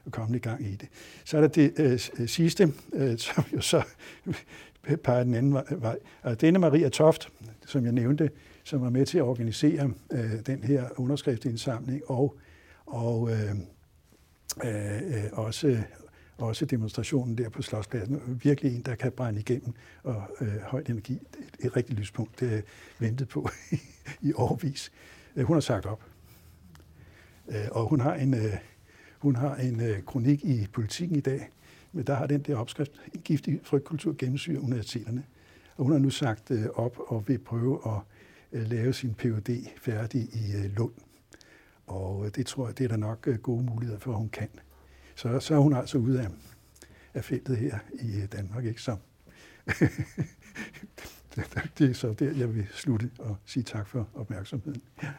at 0.05 0.11
komme 0.11 0.37
i 0.37 0.39
gang 0.39 0.65
i 0.65 0.75
det. 0.75 0.87
Så 1.25 1.37
er 1.37 1.41
der 1.41 1.47
det 1.47 1.73
øh, 1.77 1.99
øh 2.19 2.27
sidste, 2.27 2.73
øh, 2.93 3.17
som 3.27 3.43
jo 3.53 3.61
så 3.61 3.83
peger 5.03 5.23
den 5.23 5.33
anden 5.33 5.53
vej. 5.53 5.97
Og 6.21 6.41
denne 6.41 6.59
Maria 6.59 6.89
Toft, 6.89 7.29
som 7.65 7.85
jeg 7.85 7.91
nævnte, 7.91 8.29
som 8.63 8.81
var 8.81 8.89
med 8.89 9.05
til 9.05 9.17
at 9.17 9.23
organisere 9.23 9.91
øh, 10.11 10.31
den 10.45 10.63
her 10.63 10.99
underskriftsindsamling 10.99 12.01
og, 12.07 12.37
og 12.85 13.31
øh, 13.31 13.55
øh, 14.65 14.97
øh, 14.97 15.23
også, 15.31 15.77
også 16.37 16.65
demonstrationen 16.65 17.37
der 17.37 17.49
på 17.49 17.61
Slotspladsen. 17.61 18.39
Virkelig 18.43 18.75
en, 18.75 18.81
der 18.81 18.95
kan 18.95 19.11
brænde 19.11 19.39
igennem 19.39 19.73
og 20.03 20.23
øh, 20.41 20.57
høj 20.61 20.83
energi. 20.89 21.13
Et, 21.13 21.65
et 21.65 21.75
rigtigt 21.77 21.99
lyspunkt, 21.99 22.39
det 22.39 22.53
er 22.53 22.61
ventet 22.99 23.27
på 23.27 23.49
i 24.21 24.33
årvis. 24.33 24.91
Øh, 25.36 25.45
hun 25.45 25.55
har 25.55 25.61
sagt 25.61 25.86
op. 25.86 26.03
Øh, 27.49 27.67
og 27.71 27.89
hun 27.89 27.99
har 27.99 28.13
en, 28.13 28.34
øh, 28.34 28.53
hun 29.19 29.36
har 29.36 29.55
en 29.55 29.82
øh, 29.82 30.03
kronik 30.03 30.45
i 30.45 30.67
politikken 30.73 31.17
i 31.17 31.21
dag, 31.21 31.49
men 31.91 32.07
der 32.07 32.15
har 32.15 32.27
den 32.27 32.41
der 32.41 32.55
opskrift, 32.57 32.91
en 33.13 33.21
giftig 33.21 33.59
frygtkultur 33.63 34.15
gennemsyrer 34.17 34.59
universiteterne. 34.59 35.23
Og 35.77 35.84
hun 35.84 35.91
har 35.91 35.99
nu 35.99 36.09
sagt 36.09 36.51
øh, 36.51 36.65
op 36.73 36.99
og 37.07 37.27
vil 37.27 37.38
prøve 37.38 37.80
at 37.86 38.01
øh, 38.51 38.67
lave 38.67 38.93
sin 38.93 39.13
Ph.D. 39.13 39.67
færdig 39.82 40.21
i 40.21 40.55
øh, 40.55 40.75
Lund. 40.77 40.93
Og 41.88 42.25
øh, 42.25 42.32
det 42.36 42.45
tror 42.45 42.67
jeg, 42.67 42.77
det 42.77 42.84
er 42.84 42.88
der 42.88 42.97
nok 42.97 43.27
øh, 43.27 43.38
gode 43.38 43.63
muligheder 43.63 43.99
for, 43.99 44.11
at 44.11 44.17
hun 44.17 44.30
kan. 44.30 44.49
Så, 45.15 45.39
så 45.39 45.53
er 45.53 45.59
hun 45.59 45.73
altså 45.73 45.97
ude 45.97 46.21
af, 46.21 46.27
af 47.13 47.25
feltet 47.25 47.57
her 47.57 47.80
i 47.93 48.21
øh, 48.21 48.32
Danmark, 48.32 48.65
ikke 48.65 48.82
så? 48.82 48.97
det 51.77 51.89
er 51.89 51.93
så 51.93 52.13
der, 52.13 52.31
jeg 52.31 52.55
vil 52.55 52.67
slutte 52.73 53.09
og 53.19 53.37
sige 53.45 53.63
tak 53.63 53.87
for 53.87 54.07
opmærksomheden. 54.15 54.81
Ja. 55.03 55.09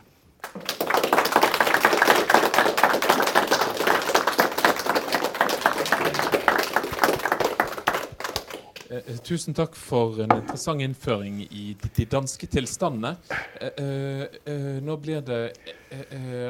Eh, 8.90 8.96
eh, 9.06 9.18
tusen 9.22 9.54
takk 9.54 9.76
for 9.78 10.18
en 10.18 10.32
interessant 10.34 10.82
innføring 10.82 11.44
i 11.46 11.76
de 11.96 12.04
danske 12.10 12.48
tilstandene. 12.50 13.14
Eh, 13.60 13.70
eh, 13.78 14.24
eh, 14.50 14.80
nå 14.82 14.96
blir 14.98 15.20
det 15.22 15.52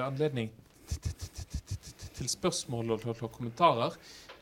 anledning 0.01 0.49
til 2.17 2.29
spørsmål 2.29 2.97
og 2.97 3.05
kommentarer. 3.33 3.97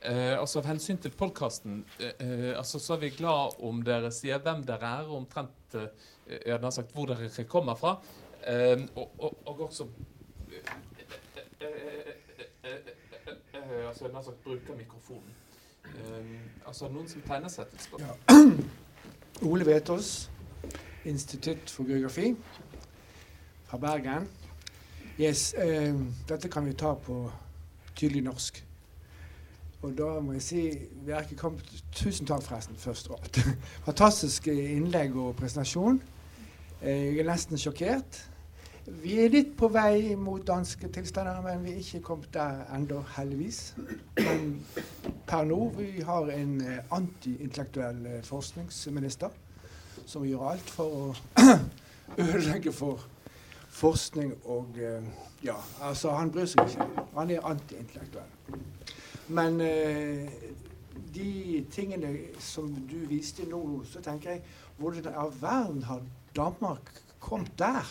Eh, 0.08 0.40
altså 0.40 0.62
Av 0.62 0.68
hensyn 0.70 0.96
til 1.02 1.12
podkasten 1.12 1.82
eh, 2.00 2.12
eh, 2.24 2.52
altså, 2.56 2.78
så 2.80 2.94
er 2.94 3.00
vi 3.02 3.10
glad 3.18 3.58
om 3.66 3.82
dere 3.84 4.08
sier 4.14 4.40
hvem 4.40 4.62
dere 4.64 4.92
er, 5.00 5.08
og 5.08 5.18
omtrent 5.18 5.74
eh, 5.76 5.90
jeg 6.46 6.60
har 6.62 6.72
sagt 6.72 6.94
hvor 6.96 7.10
dere 7.10 7.44
kommer 7.44 7.76
fra. 7.76 7.98
Ehm, 8.48 8.86
og, 8.94 9.10
og, 9.18 9.36
og 9.46 9.60
også 9.66 9.84
altså, 13.88 14.06
jeg 14.06 14.14
har 14.14 14.22
sagt 14.22 14.44
bruker 14.44 14.76
mikrofonen. 14.76 15.34
Um, 15.88 16.38
altså 16.66 16.88
noen 16.92 17.08
som 17.08 17.22
tegner 17.24 17.52
seg 17.52 17.68
til 17.72 17.80
spørsmål? 17.80 18.16
Ja. 18.28 18.36
Ole 19.48 19.66
Vetås, 19.66 20.30
Institutt 21.08 21.70
for 21.70 21.88
geografi 21.88 22.34
fra 23.68 23.80
Bergen. 23.80 24.28
Yes, 25.20 25.54
um, 25.58 26.08
dette 26.28 26.48
kan 26.52 26.68
vi 26.68 26.76
ta 26.76 26.94
på 26.94 27.22
tydelig 27.96 28.24
norsk. 28.28 28.67
Og 29.82 29.92
da 29.98 30.08
må 30.20 30.34
jeg 30.34 30.42
si 30.42 30.62
ikke 31.06 31.36
kom, 31.38 31.58
Tusen 31.94 32.26
takk, 32.26 32.42
forresten, 32.42 32.76
først. 32.76 33.10
Fantastisk 33.86 34.48
eh, 34.50 34.72
innlegg 34.76 35.14
og 35.16 35.36
presentasjon. 35.38 36.00
Eh, 36.82 37.14
jeg 37.14 37.22
er 37.22 37.28
nesten 37.28 37.60
sjokkert. 37.60 38.18
Vi 38.88 39.18
er 39.22 39.30
litt 39.30 39.52
på 39.58 39.68
vei 39.70 40.16
mot 40.18 40.42
danske 40.48 40.88
tilstander, 40.90 41.38
men 41.44 41.62
vi 41.62 41.76
er 41.76 41.82
ikke 41.82 42.00
kommet 42.08 42.32
der 42.34 42.64
ennå, 42.74 43.02
heldigvis. 43.14 43.60
Men 44.16 44.56
per 45.28 45.46
nå 45.46 45.60
vi 45.76 45.90
har 46.08 46.32
en 46.34 46.56
eh, 46.64 46.80
antiintellektuell 46.98 48.08
forskningsminister 48.26 49.44
som 50.08 50.26
gjør 50.26 50.48
alt 50.54 50.72
for 50.74 50.98
å 50.98 51.46
ødelegge 52.24 52.72
for 52.74 53.06
forskning 53.78 54.34
og 54.44 54.78
eh, 54.82 55.02
Ja, 55.44 55.54
altså, 55.86 56.10
han 56.18 56.32
bryr 56.34 56.48
seg 56.50 56.66
ikke. 56.66 56.86
Han 57.14 57.30
er 57.30 57.44
antiintellektuell. 57.46 58.62
Men 59.28 59.60
eh, 59.62 60.32
de 61.14 61.64
tingene 61.70 62.10
som 62.42 62.72
du 62.90 62.96
viste 63.10 63.46
nå, 63.46 63.62
så 63.86 64.02
tenker 64.04 64.36
jeg 64.38 64.42
Hvordan 64.78 65.10
i 65.10 65.28
verden 65.40 65.82
har 65.82 66.02
Danmark 66.36 66.92
Kom 67.18 67.46
der! 67.58 67.86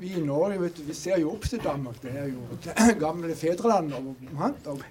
Vi 0.00 0.12
i 0.14 0.20
Norge 0.22 0.60
vet 0.60 0.76
du, 0.76 0.82
vi 0.86 0.94
ser 0.94 1.18
jo 1.18 1.32
opp 1.34 1.48
til 1.50 1.58
Danmark. 1.64 1.96
Det 2.02 2.12
er 2.14 2.28
jo 2.30 2.44
det 2.62 2.74
gamle 3.02 3.34
fedrelandet. 3.34 3.98
Og, 3.98 4.60
og 4.70 4.82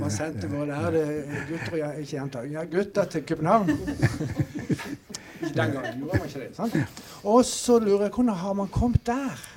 man 0.00 0.12
sendte 0.12 0.50
våre 0.52 0.66
lærde 0.68 1.02
gutter 1.48 1.78
ja, 1.80 1.90
ikke 1.96 2.16
jenter, 2.16 2.48
ja, 2.52 2.64
gutter 2.68 3.08
til 3.08 3.24
København. 3.26 3.72
Den 5.54 5.72
gangen 5.72 5.98
gjorde 5.98 6.18
man 6.18 6.26
ikke 6.26 6.40
det. 6.40 6.56
sant? 6.56 6.76
Og 7.24 7.44
så 7.44 7.78
lurer 7.78 8.02
jeg 8.08 8.10
hvordan 8.14 8.34
har 8.34 8.52
man 8.52 8.68
kommet 8.68 9.06
der? 9.06 9.48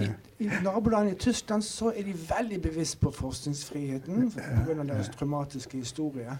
I, 0.00 0.04
I 0.38 0.48
nabolandet 0.64 1.12
i 1.12 1.18
Tyskland 1.18 1.62
så 1.62 1.92
er 1.96 2.02
de 2.02 2.14
veldig 2.38 2.62
bevisst 2.62 3.00
på 3.00 3.10
forskningsfriheten 3.10 4.30
pga. 4.32 4.82
deres 4.82 5.08
traumatiske 5.08 5.78
historie. 5.78 6.38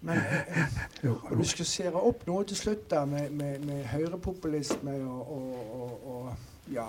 Men 0.00 0.16
eh, 0.16 1.12
du 1.38 1.44
skisserer 1.44 1.98
opp 2.00 2.26
noe 2.26 2.44
til 2.44 2.56
slutt 2.56 2.90
der 2.90 3.04
med, 3.04 3.30
med, 3.30 3.58
med 3.66 3.84
høyrepopulisme 3.84 4.96
og, 5.04 5.32
og, 5.32 5.80
og, 5.80 6.08
og 6.14 6.72
ja. 6.72 6.88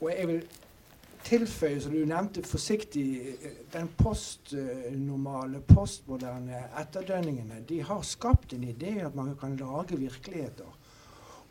Og 0.00 0.12
jeg 0.18 0.28
vil 0.28 0.42
tilføye, 1.28 1.80
som 1.80 1.92
du 1.92 2.04
nevnte 2.08 2.42
forsiktig, 2.46 3.06
eh, 3.42 3.60
den 3.72 3.88
postnormale, 3.98 5.60
postmoderne 5.68 6.62
etterdønningene. 6.80 7.62
De 7.68 7.82
har 7.84 8.02
skapt 8.02 8.52
en 8.56 8.64
idé 8.64 8.98
at 9.04 9.14
man 9.14 9.34
kan 9.40 9.56
lage 9.56 9.98
virkeligheter. 9.98 10.68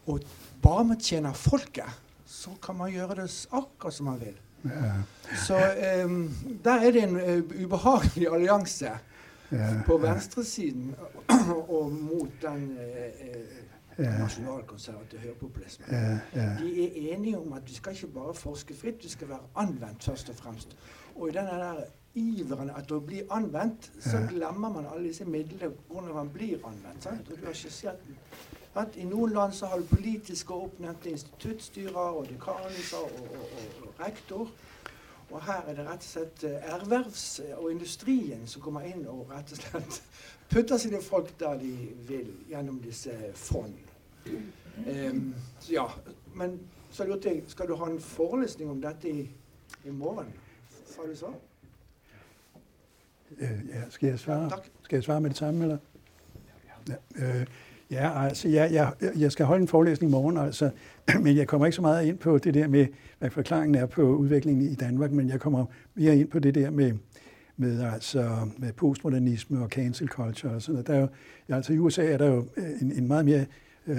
Og 0.08 0.24
bare 0.64 0.86
man 0.88 1.00
tjener 1.00 1.34
folket, 1.34 1.90
så 2.26 2.50
kan 2.64 2.76
man 2.76 2.92
gjøre 2.92 3.22
det 3.22 3.30
akkurat 3.52 3.94
som 3.94 4.06
man 4.06 4.20
vil. 4.20 4.36
ja, 4.66 4.94
Så 5.46 5.58
em, 6.04 6.34
der 6.64 6.82
er 6.88 6.92
det 6.92 7.04
en 7.04 7.20
eh, 7.20 7.64
ubehagelig 7.64 8.28
allianse 8.34 8.92
ja, 9.52 9.68
på 9.86 9.98
venstresiden 9.98 10.96
og 11.70 11.92
mot 11.92 12.42
den 12.42 12.78
eh, 12.80 13.67
Ja. 13.98 14.18
nasjonalkonservative 14.20 15.22
høyrepopulismen. 15.22 15.88
ja, 15.92 16.18
ja. 16.36 16.50
De 16.60 16.88
er 16.88 17.14
enige 17.16 17.38
om 17.38 17.54
at 17.54 17.62
vi 17.70 17.74
skal 17.76 17.94
ikke 17.94 18.08
bare 18.08 18.34
forske 18.34 18.74
fritt, 18.76 19.04
vi 19.04 19.10
skal 19.10 19.30
være 19.30 19.40
anvendt 19.56 20.04
først 20.04 20.30
og 20.30 20.36
fremst. 20.36 20.78
Og 21.16 21.30
i 21.30 21.32
denne 21.32 21.50
der 21.50 21.82
iveren 22.16 22.70
etter 22.70 22.96
å 22.96 23.00
bli 23.00 23.22
anvendt, 23.32 23.92
så 24.00 24.18
Ja. 24.18 24.28
glemmer 24.28 24.70
man 24.74 24.86
alle 24.94 25.08
disse 25.08 25.26
midlene 25.26 25.74
hvordan 25.90 26.14
man 26.14 26.30
blir 26.30 26.58
anvendt. 26.66 27.04
Sant? 27.04 27.30
Og 27.32 27.38
du 27.42 27.46
har 27.46 27.54
skissert 27.54 28.00
at 28.76 28.96
I 28.96 29.04
noen 29.04 29.34
land 29.34 29.54
så 29.54 29.66
har 29.66 29.78
du 29.78 29.84
politiske 29.96 30.54
oppnevnte 30.54 31.10
instituttstyrer 31.10 31.98
og 31.98 32.28
dekaniser 32.30 32.98
og, 32.98 33.12
og, 33.32 33.42
og, 33.42 33.88
og 33.88 34.06
rektor. 34.06 34.50
Og 35.32 35.42
her 35.44 35.62
er 35.68 35.74
det 35.76 35.86
rett 35.88 35.98
og 35.98 36.04
slett 36.04 36.44
eh, 36.44 36.74
ervervs- 36.76 37.42
og 37.58 37.72
industrien 37.72 38.48
som 38.48 38.62
kommer 38.62 38.82
inn 38.88 39.08
og 39.08 39.28
rett 39.32 39.52
og 39.52 39.58
slett 39.58 40.02
putter 40.54 40.78
sine 40.78 41.02
folk 41.02 41.34
der 41.40 41.58
de 41.60 41.72
vil, 42.08 42.30
gjennom 42.50 42.80
disse 42.80 43.12
fond. 43.36 43.74
Så 45.60 45.74
ja, 45.74 45.84
men 46.36 46.60
så 46.90 47.06
lurte 47.06 47.30
jeg, 47.30 47.42
skal 47.48 47.68
du 47.68 47.76
ha 47.76 47.92
en 47.92 48.00
forelesning 48.00 48.72
om 48.72 48.82
dette 48.82 49.10
i, 49.10 49.30
i 49.86 49.90
morgen? 49.90 50.28
Sa 50.86 51.02
du 51.12 51.16
så? 51.16 51.26
Øh, 53.40 53.50
ja, 53.70 53.82
skal 53.90 54.10
jeg 54.10 54.20
svare? 54.20 54.50
Tak. 54.50 54.66
Skal 54.84 54.96
jeg 54.96 55.04
svare 55.04 55.22
med 55.22 55.30
det 55.30 55.38
samme, 55.38 55.64
eller? 55.64 55.78
Ja, 56.88 57.40
øh, 57.40 57.46
ja 57.92 58.24
altså, 58.26 58.48
jeg, 58.48 58.72
jeg, 58.74 58.94
jeg 59.18 59.32
skal 59.32 59.46
holde 59.46 59.62
en 59.62 59.68
forelæsning 59.68 60.10
i 60.10 60.12
morgen, 60.12 60.38
altså, 60.38 60.70
men 61.24 61.38
jeg 61.38 61.48
kommer 61.48 61.66
ikke 61.68 61.76
så 61.76 61.82
meget 61.82 62.06
ind 62.06 62.18
på 62.18 62.38
det 62.38 62.54
der 62.54 62.68
med, 62.68 62.88
hvad 63.20 63.30
forklaringen 63.30 63.76
er 63.76 63.86
på 63.86 64.02
udviklingen 64.02 64.72
i 64.72 64.76
Danmark, 64.76 65.12
men 65.12 65.30
jeg 65.30 65.40
kommer 65.40 65.66
mere 65.96 66.18
ind 66.18 66.30
på 66.30 66.40
det 66.40 66.56
der 66.56 66.70
med, 66.70 66.94
med, 67.58 67.82
altså, 67.82 68.50
med 68.58 68.74
postmodernisme 68.74 69.64
og 69.64 69.70
cancel 69.70 70.08
culture 70.08 70.54
og 70.54 70.62
sådan 70.62 70.74
noget. 70.74 70.88
Der 70.88 70.94
er 70.94 71.00
jo, 71.00 71.08
ja, 71.50 71.56
altså, 71.56 71.74
I 71.74 71.80
USA 71.80 72.06
er 72.06 72.18
der 72.18 72.28
jo 72.28 72.46
øh, 72.58 72.82
en, 72.82 72.92
en 72.92 73.08
meget 73.08 73.26
mere 73.26 73.46
øh, 73.88 73.98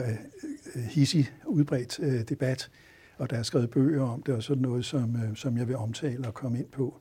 hissig, 0.75 1.31
udbredt 1.47 1.99
øh, 2.03 2.21
debat, 2.29 2.71
og 3.17 3.31
der 3.31 3.37
er 3.39 3.43
skrevet 3.43 3.71
bøger 3.71 4.03
om 4.03 4.23
det 4.23 4.35
og 4.35 4.43
sådan 4.43 4.63
noget, 4.63 4.85
som, 4.85 5.17
øh, 5.17 5.37
som 5.37 5.57
jeg 5.59 5.69
vil 5.69 5.77
omtale 5.77 6.27
og 6.27 6.35
komme 6.35 6.59
ind 6.59 6.69
på. 6.69 7.01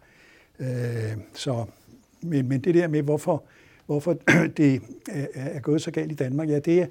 Øh, 0.59 1.17
så, 1.33 1.65
men, 2.21 2.47
men 2.49 2.61
det 2.61 2.75
der 2.75 2.87
med, 2.87 3.01
hvorfor, 3.01 3.43
hvorfor 3.85 4.13
det 4.57 4.81
er, 5.09 5.27
er 5.33 5.59
gået 5.59 5.81
så 5.81 5.91
galt 5.91 6.11
i 6.11 6.15
Danmark, 6.15 6.49
ja, 6.49 6.59
det 6.59 6.81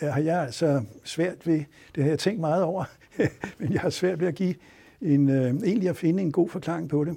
er- 0.00 0.10
har 0.10 0.20
jeg 0.20 0.42
altså 0.42 0.84
svært 1.04 1.46
ved. 1.46 1.64
Det 1.94 2.02
har 2.02 2.10
jeg 2.10 2.18
tænkt 2.18 2.40
meget 2.40 2.62
over, 2.62 2.84
men 3.58 3.72
jeg 3.72 3.80
har 3.80 3.90
svært 3.90 4.20
ved 4.20 4.28
at 4.28 4.34
give 4.34 4.54
en, 5.00 5.28
øh, 5.30 5.54
egentlig 5.54 5.88
at 5.88 5.96
finde 5.96 6.22
en 6.22 6.32
god 6.32 6.48
forklaring 6.48 6.88
på 6.88 7.04
det, 7.04 7.16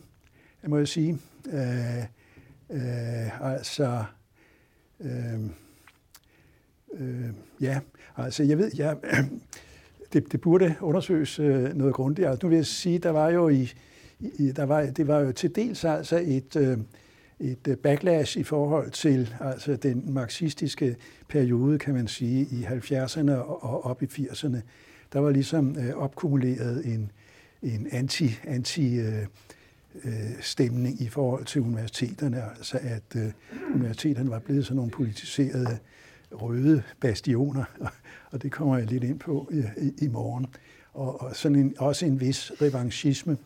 jeg 0.64 0.70
må 0.70 0.78
jeg 0.78 0.88
sige. 0.88 1.20
Øh, 1.54 2.04
øh, 2.70 3.42
altså, 3.54 4.04
øh, 5.00 5.40
øh, 6.94 7.30
ja, 7.62 7.80
altså 8.18 8.44
jeg 8.44 8.58
ved, 8.58 8.72
jeg, 8.78 8.98
det, 10.14 10.32
det 10.32 10.42
burde 10.42 10.76
undersøges 10.82 11.40
øh, 11.40 11.74
noget 11.76 11.94
grundigt. 11.94 12.28
Altså, 12.28 12.46
nu 12.46 12.50
vil 12.50 12.56
jeg 12.56 12.66
sige, 12.66 13.00
der 13.00 13.10
var 13.10 13.30
jo 13.30 13.50
i, 13.50 13.74
i 14.20 14.52
der 14.52 14.64
var, 14.64 14.82
det 14.86 15.08
var 15.08 15.20
jo 15.20 15.32
til 15.32 15.56
dels 15.56 15.86
altså 15.86 16.24
et, 16.26 16.56
øh, 16.56 16.78
et 17.40 17.68
øh, 17.68 17.78
backlash 17.78 18.38
i 18.38 18.44
forhold 18.44 18.92
til 18.92 19.36
altså 19.40 19.76
den 19.76 20.14
marxistiske 20.14 20.96
periode, 21.28 21.80
kan 21.80 21.94
man 21.94 22.08
sige, 22.08 22.42
i 22.52 22.64
70'erne 22.64 23.32
og 23.32 23.64
og 23.64 23.86
op 23.86 24.04
i 24.04 24.06
80'erne. 24.06 24.58
Der 25.14 25.20
var 25.20 25.32
ligesom 25.32 25.78
øh, 25.80 25.96
opkumuleret 25.96 26.86
en, 26.86 27.12
en 27.62 27.88
anti, 27.92 28.40
anti 28.44 29.00
øh, 29.00 29.26
øh, 30.04 30.12
stemning 30.42 31.02
i 31.02 31.08
forhold 31.08 31.46
til 31.46 31.62
universiteterne, 31.62 32.44
altså 32.58 32.80
at 32.82 33.16
øh, 33.16 33.32
universiteterne 33.76 34.30
var 34.30 34.40
blevet 34.40 34.66
sådan 34.66 34.76
nogle 34.76 34.92
politiserede 34.92 35.78
røde 36.32 36.84
bastioner, 37.00 37.64
og, 38.36 38.44
det 38.44 38.52
kommer 38.52 38.78
jeg 38.78 38.88
lidt 38.88 39.04
ind 39.04 39.20
på 39.20 39.50
i, 39.52 39.84
i, 39.86 40.06
i 40.06 40.08
morgen. 40.08 40.46
Og, 40.94 41.22
og 41.22 41.36
sådan 41.36 41.56
en, 41.58 41.76
også 41.80 42.06
en 42.06 42.20
vis 42.20 42.52
revanchisme, 42.62 43.38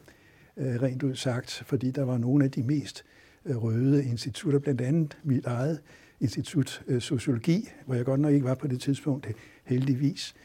øh, 0.57 0.81
rent 0.81 1.03
ud 1.03 1.15
sagt, 1.15 1.63
fordi 1.65 1.91
der 1.91 2.03
var 2.03 2.17
nogle 2.17 2.43
af 2.43 2.51
de 2.51 2.63
mest 2.63 3.05
øh, 3.45 3.63
røde 3.63 4.05
institutter, 4.05 4.59
blandt 4.59 4.81
andet 4.81 5.17
mit 5.23 5.45
eget 5.45 5.81
institut 6.19 6.83
øh, 6.87 7.01
Sociologi, 7.01 7.69
hvor 7.85 7.95
jeg 7.95 8.05
godt 8.05 8.19
nok 8.19 8.33
ikke 8.33 8.45
var 8.45 8.55
på 8.55 8.67
det 8.67 8.81
tidspunkt, 8.81 9.27
øh, 9.27 9.33
heldigvis. 9.63 10.35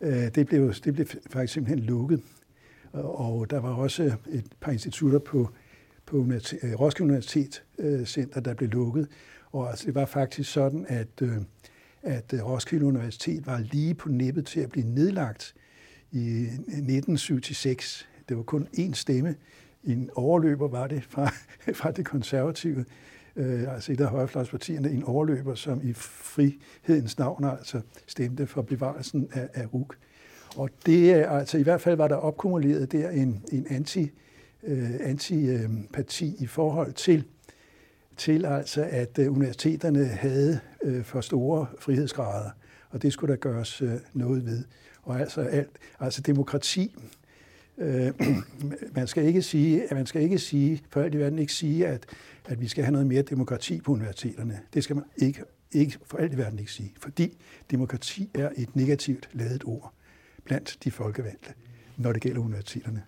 Øh, 0.00 0.34
det, 0.34 0.46
blev, 0.46 0.74
det 0.74 0.94
blev 0.94 1.06
faktisk 1.30 1.52
simpelthen 1.52 1.86
lukket. 1.86 2.22
Og, 2.92 3.18
og 3.18 3.50
der 3.50 3.60
var 3.60 3.74
også 3.74 4.02
et 4.32 4.44
par 4.60 4.72
institutter 4.72 5.18
på, 5.18 5.50
på 6.06 6.16
universitet, 6.16 6.64
øh, 6.64 6.80
Roskilde 6.80 7.10
Universitet 7.10 7.64
øh, 7.78 8.04
Center, 8.04 8.40
der 8.40 8.54
blev 8.54 8.68
lukket. 8.68 9.08
Og 9.52 9.70
altså, 9.70 9.86
det 9.86 9.94
var 9.94 10.06
faktisk 10.06 10.52
sådan, 10.52 10.86
at, 10.88 11.22
øh, 11.22 11.36
at 12.04 12.32
øh, 12.32 12.46
Roskilde 12.46 12.84
Universitet 12.84 13.46
var 13.46 13.58
lige 13.58 13.94
på 13.94 14.08
nippet 14.08 14.46
til 14.46 14.60
at 14.60 14.70
blive 14.70 14.86
nedlagt 14.86 15.54
i 16.12 16.28
øh, 16.28 16.42
1976. 16.42 18.08
Det 18.28 18.36
var 18.36 18.42
kun 18.42 18.68
én 18.78 18.92
stemme. 18.92 19.34
En 19.84 20.10
overløber 20.14 20.68
var 20.68 20.86
det 20.86 21.04
fra, 21.04 21.32
fra 21.80 21.90
det 21.90 22.04
konservative, 22.04 22.84
øh, 23.36 23.74
altså 23.74 23.92
et 23.92 24.00
af 24.00 24.08
højrefløjspartierne, 24.08 24.90
en 24.90 25.02
overløber, 25.02 25.54
som 25.54 25.80
i 25.82 25.92
frihedens 25.92 27.18
navn 27.18 27.44
altså 27.44 27.80
stemte 28.06 28.46
for 28.46 28.62
bevarelsen 28.62 29.28
af, 29.32 29.48
af 29.54 29.74
RUK. 29.74 29.96
Og 30.56 30.70
det 30.86 31.12
er 31.12 31.30
altså 31.30 31.58
i 31.58 31.62
hvert 31.62 31.80
fald 31.80 31.96
var 31.96 32.08
der 32.08 32.16
opkumuleret 32.16 32.92
der 32.92 33.10
en, 33.10 33.44
en 33.52 33.66
anti, 33.70 34.10
øh, 34.62 34.90
antiparti 35.00 36.26
øh, 36.26 36.42
i 36.42 36.46
forhold 36.46 36.92
til, 36.92 37.24
til 38.16 38.46
altså, 38.46 38.88
at 38.90 39.18
øh, 39.18 39.32
universiteterne 39.32 40.04
havde 40.04 40.60
øh, 40.82 41.04
for 41.04 41.20
store 41.20 41.66
frihedsgrader, 41.78 42.50
og 42.90 43.02
det 43.02 43.12
skulle 43.12 43.32
der 43.32 43.38
gøres 43.40 43.82
øh, 43.82 43.92
noget 44.12 44.46
ved. 44.46 44.64
Og 45.02 45.20
altså, 45.20 45.40
alt, 45.40 45.70
altså 46.00 46.20
demokrati, 46.20 46.96
øh, 47.78 48.12
man 48.96 49.06
skal 49.06 49.24
ikke 49.24 49.42
sige, 49.42 49.82
at 49.90 49.96
man 49.96 50.06
skal 50.06 50.22
ikke 50.22 50.38
sige, 50.38 50.82
for 50.90 51.02
alt 51.02 51.14
i 51.14 51.18
verden 51.18 51.38
ikke 51.38 51.52
sige, 51.52 51.86
at, 51.86 52.06
at 52.44 52.60
vi 52.60 52.68
skal 52.68 52.84
have 52.84 52.92
noget 52.92 53.06
mere 53.06 53.22
demokrati 53.22 53.80
på 53.80 53.92
universiteterne. 53.92 54.60
Det 54.74 54.84
skal 54.84 54.96
man 54.96 55.04
ikke, 55.16 55.42
ikke 55.72 55.98
for 56.06 56.18
alt 56.18 56.32
i 56.32 56.38
verden 56.38 56.58
ikke 56.58 56.72
sige, 56.72 56.92
fordi 56.98 57.38
demokrati 57.70 58.30
er 58.34 58.50
et 58.56 58.76
negativt 58.76 59.28
ladet 59.32 59.62
ord 59.64 59.92
blandt 60.44 60.78
de 60.84 60.90
folkevalgte, 60.90 61.52
når 61.96 62.12
det 62.12 62.22
gælder 62.22 62.40
universiteterne. 62.40 63.02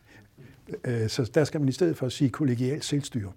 Så 1.09 1.31
der 1.35 1.45
skal 1.45 1.61
man 1.61 1.69
i 1.69 1.73
stedet 1.73 1.97
for 1.97 2.09
sige 2.09 2.31
kollegialt 2.31 2.85
selvstyre. 2.85 3.33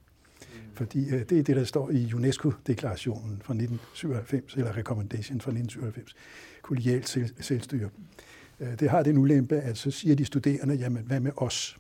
Fordi 0.73 1.09
øh, 1.09 1.19
det 1.29 1.39
er 1.39 1.43
det, 1.43 1.55
der 1.55 1.63
står 1.63 1.89
i 1.91 2.13
UNESCO-deklarationen 2.13 3.41
fra 3.43 3.53
1997, 3.53 4.53
eller 4.55 4.77
recommendation 4.77 5.41
fra 5.41 5.51
1997. 5.51 6.15
Kollegialt 6.61 7.09
selv- 7.09 7.33
selvstyre. 7.39 7.89
Øh, 8.59 8.79
Det 8.79 8.89
har 8.89 9.03
den 9.03 9.17
ulempe, 9.17 9.55
at 9.55 9.77
så 9.77 9.91
siger 9.91 10.15
de 10.15 10.25
studerende, 10.25 10.75
jamen 10.75 11.03
hvad 11.03 11.19
med 11.19 11.31
os? 11.37 11.77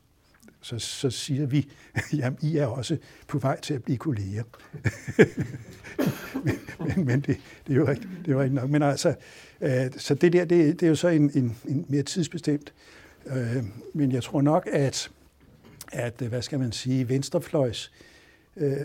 Så, 0.61 0.79
så 0.79 1.09
siger 1.09 1.45
vi, 1.45 1.67
jamen 2.13 2.39
I 2.41 2.57
er 2.57 2.65
også 2.65 2.97
på 3.27 3.37
vej 3.39 3.59
til 3.61 3.73
at 3.73 3.83
blive 3.83 3.97
kolleger. 3.97 4.43
men 6.43 6.59
men, 6.95 7.05
men 7.05 7.19
det, 7.21 7.37
det 7.67 7.73
er 7.73 7.77
jo 7.77 7.87
rigtigt, 7.87 8.09
det 8.25 8.27
er 8.27 8.31
jo 8.35 8.39
rigtigt 8.41 8.61
nok. 8.61 8.69
Men 8.69 8.81
altså, 8.81 9.15
øh, 9.61 9.71
så 9.97 10.13
det 10.15 10.33
der, 10.33 10.45
det, 10.45 10.79
det 10.79 10.83
er 10.85 10.89
jo 10.89 10.95
så 10.95 11.07
en, 11.07 11.31
en, 11.35 11.57
en 11.67 11.85
mere 11.89 12.03
tidsbestemt. 12.03 12.73
Øh, 13.27 13.63
men 13.93 14.11
jeg 14.11 14.23
tror 14.23 14.41
nok, 14.41 14.67
at, 14.71 15.11
at 15.91 16.13
hvad 16.29 16.41
skal 16.41 16.59
man 16.59 16.71
sige, 16.71 17.09
venstrefløjs 17.09 17.91
øh, 18.57 18.77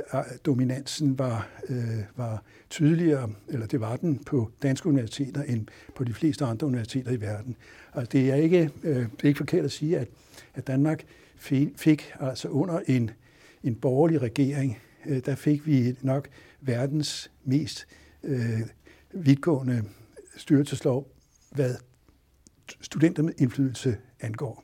dominansen 0.46 1.18
var, 1.18 1.48
øh, 1.68 1.98
var 2.16 2.42
tydeligere, 2.70 3.32
eller 3.48 3.66
det 3.66 3.80
var 3.80 3.96
den 3.96 4.18
på 4.18 4.50
danske 4.62 4.88
universiteter, 4.88 5.42
end 5.42 5.66
på 5.94 6.04
de 6.04 6.14
fleste 6.14 6.44
andre 6.44 6.66
universiteter 6.66 7.10
i 7.10 7.20
verden. 7.20 7.56
Altså, 7.94 8.10
det, 8.12 8.30
er 8.30 8.34
ikke, 8.34 8.70
øh, 8.82 8.96
det 8.96 9.22
er 9.22 9.28
ikke 9.28 9.38
forkert 9.38 9.64
at 9.64 9.72
sige, 9.72 9.98
at, 9.98 10.08
at 10.54 10.66
Danmark 10.66 11.04
fik, 11.36 11.68
fik 11.76 12.12
altså 12.20 12.48
under 12.48 12.80
en, 12.86 13.10
en 13.62 13.74
borgerlig 13.74 14.22
regering, 14.22 14.78
øh, 15.06 15.20
der 15.26 15.34
fik 15.34 15.66
vi 15.66 15.96
nok 16.02 16.28
verdens 16.60 17.30
mest 17.44 17.86
øh, 18.22 18.60
vidtgående 19.12 19.84
styrelseslov, 20.36 21.08
hvad 21.50 21.74
studenterindflydelse 22.80 23.96
angår. 24.20 24.63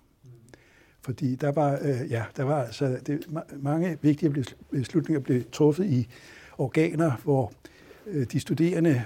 Fordi 1.03 1.35
der 1.35 1.53
var, 1.53 1.79
øh, 1.83 2.11
ja, 2.11 2.25
der 2.37 2.43
var 2.43 2.63
altså 2.63 2.99
det, 3.07 3.27
mange 3.63 3.99
vigtige 4.03 4.45
beslutninger 4.71 5.21
blev 5.21 5.43
truffet 5.53 5.87
i 5.87 6.09
organer, 6.59 7.13
hvor 7.25 7.53
øh, 8.07 8.27
de 8.33 8.41
studerende 8.41 9.03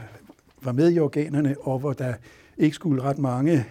var 0.62 0.72
med 0.72 0.92
i 0.92 0.98
organerne, 0.98 1.56
og 1.60 1.78
hvor 1.78 1.92
der 1.92 2.14
ikke 2.58 2.74
skulle 2.74 3.02
ret 3.02 3.18
mange 3.18 3.66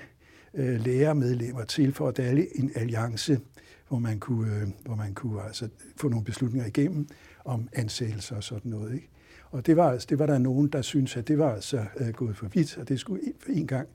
øh, 0.53 0.86
lærermedlemmer 0.86 1.63
til 1.63 1.93
for 1.93 2.07
at 2.07 2.17
danne 2.17 2.45
en 2.55 2.71
alliance, 2.76 3.39
hvor 3.88 3.99
man 3.99 4.19
kunne, 4.19 4.55
øh, 4.55 4.67
hvor 4.86 4.95
man 4.95 5.13
kunne 5.13 5.43
altså, 5.43 5.69
få 5.97 6.09
nogle 6.09 6.26
beslutninger 6.26 6.67
igennem 6.67 7.07
om 7.45 7.69
ansættelser 7.74 8.36
og 8.36 8.43
sådan 8.43 8.71
noget. 8.71 8.93
Ikke? 8.93 9.09
Og 9.51 9.65
det 9.65 9.78
var, 9.78 9.91
altså, 9.91 10.07
det 10.09 10.19
var 10.19 10.26
der 10.26 10.38
nogen, 10.38 10.67
der 10.67 10.82
syntes, 10.82 11.17
at 11.17 11.28
det 11.28 11.38
var 11.38 11.53
altså 11.53 11.86
øh, 11.99 12.09
gået 12.09 12.38
for 12.38 12.47
vidt, 12.47 12.78
og 12.78 12.89
det 12.89 12.99
skulle 12.99 13.21
en 13.49 13.67
gang, 13.67 13.88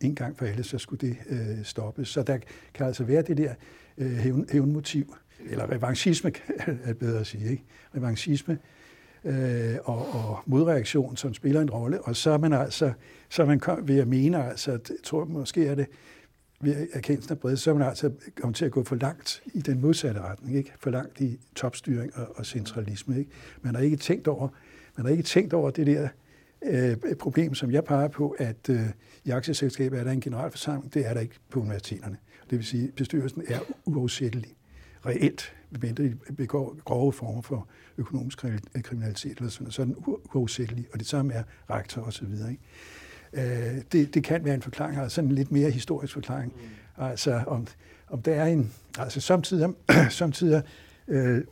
en 0.00 0.14
gang 0.14 0.38
for 0.38 0.46
alle, 0.46 0.64
så 0.64 0.78
skulle 0.78 1.08
det 1.08 1.16
øh, 1.28 1.64
stoppes. 1.64 2.08
Så 2.08 2.22
der 2.22 2.38
kan 2.74 2.86
altså 2.86 3.04
være 3.04 3.22
det 3.22 3.38
der 3.38 3.54
øh, 3.98 4.12
hævn, 4.12 4.46
hævnmotiv, 4.52 5.14
eller 5.50 5.70
revanchisme, 5.72 6.32
er 6.84 6.94
bedre 6.94 7.20
at 7.20 7.26
sige, 7.26 7.50
ikke? 7.50 7.64
Revanchisme, 7.96 8.58
øh, 9.24 9.76
og, 9.84 10.14
og 10.14 10.38
modreaktion, 10.46 11.16
som 11.16 11.34
spiller 11.34 11.60
en 11.60 11.70
rolle. 11.70 12.02
Og 12.02 12.16
så 12.16 12.30
er 12.30 12.38
man 12.38 12.52
altså, 12.52 12.92
så 13.28 13.42
er 13.42 13.46
man 13.46 13.60
kom, 13.60 13.88
ved 13.88 13.98
at 13.98 14.08
mene, 14.08 14.44
altså, 14.44 14.72
at, 14.72 14.90
jeg 14.90 14.98
tror 15.04 15.24
måske 15.24 15.66
er 15.66 15.74
det, 15.74 15.86
ved 16.60 16.88
erkendelsen 16.92 17.32
af 17.32 17.38
bredt, 17.38 17.60
så 17.60 17.70
er 17.70 17.74
man 17.74 17.88
altså 17.88 18.10
kommet 18.40 18.56
til 18.56 18.64
at 18.64 18.70
gå 18.70 18.84
for 18.84 18.96
langt 18.96 19.42
i 19.54 19.60
den 19.60 19.80
modsatte 19.80 20.20
retning, 20.20 20.56
ikke? 20.56 20.72
for 20.80 20.90
langt 20.90 21.20
i 21.20 21.38
topstyring 21.54 22.16
og, 22.16 22.26
og 22.36 22.46
centralisme. 22.46 23.18
Ikke? 23.18 23.30
Man 23.62 23.74
har 23.74 23.82
ikke 23.82 23.96
tænkt 23.96 24.28
over, 24.28 24.48
man 24.96 25.06
har 25.06 25.10
ikke 25.10 25.22
tænkt 25.22 25.52
over 25.52 25.70
det 25.70 25.86
der 25.86 26.08
øh, 26.62 26.96
problem, 27.18 27.54
som 27.54 27.70
jeg 27.70 27.84
peger 27.84 28.08
på, 28.08 28.36
at 28.38 28.68
øh, 28.70 28.80
i 29.24 29.30
aktieselskabet 29.30 30.00
er 30.00 30.04
der 30.04 30.10
en 30.10 30.20
generalforsamling, 30.20 30.94
det 30.94 31.06
er 31.06 31.14
der 31.14 31.20
ikke 31.20 31.34
på 31.50 31.60
universiteterne. 31.60 32.16
Det 32.50 32.58
vil 32.58 32.66
sige, 32.66 32.84
at 32.88 32.94
bestyrelsen 32.94 33.42
er 33.48 33.58
uafsættelig 33.84 34.56
reelt, 35.06 35.54
medmindre 35.70 36.04
de 36.04 36.16
begår 36.36 36.76
grove 36.84 37.12
former 37.12 37.42
for 37.42 37.68
økonomisk 37.98 38.44
kriminalitet, 38.82 39.38
eller 39.38 39.50
sådan, 39.50 39.70
så 39.70 39.82
er 39.82 39.86
den 39.86 39.96
uafsættelig, 40.34 40.86
og 40.92 40.98
det 40.98 41.06
samme 41.06 41.32
er 41.32 41.42
rektor 41.70 42.02
osv. 42.02 42.26
Øh, 43.32 43.42
det, 43.92 44.14
det 44.14 44.24
kan 44.24 44.44
være 44.44 44.54
en 44.54 44.62
forklaring, 44.62 44.98
altså 45.00 45.20
en 45.20 45.32
lidt 45.32 45.52
mere 45.52 45.70
historisk 45.70 46.12
forklaring. 46.12 46.52
Mm. 46.56 47.04
Altså 47.04 47.42
om, 47.46 47.66
om 48.08 48.22
der 48.22 48.34
er 48.34 48.46
en, 48.46 48.72
altså 48.98 49.20
samtidig, 49.20 49.74
samtidig 50.10 50.62
øh, 51.08 51.44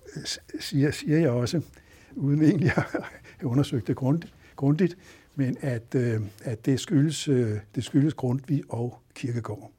siger, 0.60 0.90
siger 0.90 1.18
jeg 1.18 1.30
også, 1.30 1.60
uden 2.14 2.42
egentlig 2.42 2.72
at 2.76 2.84
have 3.38 3.50
undersøgt 3.50 3.86
det 3.86 3.96
grundigt, 3.96 4.32
grundigt 4.56 4.96
men 5.36 5.56
at, 5.60 5.94
øh, 5.94 6.20
at 6.44 6.66
det, 6.66 6.80
skyldes, 6.80 7.28
øh, 7.28 7.58
det 7.74 7.84
skyldes 7.84 8.14
Grundtvig 8.14 8.62
og 8.68 8.98
Kirkegård. 9.14 9.72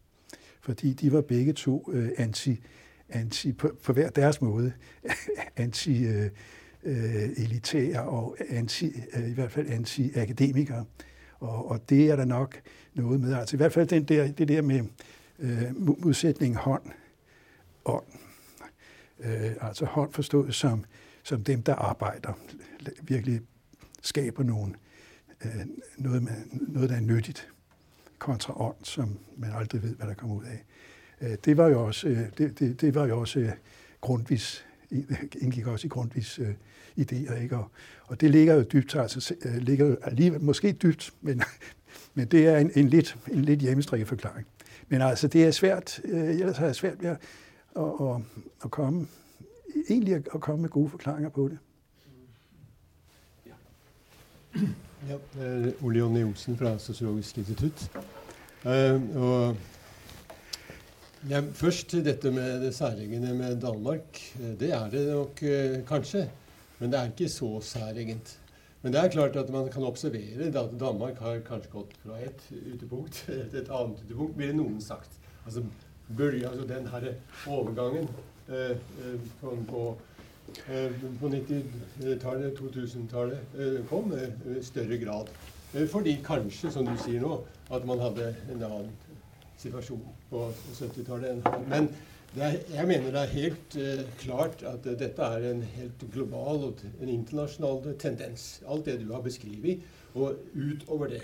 Fordi 0.61 0.93
de 0.93 1.11
var 1.11 1.21
begge 1.21 1.53
to 1.53 1.89
øh, 1.93 2.09
anti, 2.17 2.63
anti 3.09 3.51
på, 3.53 3.71
på 3.83 3.93
hver 3.93 4.09
deres 4.09 4.41
måde, 4.41 4.73
anti 5.57 6.05
øh, 6.05 6.29
øh, 6.83 7.23
elitære 7.37 8.01
og 8.01 8.37
anti, 8.49 8.93
øh, 9.13 9.29
i 9.29 9.33
hvert 9.33 9.51
fald 9.51 9.67
anti-akademikere. 9.67 10.85
Og, 11.39 11.71
og 11.71 11.89
det 11.89 12.09
er 12.09 12.15
der 12.15 12.25
nok 12.25 12.61
noget 12.93 13.19
med. 13.19 13.33
Altså 13.33 13.55
i 13.55 13.57
hvert 13.57 13.73
fald 13.73 13.87
den 13.87 14.03
der, 14.03 14.31
det 14.31 14.47
der 14.47 14.61
med 14.61 14.83
øh, 15.39 16.01
modsætning 16.05 16.55
hånd, 16.55 16.83
ånd. 17.85 18.05
Øh, 19.19 19.51
altså 19.61 19.85
hånd 19.85 20.13
forstået 20.13 20.55
som, 20.55 20.85
som 21.23 21.43
dem, 21.43 21.61
der 21.61 21.75
arbejder, 21.75 22.33
virkelig 23.01 23.41
skaber 24.07 24.43
nogen, 24.43 24.75
øh, 25.45 25.65
noget, 25.97 26.23
med, 26.23 26.31
noget, 26.51 26.89
der 26.89 26.95
er 26.95 27.01
nyttigt, 27.01 27.49
kontra 28.17 28.61
ånd, 28.61 28.75
som 28.83 29.17
man 29.37 29.51
aldrig 29.51 29.83
ved, 29.83 29.95
hvad 29.95 30.07
der 30.07 30.13
kommer 30.13 30.35
ud 30.35 30.43
af. 30.43 30.65
Øh, 31.21 31.37
det 31.45 31.57
var 31.57 31.67
jo 31.67 31.85
også, 31.85 32.07
øh, 32.07 32.19
det, 32.37 32.59
det, 32.59 32.81
det 32.81 32.95
var 32.95 33.05
jo 33.05 33.19
også 33.19 33.39
øh, 33.39 33.51
grundvis, 34.01 34.65
indgik 35.41 35.67
også 35.67 35.87
i 35.87 35.89
grundvis 35.89 36.39
øh, 36.39 36.53
idéer. 36.99 37.41
Ikke? 37.41 37.57
Og, 37.57 37.71
og 38.03 38.21
det 38.21 38.31
ligger 38.31 38.53
jo 38.53 38.61
dybt, 38.61 38.95
altså 38.95 39.35
øh, 39.45 39.57
ligger 39.57 39.85
jo 39.85 39.97
alligevel, 40.01 40.41
måske 40.41 40.71
dybt, 40.71 41.13
men, 41.21 41.41
men 42.15 42.27
det 42.27 42.47
er 42.47 42.57
en, 42.57 42.71
en 42.75 42.89
lidt, 42.89 43.17
en 43.31 43.41
lidt 43.41 43.59
hjemmestrikket 43.59 44.07
forklaring. 44.07 44.47
Men 44.89 45.01
altså, 45.01 45.27
det 45.27 45.45
er 45.45 45.51
svært, 45.51 46.01
øh, 46.03 46.29
ellers 46.29 46.57
har 46.57 46.65
jeg 46.65 46.75
svært 46.75 47.01
ved 47.01 47.09
at, 47.09 47.17
at, 47.75 47.83
at, 47.83 48.21
at 48.63 48.71
komme, 48.71 49.07
egentlig 49.89 50.15
at, 50.15 50.29
at 50.33 50.41
komme 50.41 50.61
med 50.61 50.69
gode 50.69 50.89
forklaringer 50.89 51.29
på 51.29 51.47
det. 51.47 51.57
Ja, 55.07 55.17
det 55.33 55.47
er 55.47 55.85
Ole 55.85 55.99
Jonny 55.99 56.23
Olsen 56.25 56.57
fra 56.57 56.77
Sosiologisk 56.81 57.37
institutt. 57.37 57.87
Uh, 58.65 58.97
og 59.15 59.55
ja, 61.29 61.41
først 61.53 61.89
til 61.91 62.03
dette 62.05 62.31
med 62.31 62.61
det 62.65 62.73
særegne 62.75 63.33
med 63.37 63.61
Danmark. 63.61 64.19
Eh, 64.39 64.53
det 64.59 64.71
er 64.73 64.89
det 64.89 65.07
nok 65.11 65.41
uh, 65.43 65.79
kanskje. 65.87 66.27
Men 66.79 66.91
det 66.91 66.99
er 66.99 67.11
ikke 67.11 67.29
så 67.29 67.61
særegent. 67.61 68.39
Men 68.81 68.93
det 68.93 69.01
er 69.01 69.11
klart 69.11 69.35
at 69.35 69.49
man 69.49 69.69
kan 69.73 69.83
observere 69.83 70.47
at 70.47 70.79
Danmark 70.79 71.19
har 71.19 71.39
kanskje 71.45 71.71
gått 71.71 71.95
fra 72.03 72.19
et 72.21 72.43
utepunkt 72.73 73.13
til 73.25 73.61
et 73.61 73.69
annet 73.69 74.03
utepunkt, 74.05 74.37
ville 74.37 74.57
noen 74.57 74.81
sagt. 74.81 75.17
Altså, 75.45 75.63
bølge, 76.17 76.47
altså 76.47 76.67
den 76.67 76.87
her 76.87 77.07
overgangen 77.47 78.09
eh, 78.49 78.77
uh, 78.77 79.15
på, 79.41 79.57
på, 79.69 79.83
Eh, 80.47 80.91
på 81.19 81.29
90-tallet, 81.29 82.59
2000-tallet, 82.59 83.39
eh, 83.59 83.85
kom 83.89 84.13
i 84.13 84.23
eh, 84.23 84.61
større 84.63 84.97
grad. 84.97 85.29
Fordi 85.91 86.17
kanskje, 86.23 86.71
som 86.71 86.87
du 86.87 86.95
sier 86.99 87.21
nå, 87.21 87.41
at 87.75 87.85
man 87.85 87.99
hadde 87.99 88.29
en 88.53 88.63
annen 88.63 88.93
situasjon 89.59 90.03
på 90.29 90.45
70-tallet. 90.77 91.43
Men 91.67 91.89
er, 92.37 92.55
jeg 92.71 92.87
mener 92.87 93.11
det 93.11 93.23
er 93.23 93.33
helt 93.33 93.75
uh, 93.75 94.01
klart 94.21 94.63
at 94.67 94.87
uh, 94.87 94.93
dette 94.99 95.27
er 95.27 95.47
en 95.49 95.61
helt 95.75 96.05
global 96.13 96.63
og 96.69 96.83
en 97.01 97.11
internasjonal 97.11 97.97
tendens. 97.99 98.61
Alt 98.67 98.87
det 98.87 98.99
du 99.01 99.11
har 99.11 99.23
beskrevet, 99.25 99.83
og 100.15 100.39
utover 100.55 101.11
det. 101.11 101.23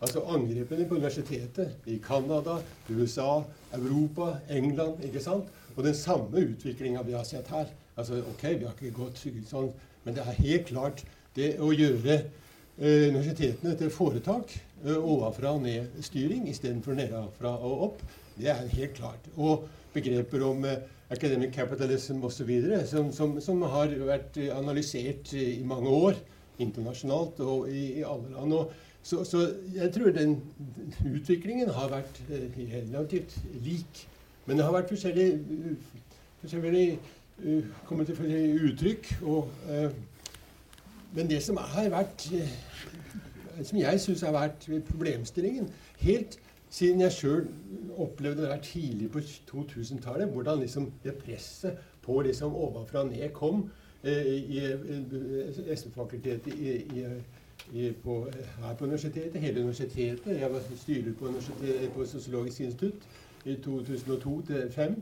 Altså 0.00 0.22
Angrepene 0.32 0.86
på 0.88 1.00
universitetet 1.00 1.90
i 1.90 1.98
Canada, 2.04 2.60
USA, 2.88 3.42
Europa, 3.74 4.36
England 4.48 5.02
ikke 5.04 5.22
sant? 5.24 5.50
Og 5.76 5.84
den 5.84 5.94
samme 5.94 6.46
utviklinga 6.46 7.02
vi 7.06 7.18
har 7.18 7.26
sett 7.26 7.50
her. 7.52 7.68
Altså, 8.00 8.22
ok, 8.32 8.44
Vi 8.58 8.66
har 8.66 8.76
ikke 8.76 8.96
gått 8.96 9.20
sånn, 9.48 9.70
men 10.04 10.16
det 10.16 10.24
er 10.24 10.40
helt 10.40 10.68
klart 10.70 11.04
det 11.36 11.52
å 11.62 11.70
gjøre 11.72 12.16
eh, 12.16 13.10
universitetene 13.12 13.76
til 13.78 13.92
foretak 13.94 14.54
eh, 14.56 14.96
ovenfra 14.96 15.54
og 15.56 15.62
ned-styring 15.66 16.48
istedenfor 16.50 16.96
nedenfra 16.98 17.54
og 17.58 17.84
opp, 17.90 18.02
det 18.40 18.50
er 18.50 18.66
helt 18.72 18.96
klart. 18.96 19.30
Og 19.36 19.68
begreper 19.94 20.42
om 20.48 20.64
eh, 20.66 20.82
academic 21.10 21.54
capitalism 21.54 22.24
osv. 22.26 22.50
Som, 22.88 23.12
som, 23.12 23.38
som 23.42 23.62
har 23.68 23.94
vært 24.08 24.38
analysert 24.54 25.34
i 25.36 25.62
mange 25.66 25.90
år 25.90 26.20
internasjonalt 26.60 27.40
og 27.44 27.68
i, 27.70 28.00
i 28.00 28.06
alle 28.06 28.32
land. 28.34 28.54
Og 28.54 28.72
så, 29.02 29.24
så, 29.24 29.46
jeg 29.74 29.92
tror 29.92 30.12
den 30.12 30.36
utviklingen 31.14 31.70
har 31.72 31.88
vært 31.92 32.20
eh, 32.28 32.48
relativt 32.74 33.38
lik. 33.64 34.04
Men 34.46 34.58
det 34.58 34.66
har 34.66 34.74
vært 34.74 34.92
forskjellig, 34.92 35.28
uh, 36.44 36.98
Øh, 37.44 37.64
forskjellig 37.64 37.86
kommet 37.86 38.06
til 38.06 38.16
flere 38.16 38.72
uttrykk. 38.72 39.18
Og, 39.22 39.50
øh, 39.70 39.90
men 41.14 41.30
det 41.30 41.42
som 41.42 41.56
har 41.56 41.88
vært 41.88 42.32
øh, 42.34 42.48
Som 43.64 43.78
jeg 43.78 44.00
syns 44.00 44.20
har 44.20 44.32
vært 44.32 44.84
problemstillingen 44.88 45.70
helt 45.98 46.38
siden 46.70 47.00
jeg 47.00 47.12
sjøl 47.12 47.48
opplevde 47.96 48.42
det 48.42 48.50
der 48.50 48.60
tidlig 48.60 49.10
på 49.10 49.18
2000-tallet, 49.18 50.28
hvordan 50.28 50.58
liksom 50.58 50.92
det 51.04 51.14
presset 51.14 51.76
på 52.02 52.20
liksom 52.20 52.54
ovenfra 52.54 52.98
og 52.98 53.06
ned 53.06 53.28
kom 53.32 53.70
eh, 54.04 54.26
i 54.26 54.58
i, 54.58 55.76
SV-fakultetet 55.76 56.54
her 57.72 57.92
på 58.78 58.84
universitetet, 58.84 59.40
hele 59.40 59.60
universitetet. 59.60 60.40
Jeg 60.40 60.52
var 60.52 60.60
styrer 60.76 61.12
på, 61.18 61.32
på 61.94 62.04
Sosiologisk 62.04 62.60
institutt 62.60 62.94
i 63.44 63.54
2002-2005. 63.54 65.00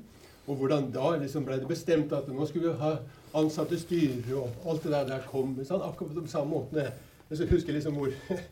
Og 0.48 0.56
hvordan 0.56 0.88
da 0.94 1.10
liksom 1.20 1.44
ble 1.44 1.58
det 1.60 1.68
bestemt 1.68 2.12
at 2.16 2.28
nå 2.32 2.46
skulle 2.48 2.72
vi 2.72 2.80
ha 2.80 2.94
ansatte 3.36 3.76
styrer, 3.78 4.32
og 4.40 4.48
alt 4.64 4.82
det 4.86 4.92
der, 4.94 5.04
der 5.10 5.26
kom 5.28 5.52
sånn, 5.60 5.84
akkurat 5.84 6.16
på 6.16 6.32
samme 6.32 6.56
måte. 6.56 6.88
Jeg 7.28 7.50
husker 7.50 7.76
liksom 7.76 7.98
hvor 8.00 8.08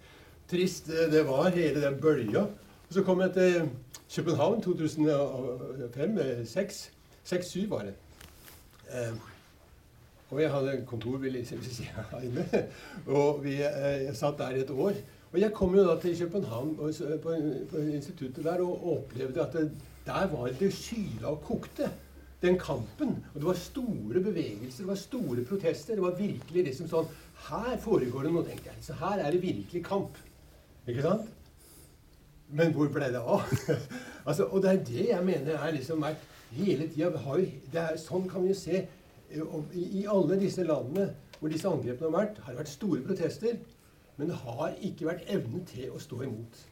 trist 0.50 0.92
det 0.92 1.24
var, 1.26 1.48
hele 1.56 1.80
den 1.80 1.96
bølja. 2.00 2.42
Og 2.86 2.92
så 2.94 3.02
kom 3.02 3.20
jeg 3.24 3.32
til 3.34 3.70
København 4.14 4.62
2005-2006. 4.66 6.90
6-7 7.26 7.70
var 7.70 7.82
det. 7.88 7.94
Eh, 8.92 9.14
og 10.30 10.42
jeg 10.42 10.50
hadde 10.50 10.84
kontor 10.86 11.18
ved 11.18 11.44
si, 11.44 11.88
inne. 12.26 12.48
Og 13.06 13.44
vi, 13.44 13.54
eh, 13.54 14.04
jeg 14.04 14.16
satt 14.16 14.38
der 14.38 14.62
et 14.62 14.70
år. 14.70 14.92
Og 15.32 15.40
jeg 15.40 15.52
kom 15.52 15.74
jo 15.74 15.88
da 15.88 16.00
til 16.00 16.18
København 16.18 16.76
og, 16.78 16.94
på, 17.22 17.34
på, 17.70 17.76
instituttet 17.76 18.44
der 18.44 18.60
og 18.62 18.96
opplevde 18.96 19.42
at 19.42 19.52
det, 19.52 19.70
der 20.06 20.28
var 20.32 20.50
det 20.60 20.72
syla 20.74 21.32
og 21.32 21.40
kokte. 21.46 21.90
Den 22.42 22.58
kampen. 22.60 23.16
Og 23.34 23.40
det 23.40 23.46
var 23.46 23.54
store 23.58 24.20
bevegelser, 24.20 24.82
det 24.84 24.88
var 24.88 25.00
store 25.00 25.44
protester. 25.44 25.94
Det 25.94 26.04
var 26.04 26.18
virkelig 26.18 26.64
liksom 26.70 26.90
sånn 26.90 27.08
Her 27.48 27.76
foregår 27.80 28.26
det 28.26 28.32
noe, 28.32 28.44
tenkte 28.44 28.70
jeg. 28.70 28.84
Så 28.84 28.96
her 29.00 29.20
er 29.20 29.30
det 29.30 29.42
virkelig 29.42 29.82
kamp. 29.84 30.16
Ikke 30.86 31.02
sant? 31.04 31.32
Men 32.48 32.72
hvor 32.72 32.88
ble 32.92 33.10
det 33.12 33.20
av? 33.20 33.42
altså, 34.28 34.46
og 34.46 34.62
det 34.62 34.70
er 34.70 34.84
det 34.88 35.06
jeg 35.10 35.24
mener 35.26 35.58
er 35.58 35.74
liksom 35.74 36.04
er 36.06 36.18
hele 36.54 36.86
tida 36.88 37.10
har 37.24 37.40
jo 37.40 37.46
det 37.72 37.80
er, 37.82 37.96
Sånn 37.98 38.28
kan 38.30 38.44
vi 38.44 38.52
jo 38.52 38.58
se 38.58 38.84
eh, 38.84 39.56
i, 39.74 39.86
i 40.00 40.04
alle 40.06 40.38
disse 40.40 40.64
landene 40.64 41.10
hvor 41.40 41.52
disse 41.52 41.68
angrepene 41.68 42.08
har 42.08 42.14
vært, 42.14 42.38
har 42.44 42.54
det 42.54 42.60
vært 42.62 42.72
store 42.72 43.02
protester. 43.04 43.58
Men 44.16 44.30
det 44.30 44.38
har 44.40 44.76
ikke 44.88 45.10
vært 45.10 45.26
evne 45.32 45.60
til 45.68 45.90
å 45.92 46.00
stå 46.00 46.22
imot. 46.24 46.62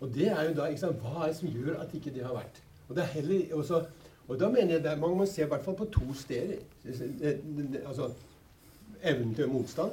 Og 0.00 0.14
det 0.14 0.30
er 0.30 0.46
jo 0.48 0.54
da, 0.56 0.70
ikke 0.70 0.86
sant, 0.86 1.02
Hva 1.02 1.24
er 1.24 1.32
det 1.32 1.40
som 1.40 1.50
gjør 1.52 1.82
at 1.82 1.92
ikke 1.96 2.12
det 2.14 2.24
har 2.24 2.36
vært? 2.36 2.63
Og 2.88 2.96
det 2.96 3.02
er 3.02 3.14
heller 3.16 3.54
også, 3.56 3.84
og 4.28 4.40
da 4.40 4.48
mener 4.48 4.76
jeg 4.76 4.84
det, 4.84 4.98
Man 4.98 5.16
må 5.16 5.26
se 5.26 5.42
i 5.42 5.48
hvert 5.48 5.64
fall 5.64 5.76
på 5.76 5.84
to 5.92 6.14
steder. 6.14 6.56
Altså 7.86 8.10
evnen 9.02 9.34
til 9.34 9.48
motstand. 9.48 9.90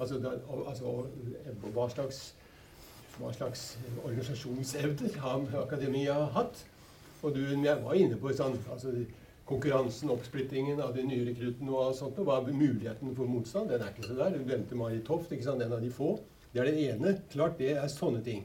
Altså, 0.00 0.18
da, 0.18 0.28
altså 0.68 1.04
eh, 1.46 1.70
hva 1.72 1.88
slags, 1.88 2.34
hva 3.18 3.32
slags 3.32 3.78
eh, 3.80 4.00
organisasjonsevner 4.04 5.20
har 5.20 5.44
akademia 5.62 6.16
hatt? 6.34 6.64
Og 7.22 7.34
du 7.34 7.40
jeg 7.40 7.78
var 7.82 7.96
inne 7.96 8.18
på 8.20 8.32
sånn, 8.36 8.58
altså, 8.72 8.92
konkurransen, 9.48 10.10
oppsplittingen 10.12 10.80
av 10.82 10.92
de 10.96 11.04
nye 11.06 11.24
rekruttene 11.30 11.72
og 11.72 11.84
alt 11.86 12.00
sånt, 12.00 12.18
og 12.20 12.28
hva 12.28 12.40
er 12.42 12.52
muligheten 12.52 13.14
for 13.16 13.30
motstand? 13.30 13.70
Den 13.70 13.84
er 13.84 13.94
ikke 13.94 14.10
så 14.10 14.18
der. 14.18 14.36
Du 14.36 14.44
glemte 14.44 14.78
Mari 14.78 15.00
Toft, 15.06 15.32
ikke 15.32 15.48
sant? 15.48 15.64
en 15.64 15.72
av 15.72 15.84
de 15.84 15.92
få. 15.92 16.16
Det 16.52 16.62
er 16.62 16.70
det 16.70 16.84
ene. 16.90 17.16
Klart 17.32 17.56
det 17.62 17.72
er 17.76 17.88
sånne 17.92 18.22
ting. 18.26 18.44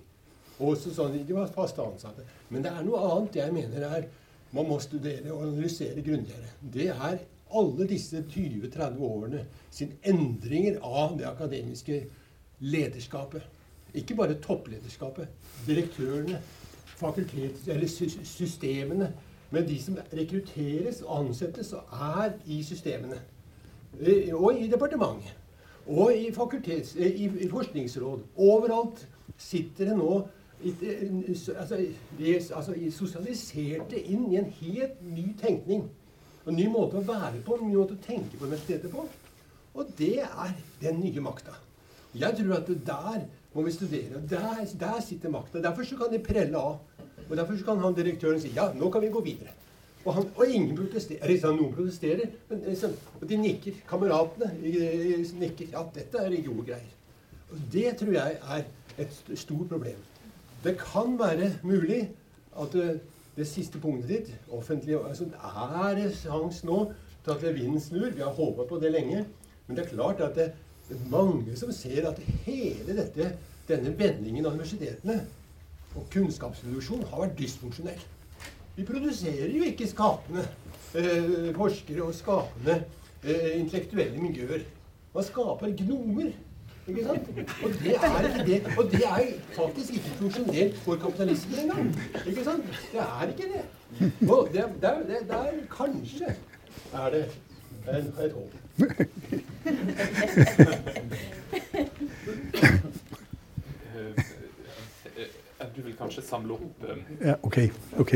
Også 0.62 0.94
sånn, 0.94 1.18
De 1.26 1.34
var 1.34 1.50
fast 1.54 1.80
ansatte. 1.82 2.26
Men 2.50 2.66
det 2.66 2.72
er 2.72 2.86
noe 2.86 3.02
annet 3.08 3.40
jeg 3.42 3.54
mener 3.56 3.86
er 3.88 4.10
man 4.52 4.68
må 4.68 4.80
studere 4.84 5.32
og 5.32 5.46
analysere 5.46 6.04
grundigere. 6.04 6.50
Det 6.60 6.90
er 6.92 7.22
alle 7.56 7.88
disse 7.88 8.24
20-30 8.32 9.00
årene 9.08 9.46
sin 9.72 9.94
endringer 10.08 10.80
av 10.84 11.18
det 11.20 11.28
akademiske 11.28 12.02
lederskapet. 12.60 13.44
Ikke 13.96 14.16
bare 14.16 14.40
topplederskapet. 14.44 15.28
Direktørene, 15.68 16.40
fakultet, 17.00 17.68
eller 17.68 17.88
systemene. 17.88 19.12
Men 19.52 19.68
de 19.68 19.78
som 19.84 19.98
rekrutteres 20.14 21.02
og 21.02 21.26
ansettes 21.26 21.74
og 21.76 21.88
er 21.92 22.36
i 22.48 22.62
systemene. 22.64 23.20
Eh, 24.00 24.32
og 24.36 24.60
i 24.60 24.70
departementet. 24.72 25.36
Og 25.88 26.14
i, 26.14 26.30
eh, 26.30 27.08
i, 27.08 27.32
i 27.46 27.50
forskningsråd. 27.50 28.22
Overalt 28.38 29.08
sitter 29.38 29.92
det 29.92 29.98
nå 29.98 30.22
altså, 30.62 31.80
de, 32.18 32.36
altså, 32.36 32.76
sosialiserte 32.92 34.00
inn 34.02 34.28
i 34.32 34.38
en 34.42 34.52
helt 34.62 35.02
ny 35.06 35.32
tenkning. 35.42 35.88
En 36.48 36.58
ny 36.58 36.68
måte 36.74 36.98
å 36.98 37.06
være 37.06 37.42
på, 37.46 37.58
en 37.58 37.68
ny 37.70 37.76
måte 37.76 37.98
å 37.98 38.04
tenke 38.06 38.38
på 38.38 38.48
universitetet 38.50 38.92
på. 38.94 39.06
Og 39.78 39.92
det 39.98 40.18
er 40.26 40.56
den 40.82 41.00
nye 41.00 41.24
makta. 41.24 41.54
Jeg 42.18 42.36
tror 42.38 42.58
at 42.58 42.72
der 42.88 43.26
må 43.54 43.64
vi 43.64 43.72
studere. 43.72 44.22
Der, 44.30 44.66
der 44.80 45.02
sitter 45.06 45.30
makta. 45.30 45.62
Derfor 45.64 45.84
så 45.88 45.98
kan 46.00 46.12
de 46.12 46.20
prelle 46.24 46.58
av. 46.58 46.80
Og 47.30 47.38
derfor 47.38 47.58
så 47.58 47.66
kan 47.66 47.80
han 47.80 47.96
direktøren 47.96 48.42
si 48.42 48.52
ja, 48.56 48.72
nå 48.76 48.90
kan 48.92 49.04
vi 49.04 49.12
gå 49.14 49.22
videre. 49.24 49.54
Og, 50.06 50.14
han, 50.14 50.30
og 50.36 50.48
ingen 50.50 50.76
protesterer. 50.76 51.28
Liksom, 51.30 51.56
noen 51.56 51.74
protesterer, 51.76 52.34
men 52.50 52.64
liksom, 52.66 52.96
og 53.20 53.28
de 53.30 53.38
nikker. 53.38 53.84
Kameratene 53.88 54.50
nikker. 55.40 55.70
Ja, 55.76 55.86
dette 55.96 56.26
er 56.26 56.38
jo 56.42 56.58
greier. 56.66 56.90
Og 57.52 57.60
det 57.72 57.98
tror 58.00 58.16
jeg 58.16 58.40
er 58.42 58.64
et 58.98 59.22
stort 59.40 59.70
problem. 59.70 60.00
Det 60.64 60.78
kan 60.78 61.20
være 61.20 61.52
mulig 61.64 62.02
at 62.62 62.74
det, 62.74 63.00
det 63.36 63.48
siste 63.48 63.80
punktet 63.80 64.10
ditt 64.10 64.34
offentlig, 64.52 64.98
altså, 65.00 65.26
er 65.34 65.96
det 65.98 66.12
sjanse 66.18 66.66
nå 66.68 66.92
til 67.26 67.32
at 67.32 67.56
vinden 67.56 67.80
snur. 67.82 68.10
Vi 68.10 68.22
har 68.22 68.34
håpa 68.34 68.66
på 68.70 68.80
det 68.82 68.92
lenge. 68.92 69.26
Men 69.68 69.78
det 69.78 69.86
er 69.86 69.90
klart 69.96 70.22
at 70.22 70.36
det, 70.36 70.52
det 70.90 70.98
er 70.98 71.10
mange 71.10 71.56
som 71.58 71.72
ser 71.72 72.10
at 72.10 72.20
hele 72.46 72.98
dette, 72.98 73.32
denne 73.68 73.94
vendingen 73.98 74.46
av 74.46 74.58
universitetene 74.58 75.22
og 75.96 76.08
kunnskapsproduksjon 76.12 77.06
har 77.12 77.26
vært 77.26 77.38
dysfunksjonell. 77.40 78.02
Vi 78.76 78.86
produserer 78.88 79.52
jo 79.52 79.64
ikke 79.68 79.88
skapende 79.88 80.46
eh, 80.96 81.52
forskere 81.56 82.04
og 82.04 82.16
skapende 82.16 82.78
eh, 83.24 83.60
intellektuelle 83.60 84.22
miljøer. 84.22 84.64
Man 85.14 85.28
skaper 85.28 85.74
gnomer. 85.84 86.32
Ikke 86.88 87.04
sant? 87.04 87.28
Og 87.64 87.70
det 87.84 87.96
er 87.96 88.28
ikke 88.28 88.46
det. 88.52 88.78
Og 88.78 88.92
det 88.92 89.04
er 89.06 89.20
faktisk 89.56 89.94
ikke 89.94 90.10
funksjonelt 90.20 90.78
for 90.78 90.96
kapitalismen 90.96 91.60
engang. 91.60 91.96
Ikke 92.28 92.44
sant? 92.44 92.64
Det 92.92 93.00
er 93.00 93.28
ikke 93.28 93.44
det. 93.54 93.64
Og 94.30 94.50
det, 94.54 94.64
det, 94.82 94.92
det, 95.08 95.18
det 95.30 95.36
er 95.36 95.52
kanskje 95.78 96.36
er 96.94 97.10
det 97.10 97.26
en, 97.88 98.14
et 98.26 98.32
håp. 98.32 98.54
Du 105.76 105.82
vil 105.82 105.96
kanskje 105.98 106.22
samle 106.22 106.54
opp 106.54 106.86
Ja, 107.22 107.34
ok. 107.44 107.58
ok. 107.98 108.14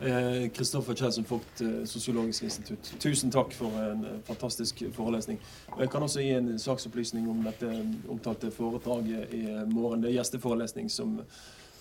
Kristoffer 0.00 0.92
eh, 0.92 0.96
Kjeldsen 0.96 1.24
Vogt, 1.28 1.60
eh, 1.60 1.84
Sosiologisk 1.84 2.42
institutt. 2.42 2.94
Tusen 2.98 3.30
takk 3.30 3.52
for 3.52 3.74
en 3.82 4.04
eh, 4.04 4.20
fantastisk 4.24 4.82
forelesning. 4.96 5.40
Jeg 5.78 5.90
kan 5.92 6.02
også 6.02 6.24
gi 6.24 6.30
en 6.38 6.54
saksopplysning 6.58 7.28
om 7.28 7.42
dette 7.44 7.68
eh, 7.68 7.90
omtalte 8.08 8.50
foredraget 8.50 9.34
i 9.36 9.44
morgen. 9.68 10.00
Det 10.00 10.10
er 10.10 10.16
gjesteforelesning 10.16 10.88
som 10.90 11.18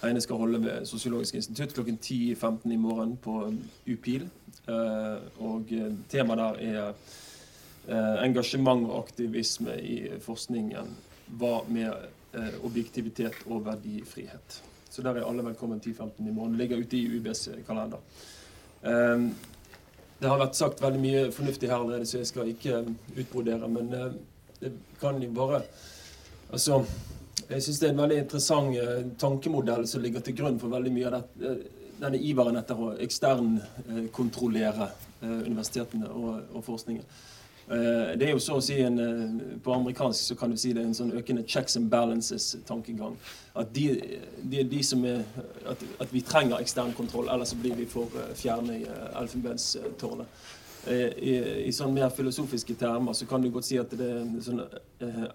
Heine 0.01 0.21
skal 0.23 0.39
holde 0.39 0.59
ved 0.63 0.85
Sosiologisk 0.87 1.39
institutt 1.39 1.73
klokken 1.75 1.99
10.15 2.03 2.73
i 2.73 2.79
morgen 2.79 3.17
på 3.19 3.53
UPIL. 3.87 4.29
Og 5.43 5.73
temaet 6.07 6.39
der 6.39 6.93
er 7.89 8.21
engasjement 8.23 8.85
og 8.87 9.01
aktivisme 9.01 9.75
i 9.81 9.97
forskningen. 10.23 10.95
Hva 11.41 11.51
med 11.67 12.39
objektivitet 12.63 13.43
og 13.49 13.65
verdifrihet? 13.65 14.61
Så 14.89 15.01
der 15.01 15.15
er 15.15 15.25
alle 15.29 15.45
velkommen 15.45 15.81
10-15 15.85 16.27
i 16.27 16.31
morgen. 16.31 16.57
Ligger 16.57 16.77
ute 16.77 16.97
i 16.97 17.17
UBs 17.17 17.49
kalender. 17.67 17.97
Um, 18.81 19.35
det 20.19 20.27
har 20.27 20.39
vært 20.41 20.57
sagt 20.57 20.81
veldig 20.81 20.99
mye 20.99 21.21
fornuftig 21.31 21.69
her 21.69 21.77
allerede, 21.77 22.07
så 22.09 22.17
jeg 22.19 22.27
skal 22.27 22.49
ikke 22.49 22.79
eh, 22.81 22.89
utbrodere. 23.21 23.69
Men 23.69 23.93
uh, 23.93 24.09
det 24.59 24.73
kan 25.01 25.21
jo 25.21 25.31
bare 25.35 25.63
Altså, 26.49 26.79
jeg 27.49 27.61
syns 27.61 27.79
det 27.79 27.87
er 27.87 27.91
en 27.93 27.99
veldig 28.01 28.17
interessant 28.23 28.77
uh, 28.81 29.03
tankemodell 29.21 29.85
som 29.87 30.01
ligger 30.01 30.23
til 30.25 30.35
grunn 30.39 30.57
for 30.59 30.73
veldig 30.73 30.93
mye 30.95 31.11
av 31.11 31.19
det, 31.37 31.51
uh, 31.51 31.91
denne 31.99 32.21
iveren 32.25 32.57
etter 32.57 32.79
å 32.79 32.93
eksternkontrollere 33.03 34.85
universitetene 35.21 36.07
og, 36.07 36.37
og 36.55 36.63
forskningen. 36.63 37.03
Eh, 37.69 38.17
det 38.17 38.25
er 38.25 38.31
jo 38.33 38.41
så 38.41 38.55
å 38.57 38.61
si 38.65 38.79
en, 38.81 38.97
eh, 38.99 39.57
På 39.63 39.73
amerikansk 39.73 40.31
så 40.31 40.35
kan 40.35 40.49
du 40.49 40.57
si 40.57 40.73
det 40.73 40.81
er 40.81 40.87
en 40.87 40.95
sånn 40.95 41.11
økende 41.13 41.43
checks 41.47 41.77
and 41.77 41.89
balances-tankegang. 41.89 43.17
At, 43.55 43.73
de, 43.73 44.17
de, 44.41 44.63
de 44.63 44.83
som 44.83 45.05
er, 45.05 45.21
at, 45.65 45.83
at, 45.99 46.13
vi 46.13 46.21
trenger 46.21 46.57
ekstern 46.57 46.95
kontroll, 46.97 47.29
ellers 47.29 47.53
så 47.53 47.59
blir 47.61 47.75
vi 47.77 47.85
for 47.85 48.09
eh, 48.17 48.33
fjerne 48.33 48.79
i 48.79 48.87
eh, 48.87 49.21
elfenbenstårnet. 49.21 50.47
I, 50.89 51.33
I 51.67 51.71
sånn 51.75 51.91
mer 51.93 52.07
filosofiske 52.09 52.73
termer 52.79 53.13
så 53.13 53.25
kan 53.27 53.43
du 53.43 53.49
godt 53.51 53.67
si 53.67 53.75
at 53.77 53.91
det 53.99 54.05
er 54.09 54.21
en 54.21 54.37
sånn 54.41 54.61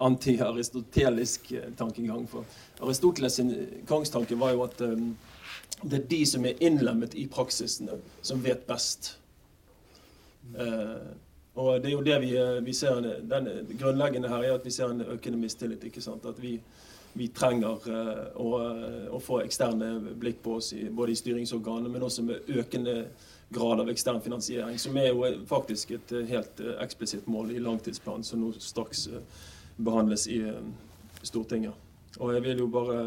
anti-aristotelisk 0.02 1.52
tankegang. 1.77 2.24
For 2.27 2.48
Aristoteles' 2.81 3.36
sin 3.36 3.52
kongstanke 3.86 4.39
var 4.40 4.55
jo 4.56 4.65
at 4.65 4.81
det 4.81 5.98
er 6.01 6.09
de 6.09 6.23
som 6.27 6.48
er 6.48 6.56
innlemmet 6.65 7.15
i 7.20 7.27
praksisene, 7.31 8.01
som 8.24 8.40
vet 8.43 8.65
best. 8.66 9.19
Uh, 10.56 11.12
og 11.55 11.82
det 11.82 11.90
er 11.90 11.94
jo 11.94 12.02
det 12.02 12.16
vi, 12.24 12.32
eh, 12.36 12.64
vi 12.66 12.72
ser 12.74 12.98
eh, 12.98 13.20
Den 13.22 13.47
eh, 13.47 13.76
grunnleggende 13.78 14.28
her 14.28 14.43
er 14.43 14.55
at 14.55 14.64
vi 14.66 14.70
ser 14.70 14.90
en 14.90 15.01
økende 15.01 15.39
mistillit. 15.39 15.85
ikke 15.85 16.02
sant? 16.02 16.26
At 16.26 16.43
vi, 16.43 16.59
vi 17.14 17.28
trenger 17.28 17.78
uh, 17.86 18.43
å, 18.43 18.48
å, 19.14 19.20
få 19.22 19.39
eksterne 19.44 20.01
blikk 20.18 20.40
på 20.43 20.56
oss, 20.59 20.72
i, 20.74 20.89
både 20.90 21.12
i 21.12 21.14
styringsorganet, 21.14 21.90
men 21.90 22.02
også 22.02 22.24
med 22.26 22.48
økende 22.51 23.05
grad 23.55 23.81
av 23.81 23.90
ekstern 23.93 24.18
finansiering, 24.20 24.78
som 24.82 24.97
er 24.98 25.12
jo 25.12 25.22
faktisk 25.47 25.93
et 25.94 26.10
uh, 26.10 26.24
helt 26.26 26.59
uh, 26.59 26.74
eksplisitt 26.82 27.28
mål 27.31 27.55
i 27.55 27.62
langtidsplanen, 27.62 28.26
som 28.26 28.43
nå 28.43 28.51
straks 28.59 29.06
behandles 29.76 30.26
i 30.26 30.40
Stortinget. 31.22 31.78
Og 32.18 32.35
jeg 32.35 32.43
vil 32.43 32.64
jo 32.64 32.66
bare 32.66 32.98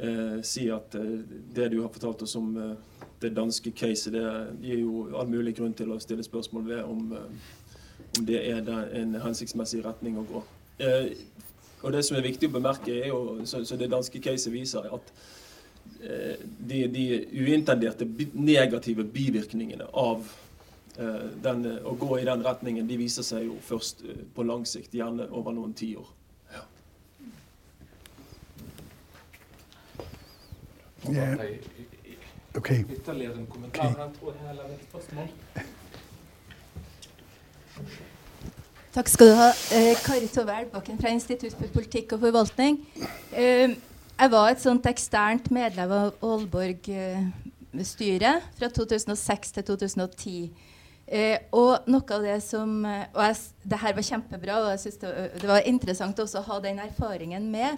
eh, 0.00 0.42
si 0.42 0.68
at 0.70 0.94
eh, 0.94 1.12
det 1.54 1.70
du 1.72 1.80
har 1.82 1.92
fortalt 1.92 2.22
oss 2.22 2.36
om 2.36 2.56
eh, 2.56 2.74
det 3.20 3.32
danske 3.36 3.72
caset 3.76 4.12
det 4.12 4.26
gir 4.62 4.82
jo 4.82 5.06
all 5.16 5.30
mulig 5.30 5.56
grunn 5.56 5.74
til 5.76 5.92
å 5.92 6.00
stille 6.02 6.24
spørsmål 6.26 6.66
ved 6.68 6.82
om, 6.84 7.12
eh, 7.16 7.80
om 8.18 8.28
det 8.28 8.42
er 8.50 8.68
en 9.00 9.16
hensiktsmessig 9.24 9.84
retning 9.84 10.18
å 10.20 10.26
gå. 10.28 10.44
Eh, 10.78 11.12
og 11.82 11.92
Det 11.92 12.02
som 12.04 12.16
er 12.16 12.24
viktig 12.26 12.48
å 12.48 12.56
bemerke, 12.56 12.92
er 12.92 13.10
jo, 13.12 13.40
så, 13.44 13.62
så 13.64 13.76
det 13.78 13.90
danske 13.92 14.20
caset 14.22 14.52
viser, 14.52 14.88
at 14.90 15.12
eh, 16.02 16.34
de, 16.58 16.86
de 16.90 17.04
uintenderte 17.46 18.08
negative 18.34 19.04
bivirkningene 19.04 19.86
av 19.92 20.24
eh, 20.98 21.26
den, 21.44 21.66
å 21.84 21.94
gå 22.00 22.18
i 22.18 22.26
den 22.26 22.44
retningen, 22.44 22.88
de 22.88 22.98
viser 23.00 23.26
seg 23.26 23.46
jo 23.46 23.58
først 23.64 24.02
eh, 24.08 24.24
på 24.34 24.46
lang 24.48 24.66
sikt, 24.68 24.96
gjerne 24.96 25.28
over 25.30 25.54
noen 25.56 25.76
tiår. 25.76 26.08
Ja. 31.12 31.30
Yeah. 31.32 31.58
Okay. 32.56 32.84
Ytterligere 32.88 33.38
en 33.38 33.46
kommentar 33.46 33.90
okay. 33.90 34.14
tror 34.18 34.32
jeg, 34.32 34.50
eller 34.50 34.64
et 34.64 34.84
spørsmål? 34.88 35.28
Takk 38.96 39.08
skal 39.12 39.28
du 39.28 39.34
ha. 39.36 39.48
Eh, 39.76 39.96
Kari 40.00 40.28
Tove 40.32 40.54
Elbakken 40.62 40.96
fra 41.00 41.12
Institutt 41.12 41.52
for 41.52 41.68
politikk 41.74 42.14
og 42.16 42.22
forvaltning. 42.22 42.78
Eh, 43.32 43.74
jeg 44.16 44.32
var 44.32 44.48
et 44.48 44.62
sånt 44.62 44.86
eksternt 44.88 45.50
medlem 45.52 45.92
av 45.92 46.14
Aalborg 46.24 46.88
eh, 46.88 47.26
styret 47.84 48.46
fra 48.56 48.70
2006 48.72 49.52
til 49.58 49.66
2010. 49.68 50.38
Eh, 51.06 51.36
og 51.52 51.84
noe 51.92 52.16
av 52.16 52.24
det 52.24 52.38
som 52.42 52.80
eh, 52.82 53.04
Og 53.14 53.20
jeg, 53.22 53.36
det 53.62 53.78
her 53.78 53.92
var 53.94 54.06
kjempebra, 54.08 54.56
og 54.62 54.70
jeg 54.72 54.80
synes 54.86 54.96
det, 55.04 55.10
det, 55.36 55.46
var 55.46 55.68
interessant 55.68 56.18
også 56.24 56.40
å 56.40 56.48
ha 56.48 56.56
den 56.64 56.80
erfaringen 56.82 57.50
med. 57.52 57.76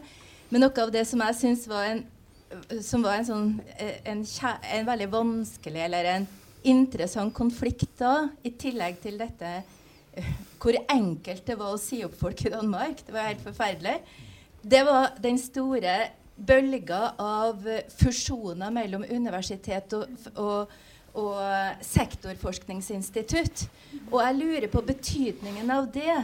Men 0.48 0.64
noe 0.64 0.84
av 0.84 0.94
det 0.94 1.02
som 1.10 1.26
jeg 1.26 1.36
syns 1.42 1.66
var 1.68 1.90
en 1.90 2.06
Øh, 2.48 2.82
som 2.84 3.04
var 3.04 3.18
en 3.18 3.28
sånn 3.28 3.48
eh, 3.76 3.98
en, 4.08 4.24
en, 4.24 4.86
veldig 4.88 5.08
vanskelig 5.12 5.82
eller 5.84 6.12
en 6.14 6.28
interessant 6.68 7.34
konflikt 7.34 7.98
da, 8.00 8.28
i 8.44 8.52
tillegg 8.58 8.98
til 9.02 9.18
dette 9.20 9.50
eh, 10.16 10.30
hvor 10.58 10.76
enkelt 10.90 11.44
det 11.46 11.56
var 11.58 11.74
å 11.74 11.80
si 11.80 12.02
opp 12.06 12.16
folk 12.18 12.44
i 12.46 12.52
Danmark. 12.52 13.04
Det 13.06 13.14
var 13.14 13.30
helt 13.30 13.44
forferdelig. 13.44 13.98
Det 14.62 14.82
var 14.88 15.12
den 15.22 15.38
store 15.40 15.96
bølga 16.38 17.14
av 17.22 17.68
eh, 17.68 17.84
fusjoner 18.00 18.72
mellom 18.74 19.04
universitet 19.10 19.94
og, 19.98 20.16
og, 20.34 20.74
og 21.18 21.84
sektorforskningsinstitutt. 21.84 23.68
Og 24.08 24.20
jeg 24.24 24.38
lurer 24.40 24.70
på 24.72 24.82
betydningen 24.88 25.70
av 25.74 25.90
det. 25.94 26.16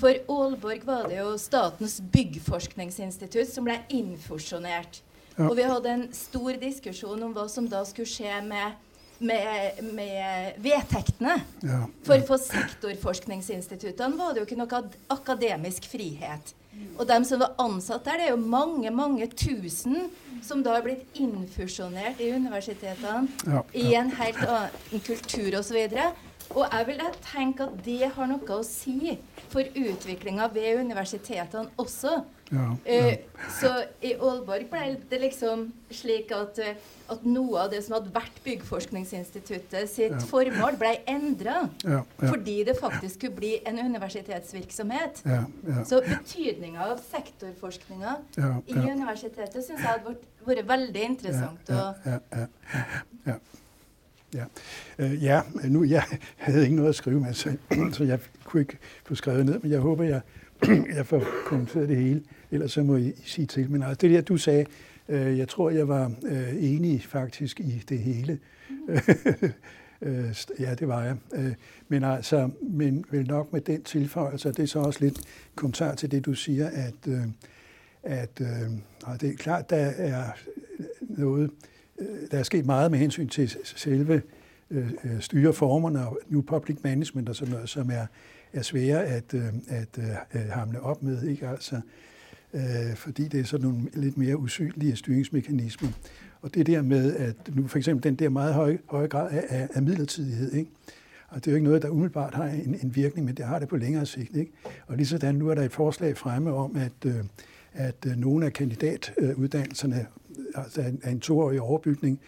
For 0.00 0.16
Aalborg 0.30 0.84
var 0.86 1.08
det 1.10 1.18
jo 1.18 1.32
Statens 1.40 1.98
byggforskningsinstitutt 2.12 3.50
som 3.50 3.66
ble 3.66 3.80
innfusjonert. 3.92 5.00
Og 5.48 5.56
vi 5.56 5.66
hadde 5.66 5.96
en 5.96 6.06
stor 6.16 6.60
diskusjon 6.60 7.26
om 7.26 7.34
hva 7.36 7.48
som 7.48 7.68
da 7.70 7.82
skulle 7.88 8.10
skje 8.10 8.40
med, 8.46 8.78
med, 9.18 9.82
med 9.96 10.60
vedtektene. 10.62 11.36
Ja. 11.64 11.82
For 12.06 12.24
for 12.28 12.42
sektorforskningsinstituttene 12.44 14.18
var 14.20 14.34
det 14.34 14.42
jo 14.42 14.48
ikke 14.48 14.60
noe 14.60 14.82
akademisk 15.16 15.88
frihet. 15.92 16.54
Og 16.96 17.06
dem 17.08 17.24
som 17.26 17.40
var 17.40 17.54
ansatt 17.60 18.04
der, 18.06 18.20
det 18.20 18.26
er 18.28 18.34
jo 18.34 18.50
mange 18.50 18.90
mange 18.94 19.26
tusen 19.32 20.10
som 20.44 20.62
da 20.64 20.76
har 20.76 20.84
blitt 20.84 21.18
infusjonert 21.20 22.20
i 22.22 22.30
universitetene 22.32 23.26
ja, 23.44 23.60
ja. 23.60 23.62
i 23.76 23.94
en 23.98 24.12
helt 24.16 24.42
annen 24.46 25.04
kultur 25.04 25.58
osv. 25.58 25.78
Og, 25.80 26.20
og 26.54 26.64
jeg 26.64 26.86
vil 26.88 27.02
tenke 27.26 27.66
at 27.66 27.80
det 27.84 28.12
har 28.14 28.30
noe 28.30 28.56
å 28.56 28.66
si 28.66 29.16
for 29.52 29.64
utviklinga 29.64 30.48
ved 30.54 30.84
universitetene 30.84 31.68
også. 31.80 32.20
Ja, 32.50 32.76
ja. 32.86 33.00
Uh, 33.06 33.42
så 33.60 33.68
i 34.02 34.10
Aalborg 34.16 34.66
ble 34.72 34.96
det 35.10 35.20
liksom 35.22 35.68
slik 35.94 36.32
at, 36.34 36.58
uh, 36.58 36.88
at, 37.14 37.22
noe 37.22 37.60
av 37.62 37.70
det 37.70 37.82
som 37.86 37.94
hadde 37.94 38.10
vært 38.14 38.40
Byggforskningsinstituttet 38.42 39.90
sitt 39.90 40.16
ja. 40.16 40.22
formål, 40.30 40.78
ble 40.80 40.96
endra. 41.10 41.62
Fordi 42.18 42.56
det 42.66 42.74
faktisk 42.80 43.20
skulle 43.20 43.38
bli 43.38 43.52
en 43.66 43.78
universitetsvirksomhet. 43.78 45.22
Så 45.86 46.02
betydninga 46.06 46.90
av 46.90 46.98
sektorforskninga 47.04 48.18
i 48.66 48.78
universitetet 48.78 49.62
syns 49.62 49.78
jeg 49.78 49.86
hadde 49.86 50.10
vært, 50.10 50.28
vært 50.50 50.68
veldig 50.74 51.08
interessant. 51.12 51.74
ja. 53.26 53.38
Ja, 54.34 54.44
uh, 54.98 55.24
ja 55.24 55.40
nu, 55.64 55.82
jeg 55.82 56.02
havde 56.36 56.62
ikke 56.62 56.76
noget 56.76 56.88
at 56.88 56.94
skrive 56.94 57.20
med, 57.20 57.34
så, 57.34 57.56
så 57.96 58.04
jeg 58.04 58.18
kunne 58.44 58.60
ikke 58.60 58.78
få 59.04 59.14
skrevet 59.14 59.46
ned, 59.46 59.58
men 59.58 59.72
jeg 59.72 59.80
håber, 59.80 60.04
jeg, 60.04 60.20
jeg 60.96 61.06
får 61.06 61.24
kommenteret 61.46 61.88
det 61.88 61.96
hele. 61.96 62.22
Ellers 62.50 62.72
så 62.72 62.82
må 62.82 62.96
I 62.96 63.12
sige 63.24 63.46
til. 63.46 63.70
Men 63.70 63.82
altså, 63.82 63.98
det 64.00 64.10
der, 64.10 64.20
du 64.20 64.36
sagde, 64.36 64.66
øh, 65.08 65.38
jeg 65.38 65.48
tror, 65.48 65.70
jeg 65.70 65.88
var 65.88 66.12
øh, 66.26 66.48
enig 66.58 67.02
faktisk 67.02 67.60
i 67.60 67.82
det 67.88 67.98
hele. 67.98 68.38
Øh, 70.02 70.34
ja, 70.60 70.74
det 70.74 70.88
var 70.88 71.02
jeg. 71.02 71.16
Øh, 71.34 71.54
men 71.88 72.04
altså, 72.04 72.50
men 72.62 73.04
vel 73.10 73.26
nok 73.26 73.52
med 73.52 73.60
den 73.60 73.82
tilføjelse, 73.82 74.48
det 74.48 74.58
er 74.58 74.66
så 74.66 74.78
også 74.78 75.00
lidt 75.00 75.20
kommentar 75.54 75.94
til 75.94 76.10
det, 76.10 76.26
du 76.26 76.34
siger, 76.34 76.68
at, 76.68 76.94
øh, 77.08 77.20
at 78.02 78.40
øh, 78.40 79.18
det 79.20 79.30
er 79.30 79.36
klart, 79.36 79.70
der 79.70 79.76
er 79.76 80.24
noget, 81.00 81.50
der 82.30 82.38
er 82.38 82.42
sket 82.42 82.66
meget 82.66 82.90
med 82.90 82.98
hensyn 82.98 83.28
til 83.28 83.56
selve 83.64 84.22
øh, 84.70 84.90
styreformerne 85.20 86.08
og 86.08 86.18
New 86.28 86.42
Public 86.42 86.78
Management 86.84 87.28
og 87.28 87.36
sådan 87.36 87.54
noget, 87.54 87.68
som 87.68 87.90
er, 87.90 88.06
er 88.52 88.62
svære 88.62 89.04
at, 89.04 89.34
øh, 89.34 89.44
øh, 89.44 90.16
at 90.30 90.50
hamle 90.50 90.80
op 90.80 91.02
med. 91.02 91.22
Ikke? 91.22 91.48
Altså, 91.48 91.80
øh, 92.54 92.96
fordi 92.96 93.28
det 93.28 93.40
er 93.40 93.44
sådan 93.44 93.66
nogle 93.66 93.82
lidt 93.92 94.18
mere 94.18 94.36
usynlige 94.36 94.96
styringsmekanismer. 94.96 95.88
Og 96.42 96.54
det 96.54 96.66
der 96.66 96.82
med, 96.82 97.16
at 97.16 97.36
nu 97.54 97.66
for 97.66 97.78
eksempel 97.78 98.04
den 98.04 98.14
der 98.14 98.28
meget 98.28 98.54
høje, 98.54 98.78
høje 98.90 99.06
grad 99.06 99.30
af, 99.30 99.44
af, 99.48 99.68
af 99.74 99.82
midlertidighed, 99.82 100.52
ikke? 100.52 100.70
Og 101.28 101.36
det 101.36 101.46
er 101.46 101.52
jo 101.52 101.56
ikke 101.56 101.66
noget, 101.66 101.82
der 101.82 101.88
umiddelbart 101.88 102.34
har 102.34 102.44
en, 102.44 102.78
en 102.82 102.96
virkning, 102.96 103.26
men 103.26 103.34
det 103.34 103.44
har 103.44 103.58
det 103.58 103.68
på 103.68 103.76
længere 103.76 104.06
sigt. 104.06 104.36
Ikke? 104.36 104.52
Og 104.86 104.96
lige 104.96 105.06
sådan, 105.06 105.34
nu 105.34 105.48
er 105.48 105.54
der 105.54 105.62
et 105.62 105.72
forslag 105.72 106.16
fremme 106.16 106.52
om, 106.52 106.76
at, 106.76 107.12
at 107.72 108.18
nogle 108.18 108.46
af 108.46 108.52
kandidatuddannelserne, 108.52 110.06
altså 110.54 110.80
en, 110.80 111.02
en 111.08 111.20
toårig 111.20 111.60
overbygning 111.60 112.20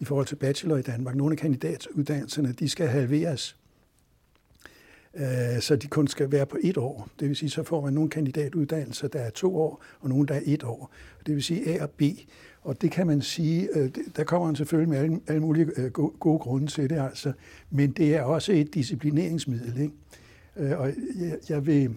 i 0.00 0.04
forhold 0.04 0.26
til 0.26 0.36
bachelor 0.36 0.76
i 0.76 0.82
Danmark, 0.82 1.16
nogle 1.16 1.32
af 1.32 1.38
kandidatuddannelserne, 1.38 2.52
de 2.52 2.68
skal 2.68 2.86
halveres 2.86 3.56
Øh, 5.16 5.60
så 5.60 5.76
de 5.76 5.86
kun 5.86 6.08
skal 6.08 6.32
være 6.32 6.46
på 6.46 6.56
et 6.62 6.76
år. 6.76 7.08
Det 7.20 7.28
vil 7.28 7.36
sige, 7.36 7.50
så 7.50 7.62
får 7.62 7.80
man 7.80 7.92
nogle 7.92 8.10
kandidatuddannelser, 8.10 9.08
der 9.08 9.18
er 9.18 9.30
to 9.30 9.56
år, 9.56 9.82
og 10.00 10.08
nogle, 10.08 10.26
der 10.26 10.34
er 10.34 10.42
et 10.44 10.64
år. 10.64 10.90
Det 11.26 11.34
vil 11.34 11.42
sige 11.42 11.68
A 11.68 11.82
og 11.82 11.90
B. 11.90 12.02
Og 12.62 12.82
det 12.82 12.90
kan 12.90 13.06
man 13.06 13.22
sige, 13.22 13.68
øh, 13.74 13.90
der 14.16 14.24
kommer 14.24 14.46
man 14.46 14.56
selvfølgelig 14.56 14.88
med 14.88 14.98
alle, 14.98 15.20
alle 15.26 15.40
mulige 15.40 15.70
øh, 15.76 15.92
gode 15.92 16.38
grunde 16.38 16.66
til 16.66 16.90
det, 16.90 16.98
altså. 16.98 17.32
men 17.70 17.90
det 17.90 18.16
er 18.16 18.22
også 18.22 18.52
et 18.52 18.74
disciplineringsmiddel. 18.74 19.80
Ikke? 19.80 19.94
Øh, 20.56 20.80
og 20.80 20.92
jeg 21.48 21.66
vil 21.66 21.90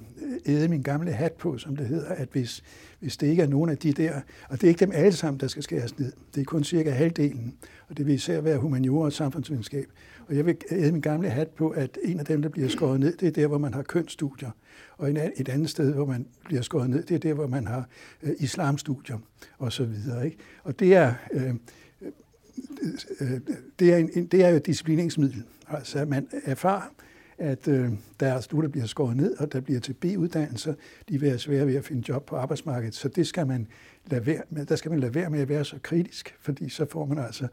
æde 0.45 0.67
min 0.67 0.81
gamle 0.81 1.11
hat 1.11 1.31
på, 1.31 1.57
som 1.57 1.75
det 1.75 1.88
hedder, 1.88 2.09
at 2.09 2.30
hvis, 2.31 2.63
hvis 2.99 3.17
det 3.17 3.27
ikke 3.27 3.43
er 3.43 3.47
nogen 3.47 3.69
af 3.69 3.77
de 3.77 3.93
der, 3.93 4.21
og 4.49 4.61
det 4.61 4.63
er 4.63 4.67
ikke 4.67 4.85
dem 4.85 4.91
alle 4.93 5.11
sammen, 5.11 5.39
der 5.39 5.47
skal 5.47 5.63
skæres 5.63 5.99
ned, 5.99 6.11
det 6.35 6.41
er 6.41 6.45
kun 6.45 6.63
cirka 6.63 6.89
halvdelen, 6.89 7.57
og 7.89 7.97
det 7.97 8.05
vil 8.05 8.15
især 8.15 8.41
være 8.41 8.57
humaniora 8.57 9.05
og 9.05 9.13
samfundsvidenskab, 9.13 9.85
og 10.27 10.35
jeg 10.35 10.45
vil 10.45 10.57
æde 10.71 10.91
min 10.91 11.01
gamle 11.01 11.30
hat 11.30 11.47
på, 11.47 11.69
at 11.69 11.97
en 12.03 12.19
af 12.19 12.25
dem, 12.25 12.41
der 12.41 12.49
bliver 12.49 12.69
skåret 12.69 12.99
ned, 12.99 13.17
det 13.17 13.27
er 13.27 13.31
der, 13.31 13.47
hvor 13.47 13.57
man 13.57 13.73
har 13.73 13.81
kønsstudier. 13.81 14.51
Og 14.97 15.09
et 15.09 15.49
andet 15.49 15.69
sted, 15.69 15.93
hvor 15.93 16.05
man 16.05 16.27
bliver 16.45 16.61
skåret 16.61 16.89
ned, 16.89 17.03
det 17.03 17.15
er 17.15 17.19
der, 17.19 17.34
hvor 17.34 17.47
man 17.47 17.67
har 17.67 17.88
øh, 18.23 18.31
islamstudier 18.39 19.17
og 19.57 19.73
så 19.73 19.85
videre. 19.85 20.25
Ikke? 20.25 20.38
Og 20.63 20.80
det 20.80 20.95
er, 20.95 21.13
øh, 21.31 21.53
øh, 22.01 23.31
øh 23.31 23.39
det, 23.80 23.93
er 23.93 23.97
en, 23.97 24.25
det 24.25 24.43
er 24.43 24.49
jo 24.49 24.55
et 24.55 24.65
disciplineringsmiddel. 24.65 25.43
Altså, 25.69 26.05
man 26.05 26.27
erfarer, 26.45 26.93
at 27.38 27.68
øh, 27.68 27.91
der 28.19 28.27
er 28.27 28.39
studier, 28.39 28.61
der 28.61 28.72
bliver 28.72 28.85
skåret 28.85 29.18
ned, 29.18 29.38
og 29.38 29.53
der 29.53 29.61
bliver 29.61 29.80
til 29.80 29.93
B-uddannelser, 29.93 30.73
de 31.10 31.19
vil 31.19 31.22
være 31.22 31.39
svære 31.39 31.68
ved 31.68 31.76
at 31.76 31.85
finde 31.85 32.03
job 32.10 32.26
på 32.26 32.35
arbejdsmarkedet. 32.35 32.95
Så 32.95 33.07
det 33.07 33.27
skal 33.27 33.47
man 33.47 33.68
lade 34.05 34.26
være 34.26 34.41
med, 34.49 34.65
der 34.65 34.76
skal 34.76 34.91
man 34.91 34.99
lade 34.99 35.15
være 35.15 35.30
med 35.30 35.39
at 35.39 35.49
være 35.49 35.65
så 35.65 35.76
kritisk, 35.81 36.35
fordi 36.39 36.69
så 36.69 36.85
får 36.85 37.05
man 37.05 37.18
altså 37.18 37.47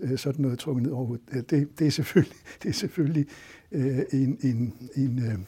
øh, 0.00 0.18
sådan 0.18 0.42
noget 0.42 0.58
trukket 0.58 0.82
ned 0.82 0.92
over 0.92 1.06
hovedet. 1.06 1.50
Det, 1.50 1.78
det 1.78 1.86
er 1.86 1.90
selvfølgelig, 1.90 2.36
det 2.62 2.68
er 2.68 2.72
selvfølgelig 2.72 3.26
øh, 3.72 3.98
en, 4.12 4.38
en, 4.42 4.74
en, 4.96 5.18
øh, 5.18 5.38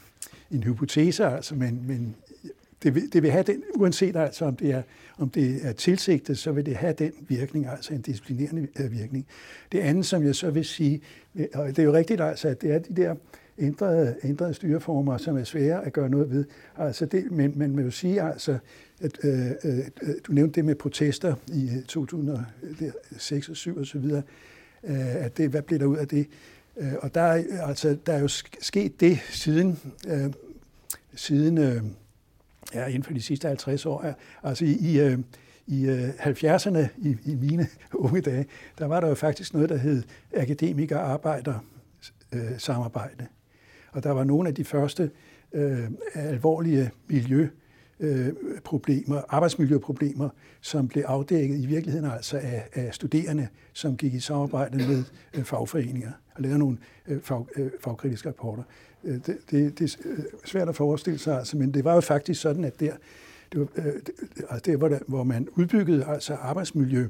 en 0.50 0.62
hypotese, 0.62 1.26
altså, 1.26 1.54
men, 1.54 1.86
men 1.86 2.16
det, 2.82 2.94
vil, 2.94 3.12
det 3.12 3.22
vil 3.22 3.30
have 3.30 3.42
den, 3.42 3.62
uanset 3.74 4.16
altså 4.16 4.44
om 4.44 4.56
det, 4.56 4.70
er, 4.70 4.82
om 5.18 5.30
det 5.30 5.66
er 5.66 5.72
tilsigtet, 5.72 6.38
så 6.38 6.52
vil 6.52 6.66
det 6.66 6.76
have 6.76 6.92
den 6.92 7.12
virkning, 7.28 7.66
altså 7.66 7.94
en 7.94 8.00
disciplinerende 8.00 8.68
øh, 8.80 8.92
virkning. 8.92 9.26
Det 9.72 9.78
andet, 9.78 10.06
som 10.06 10.24
jeg 10.24 10.34
så 10.34 10.50
vil 10.50 10.64
sige, 10.64 11.00
øh, 11.34 11.46
og 11.54 11.68
det 11.68 11.78
er 11.78 11.82
jo 11.82 11.92
rigtigt 11.92 12.20
altså, 12.20 12.48
at 12.48 12.62
det 12.62 12.74
er 12.74 12.78
de 12.78 13.02
der 13.02 13.14
ændrede, 13.58 14.16
ændrede 14.24 14.54
styreformer, 14.54 15.18
som 15.18 15.38
er 15.38 15.44
svære 15.44 15.86
at 15.86 15.92
gøre 15.92 16.08
noget 16.08 16.30
ved. 16.30 16.44
Altså 16.76 17.06
det, 17.06 17.32
men 17.32 17.52
man 17.56 17.76
vil 17.76 17.84
jo 17.84 17.90
sige, 17.90 18.22
altså, 18.22 18.58
at, 19.00 19.18
øh, 19.24 19.50
øh, 19.64 19.78
øh 20.02 20.14
du 20.26 20.32
nævnte 20.32 20.54
det 20.54 20.64
med 20.64 20.74
protester 20.74 21.34
i 21.48 21.70
øh, 21.76 21.82
2006 21.82 23.48
og 23.48 23.56
7 23.56 23.78
og 23.78 23.86
så 23.86 23.98
videre, 23.98 24.22
øh, 24.84 25.24
at 25.24 25.36
det, 25.36 25.50
hvad 25.50 25.62
blev 25.62 25.78
der 25.78 25.86
ud 25.86 25.96
af 25.96 26.08
det? 26.08 26.26
Øh, 26.76 26.92
og 27.02 27.14
der 27.14 27.20
er, 27.20 27.66
altså, 27.66 27.96
der 28.06 28.12
er 28.12 28.20
jo 28.20 28.28
sket 28.60 29.00
det 29.00 29.18
siden, 29.30 29.78
øh, 30.08 30.32
siden 31.14 31.58
øh, 31.58 31.82
ja, 32.74 32.86
inden 32.86 33.02
for 33.02 33.12
de 33.12 33.22
sidste 33.22 33.48
50 33.48 33.86
år. 33.86 34.14
Altså 34.42 34.64
i, 34.64 34.72
i, 34.72 35.00
øh, 35.00 35.18
i 35.66 35.86
øh, 35.86 36.08
70'erne, 36.08 36.88
i, 36.98 37.16
i 37.24 37.34
mine 37.34 37.66
unge 37.94 38.20
dage, 38.20 38.46
der 38.78 38.86
var 38.86 39.00
der 39.00 39.08
jo 39.08 39.14
faktisk 39.14 39.54
noget, 39.54 39.68
der 39.68 39.76
hed 39.76 40.02
akademiker-arbejder 40.36 41.64
øh, 42.32 42.58
samarbejde. 42.58 43.26
Og 43.97 44.02
der 44.02 44.10
var 44.10 44.24
nogle 44.24 44.48
af 44.48 44.55
de 44.55 44.64
første 44.64 45.10
øh, 45.52 45.90
alvorlige 46.14 46.90
miljø 47.09 47.48
øh, 48.01 48.32
problemer, 48.64 49.20
arbejdsmiljøproblemer, 49.28 50.28
som 50.60 50.89
blev 50.89 51.05
afdækket 51.06 51.59
i 51.59 51.66
virkeligheden 51.66 52.10
altså 52.10 52.36
af, 52.39 52.68
af 52.74 52.94
studerende, 52.94 53.48
som 53.73 53.97
gik 53.97 54.14
i 54.14 54.20
samarbejde 54.20 54.77
med 54.77 55.05
øh, 55.35 55.44
fagforeninger 55.44 56.12
og 56.35 56.43
lavede 56.43 56.59
nogle 56.59 56.78
øh, 57.09 57.20
fag, 57.23 57.47
øh, 57.56 57.70
fagkritiske 57.81 58.28
rapporter. 58.28 58.62
Øh, 59.05 59.14
det, 59.14 59.36
det, 59.51 59.78
det 59.78 59.94
er 59.94 59.97
øh, 60.05 60.18
svært 60.44 60.68
at 60.68 60.77
forestille 60.77 61.18
sig, 61.18 61.39
altså, 61.39 61.56
men 61.56 61.74
det 61.74 61.85
var 61.85 61.94
jo 61.94 62.01
faktisk 62.01 62.40
sådan, 62.40 62.64
at 62.64 62.81
der, 62.81 62.93
det 63.52 63.60
var, 63.60 63.68
øh, 63.77 63.93
altså 64.51 64.62
der 64.66 64.77
hvor, 64.77 64.89
der, 64.89 64.98
hvor 65.06 65.24
man 65.24 65.48
udbyggede 65.56 66.05
altså 66.05 66.35
arbejdsmiljø, 66.35 67.02
øh, 67.02 67.09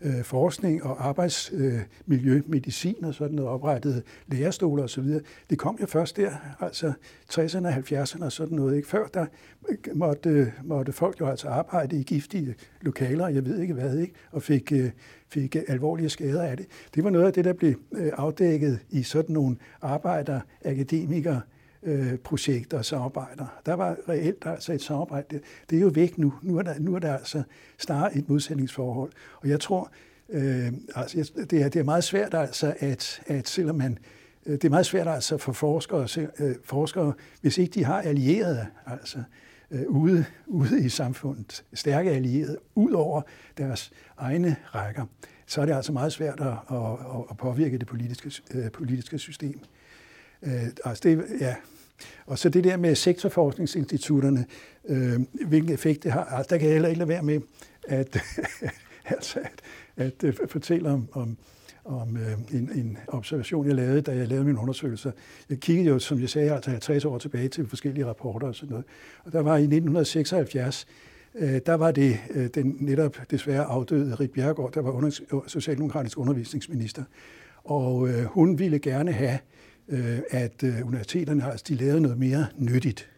Øh, 0.00 0.24
forskning 0.24 0.84
og 0.84 1.08
arbejdsmiljø, 1.08 2.34
øh, 2.34 2.50
medicin 2.50 3.04
og 3.04 3.14
sådan 3.14 3.36
noget, 3.36 3.50
oprettede 3.50 4.02
lærestoler 4.26 4.82
osv. 4.82 5.04
Det 5.50 5.58
kom 5.58 5.78
jo 5.80 5.86
først 5.86 6.16
der, 6.16 6.30
altså 6.60 6.92
60'erne 7.32 7.66
og 7.66 7.74
70'erne 7.74 8.24
og 8.24 8.32
sådan 8.32 8.56
noget. 8.56 8.76
Ikke? 8.76 8.88
Før 8.88 9.06
der 9.06 9.26
øh, 9.68 9.76
måtte, 9.94 10.30
øh, 10.30 10.46
måtte 10.64 10.92
folk 10.92 11.20
jo 11.20 11.26
altså 11.26 11.48
arbejde 11.48 12.00
i 12.00 12.02
giftige 12.02 12.54
lokaler, 12.80 13.28
jeg 13.28 13.46
ved 13.46 13.60
ikke 13.60 13.74
hvad, 13.74 13.98
ikke? 13.98 14.14
og 14.32 14.42
fik, 14.42 14.72
øh, 14.72 14.90
fik 15.28 15.56
alvorlige 15.68 16.08
skader 16.08 16.42
af 16.42 16.56
det. 16.56 16.66
Det 16.94 17.04
var 17.04 17.10
noget 17.10 17.26
af 17.26 17.32
det, 17.32 17.44
der 17.44 17.52
blev 17.52 17.74
afdækket 17.92 18.78
i 18.90 19.02
sådan 19.02 19.32
nogle 19.32 19.56
arbejder, 19.82 20.40
akademikere, 20.64 21.40
øh, 21.82 22.18
projekter 22.18 22.78
og 22.78 22.84
samarbejder. 22.84 23.60
Der 23.66 23.74
var 23.74 23.96
reelt 24.08 24.46
altså 24.46 24.72
et 24.72 24.82
samarbejde. 24.82 25.26
Det, 25.30 25.42
det 25.70 25.76
er 25.76 25.80
jo 25.80 25.90
væk 25.94 26.18
nu. 26.18 26.34
Nu 26.42 26.58
er 26.58 26.62
der, 26.62 26.74
nu 26.78 26.94
er 26.94 26.98
der 26.98 27.16
altså 27.16 27.42
snarere 27.78 28.16
et 28.16 28.28
modsætningsforhold. 28.28 29.12
Og 29.40 29.48
jeg 29.48 29.60
tror, 29.60 29.90
øh, 30.28 30.72
altså, 30.94 31.32
det, 31.50 31.62
er, 31.62 31.68
det 31.68 31.80
er 31.80 31.84
meget 31.84 32.04
svært 32.04 32.34
altså, 32.34 32.74
at, 32.78 33.22
at 33.26 33.48
selvom 33.48 33.76
man 33.76 33.98
øh, 34.46 34.52
det 34.52 34.64
er 34.64 34.70
meget 34.70 34.86
svært 34.86 35.08
altså 35.08 35.36
for 35.36 35.52
forskere, 35.52 36.08
øh, 36.38 36.54
forskere, 36.64 37.12
hvis 37.40 37.58
ikke 37.58 37.72
de 37.72 37.84
har 37.84 38.02
allierede, 38.02 38.66
altså 38.86 39.22
øh, 39.70 39.86
ude, 39.88 40.24
ude 40.46 40.84
i 40.84 40.88
samfundet, 40.88 41.64
stærke 41.74 42.10
allierede, 42.10 42.58
ud 42.74 42.92
over 42.92 43.22
deres 43.58 43.92
egne 44.16 44.56
rækker, 44.74 45.04
så 45.46 45.60
er 45.60 45.66
det 45.66 45.72
altså 45.72 45.92
meget 45.92 46.12
svært 46.12 46.40
at, 46.40 46.76
at, 46.76 46.98
at 47.30 47.36
påvirke 47.36 47.78
det 47.78 47.86
politiske, 47.86 48.42
øh, 48.54 48.70
politiske 48.70 49.18
system. 49.18 49.60
Øh, 50.46 50.68
altså 50.84 51.00
det, 51.08 51.24
ja. 51.40 51.54
Og 52.26 52.38
så 52.38 52.48
det 52.48 52.64
der 52.64 52.76
med 52.76 52.94
sektorforskningsinstitutterne, 52.94 54.46
øh, 54.88 55.20
hvilken 55.46 55.72
effekt 55.72 56.02
det 56.02 56.12
har, 56.12 56.24
altså 56.24 56.46
der 56.50 56.58
kan 56.58 56.66
jeg 56.66 56.74
heller 56.74 56.88
ikke 56.88 56.98
lade 56.98 57.08
være 57.08 57.22
med 57.22 57.40
at, 57.88 58.18
altså 59.04 59.40
at, 59.96 60.24
at, 60.24 60.24
at 60.24 60.50
fortælle 60.50 60.90
om, 60.90 61.08
om, 61.12 61.36
om 61.84 62.16
øh, 62.16 62.58
en, 62.58 62.70
en 62.74 62.98
observation, 63.08 63.66
jeg 63.66 63.74
lavede, 63.74 64.00
da 64.00 64.16
jeg 64.16 64.28
lavede 64.28 64.44
min 64.44 64.58
undersøgelser. 64.58 65.12
Jeg 65.50 65.58
kiggede 65.58 65.88
jo, 65.88 65.98
som 65.98 66.20
jeg 66.20 66.28
sagde, 66.28 66.52
altså 66.52 66.70
50 66.70 67.04
år 67.04 67.18
tilbage 67.18 67.48
til 67.48 67.68
forskellige 67.68 68.06
rapporter 68.06 68.46
og 68.46 68.54
sådan 68.54 68.70
noget. 68.70 68.84
Og 69.24 69.32
der 69.32 69.40
var 69.40 69.56
i 69.56 69.62
1976, 69.62 70.86
øh, 71.34 71.60
der 71.66 71.74
var 71.74 71.90
det 71.90 72.18
øh, 72.30 72.48
den 72.54 72.76
netop 72.80 73.16
desværre 73.30 73.64
afdøde 73.64 74.14
Rit 74.14 74.30
Bjergård, 74.30 74.72
der 74.72 74.80
var 74.80 74.90
under, 74.90 75.42
socialdemokratisk 75.46 76.18
undervisningsminister. 76.18 77.02
Og 77.64 78.08
øh, 78.08 78.24
hun 78.24 78.58
ville 78.58 78.78
gerne 78.78 79.12
have 79.12 79.38
øh, 79.88 80.18
at 80.30 80.62
øh, 80.62 80.86
universiteterne 80.86 81.42
har 81.42 81.62
de 81.68 81.74
lavet 81.74 82.02
noget 82.02 82.18
mere 82.18 82.46
nyttigt, 82.56 83.10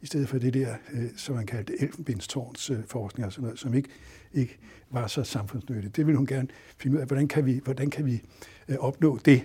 i 0.00 0.06
stedet 0.06 0.28
for 0.28 0.38
det 0.38 0.54
der, 0.54 0.74
øh, 0.92 1.04
som 1.16 1.34
man 1.34 1.46
kaldte 1.46 1.82
elfenbindstårns 1.82 2.70
øh, 2.70 2.78
forskning 2.86 3.26
og 3.26 3.32
sådan 3.32 3.42
noget, 3.44 3.58
som 3.58 3.74
ikke, 3.74 3.88
ikke 4.34 4.58
var 4.90 5.06
så 5.06 5.24
samfundsnyttigt. 5.24 5.96
Det 5.96 6.06
ville 6.06 6.16
hun 6.16 6.26
gerne 6.26 6.48
finde 6.76 6.96
ud 6.96 7.00
af, 7.00 7.06
hvordan 7.06 7.28
kan 7.28 7.46
vi, 7.46 7.60
hvordan 7.64 7.90
kan 7.90 8.06
vi 8.06 8.22
øh, 8.68 8.76
opnå 8.78 9.18
det. 9.24 9.42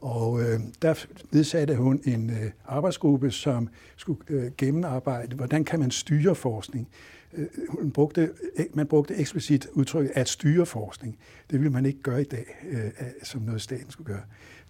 Og 0.00 0.42
øh, 0.42 0.60
der 0.82 1.06
nedsatte 1.32 1.76
hun 1.76 2.00
en 2.04 2.30
øh, 2.30 2.50
arbejdsgruppe, 2.64 3.30
som 3.30 3.68
skulle 3.96 4.20
øh, 4.28 4.52
gennemarbejde, 4.58 5.36
hvordan 5.36 5.64
kan 5.64 5.80
man 5.80 5.90
styre 5.90 6.34
forskning. 6.34 6.88
Øh, 7.32 7.46
hun 7.68 7.90
brugte, 7.90 8.30
øh, 8.58 8.64
man 8.74 8.86
brugte 8.86 9.14
eksplicit 9.14 9.66
udtrykket 9.72 10.12
at 10.14 10.28
styre 10.28 10.66
forskning. 10.66 11.18
Det 11.50 11.60
vil 11.60 11.72
man 11.72 11.86
ikke 11.86 12.02
gøre 12.02 12.20
i 12.20 12.24
dag, 12.24 12.46
øh, 12.70 12.90
som 13.22 13.42
noget 13.42 13.62
staten 13.62 13.90
skulle 13.90 14.14
gøre. 14.14 14.22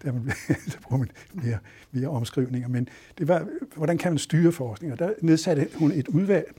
Der, 0.02 0.12
man, 0.12 0.22
der 0.72 0.80
bruger 0.82 0.98
man 0.98 1.10
mere, 1.32 1.58
mere 1.92 2.08
omskrivninger. 2.08 2.68
Men 2.68 2.88
det 3.18 3.28
var, 3.28 3.46
hvordan 3.76 3.98
kan 3.98 4.12
man 4.12 4.18
styre 4.18 4.52
forskning? 4.52 4.92
Og 4.92 4.98
der 4.98 5.12
nedsatte 5.20 5.68
hun 5.74 5.92
et 5.92 6.08
udvalg, 6.08 6.54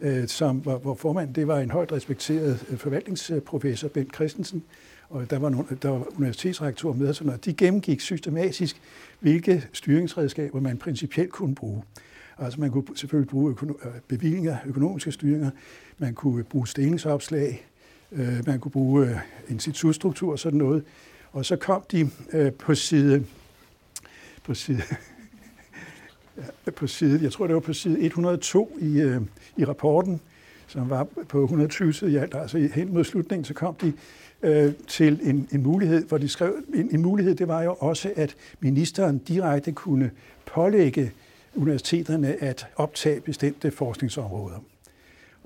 øh, 0.00 0.28
som, 0.28 0.56
hvor, 0.56 0.78
hvor 0.78 0.94
formand 0.94 1.34
det 1.34 1.48
var 1.48 1.58
en 1.58 1.70
højt 1.70 1.92
respekteret 1.92 2.66
øh, 2.70 2.78
forvaltningsprofessor, 2.78 3.88
Bent 3.88 4.14
Christensen, 4.14 4.62
og 5.08 5.30
der 5.30 5.38
var, 5.38 5.48
nogle, 5.48 5.66
der 5.82 5.88
var 5.88 6.06
universitetsrektorer 6.16 6.94
med, 6.94 7.08
og 7.08 7.14
sådan 7.14 7.26
noget. 7.26 7.44
de 7.44 7.54
gennemgik 7.54 8.00
systematisk, 8.00 8.80
hvilke 9.20 9.68
styringsredskaber 9.72 10.60
man 10.60 10.76
principielt 10.76 11.30
kunne 11.30 11.54
bruge. 11.54 11.82
Altså 12.38 12.60
man 12.60 12.70
kunne 12.70 12.84
selvfølgelig 12.94 13.30
bruge 13.30 13.54
økono- 13.54 13.88
øh, 13.88 13.94
bevillinger, 14.08 14.56
økonomiske 14.66 15.12
styringer, 15.12 15.50
man 15.98 16.14
kunne 16.14 16.44
bruge 16.44 16.68
stillingsopslag, 16.68 17.66
øh, 18.12 18.46
man 18.46 18.60
kunne 18.60 18.72
bruge 18.72 19.06
øh, 19.06 19.16
institutstruktur 19.48 20.32
og 20.32 20.38
sådan 20.38 20.58
noget. 20.58 20.84
Og 21.32 21.44
så 21.44 21.56
kom 21.56 21.82
de 21.92 22.10
øh, 22.32 22.52
på 22.52 22.74
side, 22.74 23.24
på 24.44 24.54
side, 24.54 24.82
ja, 26.66 26.70
på 26.70 26.86
side, 26.86 27.22
jeg 27.22 27.32
tror 27.32 27.46
det 27.46 27.54
var 27.54 27.60
på 27.60 27.72
side 27.72 28.00
102 28.00 28.78
i, 28.80 29.00
øh, 29.00 29.20
i 29.56 29.64
rapporten, 29.64 30.20
som 30.66 30.90
var 30.90 31.06
på 31.28 31.42
120 31.42 31.92
side 31.92 32.12
i 32.12 32.16
alt, 32.16 32.34
altså 32.34 32.58
hen 32.74 32.94
mod 32.94 33.04
slutningen, 33.04 33.44
så 33.44 33.54
kom 33.54 33.74
de 33.74 33.92
øh, 34.42 34.72
til 34.88 35.20
en, 35.22 35.48
en 35.52 35.62
mulighed, 35.62 36.04
hvor 36.04 36.18
de 36.18 36.28
skrev, 36.28 36.54
en, 36.74 36.88
en 36.94 37.02
mulighed, 37.02 37.34
det 37.34 37.48
var 37.48 37.62
jo 37.62 37.74
også, 37.74 38.12
at 38.16 38.36
ministeren 38.60 39.18
direkte 39.18 39.72
kunne 39.72 40.10
pålægge 40.46 41.12
universiteterne 41.54 42.42
at 42.42 42.66
optage 42.76 43.20
bestemte 43.20 43.70
forskningsområder. 43.70 44.58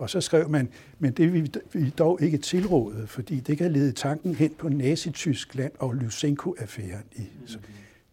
Og 0.01 0.10
så 0.10 0.20
skrev 0.20 0.48
man, 0.48 0.68
men 0.98 1.12
det 1.12 1.32
vil 1.32 1.55
vi 1.72 1.90
dog 1.90 2.22
ikke 2.22 2.39
tilråde, 2.39 3.06
fordi 3.06 3.40
det 3.40 3.59
kan 3.59 3.72
lede 3.72 3.93
tanken 3.93 4.35
hen 4.35 4.55
på 4.59 4.68
Nazi-Tyskland 4.68 5.72
og 5.78 5.94
Lysenko-affæren. 5.94 7.05
I, 7.12 7.28
så 7.47 7.59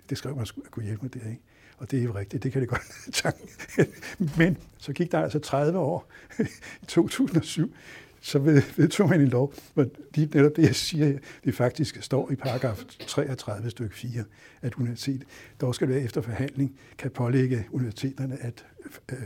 det 0.09 0.18
skrev 0.18 0.35
man 0.35 0.45
skulle 0.45 0.68
kunne 0.68 0.85
hjælpe 0.85 1.01
med 1.01 1.09
det, 1.09 1.22
ikke? 1.30 1.41
Og 1.77 1.91
det 1.91 1.99
er 1.99 2.03
jo 2.03 2.15
rigtigt, 2.15 2.43
det 2.43 2.51
kan 2.51 2.61
det 2.61 2.69
godt 2.69 2.81
tanken. 3.14 3.49
Men 4.38 4.57
så 4.77 4.93
gik 4.93 5.11
der 5.11 5.19
altså 5.19 5.39
30 5.39 5.80
år 5.80 6.11
i 6.84 6.85
2007, 6.88 7.73
så 8.22 8.39
vedtog 8.77 9.09
man 9.09 9.22
en 9.22 9.27
lov, 9.27 9.53
hvor 9.73 9.85
de, 10.15 10.30
netop 10.34 10.55
det, 10.55 10.64
jeg 10.64 10.76
siger, 10.76 11.18
det 11.45 11.55
faktisk 11.55 12.03
står 12.03 12.31
i 12.31 12.35
paragraf 12.35 12.84
33 13.07 13.69
stykke 13.69 13.95
4, 13.95 14.23
at 14.61 14.73
universitet 14.76 15.23
dog 15.61 15.76
skal 15.76 15.89
være 15.89 16.01
efter 16.01 16.22
forhandling, 16.22 16.80
kan 16.97 17.11
pålægge 17.11 17.68
universiteterne 17.72 18.38
at 18.41 18.65
øh, 19.11 19.18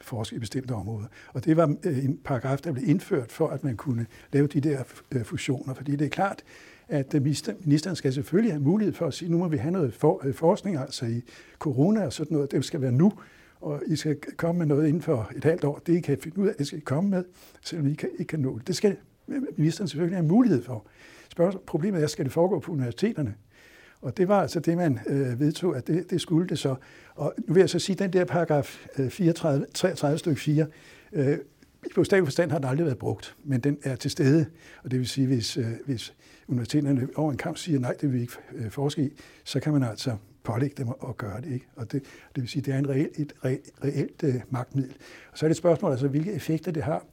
forske 0.00 0.36
i 0.36 0.38
bestemte 0.38 0.72
områder. 0.72 1.06
Og 1.32 1.44
det 1.44 1.56
var 1.56 1.76
øh, 1.84 2.04
en 2.04 2.18
paragraf, 2.24 2.58
der 2.58 2.72
blev 2.72 2.88
indført 2.88 3.32
for, 3.32 3.48
at 3.48 3.64
man 3.64 3.76
kunne 3.76 4.06
lave 4.32 4.46
de 4.46 4.60
der 4.60 4.82
øh, 5.12 5.24
fusioner, 5.24 5.74
fordi 5.74 5.96
det 5.96 6.04
er 6.04 6.08
klart, 6.08 6.42
at 6.88 7.14
øh, 7.14 7.22
ministeren 7.64 7.96
skal 7.96 8.12
selvfølgelig 8.12 8.52
have 8.52 8.62
mulighed 8.62 8.94
for 8.94 9.06
at 9.06 9.14
sige, 9.14 9.30
nu 9.30 9.38
må 9.38 9.48
vi 9.48 9.56
have 9.56 9.72
noget 9.72 9.94
for, 9.94 10.26
forskning, 10.32 10.76
altså 10.76 11.06
i 11.06 11.22
corona 11.58 12.04
og 12.04 12.12
sådan 12.12 12.34
noget, 12.34 12.52
det 12.52 12.64
skal 12.64 12.80
være 12.80 12.92
nu, 12.92 13.12
og 13.60 13.82
I 13.86 13.96
skal 13.96 14.16
komme 14.36 14.58
med 14.58 14.66
noget 14.66 14.88
inden 14.88 15.02
for 15.02 15.30
et 15.36 15.44
halvt 15.44 15.64
år. 15.64 15.80
Det 15.86 15.96
I 15.96 16.00
kan 16.00 16.18
finde 16.18 16.38
ud 16.38 16.48
af, 16.48 16.54
det 16.54 16.66
skal 16.66 16.78
I 16.78 16.82
komme 16.82 17.10
med, 17.10 17.24
selvom 17.62 17.86
I 17.86 17.90
ikke 17.90 18.24
kan 18.28 18.40
nå 18.40 18.58
det. 18.58 18.66
Det 18.66 18.76
skal 18.76 18.96
ministeren 19.56 19.88
selvfølgelig 19.88 20.16
have 20.16 20.28
mulighed 20.28 20.62
for. 20.62 20.86
Spørgsmålet, 21.28 21.66
problemet 21.66 22.02
er, 22.02 22.06
skal 22.06 22.24
det 22.24 22.32
foregå 22.32 22.58
på 22.58 22.72
universiteterne? 22.72 23.34
Og 24.02 24.16
det 24.16 24.28
var 24.28 24.42
altså 24.42 24.60
det, 24.60 24.76
man 24.76 24.98
øh, 25.06 25.40
vedtog, 25.40 25.76
at 25.76 25.86
det, 25.86 26.10
det 26.10 26.20
skulle 26.20 26.48
det 26.48 26.58
så. 26.58 26.74
Og 27.14 27.34
nu 27.46 27.54
vil 27.54 27.60
jeg 27.60 27.70
så 27.70 27.78
sige, 27.78 27.94
at 27.94 27.98
den 27.98 28.12
der 28.12 28.24
paragraf 28.24 28.86
øh, 28.98 29.10
34, 29.10 29.66
33 29.74 30.18
stykke 30.18 30.40
4, 30.40 30.66
øh, 31.12 31.38
i 31.86 31.88
bogstavelig 31.94 32.26
forstand 32.26 32.50
har 32.50 32.58
den 32.58 32.68
aldrig 32.68 32.86
været 32.86 32.98
brugt, 32.98 33.36
men 33.44 33.60
den 33.60 33.78
er 33.82 33.96
til 33.96 34.10
stede. 34.10 34.46
Og 34.84 34.90
det 34.90 34.98
vil 34.98 35.08
sige, 35.08 35.26
hvis, 35.26 35.56
øh, 35.56 35.66
hvis 35.86 36.14
universiteterne 36.48 37.08
over 37.14 37.32
en 37.32 37.38
kamp 37.38 37.56
siger, 37.56 37.78
nej, 37.78 37.92
det 37.92 38.02
vil 38.02 38.12
vi 38.12 38.20
ikke 38.20 38.32
øh, 38.54 38.70
forske 38.70 39.02
i, 39.02 39.10
så 39.44 39.60
kan 39.60 39.72
man 39.72 39.82
altså 39.82 40.16
pålægge 40.42 40.74
dem 40.78 40.88
at 41.08 41.16
gøre 41.16 41.40
det. 41.40 41.52
Ikke? 41.52 41.66
Og 41.76 41.92
det, 41.92 42.02
det 42.34 42.42
vil 42.42 42.48
sige, 42.48 42.62
det 42.62 42.74
er 42.74 42.78
en 42.78 42.88
reel, 42.88 43.08
et 43.14 43.32
reelt 43.84 44.22
øh, 44.24 44.34
magtmiddel. 44.50 44.94
Og 45.32 45.38
så 45.38 45.46
er 45.46 45.48
det 45.48 45.54
et 45.54 45.58
spørgsmål, 45.58 45.90
altså, 45.90 46.08
hvilke 46.08 46.32
effekter 46.32 46.72
det 46.72 46.82
har 46.82 47.04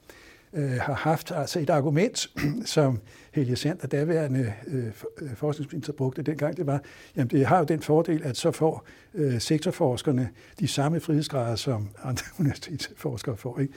øh, 0.55 0.71
har 0.71 0.93
haft 0.93 1.31
altså 1.31 1.59
et 1.59 1.69
argument, 1.69 2.29
som 2.65 2.99
Helge 3.31 3.55
Sand 3.55 3.79
og 3.83 3.91
daværende 3.91 4.53
øh, 4.67 4.85
øh, 5.21 5.35
forskningsminister 5.35 5.93
brugte 5.93 6.21
dengang, 6.21 6.57
det 6.57 6.65
var, 6.65 6.81
jamen 7.15 7.27
det 7.27 7.45
har 7.45 7.57
jo 7.57 7.63
den 7.63 7.81
fordel, 7.81 8.23
at 8.23 8.37
så 8.37 8.51
får 8.51 8.85
øh, 9.13 9.41
sektorforskerne 9.41 10.29
de 10.59 10.67
samme 10.67 10.99
frihedsgrader, 10.99 11.55
som 11.55 11.89
andre 12.03 12.25
universitetsforskere 12.39 13.37
får. 13.37 13.59
Ikke? 13.59 13.73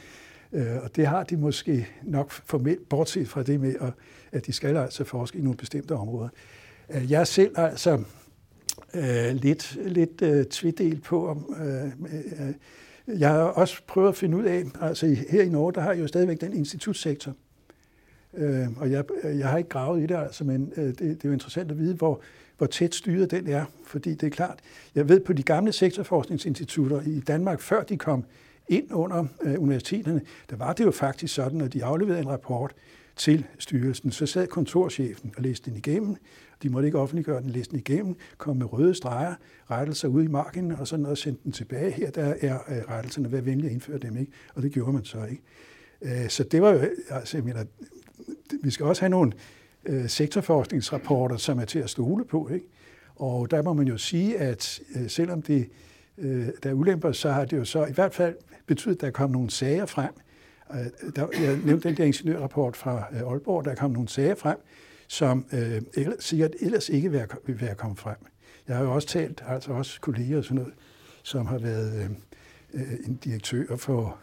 Øh, 0.53 0.83
og 0.83 0.97
det 0.97 1.07
har 1.07 1.25
de 1.25 1.37
måske 1.37 1.89
nok 2.03 2.31
formelt, 2.31 2.89
bortset 2.89 3.29
fra 3.29 3.43
det 3.43 3.61
med, 3.61 3.75
at, 3.81 3.93
at 4.33 4.47
de 4.47 4.53
skal 4.53 4.77
altså 4.77 5.05
forske 5.05 5.39
i 5.39 5.43
nogle 5.43 5.57
bestemte 5.57 5.93
områder. 5.93 6.29
Øh, 6.91 7.11
jeg 7.11 7.21
er 7.21 7.25
selv 7.25 7.59
altså 7.59 8.03
øh, 8.95 9.33
lidt, 9.33 9.79
lidt 9.85 10.23
øh, 10.23 10.45
tvidelt 10.45 11.03
på, 11.03 11.29
om 11.29 11.57
øh, 11.61 11.85
øh, 11.87 12.55
jeg 13.09 13.29
har 13.29 13.39
også 13.39 13.83
prøvet 13.87 14.09
at 14.09 14.17
finde 14.17 14.37
ud 14.37 14.45
af, 14.45 14.65
altså 14.81 15.07
her 15.31 15.43
i 15.43 15.49
Norge, 15.49 15.73
der 15.73 15.81
har 15.81 15.93
jeg 15.93 16.01
jo 16.01 16.07
stadigvæk 16.07 16.41
den 16.41 16.53
institutssektor. 16.53 17.33
Øh, 18.35 18.67
og 18.77 18.91
jeg, 18.91 19.05
jeg 19.25 19.49
har 19.49 19.59
ikke 19.59 19.71
gravet 19.71 20.03
i 20.03 20.07
det, 20.07 20.15
altså, 20.15 20.45
men 20.45 20.73
øh, 20.77 20.85
det, 20.85 20.99
det 20.99 21.25
er 21.25 21.29
jo 21.29 21.33
interessant 21.33 21.71
at 21.71 21.79
vide, 21.79 21.95
hvor, 21.95 22.21
hvor 22.59 22.67
tæt 22.67 22.95
styret 22.95 23.31
den 23.31 23.47
er. 23.47 23.65
Fordi 23.87 24.15
det 24.15 24.27
er 24.27 24.31
klart, 24.31 24.59
jeg 24.95 25.09
ved 25.09 25.21
på 25.21 25.33
de 25.33 25.43
gamle 25.43 25.73
sektorforskningsinstitutter 25.73 27.01
i 27.07 27.21
Danmark, 27.21 27.61
før 27.61 27.83
de 27.83 27.97
kom 27.97 28.25
ind 28.69 28.93
under 28.93 29.25
øh, 29.43 29.63
universiteterne, 29.63 30.21
der 30.51 30.57
var 30.57 30.73
det 30.73 30.85
jo 30.85 30.91
faktisk 30.91 31.35
sådan, 31.35 31.61
at 31.61 31.73
de 31.73 31.85
afleverede 31.85 32.23
en 32.23 32.29
rapport 32.29 32.75
til 33.17 33.47
styrelsen, 33.59 34.11
så 34.11 34.27
sad 34.27 34.47
kontorchefen 34.47 35.33
og 35.37 35.43
læste 35.43 35.71
den 35.71 35.79
igennem, 35.79 36.17
de 36.63 36.69
måtte 36.69 36.89
ikke 36.89 36.99
offentliggøre 36.99 37.43
den, 37.43 37.51
listen 37.51 37.79
igennem, 37.79 38.17
kom 38.39 38.57
med 38.57 38.73
røde 38.73 38.95
streger, 38.95 39.35
rettelser 39.71 40.09
ud 40.09 40.25
i 40.25 40.27
marken 40.27 40.73
og 40.73 40.89
sådan 40.89 41.03
noget, 41.03 41.13
og 41.13 41.19
sendte 41.19 41.45
den 41.45 41.53
tilbage. 41.53 41.91
Her 41.91 42.11
der 42.11 42.35
er 42.41 42.59
øh, 42.69 42.77
rettelserne, 42.89 43.33
vær 43.33 43.41
venlig 43.41 43.67
at 43.67 43.73
indføre 43.73 43.99
dem, 43.99 44.17
ikke? 44.17 44.33
Og 44.55 44.63
det 44.63 44.73
gjorde 44.73 44.93
man 44.93 45.05
så 45.05 45.25
ikke. 45.25 45.43
Øh, 46.03 46.29
så 46.29 46.45
det 46.45 46.63
var 46.63 46.71
jo, 46.71 46.81
altså 47.11 47.37
jeg 47.37 47.45
mener, 47.45 47.65
vi 48.63 48.71
skal 48.71 48.87
også 48.87 49.03
have 49.03 49.11
nogle 49.11 49.33
øh, 49.87 50.09
sektorforskningsrapporter, 50.09 51.37
som 51.37 51.59
er 51.59 51.65
til 51.65 51.79
at 51.79 51.91
stole 51.91 52.25
på. 52.25 52.49
Ikke? 52.55 52.67
Og 53.17 53.51
der 53.51 53.63
må 53.63 53.73
man 53.73 53.87
jo 53.87 53.99
sige, 53.99 54.39
at 54.39 54.81
selvom 55.09 55.43
det 55.43 55.69
der 56.63 56.71
er 56.71 56.73
ulemper, 56.73 57.13
så 57.13 57.31
har 57.31 57.45
det 57.45 57.57
jo 57.57 57.65
så 57.65 57.87
i 57.87 57.93
hvert 57.93 58.15
fald 58.15 58.35
betydet, 58.67 58.95
at 58.95 59.01
der 59.01 59.11
kom 59.11 59.31
nogle 59.31 59.51
sager 59.51 59.87
frem. 59.87 60.11
Der, 61.17 61.27
jeg 61.41 61.59
nævnte 61.65 61.89
den 61.89 61.97
der 61.97 62.05
ingeniørrapport 62.05 62.77
fra 62.77 63.05
Aalborg, 63.13 63.65
der 63.65 63.75
kom 63.75 63.91
nogle 63.91 64.09
sager 64.09 64.35
frem, 64.35 64.57
som 65.09 65.47
øh, 65.53 65.83
ellers, 65.95 66.25
sikkert 66.25 66.51
ellers 66.61 66.89
ikke 66.89 67.11
vil 67.11 67.19
være, 67.19 67.29
være 67.47 67.75
kommet 67.75 67.99
frem. 67.99 68.17
Jeg 68.69 68.77
har 68.77 68.85
jo 68.85 68.95
også 68.95 69.09
talt, 69.09 69.43
altså 69.47 69.73
også 69.73 70.01
kolleger 70.01 70.39
og 70.39 70.45
sådan 70.45 70.57
noget, 70.57 70.75
som 71.23 71.47
har 71.47 71.59
været 71.59 72.05
øh, 72.05 72.11
øh 72.75 72.93
en 73.07 73.17
direktør 73.17 73.77
for, 73.77 74.19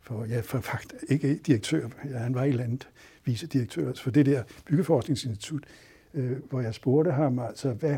for 0.00 0.24
ja, 0.24 0.40
for 0.40 0.60
faktisk 0.60 1.04
ikke 1.08 1.34
direktør, 1.34 1.88
ja, 2.10 2.18
han 2.18 2.34
var 2.34 2.44
i 2.44 2.52
landet 2.52 2.88
vicedirektør 3.24 3.92
for 3.92 4.10
det 4.10 4.26
der 4.26 4.42
byggeforskningsinstitut, 4.64 5.64
øh, 6.14 6.36
hvor 6.50 6.60
jeg 6.60 6.74
spurgte 6.74 7.10
ham, 7.10 7.38
altså, 7.38 7.72
hvad, 7.72 7.96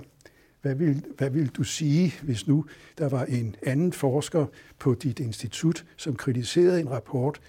hvad 0.62 0.74
vil, 0.74 1.04
hvad 1.18 1.30
vil 1.30 1.48
du 1.48 1.62
sige, 1.62 2.14
hvis 2.22 2.46
nu 2.46 2.64
der 2.98 3.08
var 3.08 3.24
en 3.24 3.56
anden 3.62 3.92
forsker 3.92 4.46
på 4.78 4.94
dit 4.94 5.20
institut, 5.20 5.84
som 5.96 6.16
kritiserede 6.16 6.80
en 6.80 6.90
rapport, 6.90 7.40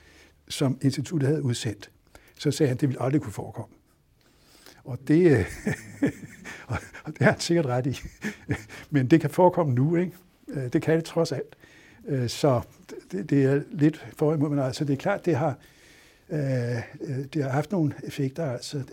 som 0.47 0.77
instituttet 0.81 1.29
havde 1.29 1.43
udsendt? 1.43 1.91
Så 2.39 2.51
sagde 2.51 2.67
han, 2.67 2.77
det 2.77 2.89
ville 2.89 3.01
aldrig 3.01 3.21
kunne 3.21 3.33
forekomme. 3.33 3.75
Og 4.83 4.99
det, 5.07 5.31
øh, 5.31 5.45
og 7.03 7.13
det 7.13 7.21
har 7.21 7.31
han 7.31 7.39
sikkert 7.39 7.65
ret 7.65 7.87
i. 7.87 7.99
Men 8.91 9.07
det 9.07 9.21
kan 9.21 9.29
forekomme 9.29 9.73
nu, 9.73 9.95
ikke? 9.95 10.11
Øh, 10.47 10.73
det 10.73 10.81
kan 10.81 10.95
det 10.95 11.03
trods 11.03 11.31
alt. 11.31 11.55
Øh, 12.07 12.29
så 12.29 12.61
det, 13.11 13.29
det 13.29 13.43
er 13.43 13.61
lidt 13.71 14.05
for 14.17 14.33
imod, 14.33 14.49
men 14.49 14.59
altså 14.59 14.85
det 14.85 14.93
er 14.93 14.97
klart, 14.97 15.25
det 15.25 15.35
har, 15.35 15.55
det 17.33 17.43
har 17.43 17.49
haft 17.49 17.71
nogle 17.71 17.93
effekter, 18.03 18.51
altså 18.51 18.83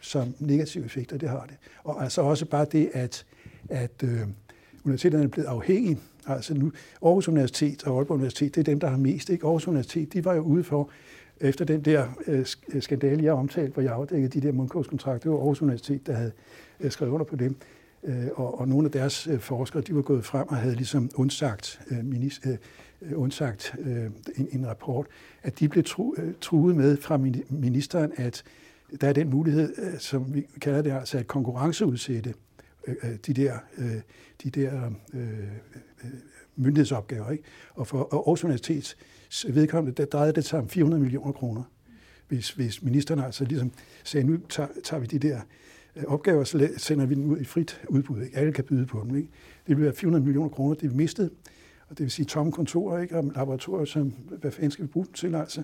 som 0.00 0.34
negative 0.38 0.84
effekter, 0.84 1.18
det 1.18 1.28
har 1.28 1.46
det. 1.48 1.56
Og 1.84 2.02
altså 2.02 2.22
også 2.22 2.46
bare 2.46 2.66
det, 2.72 2.90
at, 2.92 3.26
at 3.68 4.04
universiteterne 4.84 5.24
er 5.24 5.28
blevet 5.28 5.48
afhængige. 5.48 5.98
Altså 6.26 6.54
nu, 6.54 6.72
Aarhus 7.02 7.28
Universitet 7.28 7.84
og 7.84 7.98
Aalborg 7.98 8.14
Universitet, 8.14 8.54
det 8.54 8.60
er 8.60 8.64
dem, 8.64 8.80
der 8.80 8.88
har 8.88 8.96
mest. 8.96 9.30
Ikke? 9.30 9.46
Aarhus 9.46 9.68
Universitet, 9.68 10.12
de 10.12 10.24
var 10.24 10.34
jo 10.34 10.40
ude 10.40 10.64
for, 10.64 10.90
efter 11.40 11.64
den 11.64 11.80
der 11.80 12.06
øh, 12.26 12.46
øh, 12.74 12.82
skandale, 12.82 13.24
jeg 13.24 13.32
omtalte, 13.32 13.72
hvor 13.72 13.82
jeg 13.82 13.92
afdækkede 13.92 14.40
de 14.40 14.46
der 14.46 14.52
mundkurskontrakter, 14.52 15.18
det 15.18 15.30
var 15.30 15.36
Aarhus 15.36 15.62
Universitet, 15.62 16.06
der 16.06 16.12
havde 16.12 16.32
øh, 16.80 16.90
skrevet 16.90 17.12
under 17.12 17.24
på 17.24 17.36
dem. 17.36 17.56
Øh, 18.04 18.26
og, 18.34 18.60
og 18.60 18.68
nogle 18.68 18.84
af 18.86 18.92
deres 18.92 19.26
øh, 19.26 19.38
forskere, 19.38 19.82
de 19.82 19.94
var 19.94 20.02
gået 20.02 20.24
frem 20.24 20.48
og 20.48 20.56
havde 20.56 20.74
ligesom 20.74 21.10
undsagt, 21.14 21.80
øh, 21.90 22.04
minis, 22.04 22.40
øh, 22.46 22.52
øh 23.02 23.18
undsagt 23.20 23.74
øh, 23.78 24.10
en, 24.36 24.48
en 24.52 24.66
rapport, 24.66 25.06
at 25.42 25.60
de 25.60 25.68
blev 25.68 25.84
tru, 25.84 26.14
øh, 26.18 26.32
truet 26.40 26.76
med 26.76 26.96
fra 26.96 27.16
ministeren, 27.48 28.12
at 28.16 28.44
der 29.00 29.08
er 29.08 29.12
den 29.12 29.30
mulighed, 29.30 29.74
øh, 29.78 29.98
som 29.98 30.34
vi 30.34 30.46
kalder 30.60 30.82
det 30.82 30.92
altså, 30.92 31.18
at 31.18 31.26
konkurrenceudsætte 31.26 32.34
øh, 32.86 32.96
øh, 33.02 33.16
de 33.26 33.34
der, 33.34 33.58
øh, 33.78 34.00
de 34.42 34.50
der 34.50 34.90
øh, 35.14 35.22
øh, 36.04 36.10
myndighedsopgaver. 36.56 37.30
Ikke? 37.30 37.44
Og 37.74 37.86
for 37.86 38.08
Aarhus 38.12 38.44
Universitets 38.44 38.96
vedkommende, 39.48 40.02
der 40.02 40.04
drejede 40.04 40.32
det 40.32 40.44
sig 40.44 40.58
om 40.58 40.68
400 40.68 41.02
millioner 41.02 41.32
kroner. 41.32 41.62
Hvis, 42.28 42.50
hvis 42.50 42.82
ministeren 42.82 43.20
altså 43.20 43.44
ligesom 43.44 43.72
sagde, 44.04 44.26
nu 44.26 44.38
tager, 44.48 44.68
tager 44.84 45.00
vi 45.00 45.06
de 45.06 45.18
der 45.18 45.40
øh, 45.96 46.04
opgaver, 46.06 46.44
så 46.44 46.68
sender 46.76 47.06
vi 47.06 47.14
dem 47.14 47.24
ud 47.30 47.40
i 47.40 47.44
frit 47.44 47.80
udbud. 47.88 48.22
Ikke? 48.22 48.38
Alle 48.38 48.52
kan 48.52 48.64
byde 48.64 48.86
på 48.86 49.06
dem. 49.08 49.16
Ikke? 49.16 49.28
Det 49.66 49.76
ville 49.76 49.84
være 49.84 49.94
400 49.94 50.24
millioner 50.24 50.48
kroner, 50.48 50.74
det 50.74 50.90
vi 50.90 50.96
mistede. 50.96 51.30
Og 51.88 51.98
det 51.98 52.04
vil 52.04 52.10
sige 52.10 52.26
tomme 52.26 52.52
kontorer 52.52 53.02
ikke? 53.02 53.16
og 53.16 53.24
laboratorier, 53.24 53.84
som, 53.84 54.14
hvad 54.40 54.50
fanden 54.50 54.70
skal 54.70 54.82
vi 54.82 54.88
bruge 54.88 55.06
dem 55.06 55.12
til? 55.12 55.34
Altså, 55.34 55.62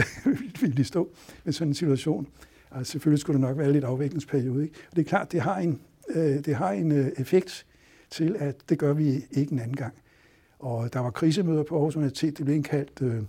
vil 0.60 0.76
de 0.76 0.84
stå 0.84 1.14
med 1.44 1.52
sådan 1.52 1.68
en 1.68 1.74
situation. 1.74 2.26
Altså, 2.70 2.90
selvfølgelig 2.90 3.20
skulle 3.20 3.34
det 3.34 3.48
nok 3.48 3.58
være 3.58 3.72
lidt 3.72 3.84
afviklingsperiode. 3.84 4.62
Ikke? 4.62 4.74
Og 4.90 4.96
det 4.96 5.02
er 5.02 5.08
klart, 5.08 5.32
det 5.32 5.40
har 5.40 5.58
en, 5.58 5.80
øh, 6.08 6.44
det 6.44 6.54
har 6.54 6.70
en 6.70 6.92
øh, 6.92 7.08
effekt 7.16 7.66
til, 8.10 8.36
at 8.38 8.56
det 8.68 8.78
gør 8.78 8.92
vi 8.92 9.24
ikke 9.30 9.52
en 9.52 9.58
anden 9.58 9.76
gang. 9.76 9.94
Og 10.58 10.92
der 10.92 11.00
var 11.00 11.10
krisemøder 11.10 11.62
på 11.62 11.74
Aarhus 11.74 11.96
Universitet, 11.96 12.38
det 12.38 12.44
blev 12.44 12.56
indkaldt 12.56 13.02
øh, 13.02 13.22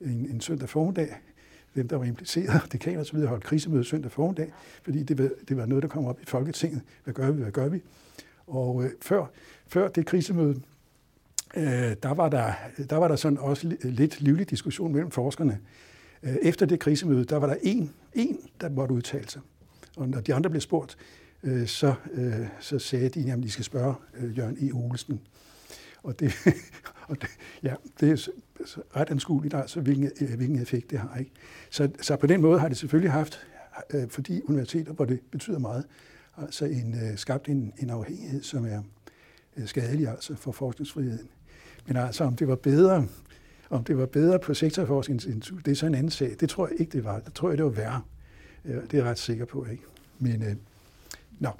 en, 0.00 0.26
en 0.30 0.40
søndag 0.40 0.68
formiddag, 0.68 1.14
dem, 1.74 1.88
der 1.88 1.96
var 1.96 2.04
impliceret, 2.04 2.62
dekaner 2.72 2.98
og 2.98 3.06
så 3.06 3.08
altså 3.08 3.16
videre, 3.16 3.28
holdt 3.28 3.44
krisemøde 3.44 3.84
søndag 3.84 4.12
formiddag, 4.12 4.52
fordi 4.82 5.02
det 5.02 5.18
var, 5.18 5.30
det 5.48 5.56
var 5.56 5.66
noget, 5.66 5.82
der 5.82 5.88
kom 5.88 6.04
op 6.04 6.20
i 6.20 6.24
Folketinget. 6.26 6.82
Hvad 7.04 7.14
gør 7.14 7.30
vi, 7.30 7.42
hvad 7.42 7.52
gør 7.52 7.68
vi? 7.68 7.82
Og 8.46 8.84
øh, 8.84 8.90
før, 9.02 9.26
før 9.66 9.88
det 9.88 10.06
krisemøde, 10.06 10.60
øh, 11.56 11.96
der, 12.02 12.14
var 12.14 12.28
der, 12.28 12.52
der 12.90 12.96
var 12.96 13.08
der 13.08 13.16
sådan 13.16 13.38
også 13.38 13.76
lidt 13.82 14.20
livlig 14.20 14.50
diskussion 14.50 14.92
mellem 14.92 15.10
forskerne. 15.10 15.60
Øh, 16.22 16.36
efter 16.42 16.66
det 16.66 16.80
krisemøde, 16.80 17.24
der 17.24 17.36
var 17.36 17.46
der 17.46 17.56
en, 17.62 17.90
en 18.14 18.38
der 18.60 18.68
måtte 18.68 18.94
udtale 18.94 19.28
sig. 19.28 19.42
Og 19.96 20.08
når 20.08 20.20
de 20.20 20.34
andre 20.34 20.50
blev 20.50 20.60
spurgt, 20.60 20.96
øh, 21.42 21.66
så, 21.66 21.94
øh, 22.12 22.46
så 22.60 22.78
sagde 22.78 23.08
de, 23.08 23.32
at 23.32 23.42
de 23.42 23.50
skal 23.50 23.64
spørge 23.64 23.94
øh, 24.14 24.38
Jørgen 24.38 24.68
E. 24.68 24.72
Olsen. 24.72 25.20
Og 26.04 26.20
det, 26.20 26.32
og 27.08 27.22
det, 27.22 27.28
ja, 27.62 27.74
det 28.00 28.10
er 28.10 28.28
ret 28.96 29.10
anskueligt, 29.10 29.54
altså, 29.54 29.80
hvilken, 29.80 30.10
øh, 30.20 30.34
hvilken 30.36 30.62
effekt 30.62 30.90
det 30.90 30.98
har. 30.98 31.16
Ikke? 31.18 31.30
Så, 31.70 31.88
så 32.00 32.16
på 32.16 32.26
den 32.26 32.40
måde 32.40 32.60
har 32.60 32.68
det 32.68 32.76
selvfølgelig 32.76 33.12
haft, 33.12 33.46
øh, 33.90 34.08
fordi 34.08 34.42
universiteter, 34.44 34.92
hvor 34.92 35.04
det 35.04 35.20
betyder 35.30 35.58
meget, 35.58 35.84
altså 36.36 36.64
en, 36.64 36.94
øh, 36.94 37.18
skabt 37.18 37.48
en, 37.48 37.72
en 37.78 37.90
afhængighed, 37.90 38.42
som 38.42 38.66
er 38.66 38.82
skadelig 39.66 40.08
altså 40.08 40.36
for 40.36 40.52
forskningsfriheden. 40.52 41.28
Men 41.86 41.96
altså, 41.96 42.24
om 42.24 42.36
det 42.36 42.48
var 42.48 42.56
bedre, 42.56 43.06
om 43.70 43.84
det 43.84 43.98
var 43.98 44.06
bedre 44.06 44.38
på 44.38 44.54
sektorforskningsinstitut, 44.54 45.66
det 45.66 45.72
er 45.72 45.76
så 45.76 45.86
en 45.86 45.94
anden 45.94 46.10
sag. 46.10 46.36
Det 46.40 46.48
tror 46.48 46.68
jeg 46.68 46.80
ikke, 46.80 46.92
det 46.92 47.04
var. 47.04 47.20
Det 47.20 47.34
tror 47.34 47.48
jeg, 47.48 47.58
det 47.58 47.64
var 47.64 47.70
værre. 47.70 48.02
Det 48.64 48.94
er 48.94 48.98
jeg 48.98 49.04
ret 49.04 49.18
sikker 49.18 49.44
på, 49.44 49.66
ikke? 49.70 49.82
Men, 50.18 50.42
øh, 50.42 50.48
nå. 50.48 50.56
No. 51.40 51.50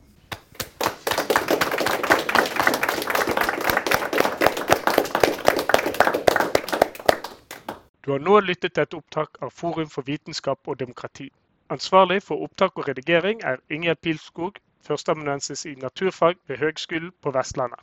Du 8.04 8.10
har 8.10 8.18
nå 8.20 8.40
lyttet 8.44 8.74
til 8.76 8.82
et 8.84 8.94
opptak 8.96 9.38
av 9.46 9.52
Forum 9.58 9.88
for 9.92 10.04
vitenskap 10.04 10.68
og 10.68 10.76
demokrati. 10.80 11.30
Ansvarlig 11.72 12.18
for 12.22 12.42
opptak 12.44 12.76
og 12.76 12.88
redigering 12.88 13.40
er 13.50 13.62
Ingjerd 13.72 14.02
Pilskog, 14.04 14.58
førsteamanuensis 14.84 15.64
i 15.70 15.72
naturfag 15.80 16.36
ved 16.48 16.60
Høgskolen 16.60 17.14
på 17.24 17.32
Vestlandet. 17.32 17.80